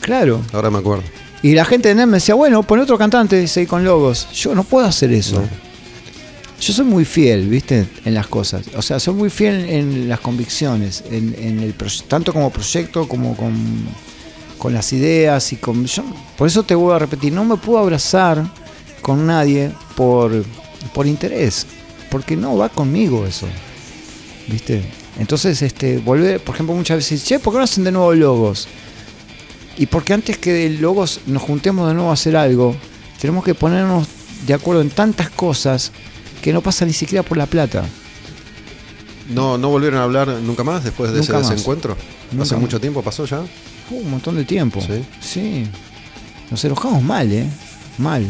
claro. 0.00 0.40
ahora 0.52 0.70
me 0.70 0.78
acuerdo. 0.78 1.02
Y 1.42 1.54
la 1.54 1.64
gente 1.64 1.88
de 1.88 1.94
NEM 1.96 2.08
me 2.10 2.16
decía, 2.18 2.34
bueno, 2.36 2.62
pon 2.62 2.78
otro 2.80 2.96
cantante 2.98 3.42
y 3.42 3.48
seguí 3.48 3.66
con 3.66 3.82
logos. 3.84 4.28
Yo 4.32 4.54
no 4.54 4.62
puedo 4.62 4.86
hacer 4.86 5.10
eso. 5.12 5.40
No. 5.40 5.48
Yo 6.60 6.72
soy 6.74 6.84
muy 6.84 7.04
fiel, 7.06 7.48
¿viste? 7.48 7.86
En 8.04 8.12
las 8.14 8.26
cosas. 8.26 8.66
O 8.76 8.82
sea, 8.82 9.00
soy 9.00 9.14
muy 9.14 9.30
fiel 9.30 9.68
en 9.70 10.08
las 10.08 10.20
convicciones, 10.20 11.02
en, 11.10 11.34
en 11.38 11.60
el 11.60 11.74
tanto 12.06 12.34
como 12.34 12.50
proyecto 12.50 13.08
como 13.08 13.34
con, 13.34 13.54
con 14.58 14.74
las 14.74 14.92
ideas 14.92 15.52
y 15.54 15.56
con. 15.56 15.86
yo- 15.86 16.04
por 16.36 16.46
eso 16.46 16.62
te 16.62 16.74
vuelvo 16.74 16.92
a 16.92 16.98
repetir, 16.98 17.32
no 17.32 17.44
me 17.46 17.56
puedo 17.56 17.78
abrazar 17.78 18.44
con 19.00 19.26
nadie 19.26 19.70
por, 19.96 20.44
por 20.94 21.06
interés. 21.06 21.66
Porque 22.10 22.36
no 22.36 22.56
va 22.56 22.68
conmigo 22.68 23.26
eso. 23.26 23.46
¿Viste? 24.48 24.82
Entonces, 25.18 25.62
este, 25.62 25.98
volver, 25.98 26.40
por 26.42 26.54
ejemplo, 26.54 26.74
muchas 26.74 26.96
veces, 26.98 27.24
che, 27.24 27.38
¿por 27.38 27.52
qué 27.52 27.58
no 27.58 27.64
hacen 27.64 27.84
de 27.84 27.92
nuevo 27.92 28.12
logos? 28.14 28.66
Y 29.76 29.86
porque 29.86 30.12
antes 30.12 30.38
que 30.38 30.52
de 30.52 30.70
logos 30.70 31.20
nos 31.26 31.42
juntemos 31.42 31.88
de 31.88 31.94
nuevo 31.94 32.10
a 32.10 32.14
hacer 32.14 32.36
algo, 32.36 32.74
tenemos 33.20 33.44
que 33.44 33.54
ponernos 33.54 34.06
de 34.46 34.54
acuerdo 34.54 34.82
en 34.82 34.90
tantas 34.90 35.30
cosas 35.30 35.92
que 36.42 36.52
no 36.52 36.60
pasa 36.62 36.84
ni 36.84 36.92
siquiera 36.92 37.22
por 37.22 37.36
la 37.36 37.46
plata. 37.46 37.84
¿No, 39.28 39.56
¿No 39.58 39.68
volvieron 39.68 40.00
a 40.00 40.04
hablar 40.04 40.28
nunca 40.28 40.64
más 40.64 40.82
después 40.82 41.10
de 41.12 41.18
Nunca 41.18 41.34
ese 41.34 41.42
más. 41.42 41.50
desencuentro? 41.50 41.96
Nunca 42.32 42.42
¿Hace 42.42 42.54
más. 42.54 42.62
mucho 42.62 42.80
tiempo 42.80 43.02
pasó 43.02 43.24
ya? 43.26 43.42
Un 43.90 44.10
montón 44.10 44.36
de 44.36 44.44
tiempo. 44.44 44.80
Sí. 44.80 45.04
Sí. 45.20 45.66
Nos 46.50 46.64
enojamos 46.64 47.02
mal, 47.02 47.30
¿eh? 47.30 47.46
Mal. 47.98 48.24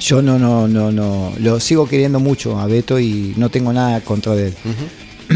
Yo 0.00 0.22
no, 0.22 0.38
no, 0.38 0.68
no, 0.68 0.92
no. 0.92 1.32
Lo 1.40 1.58
sigo 1.60 1.88
queriendo 1.88 2.20
mucho 2.20 2.58
a 2.58 2.66
Beto 2.66 2.98
y 3.00 3.34
no 3.36 3.50
tengo 3.50 3.72
nada 3.72 4.00
contra 4.00 4.34
de 4.34 4.48
él. 4.48 4.54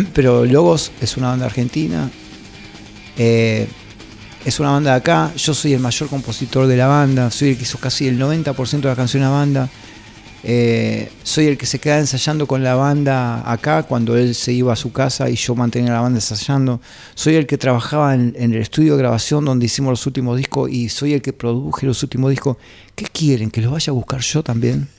Pero 0.14 0.44
Logos 0.44 0.93
es 1.01 1.16
una 1.16 1.28
banda 1.28 1.47
argentina. 1.47 2.10
eh, 3.18 3.66
es 4.44 4.59
una 4.59 4.70
banda 4.70 4.90
de 4.93 4.97
acá. 4.97 5.32
Yo 5.36 5.55
soy 5.55 5.72
el 5.72 5.80
mayor 5.80 6.09
compositor 6.09 6.66
de 6.66 6.76
la 6.76 6.89
banda. 6.89 7.30
Soy 7.30 7.51
el 7.51 7.56
que 7.56 7.62
hizo 7.62 7.78
casi 7.78 8.09
el 8.09 8.18
90% 8.18 8.80
de 8.80 8.89
la 8.89 8.97
canción 8.97 9.22
de 9.22 9.28
la 9.28 9.34
banda. 9.34 9.68
Eh, 10.44 11.09
soy 11.23 11.47
el 11.47 11.56
que 11.56 11.66
se 11.66 11.78
queda 11.78 11.98
ensayando 12.01 12.47
con 12.48 12.64
la 12.64 12.74
banda 12.74 13.48
acá 13.51 13.85
cuando 13.85 14.16
él 14.16 14.35
se 14.35 14.52
iba 14.52 14.73
a 14.73 14.77
su 14.77 14.93
casa 14.93 15.31
y 15.31 15.36
yo 15.36 15.55
mantenía 15.55 15.93
la 15.93 16.01
banda 16.01 16.19
ensayando. 16.19 16.81
Soy 17.14 17.36
el 17.36 17.47
que 17.47 17.59
trabajaba 17.59 18.14
en, 18.14 18.35
en 18.36 18.52
el 18.52 18.60
estudio 18.60 18.93
de 18.97 18.98
grabación 18.98 19.44
donde 19.44 19.66
hicimos 19.66 19.90
los 19.93 20.06
últimos 20.06 20.36
discos 20.36 20.70
y 20.70 20.89
soy 20.89 21.14
el 21.14 21.23
que 21.23 21.32
produje 21.32 21.86
los 21.86 22.02
últimos 22.02 22.31
discos. 22.31 22.56
¿Qué 22.97 23.05
quieren? 23.05 23.51
¿Que 23.51 23.60
los 23.60 23.70
vaya 23.73 23.90
a 23.90 23.94
buscar 23.94 24.20
yo 24.20 24.43
también? 24.43 24.89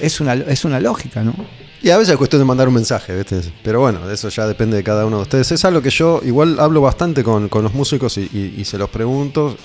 Es 0.00 0.20
una, 0.20 0.34
es 0.34 0.64
una 0.64 0.80
lógica, 0.80 1.22
¿no? 1.22 1.32
Y 1.80 1.90
a 1.90 1.96
veces 1.96 2.12
es 2.12 2.18
cuestión 2.18 2.42
de 2.42 2.46
mandar 2.46 2.66
un 2.66 2.74
mensaje, 2.74 3.14
¿viste? 3.16 3.40
Pero 3.62 3.78
bueno, 3.80 4.10
eso 4.10 4.28
ya 4.28 4.44
depende 4.46 4.76
de 4.76 4.82
cada 4.82 5.06
uno 5.06 5.18
de 5.18 5.22
ustedes. 5.22 5.52
Es 5.52 5.64
algo 5.64 5.80
que 5.82 5.90
yo 5.90 6.20
igual 6.24 6.58
hablo 6.58 6.80
bastante 6.80 7.22
con, 7.22 7.48
con 7.48 7.62
los 7.62 7.72
músicos 7.74 8.18
y, 8.18 8.22
y- 8.22 8.54
y 8.60 8.64
se 8.64 8.76
los 8.76 8.90
pregunto. 8.90 9.56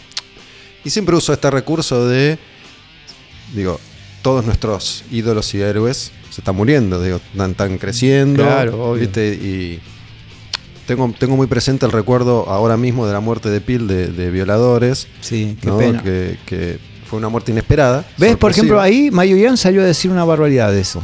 Y 0.85 0.91
siempre 0.91 1.15
uso 1.15 1.33
este 1.33 1.49
recurso 1.49 2.07
de, 2.07 2.37
digo, 3.55 3.79
todos 4.21 4.45
nuestros 4.45 5.03
ídolos 5.11 5.53
y 5.53 5.61
héroes 5.61 6.11
se 6.29 6.41
están 6.41 6.55
muriendo, 6.55 7.01
digo, 7.01 7.17
están, 7.31 7.51
están 7.51 7.77
creciendo. 7.77 8.43
Claro, 8.43 8.91
obvio. 8.91 9.01
¿viste? 9.01 9.33
Y 9.33 9.79
tengo, 10.85 11.13
tengo 11.17 11.35
muy 11.35 11.47
presente 11.47 11.85
el 11.85 11.91
recuerdo 11.91 12.49
ahora 12.49 12.77
mismo 12.77 13.07
de 13.07 13.13
la 13.13 13.19
muerte 13.19 13.49
de 13.49 13.61
Pil 13.61 13.87
de, 13.87 14.07
de 14.07 14.29
violadores. 14.29 15.07
Sí, 15.21 15.57
qué 15.61 15.67
¿no? 15.67 15.77
pena. 15.77 16.03
Que, 16.03 16.37
que 16.45 16.79
fue 17.09 17.17
una 17.19 17.29
muerte 17.29 17.51
inesperada. 17.51 18.05
¿Ves? 18.17 18.37
Por 18.37 18.51
ejemplo, 18.51 18.79
ahí 18.79 19.09
Mayo 19.11 19.35
Ian 19.35 19.57
salió 19.57 19.81
a 19.81 19.85
decir 19.85 20.11
una 20.11 20.23
barbaridad 20.23 20.71
de 20.71 20.81
eso. 20.81 21.03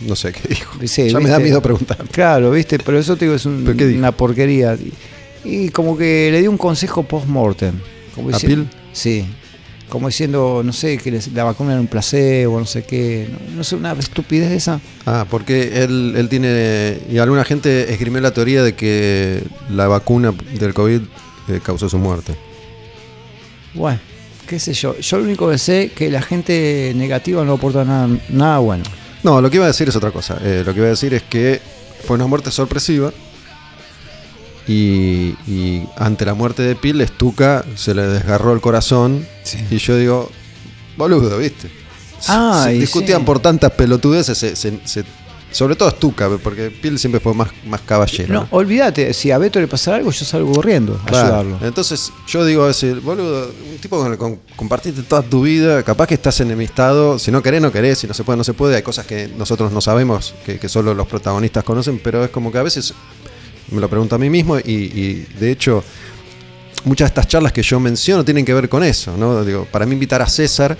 No 0.00 0.14
sé 0.14 0.32
qué 0.32 0.48
dijo. 0.48 0.78
Sí, 0.86 1.10
ya 1.10 1.20
me 1.20 1.28
da 1.28 1.38
miedo 1.38 1.60
preguntar. 1.62 1.98
Claro, 2.10 2.50
¿viste? 2.50 2.78
Pero 2.78 2.98
eso 2.98 3.16
te 3.16 3.24
digo, 3.24 3.34
es 3.34 3.46
una 3.46 4.12
porquería. 4.12 4.74
Y, 4.74 4.92
y 5.44 5.68
como 5.70 5.96
que 5.96 6.28
le 6.30 6.40
dio 6.40 6.50
un 6.50 6.58
consejo 6.58 7.02
post-mortem. 7.02 7.74
¿A 8.32 8.38
Pil? 8.38 8.68
Sí. 8.92 9.26
Como 9.88 10.08
diciendo, 10.08 10.62
no 10.64 10.72
sé, 10.72 10.98
que 10.98 11.10
les- 11.12 11.32
la 11.32 11.44
vacuna 11.44 11.72
era 11.72 11.80
un 11.80 11.86
placebo, 11.86 12.58
no 12.58 12.66
sé 12.66 12.82
qué. 12.84 13.28
No, 13.30 13.56
no 13.58 13.64
sé, 13.64 13.76
una 13.76 13.92
estupidez 13.92 14.50
de 14.50 14.56
esa. 14.56 14.80
Ah, 15.06 15.24
porque 15.30 15.84
él, 15.84 16.14
él 16.16 16.28
tiene. 16.28 16.98
Y 17.10 17.18
alguna 17.18 17.44
gente 17.44 17.92
esgrimió 17.92 18.20
la 18.20 18.32
teoría 18.32 18.62
de 18.64 18.74
que 18.74 19.42
la 19.70 19.86
vacuna 19.86 20.34
del 20.58 20.74
COVID 20.74 21.00
eh, 21.48 21.60
causó 21.62 21.88
su 21.88 21.98
muerte. 21.98 22.34
Bueno, 23.74 23.98
qué 24.48 24.58
sé 24.58 24.72
yo. 24.72 24.98
Yo 24.98 25.18
lo 25.18 25.24
único 25.24 25.48
que 25.50 25.58
sé 25.58 25.84
es 25.84 25.92
que 25.92 26.10
la 26.10 26.22
gente 26.22 26.92
negativa 26.96 27.44
no 27.44 27.52
aporta 27.54 27.84
nada, 27.84 28.08
nada 28.30 28.58
bueno. 28.58 28.84
No, 29.22 29.40
lo 29.40 29.50
que 29.50 29.56
iba 29.56 29.64
a 29.66 29.68
decir 29.68 29.88
es 29.88 29.96
otra 29.96 30.10
cosa. 30.10 30.38
Eh, 30.42 30.62
lo 30.64 30.72
que 30.72 30.78
iba 30.80 30.86
a 30.86 30.90
decir 30.90 31.14
es 31.14 31.22
que 31.22 31.60
fue 32.06 32.16
una 32.16 32.26
muerte 32.26 32.50
sorpresiva. 32.50 33.12
Y, 34.68 35.34
y 35.46 35.84
ante 35.96 36.24
la 36.24 36.34
muerte 36.34 36.62
de 36.62 36.74
Pil, 36.74 37.06
Stuka 37.06 37.64
se 37.76 37.94
le 37.94 38.02
desgarró 38.06 38.52
el 38.52 38.60
corazón. 38.60 39.26
Sí. 39.44 39.58
Y 39.70 39.78
yo 39.78 39.96
digo, 39.96 40.30
boludo, 40.96 41.38
¿viste? 41.38 41.70
Ah, 42.28 42.62
Se 42.64 42.72
discutían 42.72 43.20
sí. 43.20 43.24
por 43.26 43.38
tantas 43.38 43.70
pelotudeces. 43.72 44.36
se- 44.36 44.56
se- 44.56 44.80
se- 44.84 45.04
sobre 45.52 45.76
todo 45.76 45.88
Stuka, 45.90 46.28
porque 46.42 46.70
Pil 46.70 46.98
siempre 46.98 47.20
fue 47.20 47.32
más, 47.32 47.48
más 47.66 47.80
caballero. 47.82 48.34
No, 48.34 48.48
olvídate, 48.50 49.14
si 49.14 49.30
a 49.30 49.38
Beto 49.38 49.58
le 49.60 49.68
pasara 49.68 49.98
algo, 49.98 50.10
yo 50.10 50.24
salgo 50.24 50.52
corriendo 50.52 51.00
a 51.02 51.06
Claro. 51.06 51.26
ayudarlo. 51.28 51.58
Entonces 51.66 52.12
yo 52.26 52.44
digo, 52.44 52.68
ese, 52.68 52.94
boludo, 52.94 53.52
un 53.70 53.78
tipo 53.78 53.96
con 53.96 54.12
el 54.12 54.18
que 54.18 54.38
compartiste 54.56 55.02
toda 55.04 55.22
tu 55.22 55.42
vida, 55.42 55.82
capaz 55.84 56.08
que 56.08 56.14
estás 56.14 56.40
enemistado, 56.40 57.18
si 57.18 57.30
no 57.30 57.42
querés, 57.42 57.62
no 57.62 57.70
querés, 57.72 57.98
si 58.00 58.06
no 58.08 58.12
se 58.12 58.24
puede, 58.24 58.36
no 58.36 58.44
se 58.44 58.52
puede, 58.54 58.76
hay 58.76 58.82
cosas 58.82 59.06
que 59.06 59.28
nosotros 59.28 59.70
no 59.72 59.80
sabemos, 59.80 60.34
que, 60.44 60.58
que 60.58 60.68
solo 60.68 60.92
los 60.92 61.06
protagonistas 61.06 61.62
conocen, 61.64 62.00
pero 62.02 62.24
es 62.24 62.30
como 62.30 62.50
que 62.52 62.58
a 62.58 62.62
veces 62.64 62.92
me 63.70 63.80
lo 63.80 63.88
pregunto 63.88 64.14
a 64.14 64.18
mí 64.18 64.30
mismo 64.30 64.58
y, 64.58 64.62
y, 64.64 65.26
de 65.38 65.50
hecho 65.50 65.82
muchas 66.84 67.08
de 67.08 67.10
estas 67.10 67.28
charlas 67.28 67.52
que 67.52 67.62
yo 67.62 67.80
menciono 67.80 68.24
tienen 68.24 68.44
que 68.44 68.54
ver 68.54 68.68
con 68.68 68.84
eso, 68.84 69.16
¿no? 69.16 69.44
Digo, 69.44 69.66
para 69.70 69.86
mí 69.86 69.94
invitar 69.94 70.22
a 70.22 70.28
César 70.28 70.76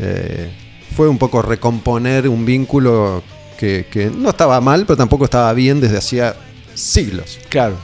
eh, 0.00 0.50
fue 0.96 1.08
un 1.08 1.18
poco 1.18 1.42
recomponer 1.42 2.28
un 2.28 2.44
vínculo 2.44 3.22
que, 3.56 3.86
que 3.90 4.06
no 4.06 4.30
estaba 4.30 4.60
mal, 4.60 4.84
pero 4.84 4.96
tampoco 4.96 5.24
estaba 5.24 5.52
bien 5.52 5.80
desde 5.80 5.98
hacía 5.98 6.34
siglos. 6.74 7.38
Claro. 7.48 7.76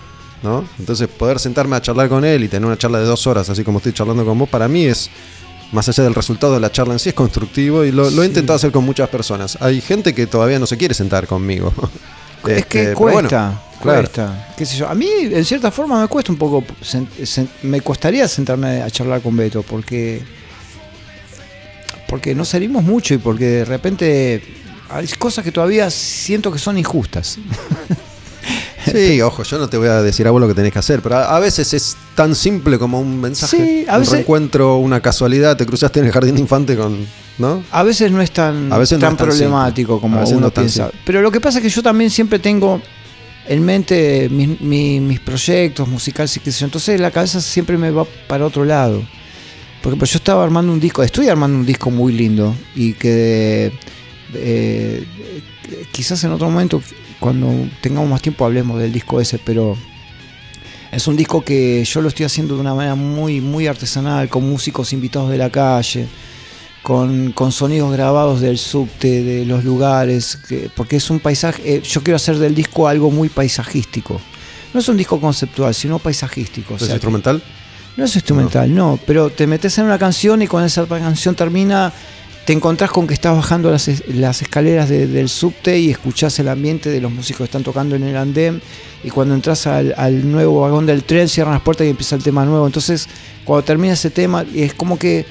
¿no? 0.43 0.64
Entonces 0.78 1.09
poder 1.09 1.39
sentarme 1.39 1.77
a 1.77 1.82
charlar 1.82 2.09
con 2.09 2.24
él 2.24 2.44
y 2.44 2.48
tener 2.48 2.66
una 2.66 2.78
charla 2.78 2.98
de 2.98 3.05
dos 3.05 3.27
horas, 3.27 3.48
así 3.51 3.62
como 3.62 3.78
estoy 3.78 3.93
charlando 3.93 4.24
con 4.24 4.39
vos, 4.39 4.48
para 4.48 4.68
mí 4.68 4.85
es, 4.86 5.10
más 5.72 5.89
allá 5.89 6.02
del 6.02 6.14
resultado 6.14 6.55
de 6.55 6.60
la 6.60 6.72
charla 6.72 6.94
en 6.94 6.98
sí, 6.98 7.10
es 7.10 7.14
constructivo 7.14 7.85
y 7.85 7.93
lo, 7.93 8.10
lo 8.10 8.22
he 8.22 8.27
intentado 8.27 8.56
hacer 8.56 8.72
con 8.72 8.85
muchas 8.85 9.09
personas. 9.09 9.59
Hay 9.60 9.81
gente 9.81 10.14
que 10.14 10.27
todavía 10.27 10.59
no 10.59 10.66
se 10.66 10.77
quiere 10.77 10.94
sentar 10.94 11.27
conmigo. 11.27 11.72
Es 12.47 12.59
Este, 12.59 12.65
que 12.89 12.93
cuesta, 12.95 13.61
claro. 13.83 14.01
cuesta. 14.01 14.49
¿Qué 14.57 14.65
sé 14.67 14.77
yo? 14.77 14.89
A 14.89 14.95
mí, 14.95 15.09
en 15.21 15.45
cierta 15.45 15.71
forma, 15.71 16.01
me 16.01 16.09
cuesta 16.09 16.33
un 16.33 16.39
poco. 16.39 16.65
me 17.62 17.81
costaría 17.81 18.27
sentarme 18.29 18.83
a 18.83 18.91
charlar 18.91 19.21
con 19.21 19.37
Beto, 19.37 19.62
porque. 19.62 20.23
Porque 22.09 22.35
no 22.35 22.45
salimos 22.45 22.83
mucho 22.83 23.15
y 23.15 23.19
porque 23.19 23.45
de 23.47 23.65
repente 23.65 24.43
hay 24.89 25.07
cosas 25.19 25.45
que 25.45 25.53
todavía 25.53 25.89
siento 25.91 26.51
que 26.51 26.59
son 26.59 26.79
injustas. 26.79 27.39
Sí, 28.91 29.21
ojo, 29.21 29.43
yo 29.43 29.59
no 29.59 29.69
te 29.69 29.77
voy 29.77 29.89
a 29.89 30.01
decir 30.01 30.27
a 30.27 30.31
vos 30.31 30.41
lo 30.41 30.49
que 30.49 30.55
tenés 30.55 30.73
que 30.73 30.79
hacer, 30.79 31.01
pero 31.03 31.17
a, 31.17 31.37
a 31.37 31.39
veces 31.39 31.75
es 31.75 31.97
tan 32.15 32.35
simple 32.35 32.79
como 32.79 32.99
un 32.99 33.21
mensaje. 33.21 33.57
Sí, 33.59 33.85
a 33.87 33.95
un 33.97 34.01
veces- 34.01 34.12
reencuentro, 34.15 34.79
una 34.79 35.01
casualidad, 35.01 35.57
te 35.59 35.67
cruzaste 35.67 36.01
en 36.01 36.07
el 36.07 36.12
jardín 36.12 36.35
de 36.35 36.41
infante 36.41 36.77
con 36.77 37.07
¿no? 37.41 37.65
A 37.73 37.83
veces 37.83 38.12
no 38.12 38.21
es 38.23 38.31
tan, 38.31 38.73
A 38.73 38.79
veces 38.79 38.99
no 38.99 39.07
tan 39.07 39.15
es 39.15 39.19
tan 39.19 39.27
problemático 39.27 39.95
simple. 39.95 40.01
Como 40.01 40.21
no 40.25 40.29
uno 40.39 40.51
piensa. 40.53 40.85
simple. 40.85 41.01
Pero 41.05 41.23
lo 41.23 41.31
que 41.33 41.41
pasa 41.41 41.59
es 41.59 41.65
que 41.65 41.71
yo 41.71 41.83
también 41.83 42.11
siempre 42.11 42.39
tengo 42.39 42.81
en 43.49 43.65
mente 43.65 44.29
mis, 44.31 44.61
mi- 44.61 45.01
mis 45.01 45.19
proyectos 45.21 45.89
musicales 45.89 46.37
y 46.37 46.41
qué 46.41 46.53
sé 46.53 46.61
yo. 46.61 46.67
Entonces 46.67 47.01
la 47.01 47.11
cabeza 47.11 47.41
siempre 47.41 47.77
me 47.77 47.91
va 47.91 48.05
para 48.29 48.47
otro 48.47 48.65
lado. 48.65 49.03
Porque 49.83 49.99
pues, 49.99 50.12
yo 50.12 50.19
estaba 50.19 50.45
armando 50.45 50.73
un 50.73 50.79
disco, 50.79 51.03
estoy 51.03 51.29
armando 51.29 51.57
un 51.59 51.65
disco 51.67 51.91
muy 51.91 52.12
lindo 52.12 52.55
y 52.77 52.93
que 52.93 53.73
eh, 54.35 55.05
quizás 55.91 56.23
en 56.25 56.33
otro 56.33 56.51
momento, 56.51 56.83
cuando 57.19 57.51
tengamos 57.81 58.09
más 58.11 58.21
tiempo, 58.23 58.45
hablemos 58.45 58.79
del 58.79 58.93
disco 58.93 59.21
ese, 59.23 59.39
pero 59.39 59.77
es 60.93 61.07
un 61.09 61.17
disco 61.17 61.43
que 61.43 61.83
yo 61.85 62.03
lo 62.03 62.09
estoy 62.09 62.27
haciendo 62.27 62.55
de 62.57 62.61
una 62.61 62.75
manera 62.75 62.95
muy, 62.95 63.41
muy 63.41 63.67
artesanal, 63.69 64.29
con 64.29 64.49
músicos 64.49 64.93
invitados 64.93 65.31
de 65.31 65.39
la 65.39 65.49
calle, 65.51 66.07
con, 66.82 67.32
con 67.32 67.52
sonidos 67.52 67.93
grabados 67.93 68.40
del 68.40 68.59
subte, 68.59 69.23
de 69.23 69.44
los 69.44 69.65
lugares, 69.65 70.36
que- 70.48 70.70
porque 70.74 70.97
es 70.97 71.11
un 71.11 71.20
paisaje, 71.20 71.62
eh, 71.77 71.82
yo 71.82 72.02
quiero 72.02 72.16
hacer 72.16 72.39
del 72.39 72.55
disco 72.55 72.89
algo 72.89 73.11
muy 73.11 73.28
paisajístico. 73.28 74.20
No 74.73 74.81
es 74.81 74.89
un 74.89 74.97
disco 74.97 75.20
conceptual, 75.20 75.74
sino 75.74 75.98
paisajístico. 75.98 76.74
o 76.74 76.77
¿Es 76.77 76.85
sea, 76.85 76.94
instrumental? 76.94 77.43
no 77.97 78.05
es 78.05 78.15
instrumental, 78.15 78.74
no. 78.74 78.98
pero 79.07 79.28
te 79.31 79.47
metes 79.47 79.77
en 79.78 79.85
una 79.85 79.98
canción 79.98 80.40
y 80.43 80.47
cuando 80.47 80.69
esa 80.69 80.86
canción 80.86 81.35
termina, 81.35 81.93
te 82.47 82.55
encontrás 82.55 82.90
con 82.90 83.07
que 83.07 83.12
estás 83.15 83.36
bajando 83.36 83.70
las, 83.70 83.89
las 84.09 84.40
escaleras 84.40 84.89
de- 84.89 85.07
del 85.07 85.28
subte 85.28 85.78
y 85.78 85.90
escuchás 85.90 86.39
el 86.39 86.48
ambiente 86.48 86.89
de 86.89 87.01
los 87.01 87.12
músicos 87.12 87.39
que 87.40 87.44
están 87.44 87.62
tocando 87.62 87.94
en 87.97 88.05
el 88.05 88.16
andén. 88.16 88.62
Y 89.05 89.11
cuando 89.11 89.35
entras 89.35 89.66
al, 89.66 89.94
al 89.98 90.31
nuevo 90.31 90.61
vagón 90.62 90.86
del 90.86 91.05
tren, 91.05 91.28
cierran 91.28 91.55
las 91.55 91.62
puertas 91.62 91.86
y 91.86 91.90
empieza 91.90 92.16
el 92.16 92.23
tema 92.23 92.44
nuevo. 92.47 92.65
Entonces, 92.66 93.07
cuando 93.44 93.65
termina 93.65 93.93
ese 93.94 94.11
tema, 94.11 94.44
es 94.55 94.73
como 94.74 94.98
que 94.98 95.27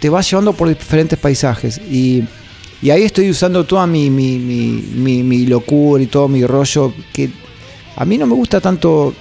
te 0.00 0.08
vas 0.08 0.30
llevando 0.30 0.52
por 0.52 0.68
diferentes 0.68 1.18
paisajes. 1.18 1.78
Y, 1.90 2.24
y 2.82 2.90
ahí 2.90 3.02
estoy 3.02 3.30
usando 3.30 3.64
toda 3.64 3.86
mi, 3.86 4.10
mi, 4.10 4.38
mi, 4.38 5.22
mi- 5.22 5.46
locura 5.46 6.02
y 6.02 6.06
todo 6.06 6.28
mi 6.28 6.44
rollo. 6.46 6.92
Que 7.12 7.30
a 7.96 8.04
mí 8.04 8.16
no 8.18 8.26
me 8.26 8.34
gusta 8.34 8.60
tanto 8.60 9.14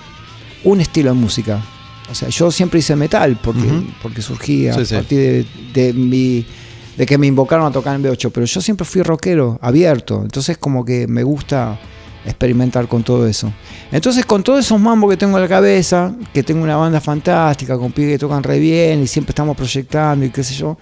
un 0.64 0.82
estilo 0.82 1.10
de 1.12 1.16
música. 1.16 1.64
O 2.12 2.16
sea, 2.16 2.30
yo 2.30 2.52
siempre 2.52 2.80
hice 2.80 2.96
metal 2.96 3.38
porque, 3.44 3.68
porque 4.02 4.22
surgí 4.22 4.68
a 4.68 4.74
Sí, 4.86 4.94
partir 4.94 5.18
de, 5.20 5.46
de 5.74 5.94
mi 5.94 6.46
de 6.96 7.06
que 7.06 7.18
me 7.18 7.28
invocaron 7.28 7.68
a 7.68 7.72
tocar 7.72 7.96
en 7.96 8.02
B8, 8.04 8.32
pero 8.34 8.46
yo 8.48 8.60
siempre 8.60 8.84
fui 8.84 9.04
rockero, 9.04 9.60
abierto, 9.62 10.22
entonces 10.24 10.58
como 10.58 10.84
que 10.84 11.06
me 11.08 11.22
gusta 11.22 11.78
experimentar 12.28 12.88
con 12.88 13.04
todo 13.04 13.26
eso. 13.28 13.52
Entonces 13.92 14.26
con 14.26 14.44
todos 14.44 14.60
esos 14.60 14.80
mambos 14.80 15.10
que 15.10 15.18
tengo 15.18 15.38
en 15.38 15.44
la 15.44 15.50
cabeza, 15.50 16.14
que 16.34 16.44
tengo 16.44 16.62
una 16.64 16.76
banda 16.76 17.02
fantástica, 17.02 17.78
con 17.78 17.92
pibes 17.92 18.14
que 18.14 18.20
tocan 18.20 18.44
re 18.44 18.60
bien 18.60 19.02
y 19.02 19.08
siempre 19.08 19.32
estamos 19.32 19.56
proyectando 19.58 20.26
y 20.26 20.30
qué 20.30 20.44
sé 20.44 20.54
yo, 20.54 20.78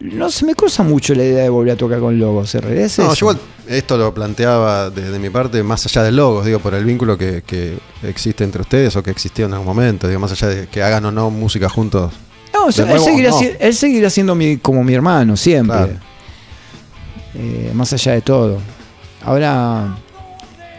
no 0.00 0.30
se 0.30 0.46
me 0.46 0.54
cruza 0.54 0.82
mucho 0.82 1.14
la 1.14 1.22
idea 1.24 1.42
de 1.42 1.50
volver 1.50 1.74
a 1.74 1.76
tocar 1.76 2.00
con 2.00 2.18
logos, 2.18 2.54
en 2.54 2.62
realidad 2.62 2.86
es 2.86 2.98
No, 2.98 3.04
eso. 3.12 3.14
yo 3.14 3.26
igual 3.26 3.38
esto 3.68 3.98
lo 3.98 4.14
planteaba 4.14 4.88
desde 4.88 5.18
mi 5.18 5.28
parte, 5.28 5.62
más 5.62 5.84
allá 5.84 6.02
de 6.02 6.10
logos, 6.12 6.46
digo, 6.46 6.58
por 6.58 6.72
el 6.74 6.84
vínculo 6.86 7.18
que, 7.18 7.42
que 7.46 7.78
existe 8.02 8.42
entre 8.42 8.62
ustedes 8.62 8.96
o 8.96 9.02
que 9.02 9.10
existió 9.10 9.44
en 9.44 9.52
algún 9.52 9.66
momento, 9.68 10.08
digo, 10.08 10.18
más 10.18 10.32
allá 10.32 10.48
de 10.48 10.66
que 10.68 10.82
hagan 10.82 11.04
o 11.04 11.12
no 11.12 11.28
música 11.30 11.68
juntos. 11.68 12.12
No, 12.54 12.64
o 12.66 12.72
sea, 12.72 12.86
De 12.86 12.92
él, 12.92 12.96
nuevo, 12.96 13.10
seguirá, 13.12 13.30
no. 13.30 13.38
si- 13.38 13.50
él 13.60 13.74
seguirá 13.74 14.08
siendo 14.10 14.34
mi, 14.34 14.56
como 14.56 14.82
mi 14.82 14.94
hermano, 14.94 15.36
siempre. 15.36 15.76
Claro. 15.76 15.92
Eh, 17.34 17.70
más 17.74 17.92
allá 17.92 18.12
de 18.12 18.22
todo. 18.22 18.58
Ahora, 19.24 19.96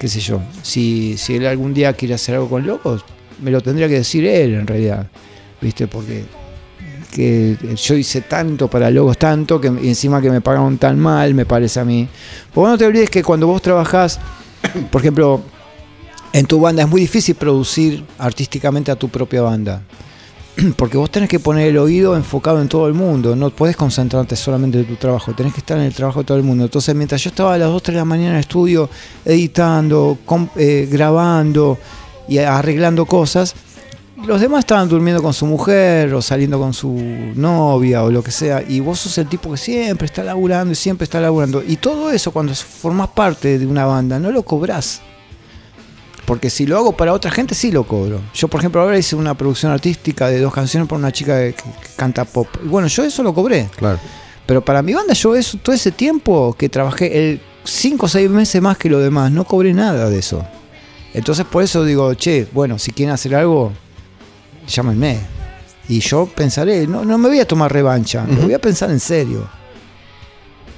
qué 0.01 0.07
sé 0.07 0.19
yo, 0.19 0.41
si, 0.63 1.15
si 1.15 1.35
él 1.35 1.45
algún 1.45 1.75
día 1.75 1.93
quiere 1.93 2.15
hacer 2.15 2.33
algo 2.33 2.49
con 2.49 2.65
locos, 2.65 3.05
me 3.39 3.51
lo 3.51 3.61
tendría 3.61 3.87
que 3.87 3.93
decir 3.93 4.25
él 4.25 4.55
en 4.55 4.65
realidad. 4.65 5.05
¿Viste? 5.61 5.85
Porque 5.85 6.23
que 7.11 7.55
yo 7.75 7.93
hice 7.93 8.21
tanto 8.21 8.67
para 8.67 8.89
logos, 8.89 9.19
tanto, 9.19 9.61
que 9.61 9.67
encima 9.67 10.19
que 10.19 10.31
me 10.31 10.41
pagaron 10.41 10.79
tan 10.79 10.97
mal, 10.97 11.35
me 11.35 11.45
parece 11.45 11.81
a 11.81 11.85
mí. 11.85 12.07
Porque 12.51 12.71
no 12.71 12.77
te 12.79 12.85
olvides 12.85 13.11
que 13.11 13.21
cuando 13.21 13.45
vos 13.45 13.61
trabajás, 13.61 14.19
por 14.91 15.01
ejemplo, 15.01 15.43
en 16.33 16.47
tu 16.47 16.59
banda 16.59 16.81
es 16.81 16.89
muy 16.89 17.01
difícil 17.01 17.35
producir 17.35 18.03
artísticamente 18.17 18.89
a 18.89 18.95
tu 18.95 19.07
propia 19.07 19.43
banda. 19.43 19.83
Porque 20.75 20.97
vos 20.97 21.09
tenés 21.09 21.29
que 21.29 21.39
poner 21.39 21.67
el 21.67 21.77
oído 21.77 22.15
enfocado 22.15 22.61
en 22.61 22.67
todo 22.67 22.87
el 22.87 22.93
mundo, 22.93 23.35
no 23.35 23.49
podés 23.49 23.75
concentrarte 23.75 24.35
solamente 24.35 24.79
en 24.79 24.85
tu 24.85 24.95
trabajo, 24.95 25.33
tenés 25.33 25.53
que 25.53 25.59
estar 25.59 25.77
en 25.77 25.85
el 25.85 25.93
trabajo 25.93 26.19
de 26.19 26.25
todo 26.25 26.37
el 26.37 26.43
mundo. 26.43 26.65
Entonces, 26.65 26.95
mientras 26.95 27.23
yo 27.23 27.29
estaba 27.29 27.53
a 27.53 27.57
las 27.57 27.69
2, 27.69 27.83
3 27.83 27.95
de 27.95 27.99
la 27.99 28.05
mañana 28.05 28.29
en 28.29 28.35
el 28.35 28.41
estudio, 28.41 28.89
editando, 29.25 30.17
eh, 30.55 30.87
grabando 30.91 31.77
y 32.27 32.37
arreglando 32.39 33.05
cosas, 33.05 33.55
los 34.25 34.39
demás 34.39 34.59
estaban 34.59 34.87
durmiendo 34.87 35.23
con 35.23 35.33
su 35.33 35.47
mujer 35.47 36.13
o 36.13 36.21
saliendo 36.21 36.59
con 36.59 36.73
su 36.73 36.95
novia 37.35 38.03
o 38.03 38.11
lo 38.11 38.23
que 38.23 38.31
sea, 38.31 38.63
y 38.67 38.79
vos 38.79 38.99
sos 38.99 39.17
el 39.17 39.27
tipo 39.27 39.51
que 39.51 39.57
siempre 39.57 40.05
está 40.05 40.23
laburando 40.23 40.73
y 40.73 40.75
siempre 40.75 41.05
está 41.05 41.19
laburando. 41.19 41.63
Y 41.65 41.77
todo 41.77 42.11
eso, 42.11 42.31
cuando 42.31 42.53
formás 42.53 43.09
parte 43.09 43.57
de 43.57 43.65
una 43.65 43.85
banda, 43.85 44.19
no 44.19 44.31
lo 44.31 44.43
cobrás. 44.43 45.01
Porque 46.25 46.49
si 46.49 46.65
lo 46.65 46.77
hago 46.77 46.91
para 46.95 47.13
otra 47.13 47.31
gente, 47.31 47.55
sí 47.55 47.71
lo 47.71 47.83
cobro. 47.83 48.21
Yo, 48.33 48.47
por 48.47 48.59
ejemplo, 48.59 48.81
ahora 48.81 48.97
hice 48.97 49.15
una 49.15 49.35
producción 49.35 49.71
artística 49.71 50.27
de 50.27 50.39
dos 50.39 50.53
canciones 50.53 50.87
para 50.87 50.99
una 50.99 51.11
chica 51.11 51.35
que, 51.37 51.55
canta 51.95 52.25
pop. 52.25 52.47
Y 52.63 52.67
bueno, 52.67 52.87
yo 52.87 53.03
eso 53.03 53.23
lo 53.23 53.33
cobré. 53.33 53.69
Claro. 53.75 53.99
Pero 54.45 54.63
para 54.63 54.81
mi 54.81 54.93
banda, 54.93 55.13
yo 55.13 55.35
eso, 55.35 55.57
todo 55.57 55.75
ese 55.75 55.91
tiempo 55.91 56.55
que 56.57 56.69
trabajé, 56.69 57.29
el 57.31 57.41
5 57.63 58.05
o 58.05 58.09
6 58.09 58.29
meses 58.29 58.61
más 58.61 58.77
que 58.77 58.89
lo 58.89 58.99
demás, 58.99 59.31
no 59.31 59.45
cobré 59.45 59.73
nada 59.73 60.09
de 60.09 60.19
eso. 60.19 60.45
Entonces, 61.13 61.45
por 61.45 61.63
eso 61.63 61.83
digo, 61.83 62.13
che, 62.13 62.47
bueno, 62.51 62.79
si 62.79 62.91
quieren 62.91 63.13
hacer 63.13 63.35
algo, 63.35 63.71
llámenme. 64.67 65.19
Y 65.89 65.99
yo 65.99 66.25
pensaré, 66.27 66.87
no, 66.87 67.03
no 67.03 67.17
me 67.17 67.27
voy 67.27 67.39
a 67.39 67.47
tomar 67.47 67.71
revancha, 67.73 68.25
lo 68.25 68.33
Ujú. 68.33 68.41
voy 68.43 68.53
a 68.53 68.59
pensar 68.61 68.91
en 68.91 68.99
serio. 68.99 69.47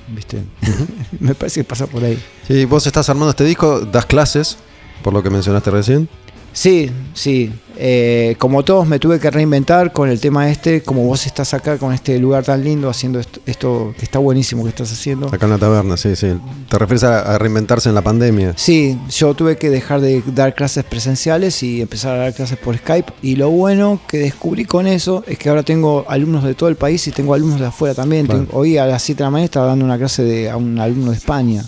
¿Viste? 0.07 0.43
me 1.19 1.35
parece 1.35 1.61
que 1.61 1.63
pasa 1.63 1.87
por 1.87 2.03
ahí. 2.03 2.21
Sí, 2.47 2.65
vos 2.65 2.85
estás 2.87 3.09
armando 3.09 3.29
este 3.31 3.43
disco, 3.43 3.81
das 3.81 4.05
clases, 4.05 4.57
por 5.03 5.13
lo 5.13 5.21
que 5.21 5.29
mencionaste 5.29 5.69
recién. 5.69 6.09
Sí, 6.53 6.89
sí. 7.13 7.51
Eh, 7.75 8.35
como 8.37 8.63
todos 8.63 8.87
me 8.87 8.99
tuve 8.99 9.19
que 9.19 9.31
reinventar 9.31 9.91
con 9.91 10.07
el 10.07 10.19
tema 10.19 10.51
este, 10.51 10.83
como 10.83 11.03
vos 11.05 11.25
estás 11.25 11.55
acá 11.55 11.79
con 11.79 11.91
este 11.91 12.19
lugar 12.19 12.43
tan 12.43 12.63
lindo 12.63 12.87
haciendo 12.87 13.19
esto, 13.19 13.39
esto 13.47 13.95
que 13.97 14.05
está 14.05 14.19
buenísimo 14.19 14.61
que 14.61 14.69
estás 14.69 14.91
haciendo. 14.91 15.27
Acá 15.27 15.47
en 15.47 15.51
la 15.51 15.57
taberna, 15.57 15.97
sí, 15.97 16.15
sí. 16.15 16.33
¿Te 16.69 16.77
refieres 16.77 17.03
a, 17.03 17.35
reinventarse 17.39 17.89
en 17.89 17.95
la 17.95 18.03
pandemia? 18.03 18.53
Sí, 18.55 18.99
yo 19.09 19.33
tuve 19.33 19.57
que 19.57 19.71
dejar 19.71 20.01
de 20.01 20.21
dar 20.27 20.53
clases 20.53 20.83
presenciales 20.83 21.63
y 21.63 21.81
empezar 21.81 22.13
a 22.13 22.17
dar 22.19 22.33
clases 22.35 22.59
por 22.59 22.77
Skype. 22.77 23.11
Y 23.23 23.35
lo 23.37 23.49
bueno 23.49 23.99
que 24.07 24.19
descubrí 24.19 24.65
con 24.65 24.85
eso 24.85 25.23
es 25.25 25.39
que 25.39 25.49
ahora 25.49 25.63
tengo 25.63 26.05
alumnos 26.07 26.43
de 26.43 26.53
todo 26.53 26.69
el 26.69 26.75
país 26.75 27.07
y 27.07 27.11
tengo 27.11 27.33
alumnos 27.33 27.59
de 27.59 27.65
afuera 27.65 27.95
también. 27.95 28.27
Tengo- 28.27 28.47
hoy 28.51 28.77
a 28.77 28.85
las 28.85 29.01
7 29.01 29.17
de 29.17 29.23
la 29.23 29.31
mañana 29.31 29.45
estaba 29.45 29.65
dando 29.65 29.83
una 29.83 29.97
clase 29.97 30.23
de, 30.23 30.51
a 30.51 30.57
un 30.57 30.77
alumno 30.79 31.09
de 31.09 31.17
España. 31.17 31.63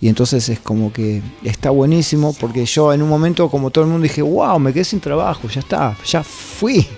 Y 0.00 0.08
entonces 0.08 0.48
es 0.48 0.60
como 0.60 0.92
que 0.92 1.20
está 1.42 1.70
buenísimo 1.70 2.32
porque 2.38 2.64
yo 2.64 2.92
en 2.92 3.02
un 3.02 3.08
momento, 3.08 3.48
como 3.50 3.70
todo 3.70 3.84
el 3.84 3.90
mundo, 3.90 4.04
dije, 4.04 4.22
wow, 4.22 4.58
me 4.60 4.72
quedé 4.72 4.84
sin 4.84 5.00
trabajo, 5.00 5.48
ya 5.48 5.60
está, 5.60 5.96
ya 6.06 6.22
fui. 6.22 6.86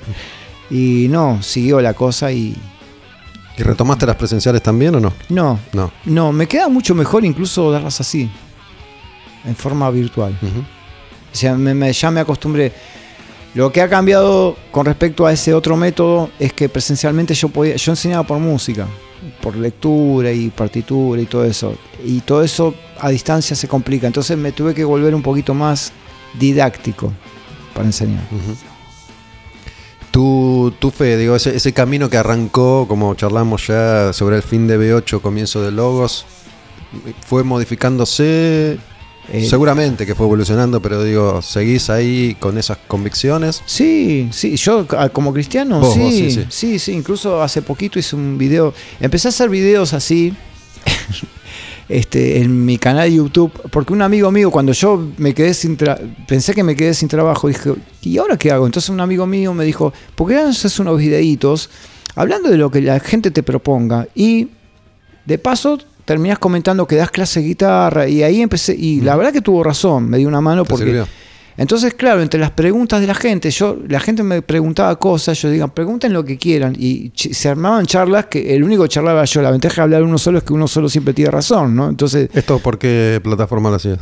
Y 0.72 1.08
no, 1.10 1.42
siguió 1.42 1.80
la 1.80 1.94
cosa 1.94 2.30
y 2.30 2.56
¿Y 3.58 3.62
retomaste 3.64 4.06
las 4.06 4.14
presenciales 4.14 4.62
también 4.62 4.94
o 4.94 5.00
no? 5.00 5.12
no, 5.28 5.58
No. 5.72 5.90
no, 6.04 6.30
me 6.32 6.46
queda 6.46 6.68
mucho 6.68 6.94
mejor 6.94 7.24
incluso 7.24 7.72
darlas 7.72 8.00
así, 8.00 8.30
en 9.44 9.56
forma 9.56 9.90
virtual. 9.90 10.38
O 10.42 11.34
sea, 11.36 11.56
me- 11.56 11.74
me- 11.74 11.92
ya 11.92 12.10
me 12.12 12.20
acostumbré. 12.20 12.72
Lo 13.54 13.72
que 13.72 13.82
ha 13.82 13.88
cambiado 13.88 14.56
con 14.70 14.86
respecto 14.86 15.26
a 15.26 15.32
ese 15.32 15.52
otro 15.54 15.76
método 15.76 16.30
es 16.38 16.52
que 16.52 16.68
presencialmente 16.68 17.34
yo 17.34 17.48
podía, 17.48 17.74
yo 17.74 17.90
enseñaba 17.90 18.22
por 18.24 18.38
música, 18.38 18.86
por 19.42 19.56
lectura 19.56 20.30
y 20.30 20.50
partitura 20.50 21.20
y 21.20 21.26
todo 21.26 21.44
eso. 21.44 21.74
Y 22.04 22.20
todo 22.20 22.44
eso 22.44 22.72
a 23.00 23.08
distancia 23.10 23.56
se 23.56 23.66
complica. 23.68 24.06
Entonces 24.06 24.36
me 24.38 24.52
tuve 24.52 24.74
que 24.74 24.84
volver 24.84 25.14
un 25.14 25.22
poquito 25.22 25.54
más 25.54 25.92
didáctico 26.38 27.12
para 27.74 27.86
enseñar. 27.86 28.22
Ujú. 28.30 28.56
Tu, 30.10 30.72
tu 30.80 30.90
fe, 30.90 31.16
digo, 31.16 31.36
ese, 31.36 31.54
ese 31.54 31.72
camino 31.72 32.10
que 32.10 32.16
arrancó, 32.16 32.86
como 32.88 33.14
charlamos 33.14 33.68
ya 33.68 34.12
sobre 34.12 34.36
el 34.36 34.42
fin 34.42 34.66
de 34.66 34.76
B8, 34.78 35.20
comienzo 35.20 35.62
de 35.62 35.70
Logos, 35.70 36.26
fue 37.24 37.44
modificándose. 37.44 38.78
Eh, 39.32 39.46
Seguramente 39.48 40.06
que 40.06 40.16
fue 40.16 40.26
evolucionando, 40.26 40.82
pero 40.82 41.04
digo, 41.04 41.40
¿seguís 41.42 41.88
ahí 41.90 42.36
con 42.40 42.58
esas 42.58 42.78
convicciones? 42.88 43.62
Sí, 43.66 44.28
sí, 44.32 44.56
yo 44.56 44.88
como 45.12 45.32
cristiano, 45.32 45.78
Vos, 45.78 45.94
sí, 45.94 46.00
vos, 46.00 46.10
sí, 46.12 46.30
sí, 46.32 46.46
sí. 46.50 46.78
sí, 46.80 46.92
incluso 46.92 47.40
hace 47.40 47.62
poquito 47.62 48.00
hice 48.00 48.16
un 48.16 48.36
video, 48.36 48.74
empecé 48.98 49.28
a 49.28 49.30
hacer 49.30 49.48
videos 49.48 49.92
así 49.92 50.34
este, 51.90 52.40
en 52.40 52.64
mi 52.64 52.78
canal 52.78 53.10
de 53.10 53.16
YouTube, 53.16 53.52
porque 53.70 53.92
un 53.92 54.00
amigo 54.00 54.30
mío, 54.30 54.50
cuando 54.50 54.72
yo 54.72 55.08
me 55.18 55.34
quedé 55.34 55.52
sin 55.54 55.76
pensé 56.28 56.54
que 56.54 56.62
me 56.62 56.76
quedé 56.76 56.94
sin 56.94 57.08
trabajo, 57.08 57.48
dije, 57.48 57.74
¿y 58.02 58.16
ahora 58.18 58.36
qué 58.36 58.52
hago? 58.52 58.64
Entonces 58.64 58.90
un 58.90 59.00
amigo 59.00 59.26
mío 59.26 59.52
me 59.52 59.64
dijo, 59.64 59.92
¿por 60.14 60.28
qué 60.28 60.34
no 60.34 60.48
haces 60.48 60.78
unos 60.78 60.98
videitos 60.98 61.68
hablando 62.14 62.48
de 62.48 62.56
lo 62.58 62.70
que 62.70 62.80
la 62.80 63.00
gente 63.00 63.32
te 63.32 63.42
proponga? 63.42 64.06
Y 64.14 64.48
de 65.26 65.38
paso 65.38 65.78
terminás 66.04 66.38
comentando 66.38 66.86
que 66.86 66.94
das 66.94 67.10
clase 67.10 67.40
de 67.40 67.46
guitarra 67.46 68.08
y 68.08 68.22
ahí 68.22 68.40
empecé, 68.40 68.74
y 68.74 69.00
la 69.00 69.16
verdad 69.16 69.32
que 69.32 69.42
tuvo 69.42 69.64
razón, 69.64 70.08
me 70.08 70.18
dio 70.18 70.28
una 70.28 70.40
mano 70.40 70.62
¿Te 70.62 70.70
porque... 70.70 70.84
sirvió? 70.84 71.06
Entonces, 71.60 71.92
claro, 71.94 72.22
entre 72.22 72.40
las 72.40 72.50
preguntas 72.52 73.00
de 73.02 73.06
la 73.06 73.14
gente, 73.14 73.50
yo, 73.50 73.76
la 73.86 74.00
gente 74.00 74.22
me 74.22 74.40
preguntaba 74.40 74.98
cosas, 74.98 75.40
yo 75.42 75.50
digo, 75.50 75.68
pregunten 75.68 76.12
lo 76.12 76.24
que 76.24 76.38
quieran, 76.38 76.74
y 76.78 77.12
se 77.14 77.48
armaban 77.50 77.84
charlas 77.84 78.26
que 78.26 78.54
el 78.56 78.64
único 78.64 78.86
charlaba 78.86 79.24
yo, 79.26 79.42
la 79.42 79.50
ventaja 79.50 79.76
de 79.76 79.82
hablar 79.82 80.02
uno 80.04 80.16
solo 80.16 80.38
es 80.38 80.44
que 80.44 80.54
uno 80.54 80.66
solo 80.66 80.88
siempre 80.88 81.12
tiene 81.12 81.30
razón, 81.30 81.76
¿no? 81.76 81.88
Entonces, 81.90 82.30
¿Esto 82.32 82.58
por 82.60 82.78
qué 82.78 83.20
plataforma 83.22 83.68
lo 83.68 83.76
hacías? 83.76 83.98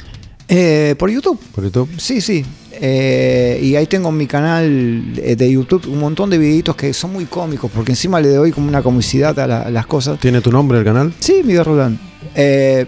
eh, 0.47 0.95
por 0.99 1.11
YouTube. 1.11 1.39
¿Por 1.55 1.65
YouTube? 1.65 1.89
Sí, 1.99 2.21
sí. 2.21 2.45
Eh, 2.81 3.59
y 3.61 3.75
ahí 3.75 3.87
tengo 3.87 4.09
en 4.11 4.17
mi 4.17 4.27
canal 4.29 5.13
eh, 5.17 5.35
de 5.37 5.51
YouTube 5.53 5.87
un 5.89 5.99
montón 5.99 6.31
de 6.31 6.39
videitos 6.39 6.77
que 6.77 6.93
son 6.95 7.13
muy 7.13 7.25
cómicos, 7.25 7.71
porque 7.75 7.91
encima 7.93 8.21
le 8.21 8.29
doy 8.29 8.53
como 8.53 8.69
una 8.69 8.83
comicidad 8.83 9.37
a, 9.41 9.47
la- 9.49 9.63
a 9.63 9.71
las 9.71 9.87
cosas. 9.87 10.21
¿Tiene 10.21 10.41
tu 10.41 10.53
nombre 10.53 10.79
el 10.79 10.85
canal? 10.85 11.13
Sí, 11.19 11.43
Miguel 11.45 11.65
Roldán. 11.65 11.99
Eh, 12.37 12.87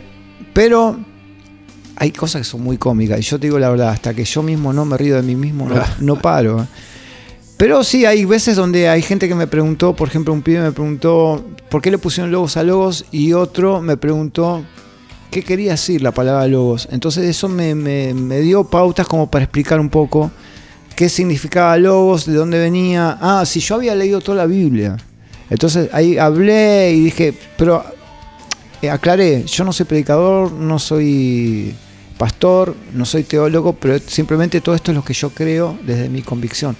pero 0.53 0.97
hay 2.01 2.11
cosas 2.13 2.41
que 2.43 2.45
son 2.49 2.63
muy 2.63 2.79
cómicas. 2.79 3.19
Y 3.21 3.23
yo 3.23 3.39
te 3.39 3.47
digo 3.47 3.59
la 3.59 3.69
verdad, 3.71 3.91
hasta 3.91 4.13
que 4.15 4.25
yo 4.25 4.43
mismo 4.43 4.73
no 4.73 4.85
me 4.85 4.97
río 4.97 5.15
de 5.17 5.23
mí 5.23 5.37
mismo, 5.37 5.69
no, 5.69 5.77
no 6.01 6.17
paro. 6.21 6.63
¿eh? 6.63 6.67
Pero 7.57 7.85
sí, 7.85 8.07
hay 8.07 8.25
veces 8.25 8.57
donde 8.57 8.89
hay 8.89 9.03
gente 9.03 9.29
que 9.29 9.35
me 9.35 9.47
preguntó, 9.47 9.95
por 9.95 10.09
ejemplo, 10.09 10.33
un 10.33 10.41
pibe 10.43 10.63
me 10.63 10.73
preguntó 10.73 11.45
por 11.69 11.83
qué 11.83 11.91
le 11.91 11.99
pusieron 11.99 12.33
logos 12.33 12.57
a 12.57 12.63
logos 12.63 13.05
y 13.13 13.35
otro 13.35 13.83
me 13.83 13.97
preguntó 13.99 14.65
qué 15.31 15.43
quería 15.43 15.73
decir 15.73 16.01
la 16.01 16.11
palabra 16.13 16.47
logos. 16.49 16.89
Entonces 16.91 17.25
eso 17.29 17.49
me, 17.51 17.75
me- 17.75 18.15
me 18.15 18.41
dio 18.41 18.65
pautas 18.65 19.07
como 19.07 19.31
para 19.31 19.45
explicar 19.45 19.79
un 19.79 19.91
poco 19.91 20.31
qué 20.97 21.11
significaba 21.11 21.77
logos, 21.77 22.25
de 22.25 22.33
dónde 22.33 22.59
venía. 22.59 23.19
Ah, 23.21 23.45
si 23.45 23.61
yo 23.61 23.75
había 23.75 23.95
leído 23.95 24.21
toda 24.23 24.39
la 24.39 24.47
Biblia. 24.47 24.97
Entonces 25.51 25.91
ahí 25.93 26.17
hablé 26.17 26.93
y 26.95 27.01
dije, 27.05 27.35
pero 27.59 27.85
eh, 28.81 28.89
aclaré, 28.89 29.45
yo 29.45 29.65
no 29.65 29.73
soy 29.75 29.85
predicador, 29.85 30.51
no 30.53 30.79
soy 30.79 31.75
pastor, 32.21 32.77
no 32.93 33.07
soy 33.07 33.23
teólogo, 33.23 33.73
pero 33.73 33.99
simplemente 33.99 34.61
todo 34.61 34.75
esto 34.75 34.91
es 34.91 34.95
lo 34.95 35.03
que 35.03 35.15
yo 35.15 35.31
creo 35.31 35.79
desde 35.87 36.11
mi 36.11 36.21
convicción. 36.21 36.77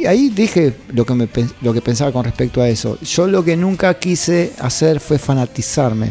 Y 0.00 0.06
ahí 0.06 0.30
dije 0.30 0.74
lo 0.94 1.04
que, 1.04 1.12
me, 1.12 1.28
lo 1.60 1.74
que 1.74 1.82
pensaba 1.82 2.10
con 2.10 2.24
respecto 2.24 2.62
a 2.62 2.68
eso. 2.70 2.98
Yo 3.02 3.26
lo 3.26 3.44
que 3.44 3.54
nunca 3.54 3.92
quise 3.98 4.54
hacer 4.58 4.98
fue 4.98 5.18
fanatizarme, 5.18 6.10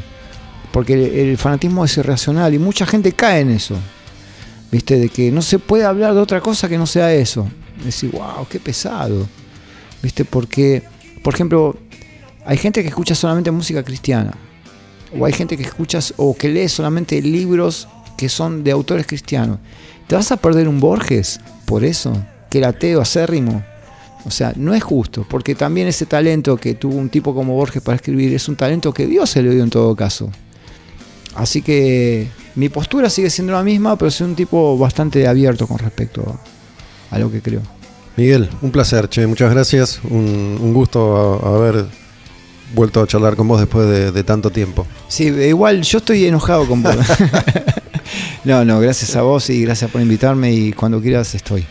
porque 0.71 0.93
el, 0.93 1.29
el 1.29 1.37
fanatismo 1.39 1.83
es 1.85 1.97
irracional 1.97 2.53
y 2.53 2.59
mucha 2.59 2.85
gente 2.85 3.13
cae 3.13 3.39
en 3.39 3.49
eso. 3.49 3.75
¿Viste? 4.71 4.99
De 4.99 5.09
que 5.09 5.31
no 5.31 5.41
se 5.41 5.57
puede 5.57 5.83
hablar 5.83 6.13
de 6.13 6.19
otra 6.19 6.39
cosa 6.39 6.69
que 6.69 6.77
no 6.77 6.85
sea 6.85 7.11
eso. 7.11 7.49
Decir, 7.83 8.11
wow, 8.11 8.47
qué 8.47 8.59
pesado. 8.59 9.27
¿Viste? 10.03 10.23
Porque, 10.23 10.83
por 11.23 11.33
ejemplo, 11.33 11.75
hay 12.45 12.57
gente 12.57 12.83
que 12.83 12.89
escucha 12.89 13.15
solamente 13.15 13.49
música 13.49 13.81
cristiana. 13.81 14.37
O 15.17 15.25
hay 15.25 15.33
gente 15.33 15.57
que 15.57 15.63
escucha 15.63 15.97
o 16.17 16.37
que 16.37 16.47
lee 16.49 16.69
solamente 16.69 17.19
libros 17.23 17.87
que 18.17 18.29
son 18.29 18.63
de 18.63 18.71
autores 18.71 19.05
cristianos. 19.07 19.59
¿Te 20.07 20.15
vas 20.15 20.31
a 20.31 20.37
perder 20.37 20.67
un 20.67 20.79
Borges 20.79 21.39
por 21.65 21.83
eso? 21.83 22.13
Que 22.49 22.59
era 22.59 22.69
ateo 22.69 23.01
acérrimo. 23.01 23.63
O 24.25 24.31
sea, 24.31 24.53
no 24.55 24.73
es 24.73 24.83
justo, 24.83 25.25
porque 25.29 25.53
también 25.55 25.87
ese 25.87 26.05
talento 26.07 26.57
que 26.57 26.73
tuvo 26.73 26.95
un 26.95 27.09
tipo 27.09 27.35
como 27.35 27.53
Borges 27.55 27.81
para 27.83 27.95
escribir 27.95 28.33
es 28.33 28.47
un 28.49 28.55
talento 28.55 28.91
que 28.93 29.05
Dios 29.05 29.29
se 29.29 29.41
le 29.43 29.51
dio 29.51 29.63
en 29.63 29.69
todo 29.69 29.95
caso. 29.95 30.29
Así 31.35 31.61
que 31.61 32.27
mi 32.55 32.69
postura 32.69 33.09
sigue 33.09 33.29
siendo 33.29 33.53
la 33.53 33.61
misma, 33.63 33.97
pero 33.97 34.09
soy 34.09 34.27
un 34.27 34.35
tipo 34.35 34.77
bastante 34.77 35.27
abierto 35.27 35.67
con 35.67 35.77
respecto 35.77 36.39
a 37.11 37.19
lo 37.19 37.29
que 37.31 37.41
creo. 37.41 37.61
Miguel, 38.17 38.49
un 38.61 38.71
placer, 38.71 39.09
che, 39.09 39.27
muchas 39.27 39.51
gracias. 39.53 39.99
Un, 40.09 40.57
un 40.61 40.73
gusto 40.73 41.39
a- 41.43 41.55
haber 41.57 41.85
vuelto 42.73 43.01
a 43.01 43.07
charlar 43.07 43.35
con 43.35 43.47
vos 43.47 43.59
después 43.59 43.87
de, 43.87 44.11
de 44.11 44.23
tanto 44.23 44.49
tiempo. 44.49 44.87
Sí, 45.09 45.25
igual 45.25 45.81
yo 45.81 45.97
estoy 45.99 46.25
enojado 46.25 46.65
con 46.67 46.81
vos. 46.81 46.95
no, 48.43 48.65
no, 48.65 48.79
gracias 48.79 49.15
a 49.15 49.21
vos 49.21 49.49
y 49.49 49.63
gracias 49.63 49.91
por 49.91 50.01
invitarme 50.01 50.51
y 50.51 50.73
cuando 50.73 51.01
quieras 51.01 51.35
estoy. 51.35 51.65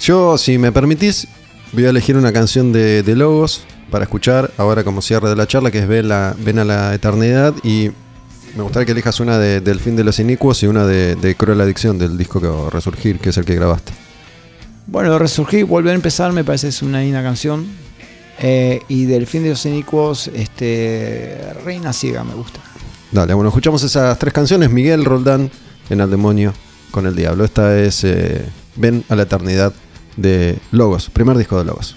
Yo, 0.00 0.36
si 0.38 0.58
me 0.58 0.72
permitís, 0.72 1.28
voy 1.72 1.84
a 1.86 1.90
elegir 1.90 2.16
una 2.16 2.32
canción 2.32 2.72
de, 2.72 3.02
de 3.02 3.16
Logos 3.16 3.64
para 3.90 4.04
escuchar 4.04 4.50
ahora 4.56 4.84
como 4.84 5.02
cierre 5.02 5.28
de 5.28 5.36
la 5.36 5.46
charla, 5.46 5.70
que 5.70 5.78
es 5.78 5.86
Ven, 5.86 6.08
la, 6.08 6.34
Ven 6.38 6.58
a 6.58 6.64
la 6.64 6.94
Eternidad. 6.94 7.54
Y 7.62 7.90
me 8.56 8.62
gustaría 8.62 8.86
que 8.86 8.92
elijas 8.92 9.20
una 9.20 9.38
de, 9.38 9.60
del 9.60 9.80
fin 9.80 9.96
de 9.96 10.04
los 10.04 10.18
inicuos 10.18 10.62
y 10.62 10.66
una 10.66 10.86
de, 10.86 11.14
de 11.14 11.34
Cruel 11.34 11.60
Adicción, 11.60 11.98
del 11.98 12.18
disco 12.18 12.40
que 12.40 12.48
va 12.48 12.66
a 12.66 12.70
resurgir, 12.70 13.18
que 13.18 13.30
es 13.30 13.36
el 13.36 13.44
que 13.44 13.54
grabaste. 13.54 13.92
Bueno, 14.86 15.18
Resurgir, 15.18 15.64
Volver 15.64 15.92
a 15.92 15.94
empezar, 15.94 16.32
me 16.32 16.44
parece 16.44 16.68
es 16.68 16.82
una 16.82 17.00
linda 17.00 17.22
canción. 17.22 17.66
Eh, 18.40 18.80
y 18.88 19.04
del 19.04 19.26
fin 19.26 19.42
de 19.44 19.50
los 19.50 19.64
inicuos, 19.66 20.28
este, 20.34 21.38
Reina 21.64 21.92
Ciega 21.92 22.24
me 22.24 22.34
gusta. 22.34 22.60
Dale, 23.12 23.34
bueno, 23.34 23.50
escuchamos 23.50 23.82
esas 23.82 24.18
tres 24.18 24.32
canciones. 24.32 24.70
Miguel 24.70 25.04
Roldán 25.04 25.50
en 25.90 26.00
Al 26.00 26.10
Demonio 26.10 26.54
con 26.90 27.06
el 27.06 27.14
Diablo. 27.14 27.44
Esta 27.44 27.78
es 27.78 28.04
eh, 28.04 28.46
Ven 28.76 29.04
a 29.10 29.16
la 29.16 29.24
Eternidad 29.24 29.74
de 30.16 30.58
Logos, 30.70 31.10
primer 31.10 31.36
disco 31.36 31.58
de 31.58 31.66
Logos. 31.66 31.94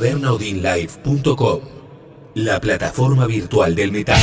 Tabernaudinlive.com, 0.00 1.60
la 2.32 2.58
plataforma 2.58 3.26
virtual 3.26 3.74
del 3.74 3.92
metal. 3.92 4.18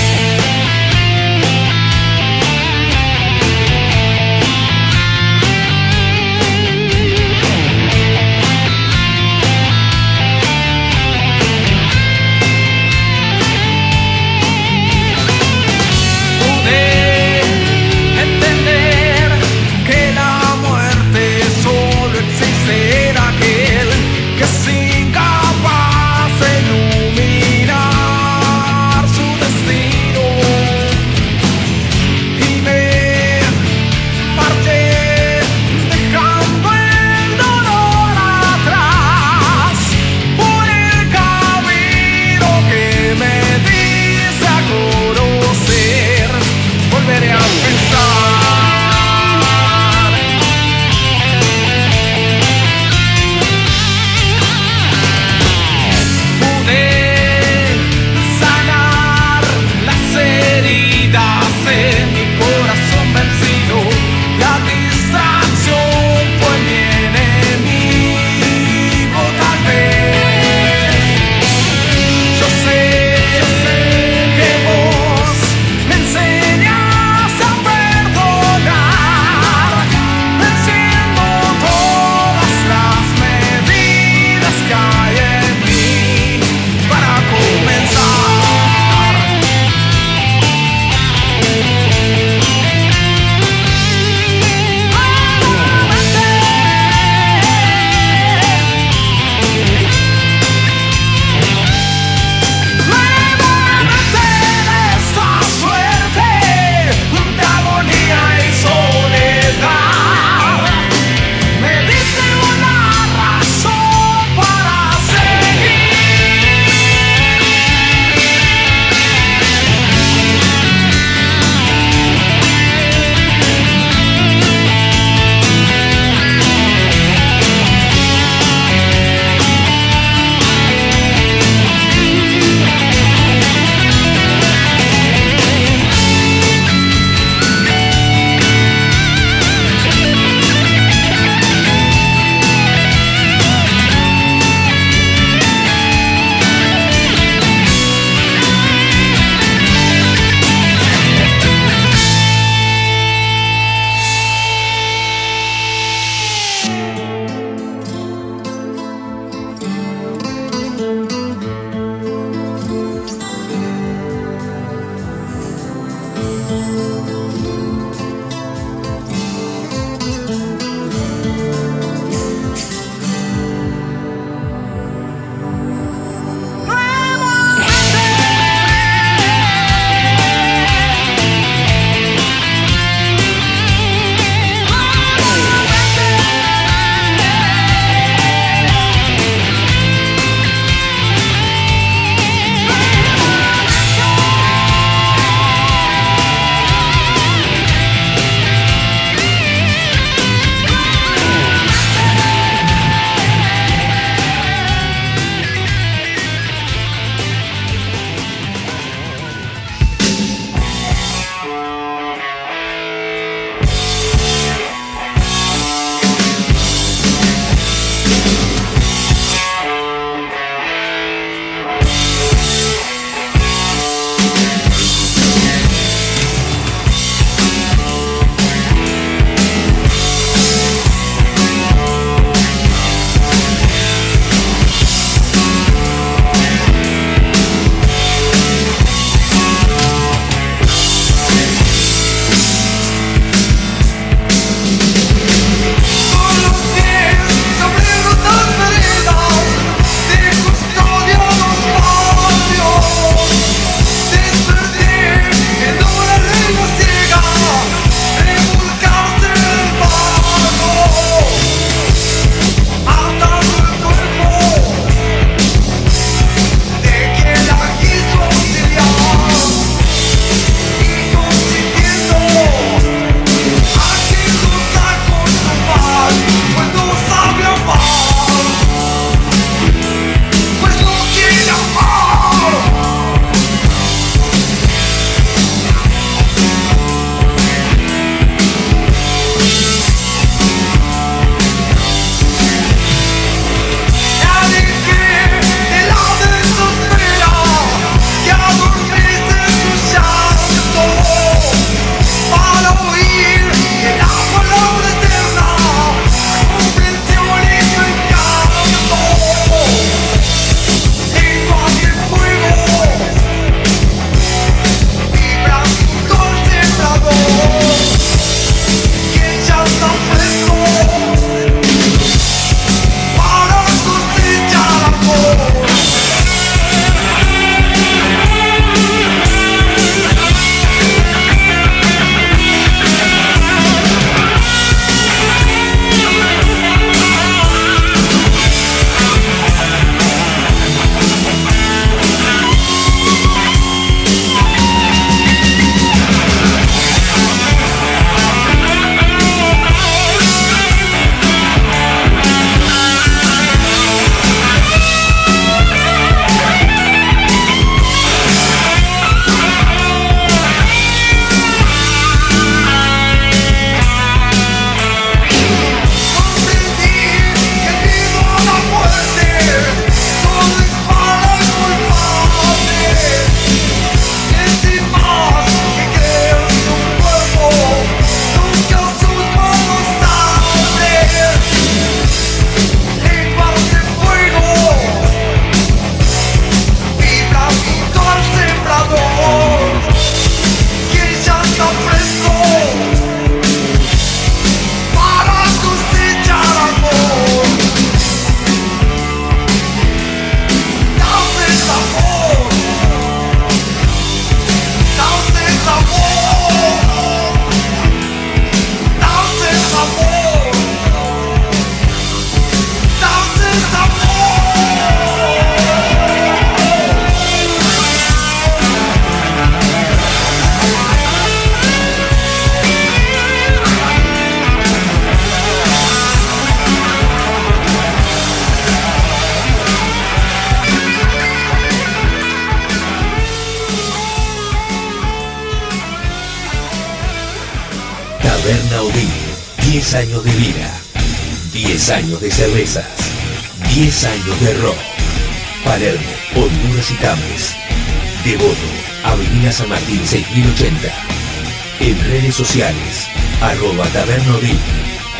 Sociales, 452.37 453.07
arroba 453.41 453.87
tabernodin, 453.87 454.59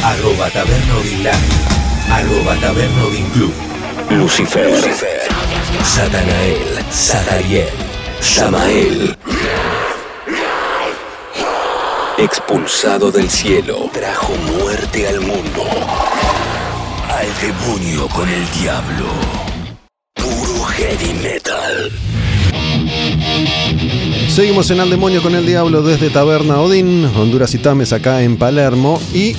arroba 0.04 0.52
tabernodin 0.52 1.24
live, 1.24 1.56
arroba 2.12 2.56
tabernodin 2.62 3.26
club. 3.32 3.54
Lucifer, 4.12 4.70
Satanael, 5.84 6.86
Satariel, 6.92 7.74
Samael. 8.22 9.18
Expulsado 12.20 13.12
del 13.12 13.32
cielo, 13.32 13.90
trajo 13.92 14.34
muerte 14.54 15.08
al 15.08 15.20
mundo. 15.22 15.64
Al 17.10 17.28
demonio 17.42 18.08
con 18.10 18.30
el 18.30 18.46
diablo. 18.62 19.08
Puro 20.14 20.66
heavy 20.66 21.14
Seguimos 24.38 24.70
en 24.70 24.80
Al 24.80 24.92
Demonio 24.92 25.24
con 25.24 25.34
el 25.34 25.48
Diablo 25.48 25.82
desde 25.82 26.12
Taberna 26.12 26.62
Odín, 26.62 27.04
Honduras 27.06 27.56
y 27.56 27.58
Tames 27.58 27.92
acá 27.92 28.22
en 28.22 28.38
Palermo. 28.38 29.02
Y 29.12 29.36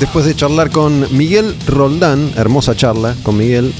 después 0.00 0.24
de 0.24 0.34
charlar 0.34 0.70
con 0.70 1.06
Miguel 1.16 1.54
Roldán, 1.68 2.32
hermosa 2.34 2.74
charla 2.74 3.14
con 3.22 3.36
Miguel, 3.36 3.72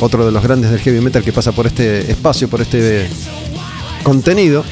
otro 0.00 0.24
de 0.24 0.32
los 0.32 0.42
grandes 0.42 0.70
del 0.70 0.80
heavy 0.80 1.02
metal 1.02 1.22
que 1.22 1.34
pasa 1.34 1.52
por 1.52 1.66
este 1.66 2.10
espacio, 2.10 2.48
por 2.48 2.62
este 2.62 3.10
contenido. 4.04 4.64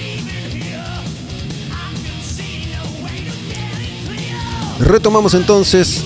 Retomamos 4.80 5.34
entonces 5.34 6.04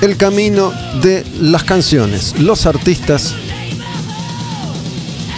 el 0.00 0.16
camino 0.16 0.72
de 1.02 1.26
las 1.42 1.62
canciones, 1.62 2.40
los 2.40 2.64
artistas, 2.64 3.34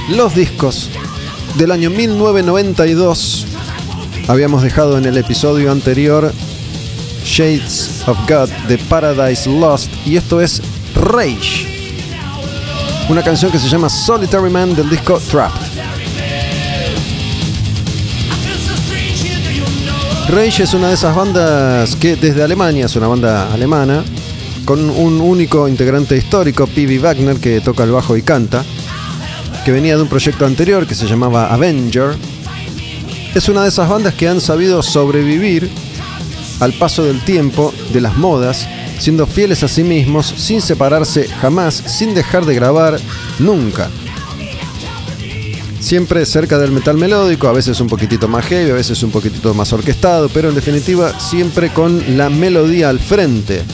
los 0.09 0.37
discos 0.37 0.89
del 1.57 1.71
año 1.71 1.91
1992. 1.91 3.47
Habíamos 4.29 4.63
dejado 4.63 4.99
en 4.99 5.05
el 5.05 5.17
episodio 5.17 5.71
anterior 5.71 6.33
Shades 7.25 8.03
of 8.07 8.19
God 8.29 8.49
de 8.69 8.79
Paradise 8.79 9.49
Lost 9.49 9.91
y 10.05 10.17
esto 10.17 10.41
es 10.41 10.63
Rage. 10.95 11.67
Una 13.09 13.23
canción 13.23 13.51
que 13.51 13.59
se 13.59 13.69
llama 13.69 13.89
Solitary 13.89 14.51
Man 14.51 14.75
del 14.75 14.91
disco 14.91 15.21
Trapped. 15.31 15.61
Rage 20.29 20.65
es 20.65 20.75
una 20.75 20.89
de 20.89 20.95
esas 20.95 21.15
bandas 21.15 21.95
que 21.97 22.17
desde 22.17 22.43
Alemania, 22.43 22.87
es 22.87 22.97
una 22.97 23.07
banda 23.07 23.53
alemana, 23.53 24.03
con 24.65 24.91
un 24.91 25.21
único 25.21 25.69
integrante 25.69 26.17
histórico, 26.17 26.67
P.B. 26.67 26.99
Wagner, 26.99 27.37
que 27.37 27.61
toca 27.61 27.85
el 27.85 27.93
bajo 27.93 28.17
y 28.17 28.23
canta, 28.23 28.65
que 29.67 29.73
venía 29.73 29.97
de 29.97 30.03
un 30.03 30.09
proyecto 30.09 30.47
anterior 30.47 30.87
que 30.87 30.95
se 30.95 31.09
llamaba 31.09 31.53
Avenger. 31.53 32.15
Es 33.35 33.49
una 33.49 33.65
de 33.65 33.69
esas 33.69 33.89
bandas 33.89 34.15
que 34.15 34.29
han 34.29 34.41
sabido 34.41 34.81
sobrevivir 34.81 35.69
al 36.61 36.73
paso 36.73 37.03
del 37.03 37.21
tiempo, 37.25 37.75
de 37.93 38.01
las 38.01 38.17
modas, 38.17 38.69
siendo 39.01 39.27
fieles 39.27 39.65
a 39.65 39.69
sí 39.69 39.83
mismos, 39.83 40.33
sin 40.37 40.63
separarse 40.63 41.27
jamás, 41.27 41.75
sin 41.75 42.15
dejar 42.15 42.47
de 42.47 42.55
grabar 42.55 43.01
nunca. 43.41 43.91
Siempre 45.81 46.25
cerca 46.27 46.59
del 46.59 46.71
metal 46.71 46.97
melódico, 46.97 47.49
a 47.49 47.53
veces 47.53 47.81
un 47.81 47.89
poquitito 47.89 48.29
más 48.29 48.45
heavy, 48.45 48.71
a 48.71 48.75
veces 48.75 49.03
un 49.03 49.11
poquitito 49.11 49.53
más 49.53 49.73
orquestado, 49.73 50.29
pero 50.29 50.51
en 50.51 50.55
definitiva 50.55 51.19
siempre 51.19 51.71
con 51.71 52.17
la 52.17 52.31
melodía 52.31 52.89
al 52.89 53.01
frente. 53.01 53.65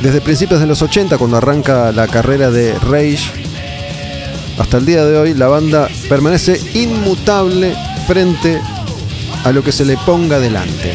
Desde 0.00 0.22
principios 0.22 0.58
de 0.58 0.66
los 0.66 0.80
80, 0.80 1.18
cuando 1.18 1.36
arranca 1.36 1.92
la 1.92 2.06
carrera 2.06 2.50
de 2.50 2.72
Rage, 2.78 3.39
hasta 4.60 4.76
el 4.76 4.84
día 4.84 5.06
de 5.06 5.16
hoy 5.16 5.32
la 5.32 5.48
banda 5.48 5.88
permanece 6.06 6.60
inmutable 6.74 7.74
frente 8.06 8.60
a 9.42 9.52
lo 9.52 9.64
que 9.64 9.72
se 9.72 9.86
le 9.86 9.96
ponga 9.96 10.38
delante. 10.38 10.92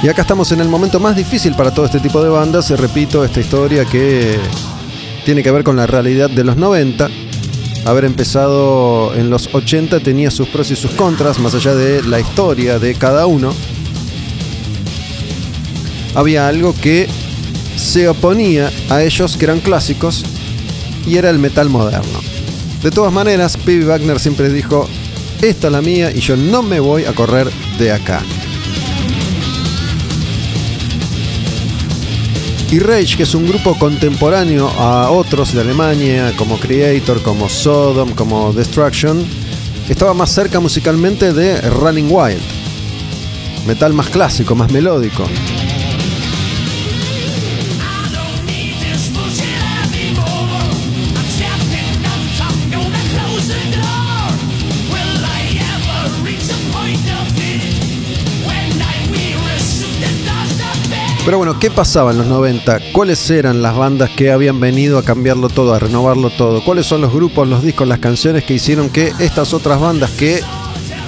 Y 0.00 0.08
acá 0.08 0.22
estamos 0.22 0.52
en 0.52 0.60
el 0.60 0.68
momento 0.68 1.00
más 1.00 1.16
difícil 1.16 1.56
para 1.56 1.74
todo 1.74 1.86
este 1.86 1.98
tipo 1.98 2.22
de 2.22 2.28
bandas. 2.28 2.70
Repito, 2.70 3.24
esta 3.24 3.40
historia 3.40 3.84
que 3.84 4.38
tiene 5.24 5.42
que 5.42 5.50
ver 5.50 5.64
con 5.64 5.74
la 5.74 5.88
realidad 5.88 6.30
de 6.30 6.44
los 6.44 6.56
90. 6.56 7.08
Haber 7.84 8.04
empezado 8.04 9.12
en 9.16 9.28
los 9.28 9.52
80 9.52 9.98
tenía 10.00 10.30
sus 10.30 10.48
pros 10.48 10.70
y 10.70 10.76
sus 10.76 10.92
contras, 10.92 11.40
más 11.40 11.52
allá 11.54 11.74
de 11.74 12.00
la 12.04 12.20
historia 12.20 12.78
de 12.78 12.94
cada 12.94 13.26
uno. 13.26 13.52
Había 16.14 16.46
algo 16.46 16.72
que 16.80 17.08
se 17.86 18.08
oponía 18.08 18.70
a 18.90 19.04
ellos 19.04 19.36
que 19.36 19.44
eran 19.44 19.60
clásicos 19.60 20.24
y 21.06 21.18
era 21.18 21.30
el 21.30 21.38
metal 21.38 21.70
moderno. 21.70 22.18
De 22.82 22.90
todas 22.90 23.12
maneras, 23.12 23.56
P.B. 23.56 23.86
Wagner 23.86 24.18
siempre 24.18 24.48
dijo, 24.48 24.88
esta 25.40 25.68
es 25.68 25.72
la 25.72 25.80
mía 25.80 26.10
y 26.10 26.18
yo 26.18 26.36
no 26.36 26.62
me 26.62 26.80
voy 26.80 27.04
a 27.04 27.14
correr 27.14 27.48
de 27.78 27.92
acá. 27.92 28.22
Y 32.72 32.80
Rage, 32.80 33.16
que 33.16 33.22
es 33.22 33.34
un 33.36 33.46
grupo 33.46 33.78
contemporáneo 33.78 34.68
a 34.68 35.10
otros 35.10 35.54
de 35.54 35.60
Alemania, 35.60 36.32
como 36.36 36.58
Creator, 36.58 37.22
como 37.22 37.48
Sodom, 37.48 38.10
como 38.10 38.52
Destruction, 38.52 39.24
estaba 39.88 40.12
más 40.12 40.30
cerca 40.30 40.58
musicalmente 40.58 41.32
de 41.32 41.60
Running 41.60 42.08
Wild. 42.10 42.42
Metal 43.64 43.92
más 43.92 44.08
clásico, 44.08 44.56
más 44.56 44.72
melódico. 44.72 45.24
Pero 61.26 61.38
bueno, 61.38 61.58
¿qué 61.58 61.72
pasaba 61.72 62.12
en 62.12 62.18
los 62.18 62.28
90? 62.28 62.92
¿Cuáles 62.92 63.28
eran 63.32 63.60
las 63.60 63.76
bandas 63.76 64.10
que 64.10 64.30
habían 64.30 64.60
venido 64.60 64.96
a 64.96 65.02
cambiarlo 65.02 65.48
todo, 65.48 65.74
a 65.74 65.78
renovarlo 65.80 66.30
todo? 66.30 66.64
¿Cuáles 66.64 66.86
son 66.86 67.00
los 67.00 67.12
grupos, 67.12 67.48
los 67.48 67.64
discos, 67.64 67.88
las 67.88 67.98
canciones 67.98 68.44
que 68.44 68.54
hicieron 68.54 68.90
que 68.90 69.12
estas 69.18 69.52
otras 69.52 69.80
bandas 69.80 70.12
que 70.12 70.40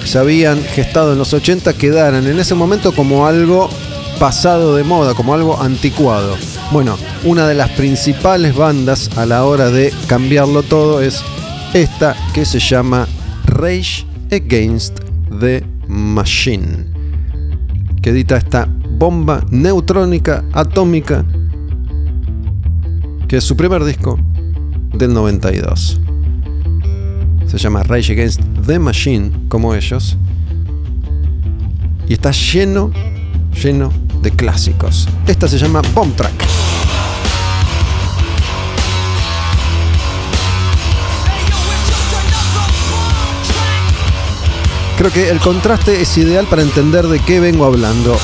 se 0.05 0.19
habían 0.19 0.61
gestado 0.61 1.13
en 1.13 1.19
los 1.19 1.33
80 1.33 1.73
quedaran 1.75 2.27
en 2.27 2.41
ese 2.41 2.57
momento 2.57 2.93
como 2.93 3.29
algo 3.29 3.71
pasado 4.19 4.75
de 4.75 4.83
moda, 4.83 5.15
como 5.15 5.35
algo 5.35 5.63
anticuado? 5.63 6.37
Bueno, 6.73 6.99
una 7.23 7.47
de 7.47 7.55
las 7.55 7.71
principales 7.71 8.57
bandas 8.57 9.17
a 9.17 9.25
la 9.25 9.45
hora 9.45 9.71
de 9.71 9.95
cambiarlo 10.09 10.65
todo 10.65 11.01
es 11.01 11.23
esta 11.75 12.17
que 12.35 12.45
se 12.45 12.59
llama 12.59 13.07
Rage 13.45 14.05
Against 14.33 14.99
the 15.39 15.65
Machine, 15.87 16.87
que 18.03 18.11
edita 18.11 18.37
esta 18.37 18.69
bomba 18.99 19.45
neutrónica 19.51 20.45
atómica, 20.53 21.25
que 23.29 23.37
es 23.37 23.45
su 23.45 23.57
primer 23.57 23.85
disco 23.85 24.19
del 24.93 25.15
92. 25.15 26.01
Se 27.47 27.59
llama 27.59 27.85
Rage 27.85 28.13
Against 28.13 28.41
the 28.67 28.79
Machine, 28.79 29.31
como 29.49 29.75
ellos, 29.75 30.17
y 32.09 32.15
está 32.15 32.33
lleno, 32.33 32.91
lleno 33.63 33.93
de 34.21 34.33
clásicos. 34.33 35.09
Esta 35.27 35.47
se 35.47 35.59
llama 35.59 35.81
Bomb 35.95 36.15
Track. 36.17 36.35
Creo 44.97 45.13
que 45.13 45.31
el 45.31 45.39
contraste 45.39 46.03
es 46.03 46.19
ideal 46.19 46.47
para 46.51 46.63
entender 46.63 47.07
de 47.07 47.21
qué 47.21 47.39
vengo 47.39 47.65
hablando. 47.65 48.19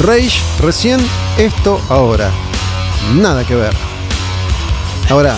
Rage 0.00 0.40
recién, 0.60 1.00
esto 1.38 1.80
ahora. 1.88 2.30
Nada 3.14 3.44
que 3.44 3.54
ver. 3.54 3.72
Ahora, 5.10 5.36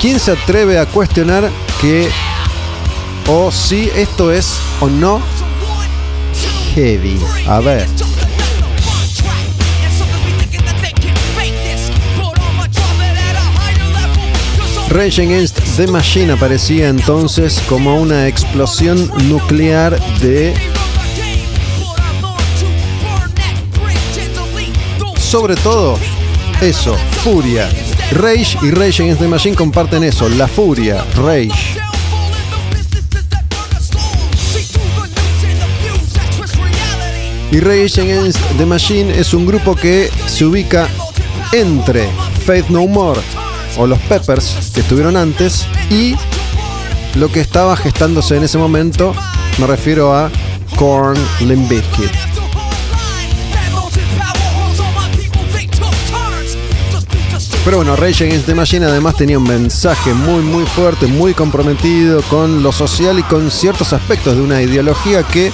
¿quién 0.00 0.18
se 0.18 0.32
atreve 0.32 0.78
a 0.78 0.86
cuestionar 0.86 1.50
que 1.80 2.10
o 3.28 3.50
si 3.50 3.90
esto 3.94 4.32
es 4.32 4.58
o 4.80 4.88
no 4.88 5.22
heavy? 6.74 7.20
A 7.46 7.60
ver. 7.60 7.86
Rage 14.92 15.22
Against 15.22 15.58
the 15.78 15.86
Machine 15.86 16.32
aparecía 16.32 16.88
entonces 16.88 17.62
como 17.66 17.96
una 17.96 18.28
explosión 18.28 19.10
nuclear 19.26 19.98
de 20.20 20.54
sobre 25.32 25.56
todo 25.56 25.98
eso, 26.60 26.94
furia. 27.24 27.66
Rage 28.10 28.58
y 28.60 28.70
Rage 28.70 29.02
Against 29.02 29.18
the 29.22 29.28
Machine 29.28 29.56
comparten 29.56 30.04
eso, 30.04 30.28
la 30.28 30.46
furia, 30.46 31.02
Rage. 31.16 31.80
Y 37.50 37.60
Rage 37.60 38.02
Against 38.02 38.40
the 38.58 38.66
Machine 38.66 39.18
es 39.18 39.32
un 39.32 39.46
grupo 39.46 39.74
que 39.74 40.10
se 40.26 40.44
ubica 40.44 40.86
entre 41.52 42.10
Faith 42.44 42.68
No 42.68 42.86
More 42.86 43.22
o 43.78 43.86
los 43.86 43.98
Peppers 44.00 44.70
que 44.74 44.80
estuvieron 44.80 45.16
antes 45.16 45.66
y 45.88 46.14
lo 47.14 47.32
que 47.32 47.40
estaba 47.40 47.74
gestándose 47.78 48.36
en 48.36 48.44
ese 48.44 48.58
momento, 48.58 49.14
me 49.58 49.66
refiero 49.66 50.14
a 50.14 50.30
Korn 50.76 51.18
Limp 51.40 51.70
Bizkit. 51.70 52.31
Pero 57.64 57.76
bueno, 57.76 57.94
Rage 57.94 58.24
Against 58.24 58.46
the 58.46 58.56
Machine 58.56 58.86
además 58.86 59.14
tenía 59.14 59.38
un 59.38 59.44
mensaje 59.44 60.12
muy 60.14 60.42
muy 60.42 60.64
fuerte, 60.66 61.06
muy 61.06 61.32
comprometido 61.32 62.20
con 62.22 62.60
lo 62.60 62.72
social 62.72 63.20
y 63.20 63.22
con 63.22 63.52
ciertos 63.52 63.92
aspectos 63.92 64.34
de 64.34 64.42
una 64.42 64.60
ideología 64.60 65.22
que 65.22 65.52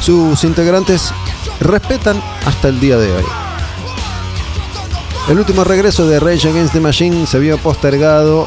sus 0.00 0.44
integrantes 0.44 1.12
respetan 1.60 2.22
hasta 2.46 2.68
el 2.68 2.78
día 2.78 2.96
de 2.96 3.12
hoy. 3.12 3.24
El 5.28 5.38
último 5.38 5.64
regreso 5.64 6.06
de 6.06 6.20
Rage 6.20 6.48
Against 6.48 6.74
the 6.74 6.80
Machine 6.80 7.26
se 7.26 7.40
vio 7.40 7.58
postergado 7.58 8.46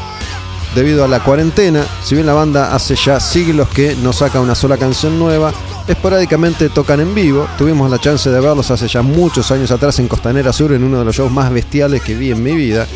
debido 0.74 1.04
a 1.04 1.08
la 1.08 1.22
cuarentena. 1.22 1.84
Si 2.02 2.14
bien 2.14 2.26
la 2.26 2.32
banda 2.32 2.74
hace 2.74 2.96
ya 2.96 3.20
siglos 3.20 3.68
que 3.68 3.94
no 3.96 4.14
saca 4.14 4.40
una 4.40 4.54
sola 4.54 4.78
canción 4.78 5.18
nueva, 5.18 5.52
esporádicamente 5.86 6.68
tocan 6.68 7.00
en 7.00 7.14
vivo. 7.14 7.46
Tuvimos 7.58 7.90
la 7.90 7.98
chance 7.98 8.30
de 8.30 8.40
verlos 8.40 8.70
hace 8.70 8.88
ya 8.88 9.02
muchos 9.02 9.50
años 9.50 9.70
atrás 9.70 9.98
en 9.98 10.08
Costanera 10.08 10.52
Sur 10.52 10.72
en 10.72 10.84
uno 10.84 10.98
de 10.98 11.04
los 11.04 11.16
shows 11.16 11.32
más 11.32 11.52
bestiales 11.52 12.02
que 12.02 12.14
vi 12.14 12.30
en 12.30 12.42
mi 12.42 12.52
vida. 12.52 12.86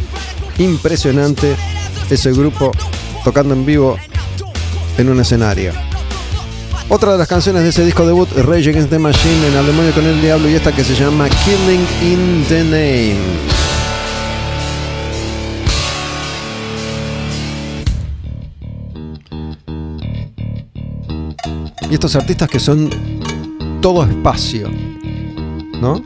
Impresionante 0.58 1.56
ese 2.10 2.32
grupo 2.32 2.72
tocando 3.24 3.54
en 3.54 3.66
vivo 3.66 3.96
en 4.98 5.08
un 5.08 5.20
escenario. 5.20 5.72
Otra 6.88 7.12
de 7.12 7.18
las 7.18 7.26
canciones 7.26 7.64
de 7.64 7.70
ese 7.70 7.84
disco 7.84 8.06
debut, 8.06 8.28
Rage 8.36 8.70
Against 8.70 8.90
the 8.90 8.98
Machine 8.98 9.48
en 9.48 9.56
Al 9.56 9.66
demonio 9.66 9.92
con 9.92 10.04
el 10.04 10.20
diablo 10.20 10.48
y 10.48 10.54
esta 10.54 10.70
que 10.70 10.84
se 10.84 10.94
llama 10.94 11.28
Killing 11.28 11.86
in 12.02 12.44
the 12.48 12.62
Name. 12.62 13.65
Y 21.90 21.94
estos 21.94 22.16
artistas 22.16 22.48
que 22.48 22.58
son 22.58 22.90
todo 23.80 24.04
espacio, 24.04 24.68
¿no? 25.80 26.02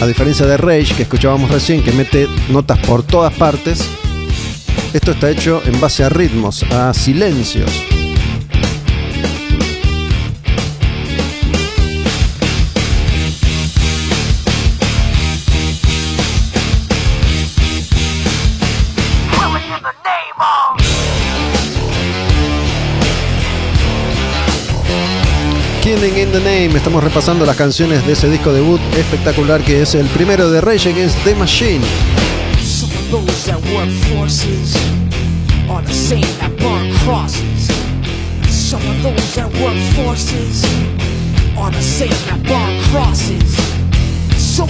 A 0.00 0.06
diferencia 0.06 0.46
de 0.46 0.56
Rage, 0.56 0.94
que 0.94 1.02
escuchábamos 1.02 1.50
recién, 1.50 1.82
que 1.82 1.92
mete 1.92 2.26
notas 2.48 2.78
por 2.78 3.02
todas 3.02 3.34
partes, 3.34 3.86
esto 4.94 5.12
está 5.12 5.30
hecho 5.30 5.62
en 5.66 5.78
base 5.78 6.02
a 6.02 6.08
ritmos, 6.08 6.62
a 6.72 6.94
silencios. 6.94 7.70
Killing 25.82 26.18
in 26.18 26.30
the 26.30 26.40
Name, 26.40 26.76
estamos 26.76 27.02
repasando 27.02 27.46
las 27.46 27.56
canciones 27.56 28.06
de 28.06 28.12
ese 28.12 28.28
disco 28.28 28.52
debut 28.52 28.78
espectacular 28.98 29.62
que 29.62 29.80
es 29.80 29.94
el 29.94 30.06
primero 30.08 30.50
de 30.50 30.60
Rage 30.60 30.90
Against 30.90 31.16
the 31.24 31.34
Machine. 31.34 31.80
Some 32.60 32.92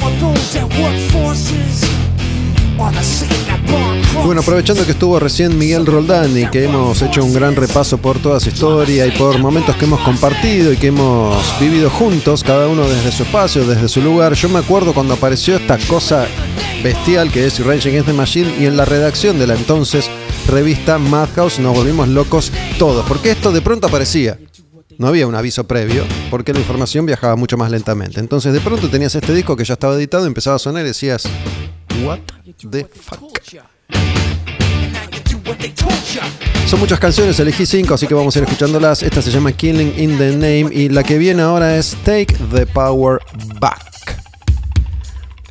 of 0.04 0.20
those 0.20 0.52
that 0.52 0.62
work 0.80 0.96
forces 1.10 2.09
Bueno, 4.24 4.42
aprovechando 4.42 4.84
que 4.84 4.92
estuvo 4.92 5.18
recién 5.18 5.58
Miguel 5.58 5.86
Roldán 5.86 6.36
y 6.36 6.46
que 6.46 6.64
hemos 6.64 7.00
hecho 7.02 7.24
un 7.24 7.32
gran 7.32 7.56
repaso 7.56 7.98
por 7.98 8.18
toda 8.18 8.38
su 8.38 8.50
historia 8.50 9.06
y 9.06 9.10
por 9.12 9.38
momentos 9.38 9.76
que 9.76 9.86
hemos 9.86 10.00
compartido 10.00 10.72
y 10.72 10.76
que 10.76 10.88
hemos 10.88 11.36
vivido 11.58 11.90
juntos, 11.90 12.44
cada 12.44 12.68
uno 12.68 12.88
desde 12.88 13.12
su 13.12 13.22
espacio, 13.22 13.66
desde 13.66 13.88
su 13.88 14.00
lugar, 14.00 14.34
yo 14.34 14.48
me 14.48 14.58
acuerdo 14.58 14.92
cuando 14.92 15.14
apareció 15.14 15.56
esta 15.56 15.78
cosa 15.88 16.26
bestial 16.82 17.30
que 17.32 17.46
es 17.46 17.64
Rage 17.64 17.88
Against 17.88 18.08
the 18.08 18.12
Machine 18.12 18.54
y 18.60 18.66
en 18.66 18.76
la 18.76 18.84
redacción 18.84 19.38
de 19.38 19.46
la 19.46 19.54
entonces 19.54 20.08
revista 20.46 20.98
Madhouse 20.98 21.58
nos 21.58 21.74
volvimos 21.74 22.08
locos 22.08 22.52
todos, 22.78 23.04
porque 23.06 23.30
esto 23.30 23.52
de 23.52 23.62
pronto 23.62 23.86
aparecía. 23.86 24.38
No 24.98 25.08
había 25.08 25.26
un 25.26 25.34
aviso 25.34 25.64
previo, 25.64 26.04
porque 26.30 26.52
la 26.52 26.58
información 26.58 27.06
viajaba 27.06 27.34
mucho 27.34 27.56
más 27.56 27.70
lentamente. 27.70 28.20
Entonces 28.20 28.52
de 28.52 28.60
pronto 28.60 28.90
tenías 28.90 29.14
este 29.14 29.32
disco 29.32 29.56
que 29.56 29.64
ya 29.64 29.72
estaba 29.72 29.94
editado, 29.94 30.26
empezaba 30.26 30.56
a 30.56 30.58
sonar 30.58 30.84
y 30.84 30.88
decías, 30.88 31.22
What 31.98 32.20
the 32.70 32.84
fuck? 32.84 33.20
Son 36.66 36.78
muchas 36.78 37.00
canciones, 37.00 37.38
elegí 37.40 37.66
cinco, 37.66 37.94
así 37.94 38.06
que 38.06 38.14
vamos 38.14 38.34
a 38.36 38.38
ir 38.38 38.44
escuchándolas. 38.44 39.02
Esta 39.02 39.20
se 39.20 39.30
llama 39.30 39.52
Killing 39.52 39.94
in 39.98 40.16
the 40.18 40.30
Name 40.32 40.68
y 40.72 40.88
la 40.88 41.02
que 41.02 41.18
viene 41.18 41.42
ahora 41.42 41.76
es 41.76 41.96
Take 42.04 42.36
the 42.52 42.66
Power 42.66 43.20
Back. 43.60 43.90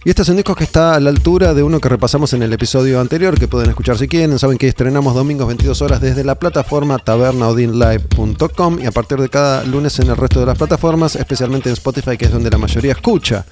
Y 0.06 0.10
este 0.10 0.22
es 0.22 0.30
un 0.30 0.38
disco 0.38 0.56
que 0.56 0.64
está 0.64 0.96
a 0.96 1.00
la 1.02 1.10
altura 1.10 1.54
de 1.54 1.62
uno 1.62 1.82
que 1.82 1.90
repasamos 1.90 2.32
en 2.34 2.42
el 2.42 2.54
episodio 2.54 3.02
anterior, 3.02 3.38
que 3.38 3.50
pueden 3.50 3.70
escuchar 3.70 3.98
si 3.98 4.08
quieren. 4.08 4.40
Saben 4.40 4.58
que 4.58 4.70
estrenamos 4.70 5.14
domingos 5.14 5.46
22 5.48 5.82
horas 5.82 6.00
desde 6.00 6.24
la 6.24 6.36
plataforma 6.36 7.00
tabernaudinlive.com 7.00 8.80
y 8.82 8.86
a 8.86 8.92
partir 8.92 9.18
de 9.20 9.28
cada 9.28 9.66
lunes 9.66 10.00
en 10.00 10.08
el 10.10 10.16
resto 10.16 10.40
de 10.40 10.46
las 10.46 10.58
plataformas, 10.58 11.18
especialmente 11.18 11.68
en 11.68 11.74
Spotify, 11.74 12.18
que 12.18 12.26
es 12.26 12.32
donde 12.32 12.50
la 12.50 12.58
mayoría 12.58 12.94
escucha. 12.94 13.46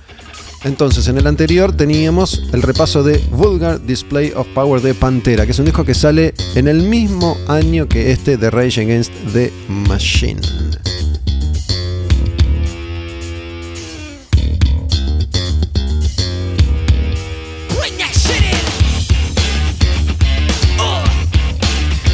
Entonces, 0.64 1.08
en 1.08 1.18
el 1.18 1.28
anterior 1.28 1.76
teníamos 1.76 2.44
el 2.52 2.62
repaso 2.62 3.04
de 3.04 3.20
Vulgar 3.32 3.82
Display 3.86 4.34
of 4.36 4.48
Power 4.54 4.82
de 4.82 4.94
Pantera, 4.94 5.46
que 5.46 5.52
es 5.52 5.60
un 5.60 5.66
disco 5.66 5.86
que 5.86 5.94
sale 5.94 6.34
en 6.56 6.68
el 6.68 6.82
mismo 6.84 7.38
año 7.48 7.88
que 7.88 8.12
este 8.12 8.38
de 8.38 8.50
Rage 8.50 8.82
Against 8.82 9.14
the 9.34 9.52
Machine. 9.70 10.42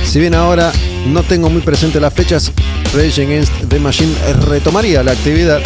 Si 0.05 0.19
bien 0.19 0.35
ahora 0.35 0.71
no 1.07 1.23
tengo 1.23 1.49
muy 1.49 1.61
presente 1.61 1.99
las 1.99 2.13
fechas, 2.13 2.51
Rage 2.93 3.23
Against 3.23 3.51
the 3.67 3.79
Machine 3.79 4.13
retomaría 4.47 5.01
la 5.01 5.13
actividad. 5.13 5.59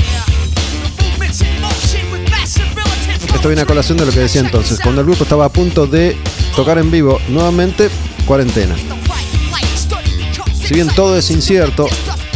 Esto 3.38 3.49
viene 3.49 3.61
a 3.61 3.65
colación 3.68 3.99
de 3.99 4.05
lo 4.07 4.11
que 4.11 4.22
decía 4.22 4.41
entonces. 4.41 4.80
Cuando 4.81 5.01
el 5.01 5.05
grupo 5.05 5.22
estaba 5.22 5.45
a 5.45 5.49
punto 5.49 5.85
de 5.85 6.18
tocar 6.55 6.80
en 6.80 6.89
vivo, 6.89 7.19
nuevamente 7.30 7.88
cuarentena. 8.26 8.76
Si 10.55 10.73
bien 10.73 10.88
todo 10.88 11.15
es 11.15 11.30
incierto, 11.30 11.88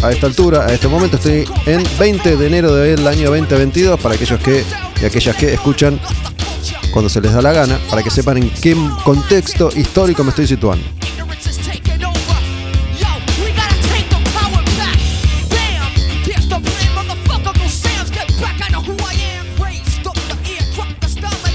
a 0.03 0.11
esta 0.11 0.27
altura, 0.27 0.67
a 0.67 0.71
este 0.71 0.87
momento 0.87 1.17
estoy 1.17 1.43
en 1.65 1.83
20 1.97 2.37
de 2.37 2.47
enero 2.47 2.75
del 2.75 3.07
año 3.07 3.31
2022 3.31 3.99
para 3.99 4.13
aquellos 4.13 4.39
que 4.41 4.63
y 5.01 5.05
aquellas 5.05 5.35
que 5.35 5.51
escuchan 5.55 5.99
cuando 6.91 7.09
se 7.09 7.19
les 7.19 7.33
da 7.33 7.41
la 7.41 7.51
gana, 7.51 7.79
para 7.89 8.03
que 8.03 8.11
sepan 8.11 8.37
en 8.37 8.51
qué 8.51 8.77
contexto 9.03 9.71
histórico 9.75 10.23
me 10.23 10.29
estoy 10.29 10.45
situando. 10.45 10.85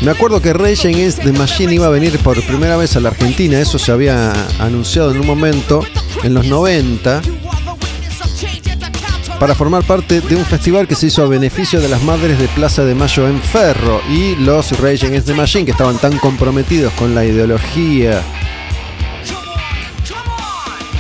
Me 0.06 0.12
acuerdo 0.12 0.40
que 0.40 0.52
Rage 0.52 0.86
Against 0.86 1.24
the 1.24 1.32
Machine 1.32 1.74
iba 1.74 1.88
a 1.88 1.90
venir 1.90 2.16
por 2.20 2.40
primera 2.46 2.76
vez 2.76 2.94
a 2.94 3.00
la 3.00 3.08
Argentina, 3.08 3.58
eso 3.58 3.76
se 3.76 3.90
había 3.90 4.32
anunciado 4.60 5.10
en 5.10 5.18
un 5.18 5.26
momento, 5.26 5.84
en 6.22 6.32
los 6.32 6.46
90, 6.46 7.22
para 9.40 9.56
formar 9.56 9.82
parte 9.82 10.20
de 10.20 10.36
un 10.36 10.44
festival 10.44 10.86
que 10.86 10.94
se 10.94 11.08
hizo 11.08 11.24
a 11.24 11.26
beneficio 11.26 11.80
de 11.80 11.88
las 11.88 12.04
madres 12.04 12.38
de 12.38 12.46
Plaza 12.46 12.84
de 12.84 12.94
Mayo 12.94 13.26
en 13.26 13.40
Ferro 13.42 14.00
y 14.08 14.36
los 14.36 14.78
Rage 14.78 15.06
Against 15.06 15.26
the 15.26 15.34
Machine 15.34 15.64
que 15.64 15.72
estaban 15.72 15.98
tan 15.98 16.16
comprometidos 16.18 16.92
con 16.92 17.12
la 17.12 17.24
ideología 17.24 18.22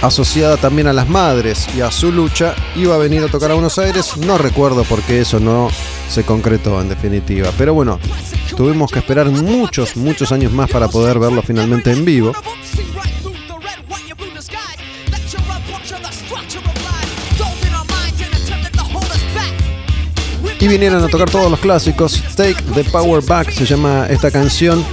asociada 0.02 0.56
también 0.56 0.88
a 0.88 0.92
las 0.92 1.08
madres 1.08 1.68
y 1.76 1.80
a 1.80 1.92
su 1.92 2.10
lucha, 2.10 2.56
iba 2.74 2.96
a 2.96 2.98
venir 2.98 3.22
a 3.22 3.28
tocar 3.28 3.52
a 3.52 3.54
Buenos 3.54 3.78
Aires. 3.78 4.16
No 4.16 4.36
recuerdo 4.36 4.82
por 4.82 5.00
qué 5.02 5.20
eso 5.20 5.38
no 5.38 5.68
se 6.10 6.24
concretó 6.24 6.80
en 6.80 6.88
definitiva. 6.88 7.52
Pero 7.56 7.72
bueno, 7.72 8.00
tuvimos 8.56 8.90
que 8.90 8.98
esperar 8.98 9.30
muchos, 9.30 9.96
muchos 9.96 10.32
años 10.32 10.52
más 10.52 10.70
para 10.70 10.88
poder 10.88 11.18
verlo 11.18 11.42
finalmente 11.42 11.92
en 11.92 12.04
vivo. 12.04 12.32
Y 20.58 20.68
vinieron 20.68 21.04
a 21.04 21.08
tocar 21.08 21.30
todos 21.30 21.50
los 21.50 21.60
clásicos. 21.60 22.22
Take 22.34 22.56
the 22.74 22.84
Power 22.84 23.22
Back 23.22 23.50
se 23.50 23.66
llama 23.66 24.06
esta 24.08 24.30
canción. 24.30 24.84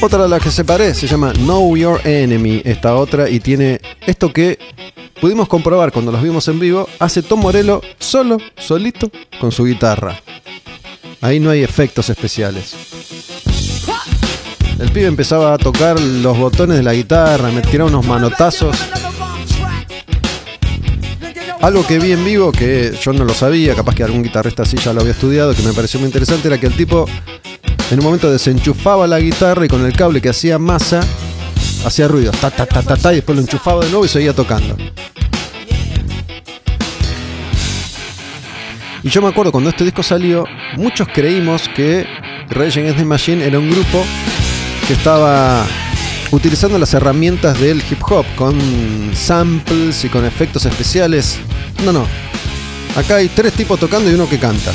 Otra 0.00 0.22
de 0.22 0.28
las 0.28 0.42
que 0.42 0.50
separé 0.50 0.94
se 0.94 1.06
llama 1.06 1.32
Know 1.32 1.76
Your 1.76 2.00
Enemy, 2.06 2.62
esta 2.64 2.94
otra, 2.94 3.28
y 3.28 3.40
tiene 3.40 3.80
esto 4.06 4.32
que 4.32 4.58
pudimos 5.20 5.46
comprobar 5.46 5.92
cuando 5.92 6.10
los 6.10 6.22
vimos 6.22 6.48
en 6.48 6.58
vivo, 6.58 6.88
hace 6.98 7.22
Tom 7.22 7.40
Morello 7.40 7.82
solo, 7.98 8.38
solito, 8.56 9.10
con 9.38 9.52
su 9.52 9.66
guitarra. 9.66 10.18
Ahí 11.20 11.38
no 11.38 11.50
hay 11.50 11.62
efectos 11.62 12.08
especiales. 12.08 12.74
El 14.78 14.90
pibe 14.90 15.06
empezaba 15.06 15.52
a 15.52 15.58
tocar 15.58 16.00
los 16.00 16.38
botones 16.38 16.78
de 16.78 16.82
la 16.82 16.94
guitarra, 16.94 17.50
me 17.50 17.60
tiraba 17.60 17.90
unos 17.90 18.06
manotazos. 18.06 18.74
Algo 21.60 21.86
que 21.86 21.98
vi 21.98 22.12
en 22.12 22.24
vivo, 22.24 22.50
que 22.50 22.96
yo 23.02 23.12
no 23.12 23.26
lo 23.26 23.34
sabía, 23.34 23.74
capaz 23.74 23.94
que 23.94 24.02
algún 24.02 24.22
guitarrista 24.22 24.62
así 24.62 24.78
ya 24.78 24.94
lo 24.94 25.02
había 25.02 25.12
estudiado, 25.12 25.54
que 25.54 25.62
me 25.62 25.74
pareció 25.74 26.00
muy 26.00 26.06
interesante, 26.06 26.48
era 26.48 26.58
que 26.58 26.66
el 26.66 26.74
tipo 26.74 27.06
en 27.90 27.98
un 27.98 28.04
momento 28.04 28.30
desenchufaba 28.30 29.06
la 29.06 29.20
guitarra 29.20 29.66
y 29.66 29.68
con 29.68 29.84
el 29.84 29.92
cable 29.92 30.22
que 30.22 30.30
hacía 30.30 30.58
masa, 30.58 31.00
hacía 31.84 32.08
ruido, 32.08 32.32
ta, 32.32 32.50
ta, 32.50 32.64
ta, 32.64 32.82
ta, 32.82 32.96
ta, 32.96 33.12
y 33.12 33.16
después 33.16 33.36
lo 33.36 33.42
enchufaba 33.42 33.84
de 33.84 33.90
nuevo 33.90 34.06
y 34.06 34.08
seguía 34.08 34.32
tocando. 34.32 34.74
Y 39.02 39.08
yo 39.08 39.22
me 39.22 39.28
acuerdo 39.28 39.50
cuando 39.50 39.70
este 39.70 39.84
disco 39.84 40.02
salió, 40.02 40.44
muchos 40.76 41.08
creímos 41.08 41.68
que 41.74 42.06
Rage 42.50 42.80
Against 42.80 42.98
the 42.98 43.04
Machine 43.04 43.44
era 43.44 43.58
un 43.58 43.70
grupo 43.70 44.04
que 44.86 44.92
estaba 44.92 45.64
utilizando 46.30 46.78
las 46.78 46.92
herramientas 46.92 47.58
del 47.58 47.82
hip 47.90 48.02
hop 48.08 48.26
con 48.36 48.54
samples 49.14 50.04
y 50.04 50.08
con 50.08 50.24
efectos 50.24 50.66
especiales. 50.66 51.38
No, 51.84 51.92
no. 51.92 52.06
Acá 52.96 53.16
hay 53.16 53.28
tres 53.28 53.54
tipos 53.54 53.80
tocando 53.80 54.10
y 54.10 54.14
uno 54.14 54.28
que 54.28 54.38
canta. 54.38 54.72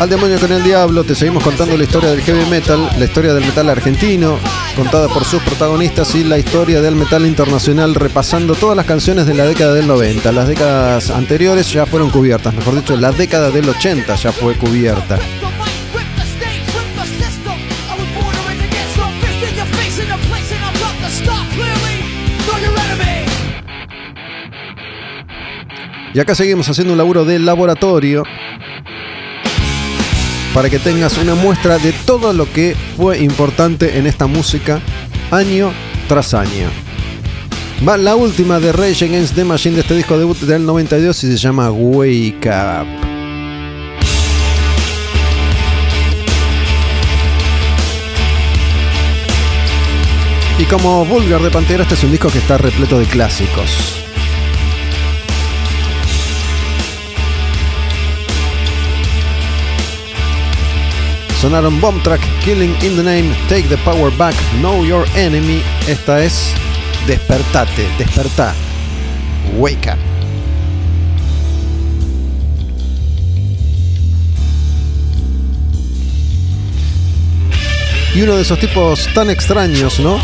Al 0.00 0.08
demonio 0.08 0.38
con 0.38 0.52
el 0.52 0.62
diablo, 0.62 1.02
te 1.02 1.16
seguimos 1.16 1.42
contando 1.42 1.76
la 1.76 1.82
historia 1.82 2.10
del 2.10 2.20
heavy 2.20 2.48
metal, 2.48 2.88
la 2.96 3.04
historia 3.04 3.34
del 3.34 3.44
metal 3.44 3.68
argentino, 3.68 4.38
contada 4.76 5.08
por 5.08 5.24
sus 5.24 5.42
protagonistas 5.42 6.14
y 6.14 6.22
la 6.22 6.38
historia 6.38 6.80
del 6.80 6.94
metal 6.94 7.26
internacional, 7.26 7.96
repasando 7.96 8.54
todas 8.54 8.76
las 8.76 8.86
canciones 8.86 9.26
de 9.26 9.34
la 9.34 9.44
década 9.44 9.74
del 9.74 9.88
90. 9.88 10.30
Las 10.30 10.46
décadas 10.46 11.10
anteriores 11.10 11.72
ya 11.72 11.84
fueron 11.84 12.10
cubiertas, 12.10 12.54
mejor 12.54 12.76
dicho, 12.76 12.96
la 12.96 13.10
década 13.10 13.50
del 13.50 13.68
80 13.68 14.14
ya 14.14 14.30
fue 14.30 14.54
cubierta. 14.54 15.18
Y 26.14 26.20
acá 26.20 26.36
seguimos 26.36 26.68
haciendo 26.68 26.92
un 26.92 26.98
laburo 26.98 27.24
de 27.24 27.40
laboratorio 27.40 28.22
para 30.54 30.70
que 30.70 30.78
tengas 30.78 31.18
una 31.18 31.34
muestra 31.34 31.78
de 31.78 31.92
todo 31.92 32.32
lo 32.32 32.50
que 32.52 32.76
fue 32.96 33.18
importante 33.18 33.98
en 33.98 34.06
esta 34.06 34.26
música 34.26 34.80
año 35.30 35.72
tras 36.08 36.34
año. 36.34 36.68
Va 37.86 37.96
la 37.96 38.16
última 38.16 38.58
de 38.58 38.72
Rage 38.72 39.04
Against 39.04 39.34
the 39.34 39.44
Machine 39.44 39.76
de 39.76 39.82
este 39.82 39.94
disco 39.94 40.18
debut 40.18 40.38
del 40.38 40.66
92 40.66 41.24
y 41.24 41.30
se 41.30 41.36
llama 41.36 41.70
Wake 41.70 42.48
Up. 42.48 43.08
Y 50.58 50.64
como 50.64 51.04
Vulgar 51.04 51.40
de 51.40 51.50
Pantera, 51.50 51.84
este 51.84 51.94
es 51.94 52.02
un 52.02 52.10
disco 52.10 52.28
que 52.30 52.38
está 52.38 52.58
repleto 52.58 52.98
de 52.98 53.06
clásicos. 53.06 54.07
Sonaron 61.40 61.80
Bomb 61.80 62.02
Track, 62.02 62.20
Killing 62.44 62.74
in 62.82 62.96
the 62.96 63.02
Name, 63.02 63.32
Take 63.48 63.68
the 63.68 63.76
Power 63.84 64.10
Back, 64.16 64.34
Know 64.58 64.84
Your 64.84 65.06
Enemy. 65.14 65.62
Esta 65.86 66.24
es 66.24 66.52
Despertate, 67.06 67.86
despertá. 67.96 68.54
Wake 69.56 69.88
up. 69.88 69.98
Y 78.14 78.22
uno 78.22 78.34
de 78.34 78.42
esos 78.42 78.58
tipos 78.58 79.08
tan 79.14 79.30
extraños, 79.30 80.00
¿no? 80.00 80.18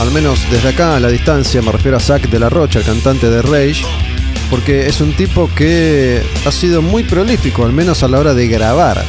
Al 0.00 0.10
menos 0.10 0.40
desde 0.50 0.70
acá 0.70 0.96
a 0.96 1.00
la 1.00 1.08
distancia, 1.08 1.62
me 1.62 1.70
refiero 1.70 1.96
a 1.96 2.00
Zack 2.00 2.28
de 2.28 2.40
la 2.40 2.48
Rocha, 2.48 2.80
el 2.80 2.84
cantante 2.84 3.30
de 3.30 3.42
Rage, 3.42 3.84
porque 4.50 4.88
es 4.88 5.00
un 5.00 5.12
tipo 5.12 5.48
que 5.54 6.20
ha 6.44 6.50
sido 6.50 6.82
muy 6.82 7.04
prolífico, 7.04 7.64
al 7.64 7.72
menos 7.72 8.02
a 8.02 8.08
la 8.08 8.18
hora 8.18 8.34
de 8.34 8.48
grabar. 8.48 9.04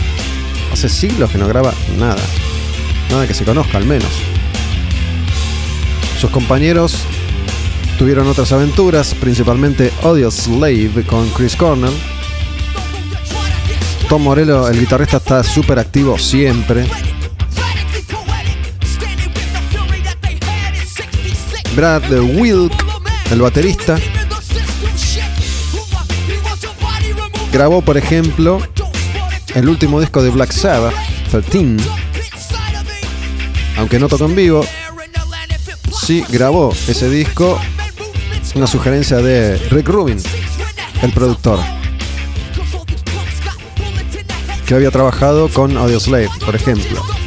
Hace 0.71 0.89
siglos 0.89 1.31
que 1.31 1.37
no 1.37 1.47
graba 1.47 1.73
nada. 1.97 2.21
Nada 3.09 3.27
que 3.27 3.33
se 3.33 3.45
conozca 3.45 3.77
al 3.77 3.85
menos. 3.85 4.09
Sus 6.19 6.29
compañeros 6.29 7.05
tuvieron 7.97 8.27
otras 8.27 8.51
aventuras, 8.51 9.13
principalmente 9.15 9.91
Audio 10.03 10.29
Slave 10.29 11.03
con 11.05 11.29
Chris 11.29 11.55
Cornell. 11.55 11.93
Tom 14.09 14.23
Morello, 14.23 14.67
el 14.67 14.79
guitarrista, 14.79 15.17
está 15.17 15.43
súper 15.43 15.79
activo 15.79 16.17
siempre. 16.17 16.85
Brad 21.75 22.03
Wilk, 22.11 22.73
el 23.31 23.41
baterista, 23.41 23.97
grabó, 27.51 27.81
por 27.81 27.97
ejemplo, 27.97 28.59
el 29.55 29.69
último 29.69 29.99
disco 29.99 30.21
de 30.21 30.29
Black 30.29 30.51
Sabbath, 30.51 30.93
13, 31.31 31.77
aunque 33.77 33.99
no 33.99 34.07
tocó 34.07 34.25
en 34.25 34.35
vivo, 34.35 34.65
sí 36.05 36.23
grabó 36.29 36.73
ese 36.87 37.09
disco, 37.09 37.59
una 38.55 38.67
sugerencia 38.67 39.17
de 39.17 39.57
Rick 39.69 39.87
Rubin, 39.87 40.21
el 41.01 41.11
productor, 41.11 41.59
que 44.65 44.73
había 44.73 44.91
trabajado 44.91 45.49
con 45.49 45.77
Audioslave, 45.77 46.29
por 46.45 46.55
ejemplo. 46.55 47.18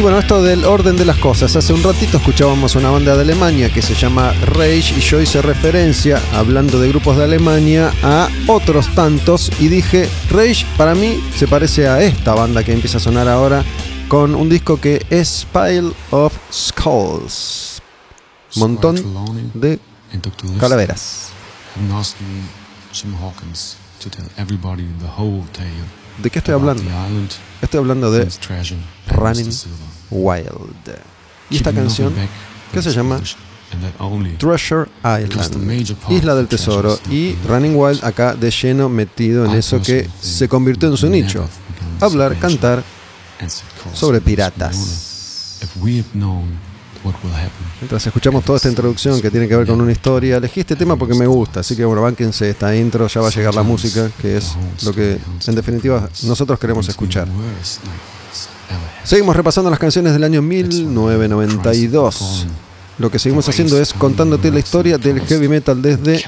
Y 0.00 0.02
bueno, 0.02 0.18
esto 0.18 0.42
del 0.42 0.64
orden 0.64 0.96
de 0.96 1.04
las 1.04 1.18
cosas. 1.18 1.54
Hace 1.56 1.74
un 1.74 1.82
ratito 1.82 2.16
escuchábamos 2.16 2.74
una 2.74 2.88
banda 2.88 3.14
de 3.16 3.20
Alemania 3.20 3.70
que 3.70 3.82
se 3.82 3.92
llama 3.92 4.32
Rage 4.46 4.94
y 4.96 5.00
yo 5.00 5.20
hice 5.20 5.42
referencia, 5.42 6.22
hablando 6.32 6.80
de 6.80 6.88
grupos 6.88 7.18
de 7.18 7.24
Alemania, 7.24 7.92
a 8.02 8.30
otros 8.46 8.94
tantos 8.94 9.52
y 9.60 9.68
dije, 9.68 10.08
Rage 10.30 10.64
para 10.78 10.94
mí 10.94 11.22
se 11.36 11.46
parece 11.46 11.86
a 11.86 12.00
esta 12.00 12.32
banda 12.32 12.64
que 12.64 12.72
empieza 12.72 12.96
a 12.96 13.00
sonar 13.00 13.28
ahora 13.28 13.62
con 14.08 14.34
un 14.34 14.48
disco 14.48 14.80
que 14.80 15.04
es 15.10 15.46
Pile 15.52 15.92
of 16.12 16.32
Skulls. 16.50 17.82
Montón 18.56 18.96
de 19.52 19.78
calaveras. 20.58 21.28
¿De 26.22 26.30
qué 26.30 26.38
estoy 26.38 26.54
hablando? 26.54 26.82
Estoy 27.60 27.78
hablando 27.78 28.10
de 28.10 28.26
Running. 29.08 29.50
Wild. 30.10 30.90
Y 31.50 31.56
esta 31.56 31.72
canción 31.72 32.12
que 32.72 32.82
se 32.82 32.92
llama 32.92 33.20
Treasure 34.38 34.88
Island, 34.98 35.96
Isla 36.10 36.34
del 36.34 36.48
Tesoro, 36.48 36.98
y 37.10 37.36
Running 37.46 37.76
Wild 37.76 38.04
acá 38.04 38.34
de 38.34 38.50
lleno 38.50 38.88
metido 38.88 39.44
en 39.44 39.52
eso 39.52 39.80
que 39.80 40.08
se 40.20 40.48
convirtió 40.48 40.88
en 40.88 40.96
su 40.96 41.08
nicho, 41.08 41.46
hablar, 42.00 42.36
cantar 42.38 42.82
sobre 43.92 44.20
piratas. 44.20 45.58
Mientras 47.80 48.06
escuchamos 48.06 48.44
toda 48.44 48.56
esta 48.56 48.68
introducción 48.68 49.20
que 49.22 49.30
tiene 49.30 49.48
que 49.48 49.56
ver 49.56 49.66
con 49.66 49.80
una 49.80 49.90
historia, 49.92 50.36
elegí 50.36 50.60
este 50.60 50.76
tema 50.76 50.96
porque 50.96 51.14
me 51.14 51.26
gusta, 51.26 51.60
así 51.60 51.74
que 51.74 51.84
bueno, 51.84 52.02
bánquense 52.02 52.50
esta 52.50 52.76
intro, 52.76 53.06
ya 53.06 53.20
va 53.22 53.28
a 53.28 53.30
llegar 53.30 53.54
la 53.54 53.62
música, 53.62 54.10
que 54.20 54.36
es 54.36 54.54
lo 54.84 54.92
que 54.92 55.18
en 55.46 55.54
definitiva 55.54 56.08
nosotros 56.24 56.58
queremos 56.58 56.88
escuchar. 56.88 57.26
Seguimos 59.04 59.36
repasando 59.36 59.70
las 59.70 59.78
canciones 59.78 60.12
del 60.12 60.24
año 60.24 60.42
1992. 60.42 62.46
Lo 62.98 63.10
que 63.10 63.18
seguimos 63.18 63.48
haciendo 63.48 63.80
es 63.80 63.94
contándote 63.94 64.50
la 64.50 64.58
historia 64.58 64.98
del 64.98 65.22
heavy 65.22 65.48
metal 65.48 65.80
desde 65.80 66.22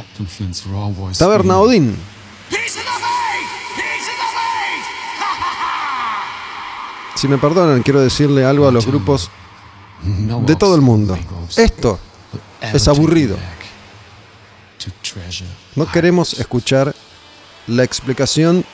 Taberna 1.18 1.58
Odín. 1.58 1.94
Si 7.14 7.28
me 7.28 7.38
perdonan, 7.38 7.82
quiero 7.82 8.00
decirle 8.00 8.44
algo 8.44 8.66
a 8.66 8.72
los 8.72 8.86
grupos 8.86 9.30
"No 10.02 10.40
de 10.40 10.56
todo 10.56 10.74
el 10.74 10.80
mundo. 10.80 11.16
Esto 11.56 12.00
es 12.60 12.88
aburrido. 12.88 13.36
No 15.76 15.86
queremos 15.86 16.40
escuchar 16.40 16.94
la 17.68 17.84
explicación 17.84 18.64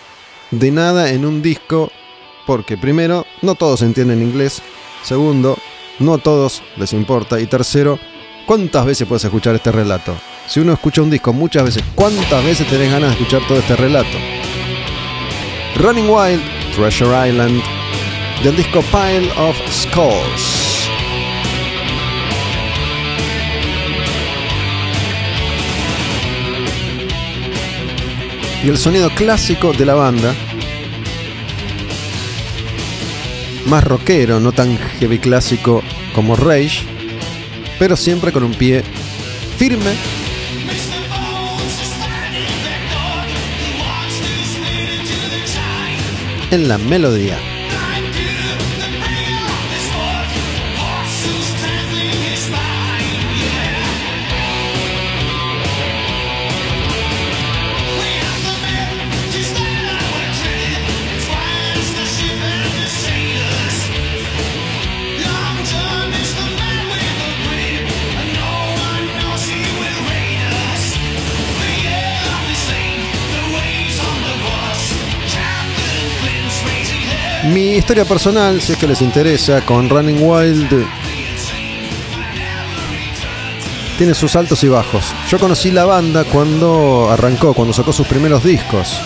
de 0.50 0.70
nada 0.70 1.10
en 1.10 1.26
un 1.26 1.42
disco 1.42 1.90
porque 2.48 2.78
primero, 2.78 3.26
no 3.42 3.56
todos 3.56 3.82
entienden 3.82 4.22
inglés. 4.22 4.62
Segundo, 5.02 5.58
no 5.98 6.14
a 6.14 6.18
todos 6.18 6.62
les 6.78 6.94
importa. 6.94 7.38
Y 7.38 7.46
tercero, 7.46 7.98
¿cuántas 8.46 8.86
veces 8.86 9.06
puedes 9.06 9.22
escuchar 9.22 9.54
este 9.54 9.70
relato? 9.70 10.16
Si 10.46 10.58
uno 10.58 10.72
escucha 10.72 11.02
un 11.02 11.10
disco 11.10 11.34
muchas 11.34 11.64
veces, 11.64 11.84
¿cuántas 11.94 12.42
veces 12.42 12.66
tenés 12.66 12.90
ganas 12.90 13.10
de 13.10 13.16
escuchar 13.16 13.46
todo 13.46 13.58
este 13.58 13.76
relato? 13.76 14.16
Running 15.76 16.08
Wild, 16.08 16.40
Treasure 16.74 17.28
Island, 17.28 17.62
del 18.42 18.56
disco 18.56 18.80
Pile 18.92 19.30
of 19.36 19.54
Skulls. 19.70 20.88
Y 28.64 28.68
el 28.70 28.78
sonido 28.78 29.10
clásico 29.10 29.74
de 29.74 29.84
la 29.84 29.92
banda, 29.92 30.34
más 33.68 33.84
rockero, 33.84 34.40
no 34.40 34.52
tan 34.52 34.78
heavy 34.78 35.18
clásico 35.18 35.82
como 36.14 36.36
Rage, 36.36 36.84
pero 37.78 37.96
siempre 37.96 38.32
con 38.32 38.42
un 38.42 38.54
pie 38.54 38.82
firme 39.58 39.92
en 46.50 46.66
la 46.68 46.78
melodía. 46.78 47.47
Mi 77.52 77.76
historia 77.76 78.04
personal, 78.04 78.60
si 78.60 78.72
es 78.72 78.78
que 78.78 78.86
les 78.86 79.00
interesa, 79.00 79.64
con 79.64 79.88
Running 79.88 80.18
Wild 80.20 80.86
tiene 83.96 84.14
sus 84.14 84.36
altos 84.36 84.62
y 84.64 84.68
bajos. 84.68 85.14
Yo 85.28 85.38
conocí 85.38 85.70
la 85.70 85.84
banda 85.84 86.24
cuando 86.24 87.10
arrancó, 87.10 87.54
cuando 87.54 87.72
sacó 87.72 87.92
sus 87.92 88.06
primeros 88.06 88.44
discos. 88.44 89.00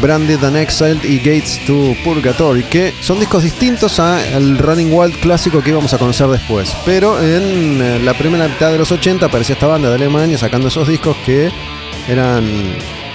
Branded 0.00 0.42
and 0.42 0.56
Exiled 0.56 1.04
y 1.04 1.18
Gates 1.18 1.60
to 1.66 1.94
Purgatory, 2.04 2.64
que 2.64 2.94
son 3.00 3.20
discos 3.20 3.42
distintos 3.42 4.00
al 4.00 4.58
Running 4.58 4.92
Wild 4.92 5.20
clásico 5.20 5.62
que 5.62 5.70
íbamos 5.70 5.92
a 5.92 5.98
conocer 5.98 6.28
después. 6.28 6.74
Pero 6.84 7.20
en 7.20 7.80
eh, 7.80 8.00
la 8.00 8.14
primera 8.14 8.48
mitad 8.48 8.72
de 8.72 8.78
los 8.78 8.90
80 8.90 9.26
aparecía 9.26 9.54
esta 9.54 9.66
banda 9.66 9.88
de 9.88 9.96
Alemania 9.96 10.38
sacando 10.38 10.68
esos 10.68 10.88
discos 10.88 11.16
que 11.24 11.50
eran 12.08 12.44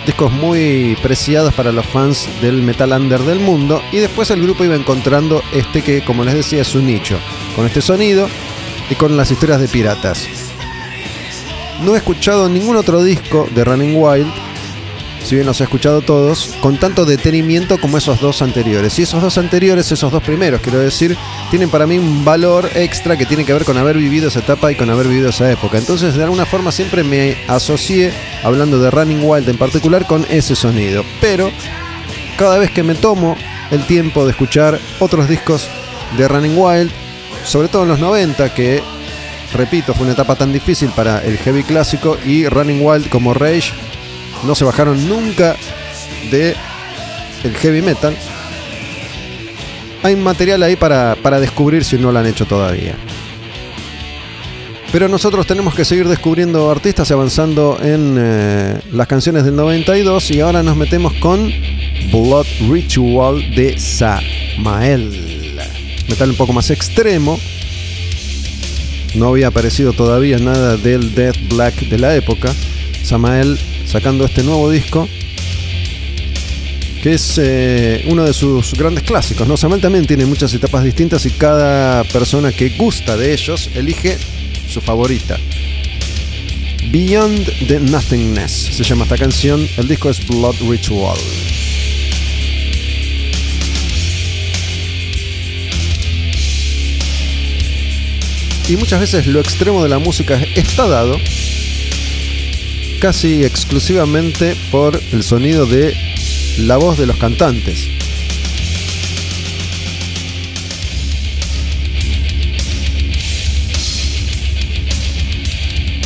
discos 0.06 0.32
muy 0.32 0.98
preciados 1.02 1.54
para 1.54 1.72
los 1.72 1.86
fans 1.86 2.28
del 2.42 2.62
metal 2.62 2.92
under 2.92 3.20
del 3.22 3.40
mundo 3.40 3.82
y 3.92 3.98
después 3.98 4.32
el 4.32 4.42
grupo 4.42 4.64
iba 4.64 4.76
encontrando 4.76 5.44
este 5.54 5.82
que 5.82 6.04
como 6.04 6.24
les 6.24 6.34
decía 6.34 6.62
es 6.62 6.76
un 6.76 6.86
nicho, 6.86 7.20
con 7.56 7.66
este 7.66 7.82
sonido 7.82 8.28
y 8.90 8.96
con 8.96 9.16
las 9.18 9.32
historias 9.32 9.60
de 9.60 9.68
piratas. 9.68 10.28
No 11.82 11.96
he 11.96 11.98
escuchado 11.98 12.50
ningún 12.50 12.76
otro 12.76 13.04
disco 13.04 13.48
de 13.54 13.64
Running 13.64 13.96
Wild, 13.96 14.28
si 15.24 15.36
bien 15.36 15.48
los 15.48 15.60
he 15.62 15.64
escuchado 15.64 16.02
todos, 16.02 16.56
con 16.62 16.78
tanto 16.78 17.06
detenimiento 17.06 17.80
como 17.80 17.98
esos 17.98 18.20
dos 18.20 18.42
anteriores. 18.42 18.98
Y 19.00 19.04
esos 19.04 19.22
dos 19.22 19.38
anteriores, 19.38 19.92
esos 19.92 20.12
dos 20.12 20.24
primeros, 20.24 20.62
quiero 20.62 20.80
decir, 20.80 21.18
tienen 21.50 21.70
para 21.70 21.86
mí 21.86 21.98
un 21.98 22.24
valor 22.26 22.70
extra 22.76 23.18
que 23.18 23.26
tiene 23.26 23.46
que 23.46 23.54
ver 23.54 23.66
con 23.66 23.78
haber 23.78 23.98
vivido 23.98 24.30
esa 24.30 24.40
etapa 24.40 24.72
y 24.72 24.76
con 24.76 24.90
haber 24.90 25.08
vivido 25.08 25.30
esa 25.30 25.52
época. 25.52 25.78
Entonces, 25.78 26.16
de 26.16 26.24
alguna 26.24 26.46
forma 26.46 26.72
siempre 26.72 27.04
me 27.04 27.38
asocié, 27.48 28.12
hablando 28.44 28.80
de 28.80 28.90
Running 28.92 29.22
Wild 29.24 29.50
en 29.50 29.58
particular, 29.58 30.08
con 30.08 30.26
ese 30.30 30.56
sonido. 30.56 31.04
Pero, 31.22 31.52
cada 32.38 32.58
vez 32.58 32.72
que 32.72 32.84
me 32.84 32.96
tomo 32.96 33.36
el 33.72 33.86
tiempo 33.86 34.26
de 34.26 34.32
escuchar 34.32 34.80
otros 35.00 35.28
discos 35.28 35.68
de 36.18 36.28
Running 36.28 36.58
Wild, 36.58 36.92
sobre 37.44 37.68
todo 37.68 37.84
en 37.84 37.90
los 37.90 38.00
90, 38.00 38.54
que, 38.54 38.82
repito, 39.54 39.94
fue 39.94 40.04
una 40.04 40.14
etapa 40.14 40.36
tan 40.36 40.52
difícil 40.52 40.90
para 40.90 41.24
el 41.24 41.38
heavy 41.38 41.64
clásico, 41.64 42.18
y 42.26 42.48
Running 42.48 42.80
Wild 42.82 43.10
como 43.10 43.34
Rage, 43.34 43.74
no 44.44 44.56
se 44.56 44.66
bajaron 44.66 45.08
nunca 45.08 45.56
de 46.32 46.56
el 47.44 47.56
heavy 47.56 47.82
metal. 47.82 48.16
Hay 50.04 50.16
material 50.16 50.64
ahí 50.64 50.76
para, 50.76 51.16
para 51.22 51.40
descubrir 51.40 51.84
si 51.84 51.98
no 51.98 52.12
lo 52.12 52.20
han 52.20 52.26
hecho 52.26 52.46
todavía. 52.46 52.96
Pero 54.92 55.08
nosotros 55.08 55.46
tenemos 55.46 55.76
que 55.76 55.86
seguir 55.86 56.08
descubriendo 56.08 56.72
artistas 56.72 57.10
y 57.10 57.14
avanzando 57.14 57.78
en 57.80 58.16
eh, 58.18 58.80
las 58.92 59.08
canciones 59.08 59.44
del 59.44 59.56
92 59.56 60.32
y 60.32 60.40
ahora 60.40 60.64
nos 60.64 60.76
metemos 60.76 61.14
con 61.16 61.52
Blood 62.12 62.48
Ritual 62.72 63.40
de 63.56 63.78
Samael. 63.78 65.12
Metal 66.08 66.30
un 66.30 66.36
poco 66.36 66.54
más 66.54 66.72
extremo. 66.72 67.40
No 69.14 69.28
había 69.28 69.48
aparecido 69.48 69.94
todavía 69.94 70.40
nada 70.40 70.76
del 70.76 71.14
Death 71.14 71.38
Black 71.50 71.76
de 71.76 72.00
la 72.00 72.16
época. 72.16 72.52
Samael 73.04 73.60
sacando 73.90 74.24
este 74.24 74.44
nuevo 74.44 74.70
disco, 74.70 75.10
que 77.02 77.14
es 77.14 77.40
eh, 77.42 78.06
uno 78.08 78.24
de 78.24 78.34
sus 78.34 78.74
grandes 78.76 79.04
clásicos. 79.04 79.48
¿no? 79.48 79.58
Samuel 79.58 79.82
también 79.82 80.06
tiene 80.06 80.26
muchas 80.26 80.54
etapas 80.54 80.84
distintas 80.84 81.26
y 81.26 81.32
cada 81.32 82.04
persona 82.04 82.52
que 82.52 82.70
gusta 82.78 83.18
de 83.18 83.34
ellos 83.34 83.70
elige 83.74 84.18
su 84.68 84.80
favorita. 84.80 85.38
Beyond 86.92 87.68
the 87.68 87.80
Nothingness 87.80 88.52
se 88.52 88.84
llama 88.84 89.04
esta 89.04 89.18
canción, 89.18 89.68
el 89.78 89.88
disco 89.88 90.10
es 90.10 90.26
Blood 90.28 90.56
Ritual. 90.70 91.18
Y 98.68 98.76
muchas 98.76 99.00
veces 99.00 99.26
lo 99.26 99.40
extremo 99.40 99.82
de 99.82 99.90
la 99.90 99.98
música 99.98 100.40
está 100.56 100.88
dado 100.88 101.18
casi 103.00 103.46
exclusivamente 103.46 104.56
por 104.72 105.02
el 105.12 105.24
sonido 105.24 105.66
de 105.66 105.96
la 106.60 106.78
voz 106.78 106.98
de 106.98 107.06
los 107.06 107.18
cantantes. 107.18 107.88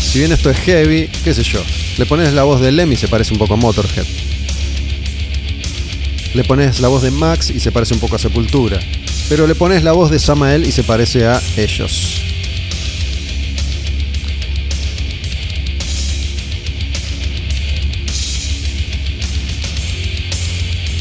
Si 0.02 0.20
bien 0.20 0.32
esto 0.32 0.52
es 0.52 0.58
heavy, 0.58 1.10
qué 1.24 1.34
sé 1.34 1.42
yo, 1.42 1.64
le 1.98 2.06
pones 2.06 2.34
la 2.34 2.44
voz 2.44 2.62
de 2.62 2.72
Lemmy 2.72 2.94
y 2.94 2.98
se 2.98 3.08
parece 3.08 3.34
un 3.34 3.40
poco 3.40 3.56
a 3.56 3.58
Motorhead. 3.58 4.06
Le 6.36 6.44
pones 6.44 6.80
la 6.80 6.88
voz 6.88 7.02
de 7.02 7.12
Max 7.12 7.50
y 7.50 7.60
se 7.60 7.72
parece 7.72 7.96
un 7.96 8.00
poco 8.00 8.16
a 8.16 8.20
Sepultura. 8.20 8.80
Pero 9.30 9.48
le 9.48 9.56
pones 9.56 9.84
la 9.84 9.94
voz 9.94 10.12
de 10.12 10.20
Samael 10.20 10.66
y 10.66 10.72
se 10.72 10.84
parece 10.84 11.26
a 11.26 11.42
ellos. 11.58 12.23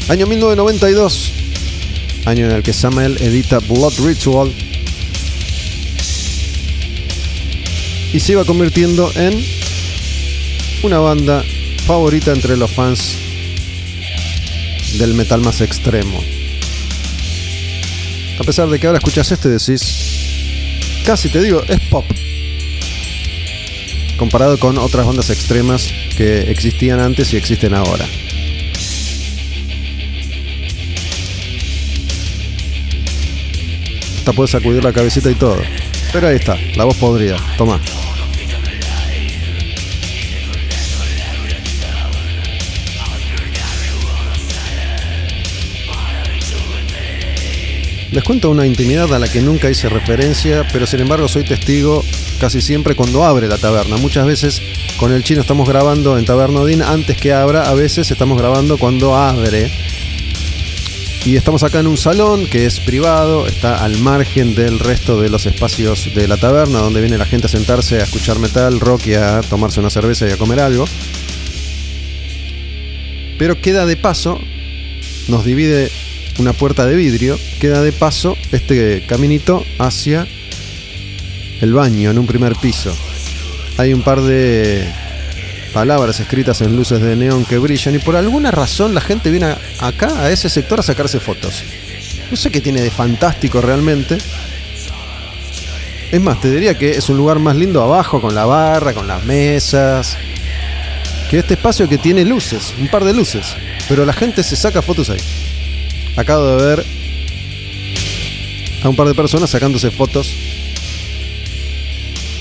Año 0.09 0.27
1992, 0.27 1.31
año 2.25 2.45
en 2.45 2.51
el 2.51 2.61
que 2.61 2.73
Samuel 2.73 3.17
edita 3.21 3.59
Blood 3.59 3.93
Ritual 4.05 4.53
y 8.11 8.19
se 8.19 8.33
iba 8.33 8.43
convirtiendo 8.43 9.09
en 9.15 9.43
una 10.83 10.99
banda 10.99 11.41
favorita 11.87 12.33
entre 12.33 12.57
los 12.57 12.69
fans 12.71 13.15
del 14.99 15.13
metal 15.13 15.39
más 15.39 15.61
extremo. 15.61 16.21
A 18.39 18.43
pesar 18.43 18.69
de 18.69 18.79
que 18.79 18.87
ahora 18.87 18.99
escuchas 18.99 19.31
este 19.31 19.47
decís, 19.47 19.81
casi 21.05 21.29
te 21.29 21.41
digo, 21.41 21.63
es 21.67 21.79
pop. 21.89 22.05
Comparado 24.17 24.59
con 24.59 24.77
otras 24.77 25.05
bandas 25.05 25.29
extremas 25.29 25.87
que 26.17 26.51
existían 26.51 26.99
antes 26.99 27.33
y 27.33 27.37
existen 27.37 27.73
ahora. 27.73 28.05
Hasta 34.23 34.31
puedes 34.31 34.51
sacudir 34.51 34.81
la 34.81 34.93
cabecita 34.93 35.29
y 35.29 35.35
todo. 35.35 35.57
Pero 36.13 36.29
ahí 36.29 36.37
está, 36.37 36.55
la 36.77 36.85
voz 36.85 36.95
podrida. 36.95 37.35
Toma. 37.57 37.77
Les 48.11 48.23
cuento 48.23 48.49
una 48.49 48.65
intimidad 48.65 49.13
a 49.13 49.19
la 49.19 49.27
que 49.27 49.41
nunca 49.41 49.69
hice 49.69 49.89
referencia, 49.89 50.65
pero 50.71 50.87
sin 50.87 51.01
embargo 51.01 51.27
soy 51.27 51.43
testigo 51.43 52.01
casi 52.39 52.61
siempre 52.61 52.95
cuando 52.95 53.25
abre 53.25 53.49
la 53.49 53.57
taberna. 53.57 53.97
Muchas 53.97 54.25
veces 54.25 54.61
con 54.95 55.11
el 55.11 55.25
chino 55.25 55.41
estamos 55.41 55.67
grabando 55.67 56.17
en 56.17 56.23
Taberna 56.23 56.61
Odín 56.61 56.81
antes 56.81 57.17
que 57.17 57.33
abra, 57.33 57.69
a 57.69 57.73
veces 57.73 58.09
estamos 58.09 58.37
grabando 58.37 58.77
cuando 58.77 59.17
abre. 59.17 59.82
Y 61.25 61.37
estamos 61.37 61.63
acá 61.63 61.79
en 61.79 61.87
un 61.87 61.95
salón 61.95 62.47
que 62.47 62.65
es 62.65 62.81
privado, 62.81 63.47
está 63.47 63.81
al 63.85 63.97
margen 63.99 64.55
del 64.55 64.77
resto 64.77 65.21
de 65.21 65.29
los 65.29 65.45
espacios 65.45 66.13
de 66.13 66.27
la 66.27 66.35
taberna, 66.35 66.79
donde 66.79 66.99
viene 66.99 67.17
la 67.17 67.25
gente 67.25 67.47
a 67.47 67.49
sentarse 67.49 68.01
a 68.01 68.03
escuchar 68.03 68.39
metal, 68.39 68.81
rock 68.81 69.07
a 69.15 69.39
tomarse 69.39 69.79
una 69.79 69.89
cerveza 69.89 70.27
y 70.27 70.31
a 70.31 70.37
comer 70.37 70.59
algo. 70.59 70.83
Pero 73.39 73.61
queda 73.61 73.85
de 73.85 73.95
paso, 73.95 74.37
nos 75.29 75.45
divide 75.45 75.89
una 76.39 76.51
puerta 76.51 76.85
de 76.85 76.97
vidrio, 76.97 77.39
queda 77.57 77.81
de 77.81 77.93
paso 77.93 78.35
este 78.51 79.05
caminito 79.07 79.65
hacia 79.79 80.27
el 81.61 81.73
baño 81.73 82.11
en 82.11 82.19
un 82.19 82.27
primer 82.27 82.57
piso. 82.57 82.93
Hay 83.77 83.93
un 83.93 84.01
par 84.01 84.21
de 84.21 84.91
palabras 85.73 86.19
escritas 86.19 86.61
en 86.61 86.75
luces 86.75 87.01
de 87.01 87.15
neón 87.15 87.45
que 87.45 87.57
brillan 87.57 87.95
y 87.95 87.99
por 87.99 88.15
alguna 88.15 88.51
razón 88.51 88.93
la 88.93 89.01
gente 89.01 89.31
viene 89.31 89.55
acá 89.79 90.21
a 90.21 90.29
ese 90.29 90.47
sector 90.47 90.79
a 90.79 90.83
sacarse 90.83 91.19
fotos. 91.19 91.63
No 92.29 92.37
sé 92.37 92.51
qué 92.51 92.61
tiene 92.61 92.81
de 92.81 92.91
fantástico 92.91 93.59
realmente. 93.59 94.17
Es 96.11 96.21
más, 96.21 96.39
te 96.39 96.51
diría 96.51 96.77
que 96.77 96.91
es 96.91 97.09
un 97.09 97.17
lugar 97.17 97.39
más 97.39 97.55
lindo 97.55 97.81
abajo 97.81 98.21
con 98.21 98.35
la 98.35 98.45
barra, 98.45 98.93
con 98.93 99.07
las 99.07 99.25
mesas, 99.25 100.15
que 101.29 101.39
este 101.39 101.55
espacio 101.55 101.89
que 101.89 101.97
tiene 101.97 102.23
luces, 102.23 102.75
un 102.79 102.87
par 102.87 103.03
de 103.03 103.13
luces, 103.13 103.55
pero 103.89 104.05
la 104.05 104.13
gente 104.13 104.43
se 104.43 104.55
saca 104.55 104.83
fotos 104.83 105.09
ahí. 105.09 105.21
Acabo 106.15 106.45
de 106.55 106.63
ver 106.63 106.85
a 108.83 108.89
un 108.89 108.95
par 108.95 109.07
de 109.07 109.15
personas 109.15 109.49
sacándose 109.49 109.89
fotos 109.89 110.52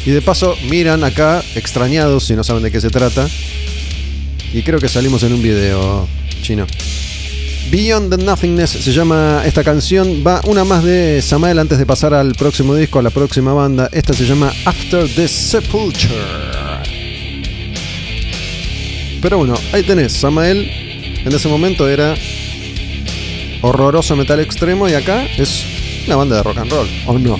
y 0.04 0.10
de 0.10 0.22
paso 0.22 0.56
miran 0.68 1.04
acá 1.04 1.42
extrañados 1.54 2.24
si 2.24 2.34
no 2.34 2.44
saben 2.44 2.62
de 2.62 2.70
qué 2.70 2.80
se 2.80 2.90
trata. 2.90 3.28
Y 4.52 4.62
creo 4.62 4.78
que 4.78 4.88
salimos 4.88 5.22
en 5.22 5.32
un 5.32 5.42
video 5.42 6.06
chino. 6.42 6.66
Beyond 7.70 8.14
the 8.14 8.22
Nothingness 8.22 8.70
se 8.70 8.92
llama 8.92 9.42
esta 9.46 9.64
canción. 9.64 10.22
Va 10.26 10.42
una 10.46 10.64
más 10.64 10.84
de 10.84 11.22
Samael 11.22 11.58
antes 11.58 11.78
de 11.78 11.86
pasar 11.86 12.12
al 12.12 12.34
próximo 12.34 12.74
disco, 12.74 12.98
a 12.98 13.02
la 13.02 13.10
próxima 13.10 13.54
banda. 13.54 13.88
Esta 13.92 14.12
se 14.12 14.26
llama 14.26 14.52
After 14.66 15.08
the 15.14 15.26
Sepulture. 15.26 16.12
Pero 19.22 19.38
bueno, 19.38 19.54
ahí 19.72 19.84
tenés. 19.84 20.12
Samael 20.12 20.70
en 21.24 21.32
ese 21.32 21.48
momento 21.48 21.88
era 21.88 22.14
horroroso 23.62 24.16
metal 24.16 24.40
extremo 24.40 24.88
y 24.88 24.94
acá 24.94 25.24
es 25.38 25.64
una 26.06 26.16
banda 26.16 26.36
de 26.36 26.42
rock 26.42 26.58
and 26.58 26.70
roll. 26.70 26.88
¿O 27.06 27.18
no? 27.18 27.38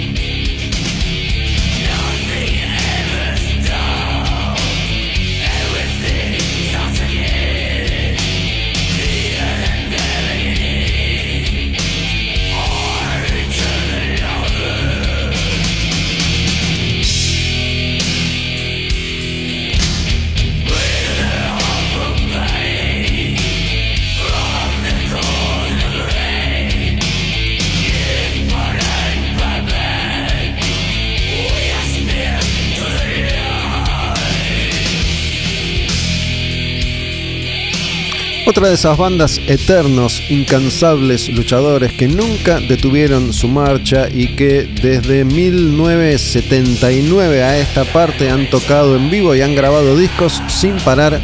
Otra 38.52 38.68
de 38.68 38.74
esas 38.74 38.98
bandas 38.98 39.40
eternos, 39.46 40.22
incansables 40.28 41.30
luchadores 41.30 41.94
que 41.94 42.06
nunca 42.06 42.60
detuvieron 42.60 43.32
su 43.32 43.48
marcha 43.48 44.10
y 44.12 44.36
que 44.36 44.64
desde 44.64 45.24
1979 45.24 47.42
a 47.42 47.56
esta 47.56 47.84
parte 47.84 48.28
han 48.28 48.50
tocado 48.50 48.94
en 48.94 49.10
vivo 49.10 49.34
y 49.34 49.40
han 49.40 49.54
grabado 49.54 49.96
discos 49.96 50.42
sin 50.48 50.76
parar 50.80 51.18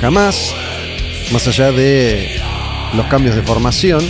jamás, 0.00 0.54
más 1.32 1.48
allá 1.48 1.72
de 1.72 2.40
los 2.94 3.06
cambios 3.06 3.34
de 3.34 3.42
formación. 3.42 4.00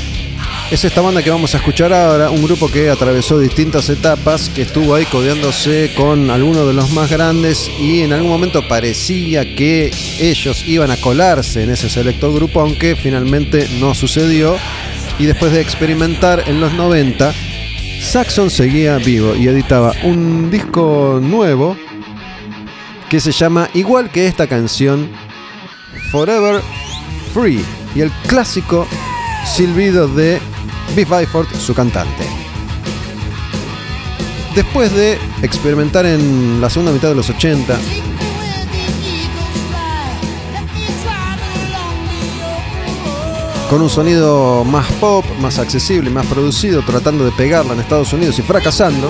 Es 0.70 0.84
esta 0.84 1.00
banda 1.00 1.22
que 1.22 1.30
vamos 1.30 1.54
a 1.54 1.58
escuchar 1.58 1.94
ahora, 1.94 2.30
un 2.30 2.42
grupo 2.42 2.70
que 2.70 2.90
atravesó 2.90 3.38
distintas 3.38 3.88
etapas, 3.88 4.50
que 4.50 4.62
estuvo 4.62 4.94
ahí 4.94 5.06
codeándose 5.06 5.94
con 5.96 6.30
algunos 6.30 6.66
de 6.66 6.74
los 6.74 6.90
más 6.90 7.10
grandes 7.10 7.70
y 7.80 8.02
en 8.02 8.12
algún 8.12 8.28
momento 8.28 8.68
parecía 8.68 9.54
que 9.56 9.90
ellos 10.20 10.62
iban 10.68 10.90
a 10.90 10.98
colarse 10.98 11.62
en 11.62 11.70
ese 11.70 11.88
selecto 11.88 12.34
grupo, 12.34 12.60
aunque 12.60 12.96
finalmente 12.96 13.66
no 13.80 13.94
sucedió. 13.94 14.56
Y 15.18 15.24
después 15.24 15.52
de 15.52 15.62
experimentar 15.62 16.44
en 16.46 16.60
los 16.60 16.74
90, 16.74 17.32
Saxon 18.02 18.50
seguía 18.50 18.98
vivo 18.98 19.34
y 19.34 19.48
editaba 19.48 19.94
un 20.04 20.50
disco 20.50 21.18
nuevo 21.22 21.78
que 23.08 23.20
se 23.20 23.32
llama, 23.32 23.70
igual 23.72 24.10
que 24.10 24.26
esta 24.26 24.46
canción, 24.46 25.08
Forever 26.12 26.60
Free 27.32 27.64
y 27.94 28.02
el 28.02 28.10
clásico 28.26 28.86
silbido 29.46 30.08
de 30.08 30.38
Biff 30.98 31.10
Byford, 31.10 31.46
su 31.54 31.74
cantante. 31.74 32.24
Después 34.56 34.92
de 34.92 35.16
experimentar 35.42 36.04
en 36.04 36.60
la 36.60 36.68
segunda 36.68 36.90
mitad 36.90 37.10
de 37.10 37.14
los 37.14 37.30
80, 37.30 37.78
con 43.70 43.80
un 43.80 43.88
sonido 43.88 44.64
más 44.64 44.90
pop, 44.94 45.24
más 45.40 45.60
accesible, 45.60 46.10
más 46.10 46.26
producido, 46.26 46.82
tratando 46.82 47.24
de 47.24 47.30
pegarla 47.30 47.74
en 47.74 47.80
Estados 47.80 48.12
Unidos 48.12 48.36
y 48.40 48.42
fracasando, 48.42 49.08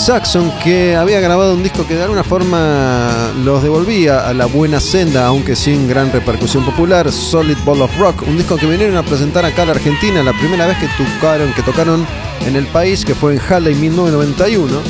Saxon, 0.00 0.50
que 0.64 0.96
había 0.96 1.20
grabado 1.20 1.54
un 1.54 1.62
disco 1.62 1.86
que 1.86 1.94
de 1.94 2.04
alguna 2.04 2.24
forma 2.24 3.32
los 3.44 3.62
devolvía 3.62 4.26
a 4.26 4.32
la 4.32 4.46
buena 4.46 4.80
senda, 4.80 5.26
aunque 5.26 5.54
sin 5.54 5.86
gran 5.86 6.10
repercusión 6.10 6.64
popular, 6.64 7.12
Solid 7.12 7.58
Ball 7.66 7.82
of 7.82 7.98
Rock, 7.98 8.22
un 8.26 8.38
disco 8.38 8.56
que 8.56 8.64
vinieron 8.64 8.96
a 8.96 9.02
presentar 9.02 9.44
acá 9.44 9.62
a 9.62 9.66
la 9.66 9.72
Argentina 9.72 10.22
la 10.22 10.32
primera 10.32 10.66
vez 10.66 10.78
que 10.78 10.88
tocaron, 10.96 11.52
que 11.52 11.62
tocaron 11.62 12.06
en 12.46 12.56
el 12.56 12.66
país, 12.68 13.04
que 13.04 13.14
fue 13.14 13.34
en 13.34 13.40
Halle 13.40 13.72
en 13.72 13.80
1991. 13.80 14.80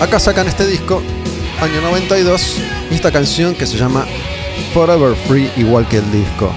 Acá 0.00 0.18
sacan 0.18 0.48
este 0.48 0.66
disco, 0.66 1.02
año 1.60 1.82
92, 1.82 2.56
y 2.90 2.94
esta 2.94 3.12
canción 3.12 3.54
que 3.54 3.66
se 3.66 3.76
llama 3.76 4.06
Forever 4.72 5.14
Free, 5.28 5.52
igual 5.58 5.86
que 5.86 5.98
el 5.98 6.10
disco. 6.10 6.50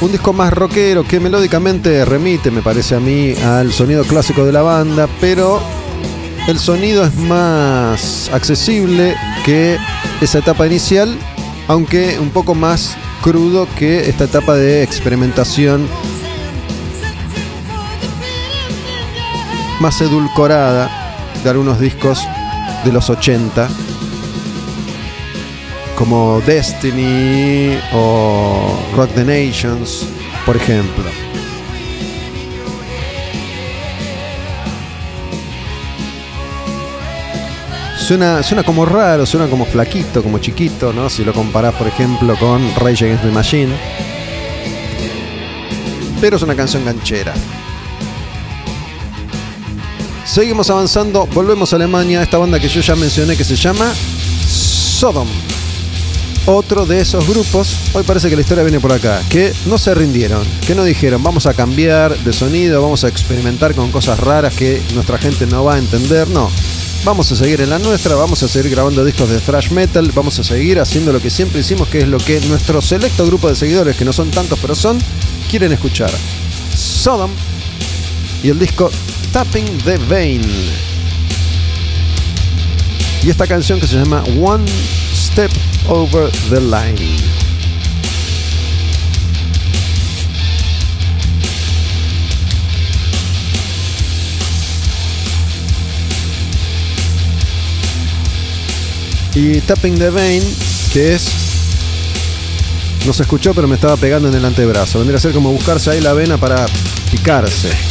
Un 0.00 0.12
disco 0.12 0.32
más 0.32 0.52
rockero 0.52 1.02
que 1.02 1.18
melódicamente 1.18 2.04
remite, 2.04 2.52
me 2.52 2.62
parece 2.62 2.94
a 2.94 3.00
mí, 3.00 3.34
al 3.34 3.72
sonido 3.72 4.04
clásico 4.04 4.44
de 4.44 4.52
la 4.52 4.62
banda, 4.62 5.08
pero 5.20 5.60
el 6.46 6.60
sonido 6.60 7.04
es 7.04 7.16
más 7.16 8.30
accesible 8.32 9.16
que 9.44 9.76
esa 10.20 10.38
etapa 10.38 10.68
inicial, 10.68 11.18
aunque 11.66 12.16
un 12.20 12.30
poco 12.30 12.54
más 12.54 12.96
crudo 13.22 13.66
que 13.76 14.08
esta 14.08 14.24
etapa 14.24 14.54
de 14.54 14.84
experimentación 14.84 15.88
más 19.80 20.00
edulcorada 20.00 20.88
de 21.42 21.50
algunos 21.50 21.80
discos 21.80 22.24
de 22.84 22.92
los 22.92 23.10
80 23.10 23.68
como 25.98 26.40
Destiny 26.46 27.76
o 27.92 28.72
Rock 28.94 29.10
the 29.16 29.24
Nations, 29.24 30.06
por 30.46 30.56
ejemplo. 30.56 31.04
Suena, 37.98 38.44
suena 38.44 38.62
como 38.62 38.86
raro, 38.86 39.26
suena 39.26 39.48
como 39.48 39.66
flaquito, 39.66 40.22
como 40.22 40.38
chiquito, 40.38 40.92
¿no? 40.92 41.10
Si 41.10 41.24
lo 41.24 41.32
comparás, 41.32 41.74
por 41.74 41.88
ejemplo, 41.88 42.36
con 42.38 42.62
Rage 42.76 43.04
Against 43.04 43.24
the 43.24 43.30
Machine. 43.32 43.74
Pero 46.20 46.36
es 46.36 46.42
una 46.42 46.54
canción 46.54 46.84
ganchera. 46.84 47.34
Seguimos 50.24 50.70
avanzando, 50.70 51.26
volvemos 51.26 51.72
a 51.72 51.76
Alemania, 51.76 52.22
esta 52.22 52.38
banda 52.38 52.60
que 52.60 52.68
yo 52.68 52.80
ya 52.80 52.94
mencioné 52.94 53.36
que 53.36 53.44
se 53.44 53.56
llama 53.56 53.92
Sodom. 54.46 55.26
Otro 56.50 56.86
de 56.86 56.98
esos 56.98 57.28
grupos, 57.28 57.76
hoy 57.92 58.04
parece 58.04 58.30
que 58.30 58.34
la 58.34 58.40
historia 58.40 58.64
viene 58.64 58.80
por 58.80 58.90
acá, 58.90 59.20
que 59.28 59.52
no 59.66 59.76
se 59.76 59.94
rindieron, 59.94 60.42
que 60.66 60.74
no 60.74 60.82
dijeron 60.82 61.22
vamos 61.22 61.44
a 61.44 61.52
cambiar 61.52 62.18
de 62.20 62.32
sonido, 62.32 62.80
vamos 62.80 63.04
a 63.04 63.08
experimentar 63.08 63.74
con 63.74 63.92
cosas 63.92 64.18
raras 64.18 64.54
que 64.54 64.80
nuestra 64.94 65.18
gente 65.18 65.44
no 65.46 65.64
va 65.64 65.74
a 65.74 65.78
entender, 65.78 66.26
no. 66.30 66.50
Vamos 67.04 67.30
a 67.32 67.36
seguir 67.36 67.60
en 67.60 67.68
la 67.68 67.78
nuestra, 67.78 68.14
vamos 68.14 68.42
a 68.42 68.48
seguir 68.48 68.70
grabando 68.70 69.04
discos 69.04 69.28
de 69.28 69.40
thrash 69.40 69.72
metal, 69.72 70.10
vamos 70.14 70.38
a 70.38 70.42
seguir 70.42 70.80
haciendo 70.80 71.12
lo 71.12 71.20
que 71.20 71.28
siempre 71.28 71.60
hicimos, 71.60 71.86
que 71.88 71.98
es 71.98 72.08
lo 72.08 72.16
que 72.16 72.40
nuestro 72.40 72.80
selecto 72.80 73.26
grupo 73.26 73.50
de 73.50 73.54
seguidores, 73.54 73.94
que 73.94 74.06
no 74.06 74.14
son 74.14 74.30
tantos 74.30 74.58
pero 74.58 74.74
son, 74.74 74.96
quieren 75.50 75.72
escuchar. 75.72 76.10
Sodom 76.74 77.30
y 78.42 78.48
el 78.48 78.58
disco 78.58 78.90
Tapping 79.34 79.66
the 79.84 79.98
Vein. 79.98 80.40
Y 83.22 83.28
esta 83.28 83.46
canción 83.46 83.78
que 83.78 83.86
se 83.86 83.96
llama 83.96 84.24
One 84.40 84.64
Step 85.14 85.50
Over 85.88 86.30
the 86.50 86.60
Line. 86.60 86.96
Y 99.34 99.60
Tapping 99.62 99.98
the 99.98 100.10
Vein, 100.10 100.42
que 100.92 101.14
es. 101.14 101.26
No 103.06 103.12
se 103.12 103.22
escuchó, 103.22 103.54
pero 103.54 103.66
me 103.66 103.76
estaba 103.76 103.96
pegando 103.96 104.28
en 104.28 104.34
el 104.34 104.44
antebrazo. 104.44 104.98
Vendría 104.98 105.18
a 105.18 105.20
ser 105.20 105.32
como 105.32 105.52
buscarse 105.52 105.90
ahí 105.90 106.00
la 106.00 106.12
vena 106.12 106.36
para 106.36 106.66
picarse. 107.10 107.87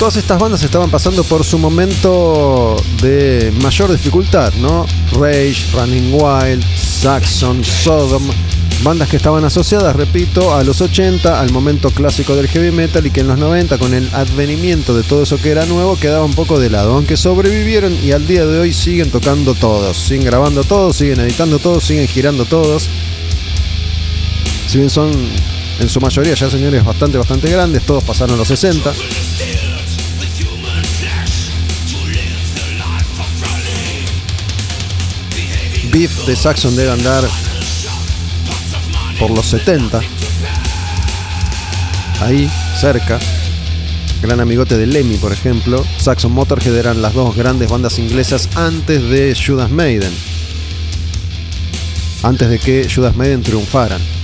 Todas 0.00 0.16
estas 0.16 0.40
bandas 0.40 0.62
estaban 0.62 0.90
pasando 0.90 1.22
por 1.24 1.44
su 1.44 1.58
momento 1.58 2.74
de 3.02 3.52
mayor 3.60 3.92
dificultad, 3.92 4.50
¿no? 4.54 4.86
Rage, 5.12 5.66
Running 5.74 6.14
Wild, 6.14 6.64
Saxon, 6.74 7.62
Sodom, 7.62 8.22
bandas 8.82 9.10
que 9.10 9.18
estaban 9.18 9.44
asociadas, 9.44 9.94
repito, 9.94 10.54
a 10.54 10.64
los 10.64 10.80
80, 10.80 11.38
al 11.38 11.52
momento 11.52 11.90
clásico 11.90 12.34
del 12.34 12.48
heavy 12.48 12.70
metal 12.70 13.06
y 13.06 13.10
que 13.10 13.20
en 13.20 13.28
los 13.28 13.38
90, 13.38 13.76
con 13.76 13.92
el 13.92 14.08
advenimiento 14.14 14.96
de 14.96 15.02
todo 15.02 15.22
eso 15.22 15.36
que 15.36 15.50
era 15.50 15.66
nuevo, 15.66 15.98
quedaba 15.98 16.24
un 16.24 16.32
poco 16.32 16.58
de 16.58 16.70
lado. 16.70 16.94
Aunque 16.94 17.18
sobrevivieron 17.18 17.94
y 18.02 18.12
al 18.12 18.26
día 18.26 18.46
de 18.46 18.58
hoy 18.58 18.72
siguen 18.72 19.10
tocando 19.10 19.54
todos, 19.54 19.98
siguen 19.98 20.24
grabando 20.24 20.64
todos, 20.64 20.96
siguen 20.96 21.20
editando 21.20 21.58
todos, 21.58 21.84
siguen 21.84 22.08
girando 22.08 22.46
todos. 22.46 22.88
Si 24.66 24.78
bien 24.78 24.88
son 24.88 25.10
en 25.78 25.88
su 25.90 26.00
mayoría 26.00 26.32
ya 26.32 26.48
señores 26.48 26.82
bastante, 26.82 27.18
bastante 27.18 27.50
grandes, 27.50 27.82
todos 27.82 28.02
pasaron 28.02 28.38
los 28.38 28.48
60. 28.48 28.92
Beef 35.92 36.26
de 36.26 36.36
Saxon 36.36 36.76
debe 36.76 36.92
andar 36.92 37.24
por 39.18 39.30
los 39.30 39.46
70. 39.46 40.00
Ahí, 42.20 42.48
cerca. 42.80 43.18
Gran 44.22 44.40
amigote 44.40 44.76
de 44.76 44.86
Lemmy, 44.86 45.16
por 45.16 45.32
ejemplo. 45.32 45.84
Saxon 45.98 46.32
Motorhead 46.32 46.76
eran 46.76 47.02
las 47.02 47.14
dos 47.14 47.34
grandes 47.34 47.68
bandas 47.68 47.98
inglesas 47.98 48.48
antes 48.54 49.02
de 49.08 49.34
Judas 49.34 49.70
Maiden. 49.70 50.12
Antes 52.22 52.50
de 52.50 52.58
que 52.58 52.88
Judas 52.88 53.16
Maiden 53.16 53.42
triunfaran. 53.42 54.19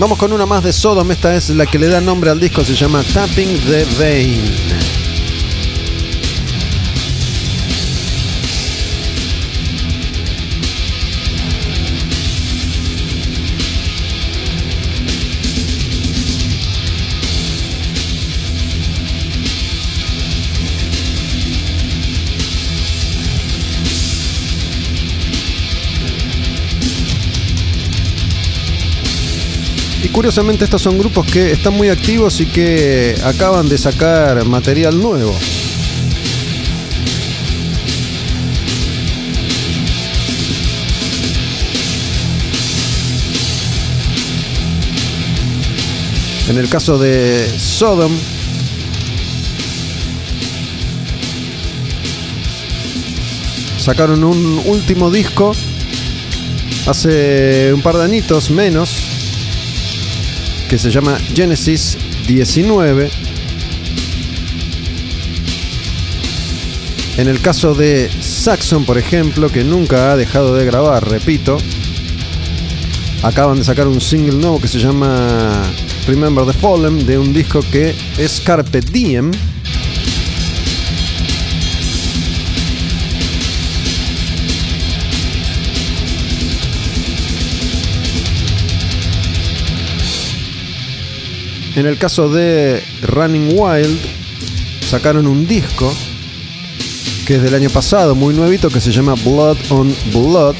Vamos 0.00 0.16
con 0.16 0.32
una 0.32 0.46
más 0.46 0.64
de 0.64 0.72
Sodom, 0.72 1.10
esta 1.10 1.36
es 1.36 1.50
la 1.50 1.66
que 1.66 1.78
le 1.78 1.88
da 1.88 2.00
nombre 2.00 2.30
al 2.30 2.40
disco, 2.40 2.64
se 2.64 2.74
llama 2.74 3.02
Tapping 3.12 3.60
the 3.66 3.84
Vein. 3.98 4.99
Curiosamente 30.12 30.64
estos 30.64 30.82
son 30.82 30.98
grupos 30.98 31.26
que 31.26 31.52
están 31.52 31.74
muy 31.74 31.88
activos 31.88 32.40
y 32.40 32.46
que 32.46 33.14
acaban 33.24 33.68
de 33.68 33.78
sacar 33.78 34.44
material 34.44 35.00
nuevo. 35.00 35.34
En 46.48 46.58
el 46.58 46.68
caso 46.68 46.98
de 46.98 47.48
Sodom, 47.58 48.12
sacaron 53.78 54.24
un 54.24 54.60
último 54.66 55.10
disco 55.10 55.52
hace 56.86 57.72
un 57.72 57.82
par 57.82 57.96
de 57.96 58.04
añitos 58.04 58.50
menos, 58.50 59.09
que 60.70 60.78
se 60.78 60.88
llama 60.88 61.18
Genesis 61.34 61.98
19. 62.28 63.10
En 67.16 67.26
el 67.26 67.40
caso 67.40 67.74
de 67.74 68.08
Saxon, 68.08 68.84
por 68.84 68.96
ejemplo, 68.96 69.48
que 69.50 69.64
nunca 69.64 70.12
ha 70.12 70.16
dejado 70.16 70.54
de 70.54 70.64
grabar, 70.64 71.08
repito, 71.10 71.58
acaban 73.24 73.58
de 73.58 73.64
sacar 73.64 73.88
un 73.88 74.00
single 74.00 74.36
nuevo 74.38 74.60
que 74.60 74.68
se 74.68 74.78
llama 74.78 75.50
Remember 76.06 76.46
the 76.46 76.52
Fallen, 76.52 77.04
de 77.04 77.18
un 77.18 77.32
disco 77.32 77.62
que 77.72 77.92
es 78.16 78.40
Carpe 78.40 78.80
Diem. 78.80 79.32
En 91.76 91.86
el 91.86 91.98
caso 91.98 92.28
de 92.28 92.82
Running 93.02 93.52
Wild, 93.54 93.98
sacaron 94.88 95.26
un 95.26 95.46
disco 95.46 95.92
que 97.26 97.36
es 97.36 97.42
del 97.42 97.54
año 97.54 97.70
pasado, 97.70 98.16
muy 98.16 98.34
nuevito, 98.34 98.68
que 98.70 98.80
se 98.80 98.90
llama 98.90 99.14
Blood 99.14 99.56
on 99.70 99.94
Blood. 100.12 100.56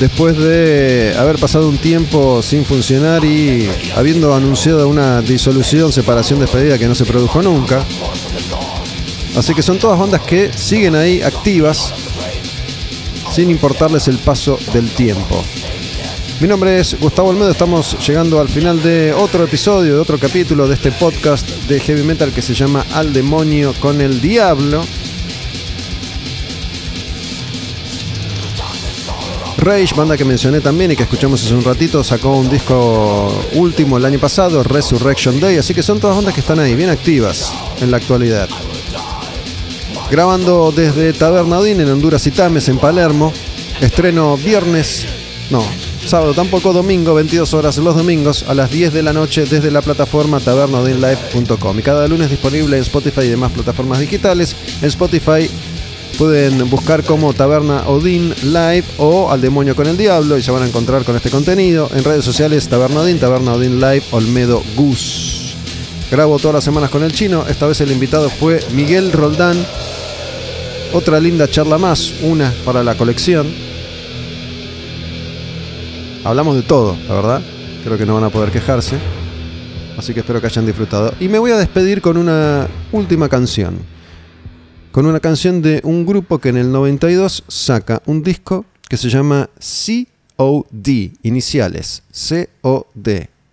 Después 0.00 0.36
de 0.36 1.14
haber 1.16 1.38
pasado 1.38 1.68
un 1.68 1.78
tiempo 1.78 2.42
sin 2.42 2.64
funcionar 2.64 3.24
y 3.24 3.70
habiendo 3.94 4.34
anunciado 4.34 4.88
una 4.88 5.22
disolución, 5.22 5.92
separación, 5.92 6.40
despedida 6.40 6.78
que 6.78 6.88
no 6.88 6.96
se 6.96 7.04
produjo 7.04 7.40
nunca. 7.42 7.84
Así 9.36 9.54
que 9.54 9.62
son 9.62 9.78
todas 9.78 10.00
bandas 10.00 10.22
que 10.22 10.52
siguen 10.52 10.96
ahí 10.96 11.22
activas 11.22 11.94
sin 13.32 13.50
importarles 13.50 14.08
el 14.08 14.18
paso 14.18 14.58
del 14.74 14.90
tiempo. 14.90 15.44
Mi 16.42 16.48
nombre 16.48 16.80
es 16.80 16.98
Gustavo 16.98 17.28
Olmedo, 17.28 17.52
estamos 17.52 17.96
llegando 18.04 18.40
al 18.40 18.48
final 18.48 18.82
de 18.82 19.12
otro 19.12 19.44
episodio, 19.44 19.94
de 19.94 20.00
otro 20.00 20.18
capítulo 20.18 20.66
de 20.66 20.74
este 20.74 20.90
podcast 20.90 21.48
de 21.68 21.78
heavy 21.78 22.02
metal 22.02 22.32
que 22.32 22.42
se 22.42 22.52
llama 22.52 22.84
Al 22.94 23.12
demonio 23.12 23.72
con 23.78 24.00
el 24.00 24.20
diablo. 24.20 24.82
Rage, 29.58 29.94
banda 29.94 30.16
que 30.16 30.24
mencioné 30.24 30.60
también 30.60 30.90
y 30.90 30.96
que 30.96 31.04
escuchamos 31.04 31.44
hace 31.44 31.54
un 31.54 31.62
ratito, 31.62 32.02
sacó 32.02 32.30
un 32.30 32.50
disco 32.50 33.32
último 33.52 33.96
el 33.96 34.04
año 34.04 34.18
pasado, 34.18 34.64
Resurrection 34.64 35.38
Day, 35.38 35.58
así 35.58 35.72
que 35.72 35.84
son 35.84 36.00
todas 36.00 36.16
bandas 36.16 36.34
que 36.34 36.40
están 36.40 36.58
ahí, 36.58 36.74
bien 36.74 36.90
activas 36.90 37.52
en 37.80 37.92
la 37.92 37.98
actualidad. 37.98 38.48
Grabando 40.10 40.72
desde 40.72 41.12
Tabernadín 41.12 41.80
en 41.80 41.88
Honduras 41.88 42.26
y 42.26 42.32
Tames, 42.32 42.68
en 42.68 42.78
Palermo. 42.78 43.32
Estreno 43.80 44.36
viernes, 44.36 45.06
no, 45.48 45.64
sábado 46.06 46.34
tampoco, 46.34 46.72
domingo, 46.72 47.14
22 47.14 47.54
horas 47.54 47.78
los 47.78 47.96
domingos 47.96 48.44
a 48.48 48.54
las 48.54 48.70
10 48.70 48.92
de 48.92 49.02
la 49.02 49.12
noche 49.12 49.44
desde 49.46 49.70
la 49.70 49.82
plataforma 49.82 50.40
tabernodinlive.com. 50.40 51.78
Y 51.78 51.82
cada 51.82 52.06
lunes 52.08 52.30
disponible 52.30 52.76
en 52.76 52.82
Spotify 52.82 53.22
y 53.22 53.28
demás 53.28 53.52
plataformas 53.52 54.00
digitales. 54.00 54.56
En 54.80 54.88
Spotify 54.88 55.48
Pueden 56.18 56.68
buscar 56.68 57.02
como 57.04 57.32
Taberna 57.32 57.88
Odín 57.88 58.34
Live 58.42 58.84
o 58.98 59.30
Al 59.30 59.40
Demonio 59.40 59.74
con 59.74 59.86
el 59.86 59.96
Diablo 59.96 60.36
y 60.36 60.42
se 60.42 60.50
van 60.50 60.62
a 60.62 60.66
encontrar 60.66 61.04
con 61.04 61.16
este 61.16 61.30
contenido. 61.30 61.90
En 61.94 62.04
redes 62.04 62.24
sociales 62.24 62.68
Taberna 62.68 63.00
Odín, 63.00 63.18
Taberna 63.18 63.54
Odín 63.54 63.80
Live, 63.80 64.04
Olmedo 64.10 64.62
Gus. 64.76 65.54
Grabo 66.10 66.38
todas 66.38 66.56
las 66.56 66.64
semanas 66.64 66.90
con 66.90 67.02
el 67.02 67.12
chino. 67.12 67.44
Esta 67.48 67.66
vez 67.66 67.80
el 67.80 67.90
invitado 67.90 68.28
fue 68.28 68.60
Miguel 68.72 69.10
Roldán. 69.12 69.56
Otra 70.92 71.18
linda 71.18 71.48
charla 71.48 71.78
más, 71.78 72.12
una 72.22 72.52
para 72.64 72.84
la 72.84 72.94
colección. 72.94 73.71
Hablamos 76.24 76.54
de 76.54 76.62
todo, 76.62 76.96
la 77.08 77.14
verdad. 77.14 77.42
Creo 77.82 77.98
que 77.98 78.06
no 78.06 78.14
van 78.14 78.22
a 78.22 78.30
poder 78.30 78.52
quejarse. 78.52 78.96
Así 79.98 80.14
que 80.14 80.20
espero 80.20 80.40
que 80.40 80.46
hayan 80.46 80.64
disfrutado. 80.64 81.12
Y 81.18 81.26
me 81.26 81.40
voy 81.40 81.50
a 81.50 81.56
despedir 81.56 82.00
con 82.00 82.16
una 82.16 82.68
última 82.92 83.28
canción. 83.28 83.80
Con 84.92 85.06
una 85.06 85.18
canción 85.18 85.62
de 85.62 85.80
un 85.82 86.06
grupo 86.06 86.38
que 86.38 86.50
en 86.50 86.58
el 86.58 86.70
92 86.70 87.42
saca 87.48 88.02
un 88.06 88.22
disco 88.22 88.64
que 88.88 88.96
se 88.96 89.08
llama 89.08 89.50
COD, 90.36 90.88
iniciales, 91.22 92.04
COD. 92.62 93.08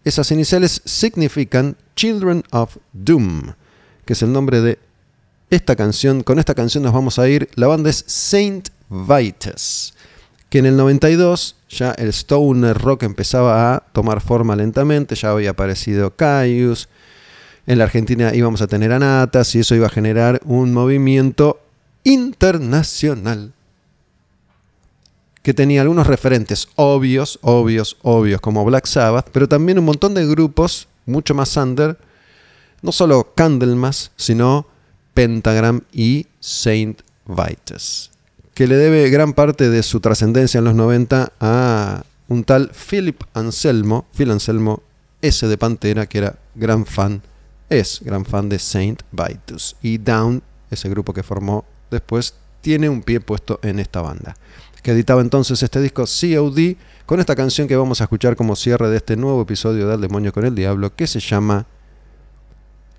Esas 0.05 0.31
iniciales 0.31 0.81
significan 0.85 1.75
Children 1.95 2.43
of 2.51 2.77
Doom, 2.93 3.53
que 4.05 4.13
es 4.13 4.21
el 4.21 4.31
nombre 4.31 4.61
de 4.61 4.77
esta 5.49 5.75
canción. 5.75 6.21
Con 6.21 6.37
esta 6.37 6.53
canción 6.53 6.83
nos 6.83 6.93
vamos 6.93 7.17
a 7.17 7.27
ir. 7.27 7.49
La 7.55 7.65
banda 7.65 7.89
es 7.89 8.03
Saint 8.05 8.69
Vitus, 8.89 9.95
que 10.49 10.59
en 10.59 10.65
el 10.65 10.75
92 10.77 11.55
ya 11.69 11.91
el 11.91 12.09
stoner 12.09 12.77
rock 12.77 13.03
empezaba 13.03 13.75
a 13.75 13.79
tomar 13.93 14.21
forma 14.21 14.55
lentamente, 14.55 15.15
ya 15.15 15.31
había 15.31 15.51
aparecido 15.51 16.15
Caius, 16.15 16.89
en 17.67 17.77
la 17.77 17.83
Argentina 17.83 18.33
íbamos 18.33 18.61
a 18.61 18.67
tener 18.67 18.91
Anatas 18.91 19.53
y 19.53 19.59
eso 19.59 19.75
iba 19.75 19.85
a 19.87 19.91
generar 19.91 20.41
un 20.45 20.73
movimiento 20.73 21.61
internacional 22.03 23.53
que 25.43 25.53
tenía 25.53 25.81
algunos 25.81 26.07
referentes 26.07 26.67
obvios, 26.75 27.37
obvios, 27.43 27.97
obvios, 28.01 28.41
como 28.41 28.65
Black 28.65 28.87
Sabbath, 28.87 29.29
pero 29.31 29.47
también 29.47 29.79
un 29.79 29.85
montón 29.85 30.15
de 30.15 30.25
grupos 30.25 30.87
mucho 31.05 31.35
más 31.35 31.55
under, 31.57 31.97
no 32.81 32.91
solo 32.91 33.33
Candlemas, 33.35 34.11
sino 34.15 34.65
Pentagram 35.13 35.81
y 35.93 36.25
Saint 36.39 37.01
Vitus 37.27 38.09
que 38.59 38.67
le 38.67 38.75
debe 38.75 39.09
gran 39.09 39.31
parte 39.31 39.69
de 39.69 39.81
su 39.83 40.01
trascendencia 40.01 40.57
en 40.57 40.65
los 40.65 40.75
90 40.75 41.31
a 41.39 42.03
un 42.27 42.43
tal 42.43 42.71
Philip 42.71 43.23
Anselmo, 43.33 44.05
Phil 44.13 44.31
Anselmo 44.31 44.83
S 45.21 45.47
de 45.47 45.57
Pantera, 45.57 46.07
que 46.07 46.17
era 46.17 46.35
gran 46.55 46.85
fan, 46.85 47.21
es 47.69 48.01
gran 48.03 48.25
fan 48.25 48.49
de 48.49 48.59
Saint 48.59 49.01
Vitus. 49.13 49.77
Y 49.81 49.97
Down, 49.97 50.43
ese 50.69 50.89
grupo 50.89 51.13
que 51.13 51.23
formó 51.23 51.63
después, 51.89 52.33
tiene 52.59 52.89
un 52.89 53.01
pie 53.01 53.21
puesto 53.21 53.61
en 53.63 53.79
esta 53.79 54.01
banda. 54.01 54.35
Que 54.83 54.91
editaba 54.91 55.21
entonces 55.21 55.63
este 55.63 55.79
disco 55.79 56.03
COD 56.03 56.75
con 57.05 57.21
esta 57.21 57.37
canción 57.37 57.65
que 57.65 57.77
vamos 57.77 58.01
a 58.01 58.03
escuchar 58.03 58.35
como 58.35 58.57
cierre 58.57 58.89
de 58.89 58.97
este 58.97 59.15
nuevo 59.15 59.41
episodio 59.41 59.87
de 59.87 59.93
Al 59.93 60.01
Demonio 60.01 60.33
con 60.33 60.43
el 60.43 60.53
Diablo, 60.53 60.93
que 60.93 61.07
se 61.07 61.21
llama 61.21 61.65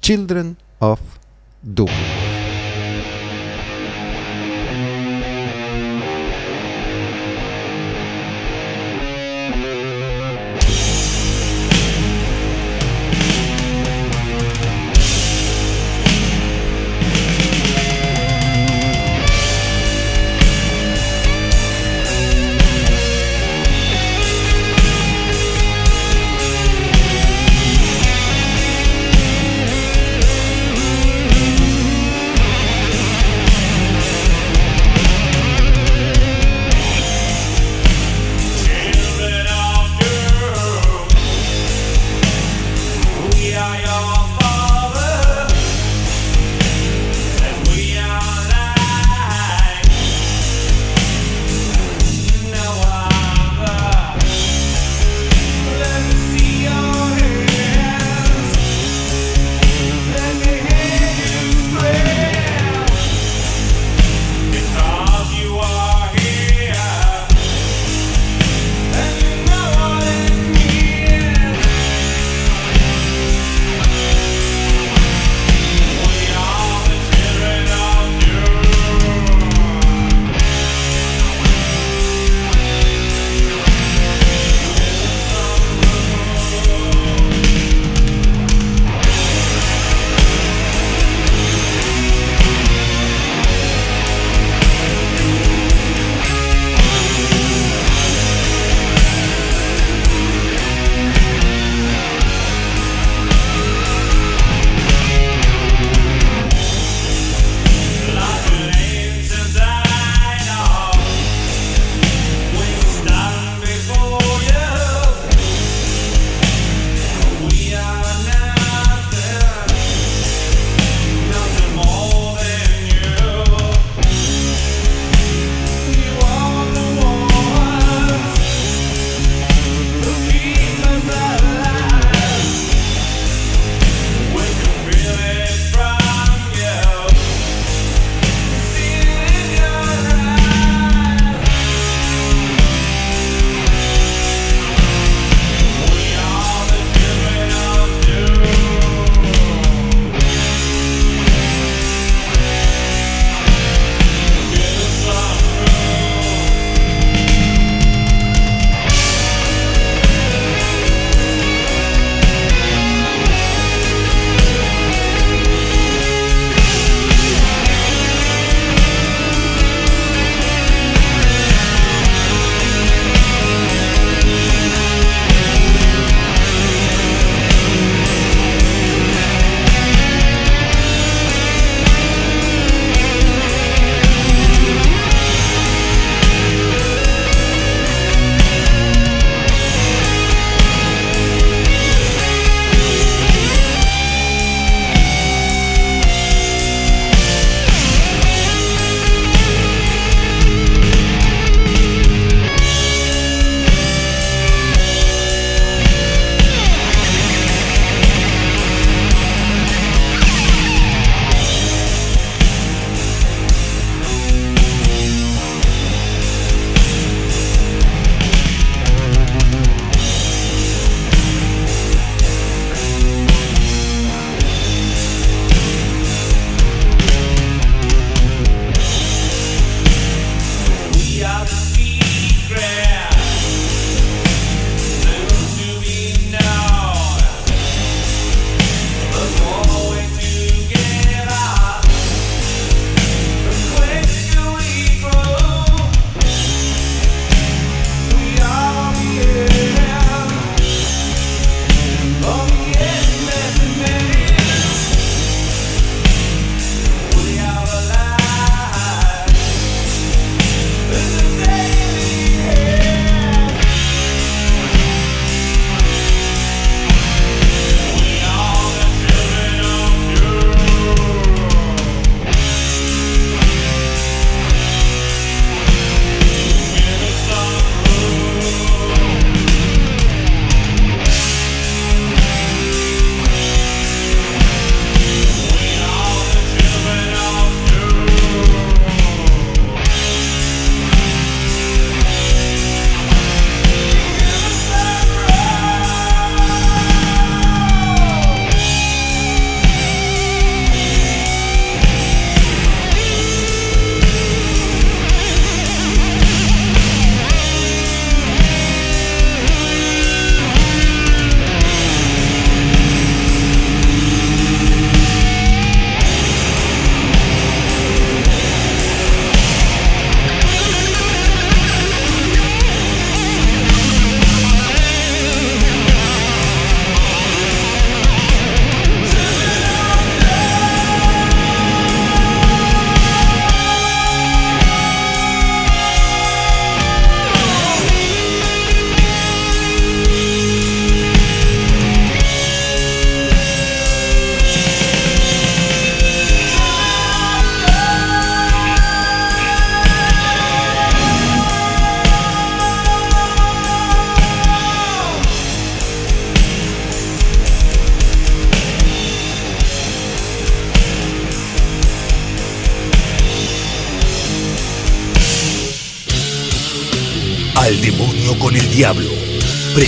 Children 0.01 0.57
of 0.79 1.01
Doom. 1.61 2.30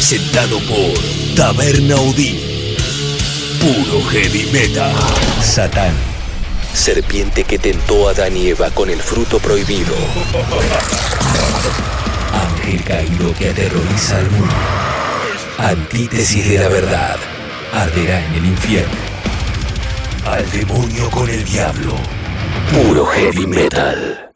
Presentado 0.02 0.58
por 0.58 1.36
Taberna 1.36 1.94
Odín. 1.94 2.36
Puro 3.60 4.04
heavy 4.10 4.50
metal. 4.52 4.92
Satán. 5.40 5.94
Serpiente 6.74 7.44
que 7.44 7.56
tentó 7.56 8.08
a 8.08 8.10
Adán 8.10 8.36
y 8.36 8.48
Eva 8.48 8.68
con 8.72 8.90
el 8.90 9.00
fruto 9.00 9.38
prohibido. 9.38 9.94
Ángel 12.32 12.82
caído 12.82 13.32
que 13.34 13.50
aterroriza 13.50 14.18
al 14.18 14.30
mundo. 14.32 14.54
Antítesis 15.58 16.48
de 16.48 16.58
la 16.58 16.68
verdad. 16.68 17.16
Arderá 17.72 18.26
en 18.26 18.34
el 18.34 18.46
infierno. 18.46 18.96
Al 20.26 20.50
demonio 20.50 21.08
con 21.12 21.30
el 21.30 21.44
diablo. 21.44 21.94
Puro 22.72 23.06
heavy 23.06 23.46
metal. 23.46 24.31